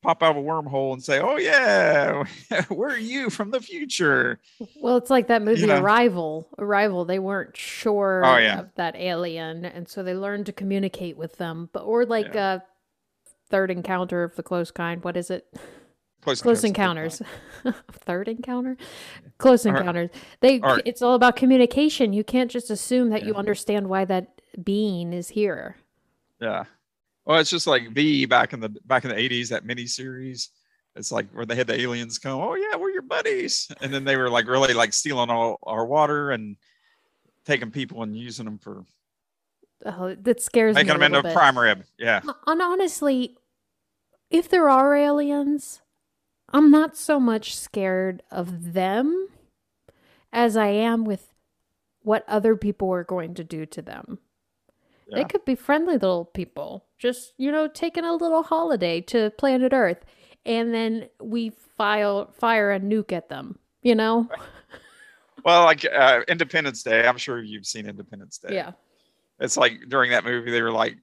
pop 0.04 0.22
out 0.22 0.36
of 0.36 0.44
a 0.44 0.48
wormhole 0.48 0.94
and 0.94 1.04
say, 1.04 1.20
"Oh 1.20 1.38
yeah, 1.38 2.24
where 2.68 2.90
are 2.90 2.98
you 2.98 3.30
from 3.30 3.50
the 3.50 3.62
future?" 3.62 4.40
Well, 4.76 4.98
it's 4.98 5.10
like 5.10 5.28
that 5.28 5.42
movie 5.42 5.62
you 5.62 5.68
know? 5.68 5.82
Arrival. 5.82 6.48
Arrival. 6.60 7.06
They 7.06 7.20
weren't 7.20 7.58
sure 7.58 8.22
oh, 8.26 8.38
yeah. 8.38 8.60
of 8.60 8.76
that 8.76 8.96
alien, 8.96 9.66
and 9.66 9.88
so 9.88 10.04
they 10.04 10.14
learned 10.14 10.46
to 10.48 10.54
communicate 10.54 11.18
with 11.18 11.38
them. 11.38 11.70
But 11.74 11.82
or 11.82 12.06
like 12.06 12.34
yeah. 12.36 12.56
a 12.56 12.62
third 13.50 13.72
encounter 13.72 14.24
of 14.24 14.36
the 14.36 14.44
close 14.44 14.70
kind. 14.70 15.04
What 15.04 15.18
is 15.18 15.32
it? 15.32 15.48
Close, 16.22 16.42
close 16.42 16.64
encounters. 16.64 17.22
Third 17.92 18.28
encounter? 18.30 18.78
Close 19.40 19.66
encounters. 19.66 20.10
They 20.40 20.60
right. 20.60 20.82
it's 20.86 21.02
all 21.02 21.16
about 21.16 21.36
communication. 21.36 22.14
You 22.14 22.24
can't 22.24 22.50
just 22.50 22.70
assume 22.70 23.10
that 23.10 23.22
yeah. 23.22 23.30
you 23.30 23.36
understand 23.36 23.90
why 23.90 24.06
that 24.06 24.40
being 24.64 25.12
is 25.12 25.30
here. 25.30 25.76
Yeah. 26.40 26.64
Well, 27.26 27.40
it's 27.40 27.50
just 27.50 27.68
like 27.68 27.92
V 27.92 28.26
back 28.26 28.54
in 28.54 28.60
the 28.60 28.70
back 28.86 29.06
in 29.06 29.10
the 29.10 29.16
80s, 29.16 29.50
that 29.50 29.66
mini 29.66 29.86
series. 29.86 30.50
It's 30.96 31.12
like 31.12 31.32
where 31.32 31.46
they 31.46 31.56
had 31.56 31.68
the 31.68 31.80
aliens 31.80 32.20
come, 32.20 32.40
oh 32.40 32.56
yeah, 32.56 32.76
we're 32.76 32.92
your 32.92 33.02
buddies. 33.02 33.68
And 33.82 33.94
then 33.94 34.04
they 34.04 34.16
were 34.16 34.30
like 34.30 34.48
really 34.48 34.74
like 34.74 34.94
stealing 34.94 35.30
all 35.30 35.58
our 35.64 35.86
water 35.86 36.32
and 36.32 36.56
taking 37.46 37.72
people 37.72 38.04
and 38.04 38.16
using 38.16 38.46
them 38.46 38.60
for 38.60 38.86
Oh, 39.86 40.16
that 40.16 40.42
scares 40.42 40.76
making 40.76 40.94
me. 40.94 41.00
Making 41.00 41.12
them 41.12 41.20
into 41.20 41.30
bit. 41.30 41.36
prime 41.36 41.58
rib. 41.58 41.84
Yeah. 41.98 42.22
And 42.48 42.62
honestly, 42.62 43.36
if 44.30 44.48
there 44.50 44.70
are 44.70 44.96
aliens, 44.96 45.82
I'm 46.52 46.72
not 46.72 46.96
so 46.96 47.20
much 47.20 47.56
scared 47.56 48.24
of 48.32 48.74
them 48.74 49.28
as 50.32 50.56
I 50.56 50.68
am 50.68 51.04
with 51.04 51.34
what 52.02 52.24
other 52.28 52.56
people 52.56 52.92
are 52.94 53.04
going 53.04 53.34
to 53.36 53.44
do 53.44 53.66
to 53.66 53.82
them. 53.82 54.20
Yeah. 55.08 55.18
They 55.18 55.24
could 55.26 55.46
be 55.46 55.56
friendly 55.56 55.94
little 55.94 56.26
people, 56.26 56.86
just, 56.98 57.34
you 57.38 57.52
know, 57.52 57.68
taking 57.68 58.06
a 58.06 58.14
little 58.14 58.44
holiday 58.44 59.02
to 59.02 59.32
planet 59.32 59.74
Earth, 59.74 60.04
and 60.46 60.74
then 60.74 61.10
we 61.22 61.52
file, 61.78 62.32
fire 62.32 62.72
a 62.72 62.80
nuke 62.80 63.12
at 63.12 63.30
them, 63.30 63.58
you 63.82 63.96
know? 63.96 64.30
well, 65.46 65.66
like 65.66 65.86
uh, 65.86 66.22
Independence 66.28 66.84
Day, 66.84 67.08
I'm 67.08 67.18
sure 67.18 67.42
you've 67.42 67.66
seen 67.66 67.88
Independence 67.88 68.38
Day. 68.38 68.56
Yeah. 68.56 68.72
It's 69.40 69.58
like 69.58 69.90
during 69.90 70.12
that 70.12 70.24
movie, 70.24 70.52
they 70.52 70.62
were 70.62 70.72
like 70.72 70.98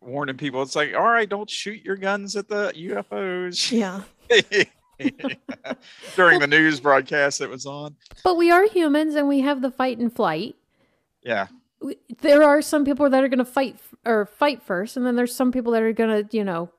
warning 0.00 0.36
people, 0.36 0.62
it's 0.62 0.76
like, 0.76 0.94
all 0.94 1.08
right, 1.08 1.28
don't 1.28 1.48
shoot 1.48 1.84
your 1.84 1.96
guns 1.96 2.36
at 2.36 2.48
the 2.48 2.72
UFOs. 2.76 3.72
Yeah. 3.78 4.02
during 6.16 6.40
the 6.40 6.46
news 6.48 6.80
broadcast 6.80 7.38
that 7.38 7.48
was 7.48 7.66
on. 7.66 7.94
But 8.24 8.36
we 8.36 8.50
are 8.50 8.66
humans 8.66 9.14
and 9.14 9.28
we 9.28 9.40
have 9.40 9.62
the 9.62 9.70
fight 9.70 9.98
and 9.98 10.12
flight. 10.12 10.56
Yeah. 11.22 11.46
There 12.20 12.42
are 12.42 12.60
some 12.60 12.84
people 12.84 13.08
that 13.08 13.22
are 13.22 13.28
going 13.28 13.38
to 13.38 13.44
fight 13.44 13.76
or 14.04 14.26
fight 14.26 14.62
first, 14.62 14.96
and 14.96 15.06
then 15.06 15.16
there's 15.16 15.34
some 15.34 15.52
people 15.52 15.72
that 15.72 15.82
are 15.82 15.92
going 15.92 16.28
to, 16.28 16.36
you 16.36 16.44
know, 16.44 16.70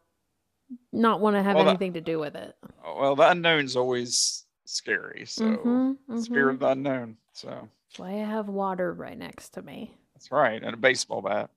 not 0.91 1.19
want 1.21 1.35
to 1.35 1.43
have 1.43 1.55
well, 1.55 1.69
anything 1.69 1.93
the, 1.93 2.01
to 2.01 2.05
do 2.05 2.19
with 2.19 2.35
it. 2.35 2.55
Well, 2.83 3.15
the 3.15 3.29
unknown's 3.29 3.75
always 3.75 4.45
scary. 4.65 5.23
So, 5.25 5.45
mm-hmm, 5.45 5.69
mm-hmm. 5.69 6.33
fear 6.33 6.49
of 6.49 6.59
the 6.59 6.67
unknown. 6.67 7.17
So, 7.33 7.69
that's 7.89 7.99
why 7.99 8.09
I 8.09 8.25
have 8.25 8.49
water 8.49 8.93
right 8.93 9.17
next 9.17 9.49
to 9.51 9.61
me. 9.61 9.95
That's 10.13 10.31
right. 10.31 10.61
And 10.61 10.73
a 10.73 10.77
baseball 10.77 11.21
bat. 11.21 11.49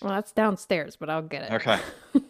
Well, 0.00 0.14
that's 0.14 0.32
downstairs, 0.32 0.96
but 0.96 1.10
I'll 1.10 1.22
get 1.22 1.50
it. 1.50 1.52
Okay. 1.52 1.78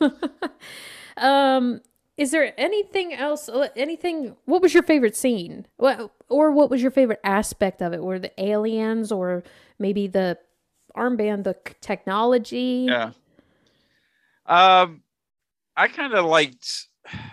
um, 1.17 1.81
is 2.17 2.31
there 2.31 2.59
anything 2.59 3.13
else? 3.13 3.49
Uh, 3.49 3.69
anything? 3.77 4.37
What 4.45 4.63
was 4.63 4.73
your 4.73 4.83
favorite 4.83 5.17
scene? 5.17 5.67
What 5.77 6.11
or 6.29 6.51
what 6.51 6.71
was 6.71 6.83
your 6.83 6.91
favorite 6.91 7.21
aspect 7.25 7.83
of 7.83 7.93
it? 7.93 8.03
Were 8.03 8.19
the 8.19 8.33
aliens 8.43 9.13
or 9.13 9.43
maybe 9.79 10.07
the 10.07 10.39
armband, 10.97 11.45
the 11.45 11.57
technology? 11.81 12.87
Yeah. 12.89 13.11
Um, 14.47 15.03
I 15.77 15.89
kind 15.89 16.15
of 16.15 16.25
liked. 16.25 16.89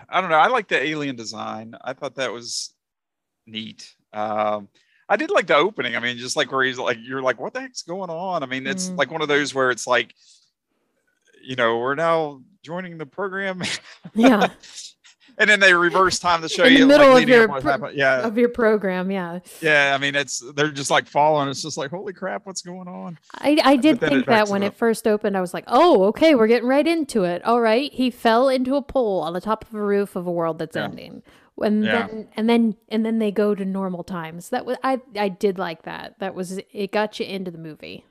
I 0.09 0.22
don't 0.22 0.30
know. 0.30 0.38
I 0.38 0.47
like 0.47 0.68
the 0.68 0.82
alien 0.82 1.16
design. 1.16 1.76
I 1.82 1.93
thought 1.93 2.16
that 2.16 2.32
was 2.32 2.74
neat. 3.47 3.95
Um, 4.11 4.68
I 5.09 5.16
did 5.16 5.32
like 5.32 5.47
the 5.47 5.55
opening. 5.55 5.95
I 5.95 5.99
mean, 5.99 6.18
just 6.18 6.36
like 6.36 6.51
where 6.51 6.64
he's 6.64 6.78
like, 6.78 6.97
you're 7.01 7.22
like, 7.22 7.39
what 7.39 7.53
the 7.53 7.61
heck's 7.61 7.82
going 7.82 8.09
on? 8.09 8.43
I 8.43 8.45
mean, 8.45 8.68
it's 8.68 8.89
mm. 8.89 8.97
like 8.97 9.11
one 9.11 9.22
of 9.22 9.28
those 9.28 9.53
where 9.53 9.72
it's 9.72 9.88
like, 9.88 10.14
you 11.43 11.55
know, 11.55 11.78
we're 11.78 11.95
now 11.95 12.41
joining 12.64 12.97
the 12.97 13.05
program. 13.05 13.61
Yeah. 14.14 14.49
and 15.38 15.50
then 15.50 15.60
they 15.60 15.74
reverse 15.74 16.20
time 16.20 16.42
to 16.42 16.50
show 16.50 16.64
In 16.64 16.74
you 16.74 16.80
the 16.80 16.86
middle 16.88 17.14
like, 17.14 17.24
of 17.24 17.30
your 17.30 17.48
pro- 17.48 17.90
yeah. 17.90 18.22
of 18.22 18.38
your 18.38 18.50
program 18.50 19.12
yeah. 19.12 19.40
Yeah 19.62 19.94
i 19.96 19.98
mean 19.98 20.16
it's 20.16 20.44
they're 20.56 20.72
just 20.72 20.92
like 20.92 21.08
following 21.08 21.50
it's 21.50 21.62
just 21.62 21.78
like 21.78 21.92
holy 21.92 22.14
crap 22.14 22.46
what's 22.46 22.62
going 22.62 22.88
on? 22.88 23.18
I 23.36 23.58
i 23.64 23.76
did 23.76 24.00
think 24.00 24.26
that 24.28 24.50
when 24.50 24.64
it, 24.64 24.68
it 24.68 24.76
first 24.76 25.08
opened 25.08 25.38
i 25.38 25.42
was 25.42 25.54
like 25.54 25.66
oh 25.68 26.06
okay 26.06 26.36
we're 26.36 26.48
getting 26.48 26.68
right 26.68 26.88
into 26.88 27.24
it. 27.24 27.44
All 27.46 27.62
right 27.62 27.92
he 27.92 28.10
fell 28.12 28.50
into 28.50 28.76
a 28.76 28.82
pole 28.82 29.22
on 29.22 29.34
the 29.34 29.42
top 29.42 29.66
of 29.66 29.74
a 29.74 29.82
roof 29.82 30.16
of 30.16 30.28
a 30.28 30.32
world 30.32 30.60
that's 30.60 30.76
yeah. 30.76 30.86
ending. 30.86 31.24
And 31.62 31.86
yeah. 31.86 32.08
then 32.08 32.28
and 32.36 32.50
then 32.50 32.76
and 32.90 33.06
then 33.06 33.20
they 33.20 33.32
go 33.32 33.56
to 33.56 33.66
normal 33.66 34.04
times. 34.04 34.50
That 34.50 34.66
was 34.66 34.78
i 34.84 35.00
i 35.16 35.30
did 35.30 35.58
like 35.58 35.84
that. 35.84 36.20
That 36.20 36.36
was 36.36 36.60
it 36.72 36.92
got 36.92 37.20
you 37.20 37.26
into 37.26 37.52
the 37.52 37.58
movie. 37.58 38.06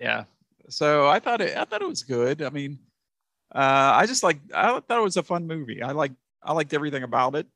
Yeah. 0.00 0.24
So 0.68 1.08
i 1.08 1.18
thought 1.18 1.40
it 1.40 1.56
i 1.56 1.64
thought 1.64 1.82
it 1.82 1.88
was 1.88 2.02
good. 2.02 2.42
I 2.42 2.50
mean 2.50 2.78
uh, 3.54 3.92
I 3.94 4.06
just 4.06 4.24
like 4.24 4.40
I 4.52 4.80
thought 4.80 4.98
it 4.98 5.02
was 5.02 5.16
a 5.16 5.22
fun 5.22 5.46
movie. 5.46 5.80
I 5.80 5.92
like 5.92 6.12
I 6.44 6.52
liked 6.52 6.74
everything 6.74 7.02
about 7.02 7.34
it. 7.34 7.46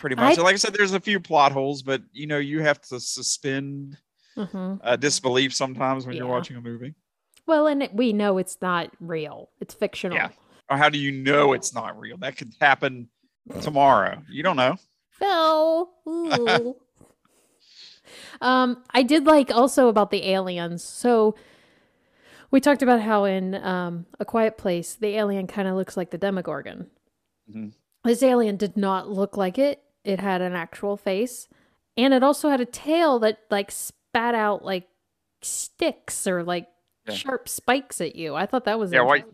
Pretty 0.00 0.16
much. 0.16 0.38
I, 0.38 0.42
like 0.42 0.54
I 0.54 0.56
said, 0.56 0.74
there's 0.74 0.92
a 0.92 1.00
few 1.00 1.20
plot 1.20 1.52
holes, 1.52 1.82
but 1.82 2.02
you 2.12 2.26
know, 2.26 2.38
you 2.38 2.60
have 2.60 2.80
to 2.82 2.98
suspend 2.98 3.96
mm-hmm. 4.36 4.74
uh, 4.82 4.96
disbelief 4.96 5.54
sometimes 5.54 6.04
when 6.04 6.16
yeah. 6.16 6.22
you're 6.22 6.30
watching 6.30 6.56
a 6.56 6.60
movie. 6.60 6.94
Well, 7.46 7.66
and 7.66 7.84
it, 7.84 7.94
we 7.94 8.12
know 8.12 8.38
it's 8.38 8.58
not 8.60 8.90
real; 9.00 9.50
it's 9.60 9.74
fictional. 9.74 10.16
Yeah. 10.16 10.30
Or 10.68 10.76
how 10.76 10.88
do 10.88 10.98
you 10.98 11.12
know 11.12 11.52
it's 11.52 11.72
not 11.72 11.98
real? 11.98 12.18
That 12.18 12.36
could 12.36 12.52
happen 12.60 13.08
tomorrow. 13.62 14.22
You 14.28 14.42
don't 14.42 14.56
know. 14.56 14.76
No. 15.20 15.88
um, 18.40 18.82
I 18.90 19.02
did 19.02 19.24
like 19.24 19.50
also 19.50 19.88
about 19.88 20.10
the 20.10 20.28
aliens. 20.28 20.82
So 20.82 21.36
we 22.50 22.60
talked 22.60 22.82
about 22.82 23.00
how 23.00 23.24
in 23.24 23.54
um, 23.54 24.06
A 24.20 24.24
Quiet 24.24 24.58
Place, 24.58 24.94
the 24.94 25.16
alien 25.16 25.46
kind 25.46 25.68
of 25.68 25.76
looks 25.76 25.96
like 25.96 26.10
the 26.10 26.18
Demogorgon. 26.18 26.90
Mm-hmm. 27.50 27.68
This 28.08 28.22
alien 28.22 28.56
did 28.56 28.76
not 28.76 29.10
look 29.10 29.36
like 29.36 29.58
it. 29.58 29.82
It 30.02 30.18
had 30.18 30.40
an 30.40 30.54
actual 30.54 30.96
face, 30.96 31.46
and 31.96 32.14
it 32.14 32.22
also 32.22 32.48
had 32.48 32.60
a 32.60 32.64
tail 32.64 33.18
that 33.18 33.40
like 33.50 33.70
spat 33.70 34.34
out 34.34 34.64
like 34.64 34.88
sticks 35.42 36.26
or 36.26 36.42
like 36.42 36.66
yeah. 37.06 37.14
sharp 37.14 37.48
spikes 37.48 38.00
at 38.00 38.16
you. 38.16 38.34
I 38.34 38.46
thought 38.46 38.64
that 38.64 38.78
was 38.78 38.92
yeah 38.92 39.02
white 39.02 39.26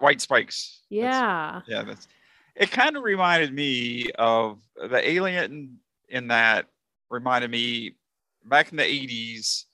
white 0.00 0.20
spikes. 0.20 0.80
Yeah, 0.90 1.60
that's, 1.60 1.68
yeah. 1.68 1.82
That's 1.84 2.08
it. 2.56 2.70
Kind 2.70 2.96
of 2.96 3.02
reminded 3.02 3.54
me 3.54 4.10
of 4.18 4.58
the 4.76 5.08
alien 5.08 5.78
in 6.08 6.28
that 6.28 6.66
reminded 7.10 7.50
me 7.50 7.94
back 8.44 8.70
in 8.70 8.76
the 8.76 8.84
eighties 8.84 9.66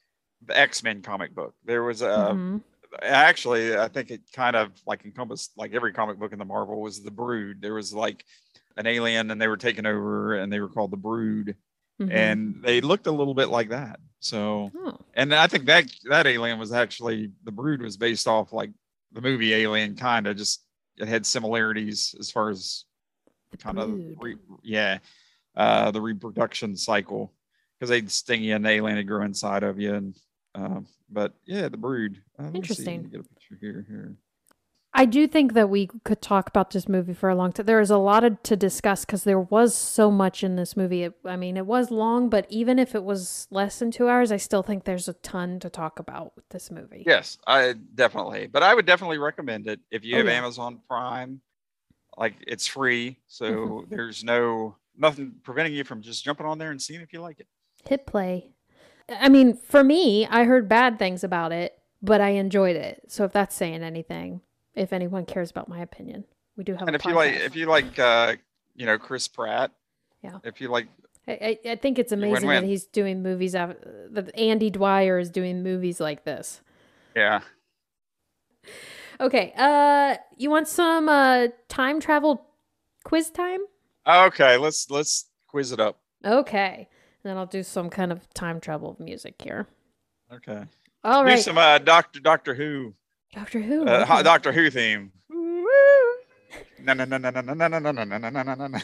the 0.46 0.56
X 0.56 0.82
Men 0.82 1.02
comic 1.02 1.34
book. 1.34 1.54
There 1.64 1.82
was 1.82 2.02
a 2.02 2.06
mm-hmm. 2.06 2.58
Actually, 3.02 3.76
I 3.76 3.88
think 3.88 4.10
it 4.10 4.22
kind 4.32 4.56
of 4.56 4.72
like 4.86 5.04
encompassed 5.04 5.52
like 5.56 5.72
every 5.72 5.92
comic 5.92 6.18
book 6.18 6.32
in 6.32 6.38
the 6.38 6.44
Marvel 6.44 6.80
was 6.80 7.02
the 7.02 7.10
Brood. 7.10 7.60
There 7.60 7.74
was 7.74 7.92
like 7.92 8.24
an 8.76 8.86
alien, 8.86 9.30
and 9.30 9.40
they 9.40 9.48
were 9.48 9.56
taken 9.56 9.86
over, 9.86 10.34
and 10.34 10.52
they 10.52 10.60
were 10.60 10.68
called 10.68 10.90
the 10.90 10.96
Brood, 10.96 11.56
mm-hmm. 12.00 12.10
and 12.10 12.62
they 12.62 12.80
looked 12.80 13.06
a 13.06 13.12
little 13.12 13.34
bit 13.34 13.48
like 13.48 13.70
that. 13.70 14.00
So, 14.20 14.70
oh. 14.76 14.98
and 15.14 15.34
I 15.34 15.46
think 15.46 15.66
that 15.66 15.84
that 16.08 16.26
alien 16.26 16.58
was 16.58 16.72
actually 16.72 17.30
the 17.44 17.52
Brood 17.52 17.82
was 17.82 17.96
based 17.96 18.26
off 18.26 18.52
like 18.52 18.70
the 19.12 19.20
movie 19.20 19.54
Alien, 19.54 19.96
kind 19.96 20.26
of 20.26 20.36
just 20.36 20.64
it 20.96 21.08
had 21.08 21.24
similarities 21.24 22.14
as 22.18 22.30
far 22.30 22.50
as 22.50 22.84
the 23.50 23.56
kind 23.56 23.78
of 23.78 23.98
re, 24.20 24.36
yeah, 24.62 24.98
uh, 25.56 25.90
the 25.90 26.00
reproduction 26.00 26.76
cycle 26.76 27.32
because 27.78 27.90
they'd 27.90 28.10
sting 28.10 28.42
you 28.42 28.56
and 28.56 28.64
the 28.64 28.70
alien 28.70 28.96
would 28.96 29.06
grow 29.06 29.24
inside 29.24 29.62
of 29.62 29.78
you. 29.78 29.94
And 29.94 30.16
um, 30.58 30.86
but 31.10 31.34
yeah, 31.46 31.68
the 31.68 31.76
brood. 31.76 32.20
Uh, 32.38 32.44
let 32.44 32.52
me 32.52 32.52
see. 32.52 32.58
Interesting. 32.58 33.02
Get 33.04 33.20
a 33.20 33.24
picture 33.24 33.58
here. 33.60 33.84
Here. 33.88 34.14
I 34.94 35.04
do 35.04 35.28
think 35.28 35.52
that 35.52 35.68
we 35.68 35.86
could 36.04 36.20
talk 36.22 36.48
about 36.48 36.70
this 36.70 36.88
movie 36.88 37.12
for 37.14 37.28
a 37.28 37.34
long 37.34 37.52
time. 37.52 37.66
There 37.66 37.80
is 37.80 37.90
a 37.90 37.98
lot 37.98 38.24
of, 38.24 38.42
to 38.44 38.56
discuss 38.56 39.04
because 39.04 39.22
there 39.22 39.38
was 39.38 39.74
so 39.74 40.10
much 40.10 40.42
in 40.42 40.56
this 40.56 40.76
movie. 40.76 41.04
It, 41.04 41.12
I 41.24 41.36
mean, 41.36 41.56
it 41.58 41.66
was 41.66 41.90
long, 41.90 42.28
but 42.30 42.46
even 42.48 42.78
if 42.78 42.94
it 42.94 43.04
was 43.04 43.46
less 43.50 43.78
than 43.78 43.90
two 43.90 44.08
hours, 44.08 44.32
I 44.32 44.38
still 44.38 44.62
think 44.62 44.84
there's 44.84 45.06
a 45.06 45.12
ton 45.12 45.60
to 45.60 45.68
talk 45.70 45.98
about 46.00 46.34
with 46.34 46.48
this 46.48 46.70
movie. 46.70 47.04
Yes, 47.06 47.38
I 47.46 47.74
definitely. 47.94 48.46
But 48.48 48.62
I 48.62 48.74
would 48.74 48.86
definitely 48.86 49.18
recommend 49.18 49.68
it 49.68 49.78
if 49.90 50.04
you 50.04 50.14
Oh, 50.16 50.18
have 50.18 50.26
yeah. 50.26 50.32
Amazon 50.32 50.80
Prime. 50.88 51.42
Like 52.16 52.34
it's 52.46 52.66
free, 52.66 53.18
so 53.28 53.44
Mm-hmm. 53.52 53.94
there's 53.94 54.24
no 54.24 54.74
nothing 54.96 55.34
preventing 55.44 55.74
you 55.74 55.84
from 55.84 56.02
just 56.02 56.24
jumping 56.24 56.46
on 56.46 56.58
there 56.58 56.72
and 56.72 56.82
seeing 56.82 57.00
if 57.02 57.12
you 57.12 57.20
like 57.20 57.38
it. 57.38 57.46
Hit 57.88 58.06
play. 58.06 58.50
I 59.08 59.28
mean, 59.28 59.56
for 59.56 59.82
me, 59.82 60.26
I 60.26 60.44
heard 60.44 60.68
bad 60.68 60.98
things 60.98 61.24
about 61.24 61.52
it, 61.52 61.78
but 62.02 62.20
I 62.20 62.30
enjoyed 62.30 62.76
it. 62.76 63.02
So 63.08 63.24
if 63.24 63.32
that's 63.32 63.54
saying 63.54 63.82
anything, 63.82 64.42
if 64.74 64.92
anyone 64.92 65.24
cares 65.24 65.50
about 65.50 65.68
my 65.68 65.80
opinion, 65.80 66.24
we 66.56 66.64
do 66.64 66.74
have. 66.74 66.86
And 66.86 66.94
if 66.94 67.04
you 67.04 67.14
like, 67.14 67.34
if 67.34 67.56
you 67.56 67.66
like, 67.66 67.98
uh, 67.98 68.36
you 68.74 68.86
know, 68.86 68.98
Chris 68.98 69.26
Pratt. 69.28 69.72
Yeah. 70.22 70.38
If 70.44 70.60
you 70.60 70.68
like, 70.68 70.88
I, 71.26 71.58
I 71.64 71.76
think 71.76 71.98
it's 71.98 72.12
amazing 72.12 72.48
that 72.48 72.64
he's 72.64 72.84
doing 72.86 73.22
movies. 73.22 73.54
Av- 73.54 73.76
that 74.10 74.36
Andy 74.36 74.70
Dwyer 74.70 75.18
is 75.18 75.30
doing 75.30 75.62
movies 75.62 76.00
like 76.00 76.24
this. 76.24 76.60
yeah, 77.14 77.40
Okay. 79.20 79.52
Uh, 79.56 80.16
you 80.36 80.50
want 80.50 80.68
some 80.68 81.08
uh 81.08 81.48
time 81.68 82.00
travel 82.00 82.46
quiz 83.04 83.30
time? 83.30 83.60
okay, 84.06 84.56
let's 84.56 84.90
let's 84.90 85.26
quiz 85.48 85.72
it 85.72 85.80
up. 85.80 85.98
Okay. 86.24 86.88
And 87.28 87.34
then 87.36 87.40
I'll 87.40 87.44
do 87.46 87.62
some 87.62 87.90
kind 87.90 88.10
of 88.10 88.26
time 88.32 88.58
travel 88.58 88.96
music 88.98 89.34
here. 89.42 89.66
Okay. 90.32 90.62
All 91.04 91.24
Do 91.24 91.28
right. 91.28 91.38
some 91.38 91.58
uh, 91.58 91.76
Doctor 91.76 92.20
Doctor 92.20 92.54
Who, 92.54 92.94
Doctor 93.34 93.60
Who. 93.60 93.86
uh. 93.86 94.22
Doctor 94.22 94.50
Who 94.50 94.70
theme. 94.70 95.12
No 95.28 96.94
no 96.94 97.04
no 97.04 97.18
no 97.18 97.28
no 97.28 97.42
no 97.42 97.52
no 97.52 97.68
no 97.68 97.68
no 97.68 97.92
no 97.92 98.18
no 98.18 98.42
no 98.42 98.54
no 98.66 98.78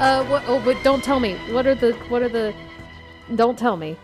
Uh, 0.00 0.24
what? 0.26 0.42
Oh, 0.46 0.60
but 0.64 0.82
don't 0.82 1.04
tell 1.04 1.20
me. 1.20 1.34
What 1.52 1.66
are 1.66 1.74
the? 1.74 1.92
What 2.08 2.22
are 2.22 2.28
the? 2.28 2.54
Don't 3.34 3.58
tell 3.58 3.76
me. 3.76 3.96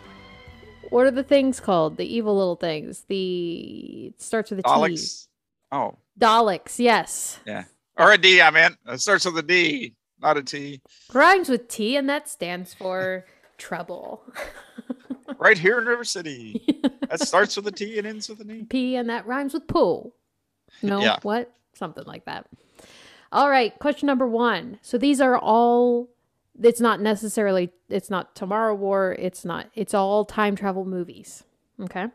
What 0.91 1.07
are 1.07 1.11
the 1.11 1.23
things 1.25 1.59
called? 1.59 1.97
The 1.97 2.05
evil 2.05 2.37
little 2.37 2.57
things. 2.57 3.05
The 3.09 4.09
it 4.15 4.21
starts 4.21 4.51
with 4.51 4.61
a 4.61 4.63
T. 4.63 4.69
Alex. 4.71 5.29
Oh, 5.73 5.97
Daleks. 6.19 6.79
Yes. 6.79 7.41
Yeah. 7.47 7.65
or 7.97 8.13
a 8.13 8.19
D. 8.19 8.41
I 8.43 8.51
meant 8.51 8.77
it 8.87 9.01
starts 9.01 9.25
with 9.25 9.39
a 9.39 9.43
D, 9.43 9.95
not 10.21 10.37
a 10.37 10.43
T. 10.43 10.81
Rhymes 11.13 11.49
with 11.49 11.67
T, 11.69 11.97
and 11.97 12.09
that 12.11 12.29
stands 12.29 12.75
for 12.75 13.25
trouble. 13.59 14.23
Right 15.39 15.59
here 15.59 15.79
in 15.79 15.85
River 15.87 16.05
City. 16.05 16.65
That 17.11 17.21
starts 17.21 17.57
with 17.57 17.67
a 17.67 17.73
T 17.73 17.99
and 17.99 18.07
ends 18.07 18.29
with 18.29 18.41
an 18.41 18.51
E. 18.51 18.65
P, 18.65 18.95
and 18.97 19.11
that 19.11 19.27
rhymes 19.27 19.53
with 19.53 19.67
pool. 19.67 20.15
No, 20.83 21.01
Yeah. 21.01 21.17
what? 21.23 21.53
Something 21.75 22.05
like 22.07 22.25
that. 22.25 22.47
All 23.33 23.51
right, 23.51 23.77
question 23.79 24.07
number 24.07 24.27
one. 24.27 24.79
So 24.83 24.99
these 24.99 25.21
are 25.21 25.39
all. 25.39 26.09
It's 26.63 26.81
not 26.81 27.01
necessarily. 27.01 27.71
It's 27.89 28.09
not 28.09 28.35
Tomorrow 28.35 28.75
War. 28.75 29.15
It's 29.19 29.45
not. 29.45 29.69
It's 29.75 29.93
all 29.95 30.25
time 30.25 30.57
travel 30.57 30.85
movies. 30.85 31.45
Okay. 31.81 32.07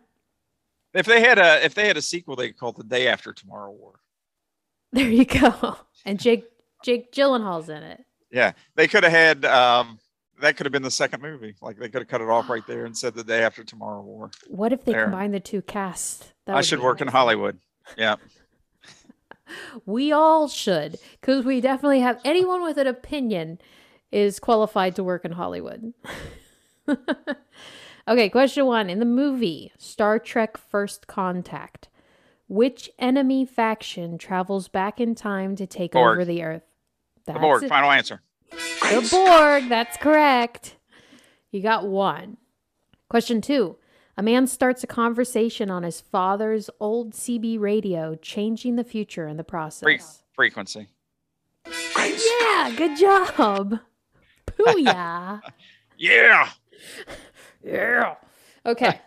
If 0.94 1.06
they 1.06 1.22
had 1.22 1.38
a 1.38 1.64
if 1.64 1.74
they 1.76 1.88
had 1.88 1.98
a 1.98 2.02
sequel, 2.02 2.36
they 2.36 2.48
could 2.48 2.58
call 2.58 2.70
it 2.72 2.78
the 2.78 2.84
Day 2.84 3.08
After 3.08 3.34
Tomorrow 3.34 3.72
War. 3.72 3.94
There 4.94 5.08
you 5.10 5.24
go. 5.24 5.78
And 6.04 6.20
Jake 6.20 6.44
Jake 6.84 7.14
Gyllenhaal's 7.14 7.70
in 7.70 7.82
it. 7.82 8.04
Yeah, 8.30 8.52
they 8.76 8.90
could 8.90 9.04
have 9.04 9.14
had 9.14 9.46
um 9.46 10.00
that 10.42 10.58
could 10.58 10.66
have 10.66 10.74
been 10.74 10.82
the 10.84 10.92
second 10.92 11.22
movie. 11.22 11.56
Like 11.62 11.78
they 11.78 11.88
could 11.88 12.02
have 12.02 12.08
cut 12.10 12.20
it 12.20 12.28
off 12.30 12.50
right 12.50 12.66
there 12.68 12.84
and 12.86 12.98
said 12.98 13.14
the 13.14 13.24
Day 13.24 13.42
After 13.44 13.64
Tomorrow 13.64 14.02
War. 14.02 14.32
What 14.48 14.74
if 14.74 14.84
they 14.84 14.92
There. 14.92 15.04
combine 15.04 15.32
the 15.32 15.40
two 15.40 15.62
casts? 15.62 16.34
That 16.46 16.58
I 16.58 16.62
should 16.62 16.82
work 16.82 17.00
in. 17.00 17.08
Hollywood. 17.08 17.60
Yeah. 17.98 18.16
We 19.86 20.12
all 20.12 20.48
should, 20.48 21.00
because 21.20 21.46
we 21.46 21.62
definitely 21.62 22.02
have 22.02 22.20
anyone 22.24 22.64
with 22.64 22.78
an 22.78 22.88
opinion 22.88 23.60
is 24.12 24.40
qualified 24.40 24.96
to 24.96 25.04
work 25.04 25.26
in 25.26 25.34
Hollywood. 25.34 25.94
okay, 28.08 28.30
question 28.30 28.66
one. 28.66 28.90
In 28.90 29.00
the 29.00 29.06
movie 29.06 29.72
Star 29.78 30.20
Trek 30.20 30.58
First 30.58 31.08
Contact, 31.08 31.88
which 32.48 32.90
enemy 33.00 33.46
faction 33.46 34.18
travels 34.18 34.68
back 34.68 35.00
in 35.00 35.16
time 35.16 35.56
to 35.56 35.66
take 35.66 35.94
Borg. 35.94 36.18
over 36.18 36.26
the 36.26 36.44
Earth? 36.44 36.64
The 37.26 37.34
Borg. 37.34 37.64
it. 37.64 37.70
Final 37.70 37.92
answer. 37.92 38.22
The 38.52 39.08
Borg, 39.10 39.70
that's 39.70 39.96
correct. 39.98 40.76
You 41.52 41.62
got 41.62 41.88
one. 41.88 42.38
Question 43.10 43.42
two. 43.42 43.78
A 44.18 44.24
man 44.24 44.46
starts 44.48 44.84
a 44.84 44.88
conversation 44.88 45.72
on 45.72 45.84
his 45.84 46.02
father's 46.02 46.70
old 46.80 47.14
CB 47.14 47.60
radio, 47.60 48.16
changing 48.16 48.76
the 48.76 48.84
future 48.84 49.28
in 49.28 49.38
the 49.38 49.44
process. 49.44 49.84
Fre- 50.34 50.42
frequency. 50.44 50.88
Yeah, 51.66 52.74
good 52.76 52.98
job. 52.98 53.80
Booyah. 54.48 55.42
Yeah. 55.98 56.50
yeah. 57.64 58.16
Okay. 58.66 59.00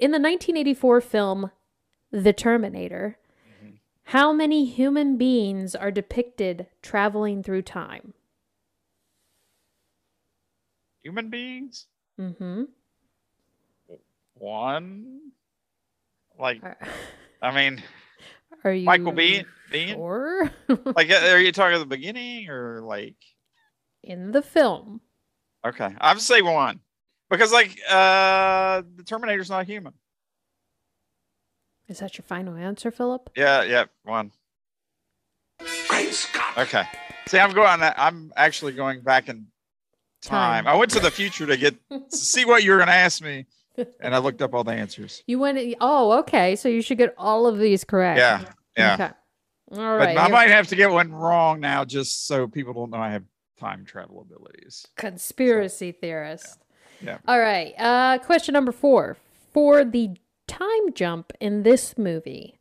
In 0.00 0.10
the 0.10 0.18
1984 0.18 1.00
film 1.00 1.52
The 2.10 2.32
Terminator, 2.32 3.18
how 4.02 4.32
many 4.32 4.64
human 4.64 5.16
beings 5.16 5.76
are 5.76 5.92
depicted 5.92 6.66
traveling 6.82 7.44
through 7.44 7.62
time? 7.62 8.14
Human 11.04 11.30
beings. 11.30 11.86
Mm-hmm. 12.20 12.64
One. 14.38 15.20
Like 16.38 16.62
I 17.42 17.54
mean, 17.54 17.82
are 18.64 18.72
you 18.72 18.84
Michael 18.84 19.12
Biehn. 19.12 19.44
Biehn. 19.72 19.94
sure? 19.94 20.50
Like, 20.68 21.10
uh, 21.10 21.30
are 21.30 21.40
you 21.40 21.52
talking 21.52 21.74
at 21.74 21.78
the 21.78 21.86
beginning 21.86 22.48
or 22.48 22.80
like? 22.80 23.16
in 24.02 24.30
the 24.30 24.42
film. 24.42 25.00
Okay, 25.66 25.92
I 26.00 26.12
would 26.12 26.22
say 26.22 26.40
one 26.40 26.80
because 27.30 27.52
like 27.52 27.78
uh 27.90 28.82
the 28.96 29.02
Terminator's 29.02 29.50
not 29.50 29.66
human. 29.66 29.92
Is 31.88 31.98
that 31.98 32.16
your 32.18 32.24
final 32.24 32.54
answer, 32.54 32.90
Philip? 32.90 33.30
Yeah, 33.34 33.62
yeah, 33.64 33.84
one. 34.04 34.30
Great 35.88 36.12
Scott. 36.12 36.58
Okay. 36.58 36.84
See, 37.26 37.38
I'm 37.38 37.52
going. 37.52 37.80
I'm 37.82 38.32
actually 38.36 38.72
going 38.72 39.00
back 39.02 39.28
in 39.28 39.46
time. 40.22 40.64
Time. 40.64 40.66
I 40.66 40.76
went 40.76 40.90
to 40.92 41.00
the 41.00 41.10
future 41.10 41.46
to 41.46 41.56
get 41.56 41.76
to 41.90 42.16
see 42.16 42.44
what 42.44 42.62
you 42.62 42.70
were 42.70 42.78
going 42.78 42.88
to 42.88 42.94
ask 42.94 43.22
me, 43.22 43.46
and 44.00 44.14
I 44.14 44.18
looked 44.18 44.42
up 44.42 44.54
all 44.54 44.64
the 44.64 44.72
answers. 44.72 45.22
You 45.26 45.38
went. 45.38 45.76
Oh, 45.80 46.18
okay. 46.20 46.56
So 46.56 46.68
you 46.68 46.82
should 46.82 46.98
get 46.98 47.14
all 47.16 47.46
of 47.46 47.58
these 47.58 47.84
correct. 47.84 48.18
Yeah, 48.18 48.44
yeah. 48.76 48.94
Okay. 48.94 49.10
All 49.72 49.98
But 49.98 50.06
right. 50.06 50.18
I 50.18 50.28
might 50.28 50.50
have 50.50 50.68
to 50.68 50.76
get 50.76 50.90
one 50.90 51.12
wrong 51.12 51.60
now, 51.60 51.84
just 51.84 52.26
so 52.26 52.46
people 52.48 52.72
don't 52.72 52.90
know 52.90 52.98
I 52.98 53.10
have 53.10 53.24
time 53.58 53.84
travel 53.84 54.20
abilities. 54.20 54.86
Conspiracy 54.96 55.92
theorist. 55.92 56.64
Yeah. 57.02 57.18
All 57.26 57.38
right. 57.38 57.74
Uh, 57.78 58.18
question 58.18 58.52
number 58.54 58.72
four. 58.72 59.16
For 59.52 59.84
the 59.84 60.16
time 60.46 60.92
jump 60.94 61.32
in 61.40 61.62
this 61.62 61.98
movie, 61.98 62.58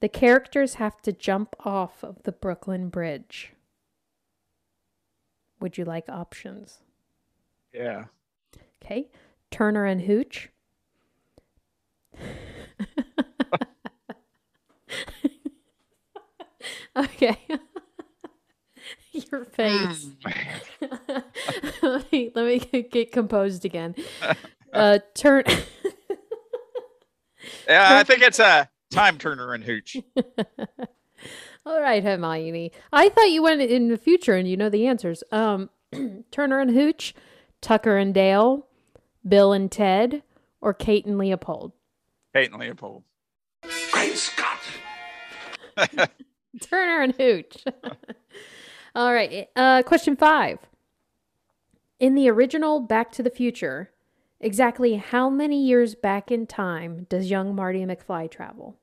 the 0.00 0.08
characters 0.08 0.74
have 0.74 1.00
to 1.02 1.12
jump 1.12 1.54
off 1.64 2.02
of 2.02 2.22
the 2.22 2.32
Brooklyn 2.32 2.88
Bridge. 2.88 3.52
Would 5.60 5.78
you 5.78 5.84
like 5.84 6.08
options? 6.08 6.80
Yeah. 7.72 8.04
Okay. 8.82 9.08
Turner 9.50 9.84
and 9.84 10.02
Hooch. 10.02 10.50
Okay. 16.96 17.36
Your 19.12 19.44
face. 19.46 20.08
Hmm. 20.24 21.18
let, 21.82 22.12
me, 22.12 22.30
let 22.34 22.44
me 22.44 22.58
get- 22.58 22.90
get 22.90 23.12
composed 23.12 23.64
again. 23.64 23.94
Uh, 24.72 24.98
turn. 25.14 25.42
Yeah, 27.66 27.96
I 27.96 28.02
think 28.04 28.20
it's 28.20 28.38
a 28.38 28.68
time 28.90 29.16
turner 29.16 29.54
and 29.54 29.64
hooch. 29.64 29.96
All 31.64 31.80
right, 31.80 32.02
Hermione. 32.02 32.72
I 32.92 33.08
thought 33.08 33.30
you 33.30 33.42
went 33.42 33.62
in 33.62 33.88
the 33.88 33.96
future 33.96 34.34
and 34.34 34.46
you 34.46 34.54
know 34.54 34.68
the 34.68 34.86
answers. 34.86 35.22
Um, 35.32 35.70
Turner 36.30 36.60
and 36.60 36.72
Hooch, 36.72 37.14
Tucker 37.62 37.96
and 37.96 38.12
Dale, 38.12 38.66
Bill 39.26 39.54
and 39.54 39.72
Ted, 39.72 40.22
or 40.60 40.74
Kate 40.74 41.06
and 41.06 41.16
Leopold. 41.16 41.72
Kate 42.36 42.52
and 42.52 42.60
Leopold. 42.60 43.02
Turner 46.60 47.00
and 47.00 47.16
Hooch. 47.16 47.64
All 48.94 49.14
right. 49.14 49.48
Uh, 49.56 49.82
question 49.82 50.16
five. 50.16 50.58
In 51.98 52.14
the 52.14 52.28
original 52.28 52.80
Back 52.80 53.10
to 53.12 53.22
the 53.22 53.30
Future, 53.30 53.90
exactly 54.38 54.96
how 54.96 55.30
many 55.30 55.64
years 55.64 55.94
back 55.94 56.30
in 56.30 56.46
time 56.46 57.06
does 57.08 57.30
young 57.30 57.54
Marty 57.54 57.86
McFly 57.86 58.30
travel? 58.30 58.76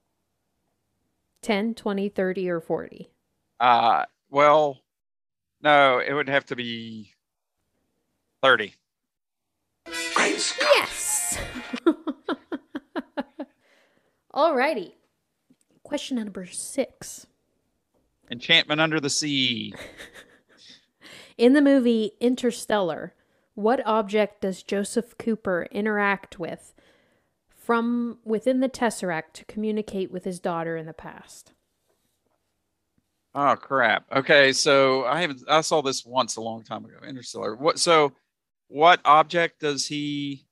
10, 1.44 1.76
20, 1.76 2.10
30, 2.10 2.50
or 2.50 2.60
40? 2.60 3.12
Uh, 3.60 4.06
well, 4.32 4.80
no, 5.62 6.00
it 6.00 6.14
would 6.14 6.28
have 6.28 6.48
to 6.48 6.56
be 6.56 7.12
30. 8.42 8.74
Great 10.16 10.56
Yes. 10.60 11.03
Alrighty. 14.34 14.94
Question 15.84 16.18
number 16.18 16.46
six. 16.46 17.28
Enchantment 18.32 18.82
Under 18.82 19.00
the 19.00 19.10
Sea. 19.10 19.74
In 21.38 21.54
the 21.54 21.62
movie 21.62 22.14
Interstellar, 22.20 23.14
what 23.56 23.86
object 23.86 24.42
does 24.42 24.64
Joseph 24.64 25.18
Cooper 25.18 25.68
interact 25.72 26.40
with 26.40 26.74
from 27.50 28.20
within 28.24 28.60
the 28.60 28.70
Tesseract 28.70 29.34
to 29.34 29.46
communicate 29.46 30.12
with 30.12 30.26
his 30.26 30.40
daughter 30.40 30.78
in 30.78 30.86
the 30.86 30.94
past? 30.94 31.54
Oh 33.36 33.56
crap. 33.56 34.06
Okay, 34.12 34.54
so 34.54 35.06
I 35.06 35.22
haven't 35.22 35.44
I 35.50 35.62
saw 35.62 35.82
this 35.82 36.06
once 36.06 36.36
a 36.36 36.42
long 36.42 36.64
time 36.64 36.86
ago. 36.86 36.96
Interstellar. 37.08 37.56
What 37.56 37.80
so 37.80 38.14
what 38.68 39.00
object 39.06 39.60
does 39.60 39.88
he 39.88 40.46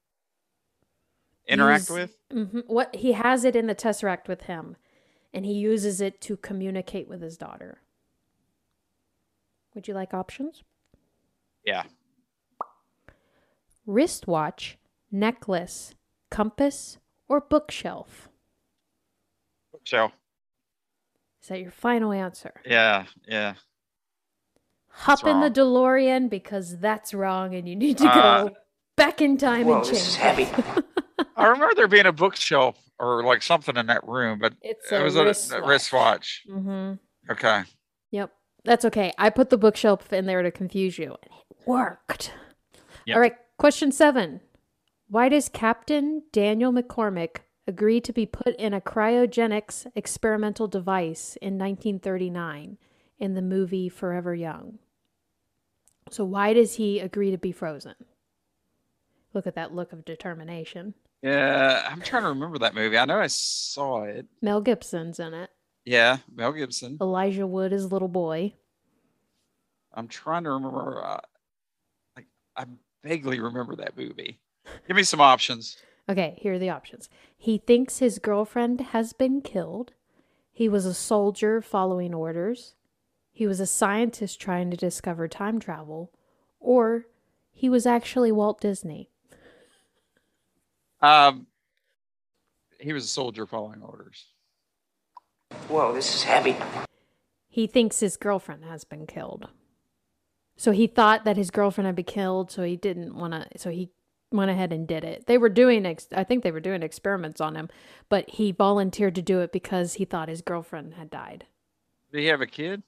interact 1.47 1.87
He's- 1.89 1.91
with? 1.91 2.17
Mhm. 2.31 2.67
What 2.67 2.95
he 2.95 3.11
has 3.13 3.43
it 3.45 3.55
in 3.55 3.67
the 3.67 3.75
Tesseract 3.75 4.27
with 4.27 4.43
him, 4.43 4.75
and 5.33 5.45
he 5.45 5.53
uses 5.53 6.01
it 6.01 6.21
to 6.21 6.37
communicate 6.37 7.07
with 7.07 7.21
his 7.21 7.37
daughter. 7.37 7.81
Would 9.73 9.87
you 9.87 9.93
like 9.93 10.13
options? 10.13 10.63
Yeah. 11.65 11.83
Wristwatch, 13.85 14.77
necklace, 15.11 15.95
compass, 16.29 16.97
or 17.27 17.41
bookshelf? 17.41 18.29
Shell. 19.83 20.11
Is 21.41 21.47
that 21.49 21.59
your 21.61 21.71
final 21.71 22.11
answer? 22.11 22.53
Yeah, 22.65 23.05
yeah. 23.27 23.55
Hop 24.89 25.25
in 25.25 25.39
the. 25.39 25.49
DeLorean 25.49 26.29
because 26.29 26.77
that's 26.77 27.13
wrong 27.13 27.55
and 27.55 27.67
you 27.67 27.75
need 27.75 27.97
to 27.97 28.07
Uh, 28.07 28.43
go 28.49 28.55
back 28.95 29.21
in 29.21 29.37
time 29.37 29.65
Whoa, 29.65 29.77
and 29.77 29.85
this 29.85 30.07
is 30.09 30.15
change. 30.17 30.49
heavy. 30.49 30.83
I 31.35 31.47
remember 31.47 31.73
there 31.75 31.87
being 31.87 32.05
a 32.05 32.11
bookshelf 32.11 32.77
or 32.99 33.23
like 33.23 33.41
something 33.41 33.75
in 33.77 33.87
that 33.87 34.07
room, 34.07 34.39
but 34.39 34.53
It's 34.61 34.91
it 34.91 35.01
was 35.03 35.15
a, 35.15 35.25
wristwatch. 35.25 35.61
a 35.61 35.65
wristwatch. 35.67 36.41
Mm-hmm. 36.49 37.31
Okay. 37.31 37.63
Yep. 38.11 38.31
That's 38.63 38.85
okay. 38.85 39.11
I 39.17 39.29
put 39.29 39.49
the 39.49 39.57
bookshelf 39.57 40.11
in 40.13 40.25
there 40.25 40.43
to 40.43 40.51
confuse 40.51 40.97
you, 40.97 41.15
and 41.23 41.31
it 41.49 41.57
worked. 41.67 42.33
Yep. 43.05 43.15
All 43.15 43.21
right. 43.21 43.35
Question 43.57 43.91
seven. 43.91 44.41
Why 45.07 45.29
does 45.29 45.49
Captain 45.49 46.23
Daniel 46.31 46.71
McCormick 46.71 47.37
agree 47.67 47.99
to 48.01 48.13
be 48.13 48.25
put 48.25 48.55
in 48.57 48.73
a 48.73 48.81
cryogenics 48.81 49.85
experimental 49.95 50.67
device 50.67 51.37
in 51.41 51.57
1939 51.57 52.77
in 53.19 53.33
the 53.33 53.41
movie 53.41 53.89
Forever 53.89 54.33
Young? 54.35 54.79
So, 56.09 56.23
why 56.23 56.53
does 56.53 56.75
he 56.75 56.99
agree 56.99 57.31
to 57.31 57.37
be 57.37 57.51
frozen? 57.51 57.95
Look 59.33 59.47
at 59.47 59.55
that 59.55 59.73
look 59.73 59.93
of 59.93 60.03
determination. 60.05 60.93
Yeah, 61.21 61.87
I'm 61.89 62.01
trying 62.01 62.23
to 62.23 62.29
remember 62.29 62.59
that 62.59 62.73
movie. 62.73 62.97
I 62.97 63.05
know 63.05 63.19
I 63.19 63.27
saw 63.27 64.03
it. 64.03 64.25
Mel 64.41 64.61
Gibson's 64.61 65.19
in 65.19 65.33
it. 65.33 65.51
Yeah, 65.85 66.17
Mel 66.33 66.51
Gibson. 66.51 66.97
Elijah 66.99 67.45
Wood 67.45 67.73
is 67.73 67.91
little 67.91 68.07
boy. 68.07 68.53
I'm 69.93 70.07
trying 70.07 70.43
to 70.45 70.51
remember. 70.51 71.03
Uh, 71.03 71.19
like, 72.15 72.27
I 72.55 72.65
vaguely 73.03 73.39
remember 73.39 73.75
that 73.75 73.97
movie. 73.97 74.39
Give 74.87 74.95
me 74.95 75.03
some 75.03 75.21
options. 75.21 75.77
Okay, 76.09 76.37
here 76.41 76.53
are 76.53 76.59
the 76.59 76.69
options. 76.69 77.09
He 77.37 77.57
thinks 77.59 77.99
his 77.99 78.19
girlfriend 78.19 78.81
has 78.81 79.13
been 79.13 79.41
killed. 79.41 79.93
He 80.51 80.67
was 80.67 80.85
a 80.85 80.93
soldier 80.93 81.61
following 81.61 82.13
orders. 82.13 82.75
He 83.31 83.47
was 83.47 83.59
a 83.59 83.67
scientist 83.67 84.39
trying 84.41 84.71
to 84.71 84.77
discover 84.77 85.27
time 85.27 85.59
travel. 85.59 86.11
Or 86.59 87.05
he 87.51 87.69
was 87.69 87.85
actually 87.85 88.31
Walt 88.31 88.59
Disney. 88.59 89.10
Um, 91.01 91.47
he 92.79 92.93
was 92.93 93.05
a 93.05 93.07
soldier 93.07 93.45
following 93.45 93.81
orders. 93.81 94.25
Whoa, 95.67 95.93
this 95.93 96.13
is 96.13 96.23
heavy. 96.23 96.55
He 97.49 97.67
thinks 97.67 97.99
his 97.99 98.17
girlfriend 98.17 98.63
has 98.65 98.83
been 98.83 99.05
killed. 99.05 99.49
So 100.55 100.71
he 100.71 100.87
thought 100.87 101.25
that 101.25 101.37
his 101.37 101.51
girlfriend 101.51 101.87
had 101.87 101.95
been 101.95 102.05
killed, 102.05 102.51
so 102.51 102.63
he 102.63 102.75
didn't 102.75 103.15
want 103.15 103.33
to. 103.33 103.59
So 103.59 103.69
he 103.71 103.89
went 104.31 104.51
ahead 104.51 104.71
and 104.71 104.87
did 104.87 105.03
it. 105.03 105.25
They 105.25 105.37
were 105.37 105.49
doing, 105.49 105.85
ex- 105.85 106.07
I 106.15 106.23
think 106.23 106.43
they 106.43 106.51
were 106.51 106.59
doing 106.59 106.83
experiments 106.83 107.41
on 107.41 107.55
him, 107.55 107.69
but 108.09 108.29
he 108.29 108.51
volunteered 108.51 109.15
to 109.15 109.21
do 109.21 109.41
it 109.41 109.51
because 109.51 109.95
he 109.95 110.05
thought 110.05 110.29
his 110.29 110.41
girlfriend 110.41 110.93
had 110.93 111.09
died. 111.09 111.45
Did 112.11 112.21
he 112.21 112.27
have 112.27 112.41
a 112.41 112.47
kid? 112.47 112.83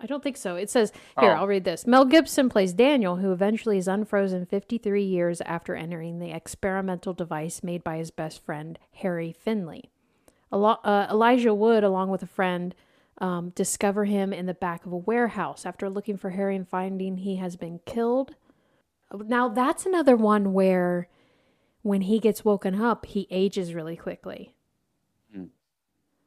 I 0.00 0.06
don't 0.06 0.22
think 0.22 0.36
so. 0.36 0.54
It 0.56 0.70
says 0.70 0.92
here, 1.18 1.32
Oh. 1.32 1.34
I'll 1.40 1.46
read 1.48 1.64
this. 1.64 1.86
Mel 1.86 2.04
Gibson 2.04 2.48
plays 2.48 2.72
Daniel, 2.72 3.16
who 3.16 3.32
eventually 3.32 3.78
is 3.78 3.88
unfrozen 3.88 4.46
53 4.46 5.02
years 5.02 5.40
after 5.40 5.74
entering 5.74 6.18
the 6.20 6.30
experimental 6.30 7.12
device 7.14 7.62
made 7.64 7.82
by 7.82 7.96
his 7.96 8.10
best 8.12 8.44
friend, 8.44 8.78
Harry 8.92 9.32
Finley. 9.32 9.90
Elo- 10.52 10.78
uh, 10.84 11.08
Elijah 11.10 11.52
Wood, 11.52 11.82
along 11.82 12.10
with 12.10 12.22
a 12.22 12.26
friend, 12.26 12.74
um, 13.20 13.50
discover 13.50 14.04
him 14.04 14.32
in 14.32 14.46
the 14.46 14.54
back 14.54 14.86
of 14.86 14.92
a 14.92 14.96
warehouse 14.96 15.66
after 15.66 15.90
looking 15.90 16.16
for 16.16 16.30
Harry 16.30 16.54
and 16.54 16.68
finding 16.68 17.16
he 17.18 17.36
has 17.36 17.56
been 17.56 17.80
killed. 17.84 18.36
Now, 19.12 19.48
that's 19.48 19.84
another 19.84 20.14
one 20.16 20.52
where 20.52 21.08
when 21.82 22.02
he 22.02 22.20
gets 22.20 22.44
woken 22.44 22.80
up, 22.80 23.06
he 23.06 23.26
ages 23.30 23.74
really 23.74 23.96
quickly. 23.96 24.54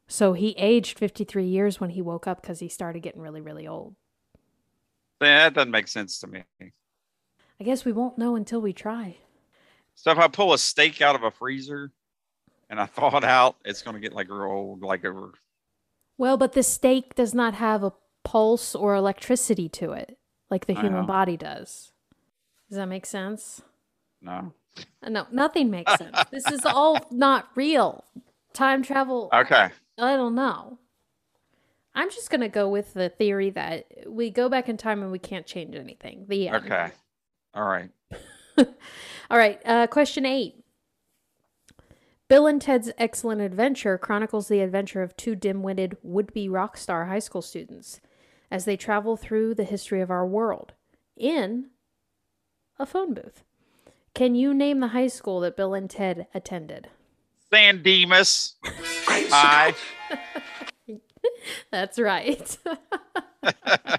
So 0.08 0.32
he 0.34 0.50
aged 0.58 0.98
53 0.98 1.44
years 1.44 1.80
when 1.80 1.90
he 1.90 2.02
woke 2.02 2.26
up 2.26 2.42
because 2.42 2.60
he 2.60 2.68
started 2.68 3.00
getting 3.00 3.20
really, 3.20 3.40
really 3.40 3.66
old. 3.66 3.94
Yeah, 5.20 5.44
that 5.44 5.54
doesn't 5.54 5.70
make 5.70 5.88
sense 5.88 6.18
to 6.20 6.26
me. 6.26 6.42
I 6.60 7.64
guess 7.64 7.84
we 7.84 7.92
won't 7.92 8.18
know 8.18 8.34
until 8.36 8.60
we 8.60 8.72
try. 8.72 9.18
So 9.94 10.10
if 10.10 10.18
I 10.18 10.28
pull 10.28 10.52
a 10.52 10.58
steak 10.58 11.00
out 11.00 11.14
of 11.14 11.22
a 11.22 11.30
freezer 11.30 11.92
and 12.68 12.80
I 12.80 12.86
thaw 12.86 13.16
it 13.16 13.24
out, 13.24 13.56
it's 13.64 13.82
gonna 13.82 14.00
get 14.00 14.12
like 14.14 14.28
real 14.28 14.50
old, 14.50 14.82
like 14.82 15.04
over. 15.04 15.32
Well, 16.18 16.36
but 16.36 16.52
the 16.52 16.62
steak 16.62 17.14
does 17.14 17.34
not 17.34 17.54
have 17.54 17.82
a 17.82 17.92
pulse 18.24 18.74
or 18.74 18.94
electricity 18.94 19.68
to 19.68 19.92
it 19.92 20.18
like 20.50 20.66
the 20.66 20.74
human 20.74 21.06
body 21.06 21.36
does. 21.36 21.92
Does 22.68 22.76
that 22.76 22.86
make 22.86 23.06
sense? 23.06 23.62
No. 24.20 24.52
Uh, 25.02 25.08
No, 25.08 25.26
nothing 25.32 25.70
makes 25.70 25.96
sense. 25.96 26.18
this 26.30 26.46
is 26.50 26.64
all 26.64 27.06
not 27.10 27.48
real. 27.54 28.04
Time 28.52 28.82
travel, 28.82 29.30
Okay. 29.32 29.70
I 29.98 30.16
don't 30.16 30.34
know. 30.34 30.78
I'm 31.94 32.10
just 32.10 32.30
going 32.30 32.40
to 32.40 32.48
go 32.48 32.68
with 32.68 32.94
the 32.94 33.10
theory 33.10 33.50
that 33.50 33.86
we 34.06 34.30
go 34.30 34.48
back 34.48 34.68
in 34.68 34.76
time 34.76 35.02
and 35.02 35.12
we 35.12 35.18
can't 35.18 35.46
change 35.46 35.74
anything. 35.74 36.24
The 36.28 36.48
end. 36.48 36.64
Okay. 36.64 36.90
All 37.54 37.64
right. 37.64 37.90
All 38.58 39.38
right. 39.38 39.60
Uh, 39.64 39.86
question 39.86 40.24
eight. 40.24 40.56
Bill 42.28 42.46
and 42.46 42.62
Ted's 42.62 42.90
Excellent 42.96 43.42
Adventure 43.42 43.98
chronicles 43.98 44.48
the 44.48 44.60
adventure 44.60 45.02
of 45.02 45.14
two 45.18 45.34
dim 45.36 45.62
witted 45.62 45.98
would 46.02 46.32
be 46.32 46.48
rock 46.48 46.78
star 46.78 47.04
high 47.04 47.18
school 47.18 47.42
students 47.42 48.00
as 48.50 48.64
they 48.64 48.76
travel 48.76 49.18
through 49.18 49.54
the 49.54 49.64
history 49.64 50.00
of 50.00 50.10
our 50.10 50.26
world 50.26 50.72
in 51.14 51.66
a 52.78 52.86
phone 52.86 53.12
booth. 53.12 53.42
Can 54.14 54.34
you 54.34 54.54
name 54.54 54.80
the 54.80 54.88
high 54.88 55.08
school 55.08 55.40
that 55.40 55.56
Bill 55.56 55.74
and 55.74 55.90
Ted 55.90 56.26
attended? 56.34 56.88
San 57.50 57.82
Dimas. 57.82 58.54
Hi. 59.34 59.74
That's 61.70 61.98
right. 61.98 62.58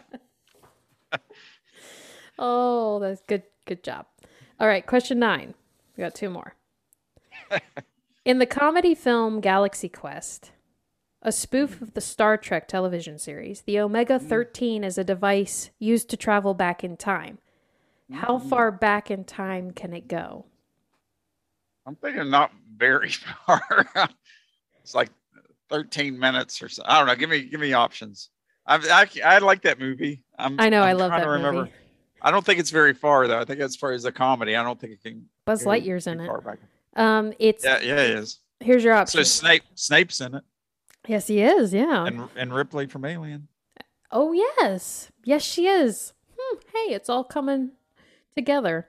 oh, 2.38 3.00
that's 3.00 3.22
good. 3.28 3.42
Good 3.66 3.84
job. 3.84 4.06
All 4.60 4.68
right, 4.68 4.86
question 4.86 5.18
nine. 5.18 5.56
We 5.98 6.04
got 6.04 6.14
two 6.14 6.30
more. 6.30 6.54
In 8.26 8.38
the 8.38 8.46
comedy 8.46 8.94
film 8.94 9.42
Galaxy 9.42 9.90
Quest, 9.90 10.52
a 11.24 11.32
spoof 11.32 11.82
of 11.82 11.96
the 11.96 12.02
Star 12.02 12.38
Trek 12.38 12.68
television 12.68 13.18
series, 13.18 13.62
the 13.62 13.80
Omega 13.80 14.20
mm. 14.20 14.30
13 14.30 14.84
is 14.84 15.00
a 15.00 15.04
device 15.04 15.72
used 15.80 16.12
to 16.12 16.18
travel 16.18 16.54
back 16.54 16.84
in 16.84 16.96
time. 16.96 17.40
How 18.12 18.38
mm. 18.38 18.50
far 18.50 18.72
back 18.72 19.10
in 19.10 19.24
time 19.24 19.72
can 19.72 19.94
it 19.94 20.08
go? 20.08 20.46
I'm 21.88 21.96
thinking 21.96 22.30
not 22.30 22.52
very 22.78 23.10
far. 23.10 23.88
it's 24.84 24.94
like 24.94 25.10
13 25.70 26.18
minutes 26.18 26.62
or 26.62 26.70
so. 26.70 26.84
I 26.86 26.98
don't 26.98 27.08
know. 27.08 27.16
Give 27.16 27.30
me 27.30 27.44
give 27.44 27.60
me 27.60 27.74
options. 27.74 28.30
I 28.66 28.78
I, 29.24 29.36
I 29.36 29.38
like 29.40 29.64
that 29.64 29.80
movie. 29.80 30.24
I'm, 30.38 30.60
I 30.60 30.70
know, 30.70 30.82
I'm 30.84 30.90
I 30.90 30.94
love 30.94 31.12
that 31.12 31.28
remember. 31.28 31.62
movie. 31.62 31.72
I 32.22 32.32
don't 32.32 32.46
think 32.46 32.60
it's 32.60 32.70
very 32.70 32.94
far 32.94 33.28
though. 33.28 33.40
I 33.40 33.46
think 33.46 33.60
as 33.60 33.76
far 33.76 33.92
as 33.92 34.06
a 34.06 34.12
comedy, 34.12 34.56
I 34.56 34.64
don't 34.64 34.80
think 34.80 34.94
it 34.94 35.04
can. 35.04 35.26
Buzz 35.46 35.66
Lightyear's 35.66 36.08
in 36.08 36.20
it. 36.22 36.30
back. 36.46 36.60
Um, 36.96 37.34
it's 37.40 37.64
Yeah, 37.66 37.80
yeah, 37.82 37.96
it 38.02 38.12
is. 38.12 38.40
here's 38.60 38.84
your 38.84 38.94
option. 38.94 39.20
So. 39.20 39.24
Snape 39.24 39.64
Snape's 39.76 40.22
in 40.22 40.36
it. 40.36 40.44
Yes, 41.08 41.28
he 41.28 41.42
is. 41.42 41.74
Yeah. 41.74 42.06
and 42.06 42.30
and 42.38 42.54
Ripley 42.54 42.88
from 42.88 43.04
Alien. 43.04 43.48
oh, 44.12 44.32
yes. 44.32 45.12
Yes, 45.26 45.44
she 45.44 45.68
is. 45.68 46.14
Hmm, 46.40 46.58
hey, 46.74 46.94
it's 46.94 47.10
all 47.10 47.24
coming 47.26 47.72
together. 48.36 48.88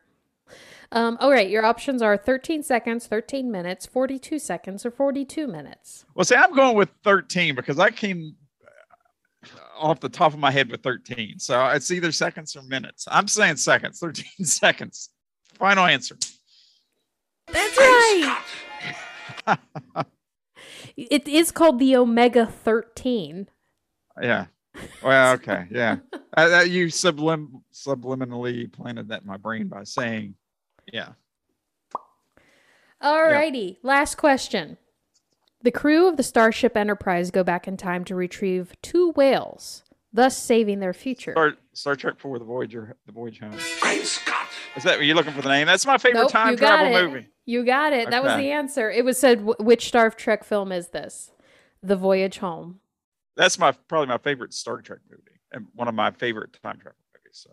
Um, 0.93 1.17
all 1.21 1.31
right, 1.31 1.49
your 1.49 1.65
options 1.65 2.03
are 2.03 2.17
13 2.17 2.63
seconds, 2.63 3.07
13 3.07 3.51
minutes, 3.51 3.87
42 3.87 4.39
seconds, 4.39 4.87
or 4.87 4.91
42 4.91 5.47
minutes. 5.47 6.05
Well, 6.15 6.25
see, 6.25 6.37
I'm 6.37 6.55
going 6.55 6.77
with 6.77 6.91
13 7.05 7.55
because 7.55 7.79
I 7.79 7.91
came 7.91 8.35
uh, 8.65 9.49
off 9.79 10.01
the 10.01 10.09
top 10.09 10.33
of 10.33 10.39
my 10.39 10.51
head 10.51 10.71
with 10.71 10.83
13. 10.83 11.39
So 11.39 11.67
it's 11.69 11.91
either 11.91 12.13
seconds 12.13 12.57
or 12.57 12.63
minutes. 12.63 13.07
I'm 13.11 13.29
saying 13.29 13.57
seconds, 13.57 13.99
13 13.99 14.25
seconds. 14.47 15.11
Final 15.59 15.85
answer. 15.85 16.17
That's 17.47 17.77
right. 17.77 18.43
it 20.97 21.29
is 21.29 21.51
called 21.51 21.79
the 21.79 21.97
Omega 21.97 22.47
13. 22.47 23.49
Yeah. 24.21 24.47
Well, 25.03 25.35
okay. 25.35 25.67
Yeah. 25.71 25.99
uh, 26.37 26.49
that 26.49 26.71
you 26.71 26.87
sublim- 26.87 27.63
subliminally 27.73 28.73
planted 28.73 29.09
that 29.09 29.23
in 29.23 29.27
my 29.27 29.37
brain 29.37 29.69
by 29.69 29.85
saying, 29.85 30.35
yeah. 30.93 31.11
All 33.01 33.19
Alrighty, 33.21 33.77
last 33.83 34.17
question. 34.17 34.79
The 35.63 35.71
crew 35.71 36.09
of 36.09 36.17
the 36.17 36.23
Starship 36.23 36.77
Enterprise 36.77 37.31
go 37.31 37.43
back 37.45 37.67
in 37.69 37.77
time 37.77 38.05
to 38.05 38.15
retrieve 38.15 38.73
two 38.83 39.13
whales, 39.13 39.83
thus 40.13 40.37
saving 40.37 40.81
their 40.81 40.93
future. 40.93 41.33
Star, 41.33 41.55
Star 41.73 41.97
Trek 41.97 42.15
for 42.19 42.39
The 42.39 42.45
Voyager, 42.45 42.97
The 43.07 43.13
Voyage 43.13 43.41
Home. 43.41 43.57
Great 43.81 44.07
Scott! 44.07 44.49
Is 44.77 44.83
that 44.85 44.99
what 44.99 45.07
you're 45.07 45.17
looking 45.17 45.33
for 45.33 45.43
the 45.43 45.49
name? 45.49 45.67
That's 45.67 45.87
my 45.87 45.99
favorite 45.99 46.23
Nope, 46.23 46.31
time 46.33 46.51
you 46.53 46.57
got 46.57 46.79
travel 46.79 46.97
it. 46.97 47.03
movie. 47.11 47.29
You 47.47 47.65
got 47.65 47.93
it. 47.93 48.11
That 48.11 48.23
was 48.23 48.37
the 48.37 48.51
answer. 48.51 48.91
It 48.91 49.05
was 49.05 49.19
said, 49.19 49.45
which 49.59 49.89
Star 49.89 50.11
Trek 50.11 50.45
film 50.45 50.73
is 50.73 50.89
this? 50.89 51.31
The 51.83 51.97
Voyage 51.97 52.39
Home. 52.39 52.81
That's 53.37 53.59
my 53.59 53.73
probably 53.73 54.09
my 54.09 54.19
favorite 54.19 54.55
Star 54.55 54.81
Trek 54.81 55.01
movie 55.11 55.41
and 55.53 55.67
one 55.75 55.89
of 55.89 55.95
my 55.95 56.11
favorite 56.11 56.53
time 56.63 56.79
travel 56.79 56.99
movies. 57.13 57.33
So 57.45 57.51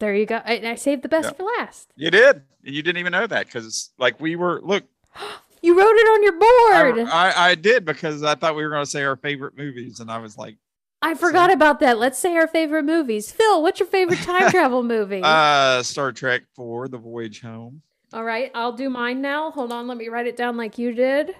There 0.00 0.14
you 0.14 0.26
go. 0.26 0.40
I, 0.44 0.60
I 0.64 0.74
saved 0.74 1.02
the 1.02 1.08
best 1.08 1.28
Yeah. 1.30 1.34
for 1.34 1.44
last. 1.58 1.92
you 1.96 2.10
did, 2.10 2.42
and 2.64 2.74
you 2.74 2.82
didn't 2.82 2.98
even 2.98 3.12
know 3.12 3.26
that 3.26 3.46
because 3.46 3.90
like 3.98 4.20
we 4.20 4.36
were 4.36 4.60
look. 4.62 4.84
You 5.62 5.78
wrote 5.80 5.96
it 5.96 6.06
on 6.06 6.22
your 6.22 6.32
board. 6.32 7.08
I, 7.08 7.30
I, 7.30 7.48
I 7.50 7.54
did 7.54 7.86
because 7.86 8.22
I 8.22 8.34
thought 8.34 8.54
we 8.54 8.62
were 8.62 8.68
going 8.68 8.84
to 8.84 8.90
say 8.90 9.02
our 9.02 9.16
favorite 9.16 9.56
movies, 9.56 9.98
and 9.98 10.10
I 10.10 10.18
was 10.18 10.36
like, 10.36 10.58
I 11.00 11.14
forgot 11.14 11.50
about 11.50 11.80
that. 11.80 11.98
Let's 11.98 12.18
say 12.18 12.36
our 12.36 12.46
favorite 12.46 12.82
movies. 12.82 13.32
Phil, 13.32 13.62
what's 13.62 13.80
your 13.80 13.86
favorite 13.88 14.18
time 14.18 14.50
travel 14.50 14.82
movie? 14.82 15.22
uh, 15.24 15.82
Star 15.82 16.12
Trek 16.12 16.42
for 16.54 16.86
The 16.86 16.98
Voyage 16.98 17.40
Home, 17.40 17.80
All 18.12 18.24
right, 18.24 18.50
I'll 18.54 18.72
do 18.74 18.90
mine 18.90 19.22
now. 19.22 19.52
Hold 19.52 19.72
on, 19.72 19.86
let 19.86 19.96
me 19.96 20.08
write 20.10 20.26
it 20.26 20.36
down 20.36 20.58
like 20.58 20.76
you 20.76 20.92
did. 20.92 21.34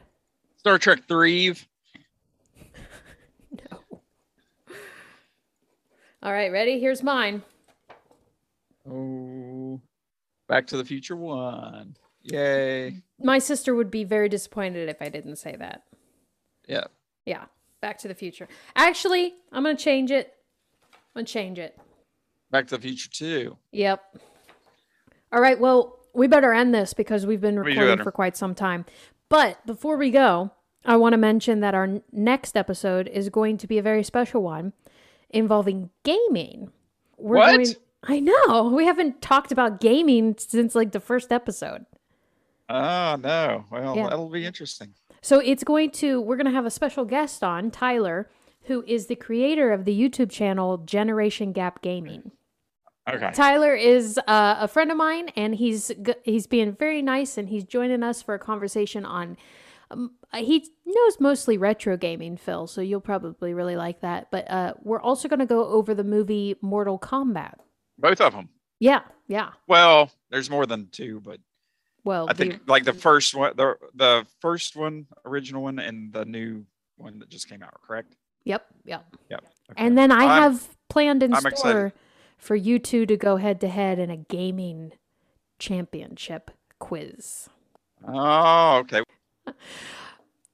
Star 0.56 0.78
Trek 0.78 1.02
Three. 1.06 1.50
no. 3.50 4.00
All 6.22 6.32
right, 6.32 6.50
ready? 6.50 6.80
Here's 6.80 7.02
mine. 7.02 7.42
Oh, 8.88 9.80
Back 10.48 10.66
to 10.68 10.76
the 10.76 10.84
Future 10.84 11.16
One. 11.16 11.96
Yay! 12.22 13.02
My 13.22 13.38
sister 13.38 13.74
would 13.74 13.90
be 13.90 14.04
very 14.04 14.28
disappointed 14.28 14.88
if 14.88 15.00
I 15.00 15.08
didn't 15.08 15.36
say 15.36 15.56
that. 15.56 15.82
Yeah. 16.66 16.84
Yeah, 17.26 17.44
Back 17.80 17.98
to 17.98 18.08
the 18.08 18.14
Future. 18.14 18.48
Actually, 18.76 19.34
I'm 19.52 19.62
going 19.62 19.76
to 19.76 19.82
change 19.82 20.10
it. 20.10 20.34
I'm 20.92 21.20
going 21.20 21.26
to 21.26 21.32
change 21.32 21.58
it. 21.58 21.78
Back 22.50 22.66
to 22.68 22.76
the 22.76 22.82
Future 22.82 23.10
Two. 23.10 23.56
Yep. 23.72 24.18
All 25.32 25.40
right, 25.40 25.58
well, 25.58 25.98
we 26.14 26.26
better 26.28 26.52
end 26.52 26.74
this 26.74 26.94
because 26.94 27.26
we've 27.26 27.40
been 27.40 27.58
recording 27.58 28.02
for 28.04 28.12
quite 28.12 28.36
some 28.36 28.54
time. 28.54 28.84
But 29.28 29.64
before 29.66 29.96
we 29.96 30.10
go, 30.10 30.52
I 30.84 30.96
want 30.96 31.14
to 31.14 31.18
mention 31.18 31.60
that 31.60 31.74
our 31.74 32.00
next 32.12 32.56
episode 32.56 33.08
is 33.08 33.30
going 33.30 33.56
to 33.58 33.66
be 33.66 33.78
a 33.78 33.82
very 33.82 34.04
special 34.04 34.42
one 34.42 34.74
involving 35.30 35.90
gaming. 36.04 36.70
We're 37.16 37.36
What? 37.38 37.56
Going, 37.56 37.74
I 38.06 38.20
know. 38.20 38.70
We 38.74 38.84
haven't 38.86 39.20
talked 39.22 39.50
about 39.52 39.80
gaming 39.80 40.34
since 40.38 40.74
like 40.74 40.92
the 40.92 41.00
first 41.00 41.32
episode. 41.32 41.86
Oh 42.68 43.16
no! 43.16 43.64
Well, 43.70 43.96
Yeah. 43.96 44.04
that'll 44.08 44.30
be 44.30 44.46
interesting. 44.46 44.94
So 45.20 45.38
it's 45.40 45.64
going 45.64 45.90
to, 45.92 46.20
we're 46.20 46.36
going 46.36 46.46
to 46.46 46.52
have 46.52 46.66
a 46.66 46.70
special 46.70 47.04
guest 47.06 47.42
on, 47.42 47.70
Tyler, 47.70 48.28
who 48.64 48.84
is 48.86 49.06
the 49.06 49.16
creator 49.16 49.72
of 49.72 49.84
the 49.86 49.98
YouTube 49.98 50.30
channel 50.30 50.76
Generation 50.78 51.52
Gap 51.52 51.80
Gaming. 51.80 52.30
Okay. 53.08 53.30
Tyler 53.34 53.74
is 53.74 54.18
uh, 54.26 54.56
a 54.60 54.68
friend 54.68 54.90
of 54.90 54.96
mine, 54.96 55.28
and 55.36 55.54
he's 55.54 55.92
he's 56.24 56.46
being 56.46 56.72
very 56.74 57.02
nice, 57.02 57.36
and 57.38 57.48
he's 57.48 57.64
joining 57.64 58.02
us 58.02 58.22
for 58.22 58.34
a 58.34 58.38
conversation 58.38 59.04
on. 59.04 59.36
Um, 59.90 60.12
he 60.32 60.66
knows 60.86 61.20
mostly 61.20 61.58
retro 61.58 61.96
gaming, 61.98 62.36
Phil, 62.38 62.66
so 62.66 62.80
you'll 62.80 63.00
probably 63.02 63.52
really 63.52 63.76
like 63.76 64.00
that. 64.00 64.30
But 64.30 64.50
uh, 64.50 64.74
we're 64.82 65.00
also 65.00 65.28
going 65.28 65.40
to 65.40 65.46
go 65.46 65.66
over 65.66 65.94
the 65.94 66.02
movie 66.04 66.56
Mortal 66.62 66.98
Kombat. 66.98 67.54
Both 67.98 68.20
of 68.20 68.32
them. 68.32 68.48
Yeah, 68.80 69.00
yeah. 69.28 69.50
Well, 69.66 70.10
there's 70.30 70.50
more 70.50 70.66
than 70.66 70.88
two, 70.90 71.20
but 71.20 71.38
Well, 72.04 72.26
I 72.28 72.34
think 72.34 72.62
like 72.66 72.84
the 72.84 72.92
first 72.92 73.34
one, 73.34 73.52
the 73.56 73.76
the 73.94 74.26
first 74.40 74.76
one, 74.76 75.06
original 75.24 75.62
one, 75.62 75.78
and 75.78 76.12
the 76.12 76.24
new 76.24 76.64
one 76.96 77.18
that 77.20 77.28
just 77.28 77.48
came 77.48 77.62
out. 77.62 77.74
Correct? 77.86 78.14
yep, 78.44 78.66
yep. 78.84 79.04
Yep. 79.30 79.44
And 79.76 79.96
then 79.96 80.12
I 80.12 80.24
I'm- 80.24 80.42
have 80.42 80.76
planned 80.90 81.22
in 81.22 81.32
I'm 81.32 81.40
store 81.40 81.50
excited. 81.50 81.92
for 82.36 82.54
you 82.56 82.78
two 82.78 83.06
to 83.06 83.16
go 83.16 83.36
head 83.36 83.60
to 83.62 83.68
head 83.68 83.98
in 83.98 84.10
a 84.10 84.16
gaming 84.18 84.92
championship 85.58 86.50
quiz. 86.78 87.48
Oh, 88.06 88.78
okay. 88.78 89.02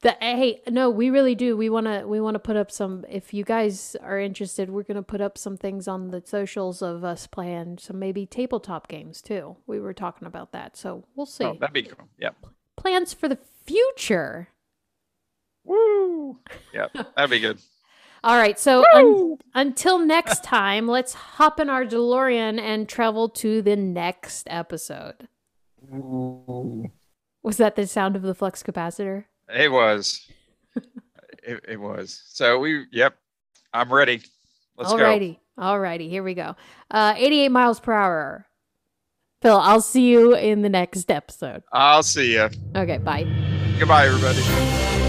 The, 0.03 0.23
eh, 0.25 0.37
hey, 0.37 0.63
no, 0.69 0.89
we 0.89 1.11
really 1.11 1.35
do. 1.35 1.57
We 1.57 1.69
want 1.69 1.87
to 1.87 2.07
we 2.07 2.21
want 2.21 2.35
to 2.35 2.39
put 2.39 2.57
up 2.57 2.71
some 2.71 3.05
if 3.09 3.35
you 3.35 3.45
guys 3.45 3.97
are 4.03 4.19
interested, 4.19 4.71
we're 4.71 4.83
going 4.83 4.97
to 4.97 5.03
put 5.03 5.21
up 5.21 5.37
some 5.37 5.59
things 5.59 5.87
on 5.87 6.09
the 6.09 6.23
socials 6.25 6.81
of 6.81 7.05
us 7.05 7.27
playing 7.27 7.79
some 7.79 7.99
maybe 7.99 8.25
tabletop 8.25 8.89
games 8.89 9.21
too. 9.21 9.57
We 9.67 9.79
were 9.79 9.93
talking 9.93 10.27
about 10.27 10.53
that. 10.53 10.77
So, 10.77 11.05
we'll 11.15 11.27
see. 11.27 11.45
Oh, 11.45 11.57
that'd 11.61 11.75
be 11.75 11.83
cool. 11.83 12.09
Yep. 12.19 12.35
Plans 12.77 13.13
for 13.13 13.29
the 13.29 13.39
future. 13.67 14.49
Woo. 15.65 16.39
Yep. 16.73 16.93
That'd 17.15 17.31
be 17.31 17.41
good. 17.41 17.59
All 18.25 18.37
right. 18.37 18.59
So, 18.59 18.85
un- 18.95 19.39
until 19.55 19.99
next 19.99 20.45
time, 20.45 20.87
let's 20.87 21.15
hop 21.15 21.59
in 21.59 21.71
our 21.71 21.85
DeLorean 21.85 22.61
and 22.61 22.89
travel 22.89 23.29
to 23.31 23.63
the 23.63 23.77
next 23.77 24.47
episode. 24.51 25.29
Was 27.43 27.57
that 27.57 27.77
the 27.77 27.87
sound 27.87 28.17
of 28.17 28.23
the 28.23 28.35
flux 28.35 28.63
capacitor? 28.63 29.25
It 29.55 29.71
was. 29.71 30.27
it, 31.43 31.65
it 31.69 31.81
was. 31.81 32.23
So 32.29 32.59
we. 32.59 32.87
Yep. 32.93 33.17
I'm 33.73 33.93
ready. 33.93 34.23
Let's 34.77 34.93
go. 34.93 34.99
Alrighty. 34.99 35.39
Alrighty. 35.59 36.09
Here 36.09 36.23
we 36.23 36.35
go. 36.35 36.57
Uh, 36.91 37.15
88 37.17 37.49
miles 37.51 37.81
per 37.81 37.93
hour. 37.93 38.47
Phil, 39.43 39.57
I'll 39.57 39.81
see 39.81 40.09
you 40.11 40.35
in 40.35 40.63
the 40.63 40.69
next 40.69 41.11
episode. 41.11 41.63
I'll 41.73 42.03
see 42.03 42.35
you. 42.35 42.49
Okay. 42.77 42.99
Bye. 42.99 43.25
Goodbye, 43.79 44.07
everybody. 44.07 45.00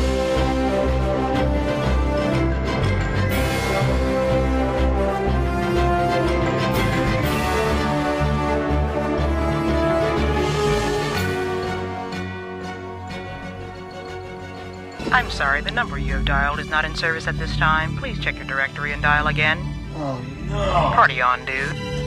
I'm 15.11 15.29
sorry, 15.29 15.59
the 15.59 15.71
number 15.71 15.97
you 15.97 16.13
have 16.13 16.25
dialed 16.25 16.59
is 16.59 16.69
not 16.69 16.85
in 16.85 16.95
service 16.95 17.27
at 17.27 17.37
this 17.37 17.55
time. 17.57 17.97
Please 17.97 18.17
check 18.17 18.37
your 18.37 18.45
directory 18.45 18.93
and 18.93 19.01
dial 19.01 19.27
again. 19.27 19.59
Oh 19.95 20.23
no! 20.47 20.55
Party 20.95 21.21
on, 21.21 21.43
dude. 21.45 22.00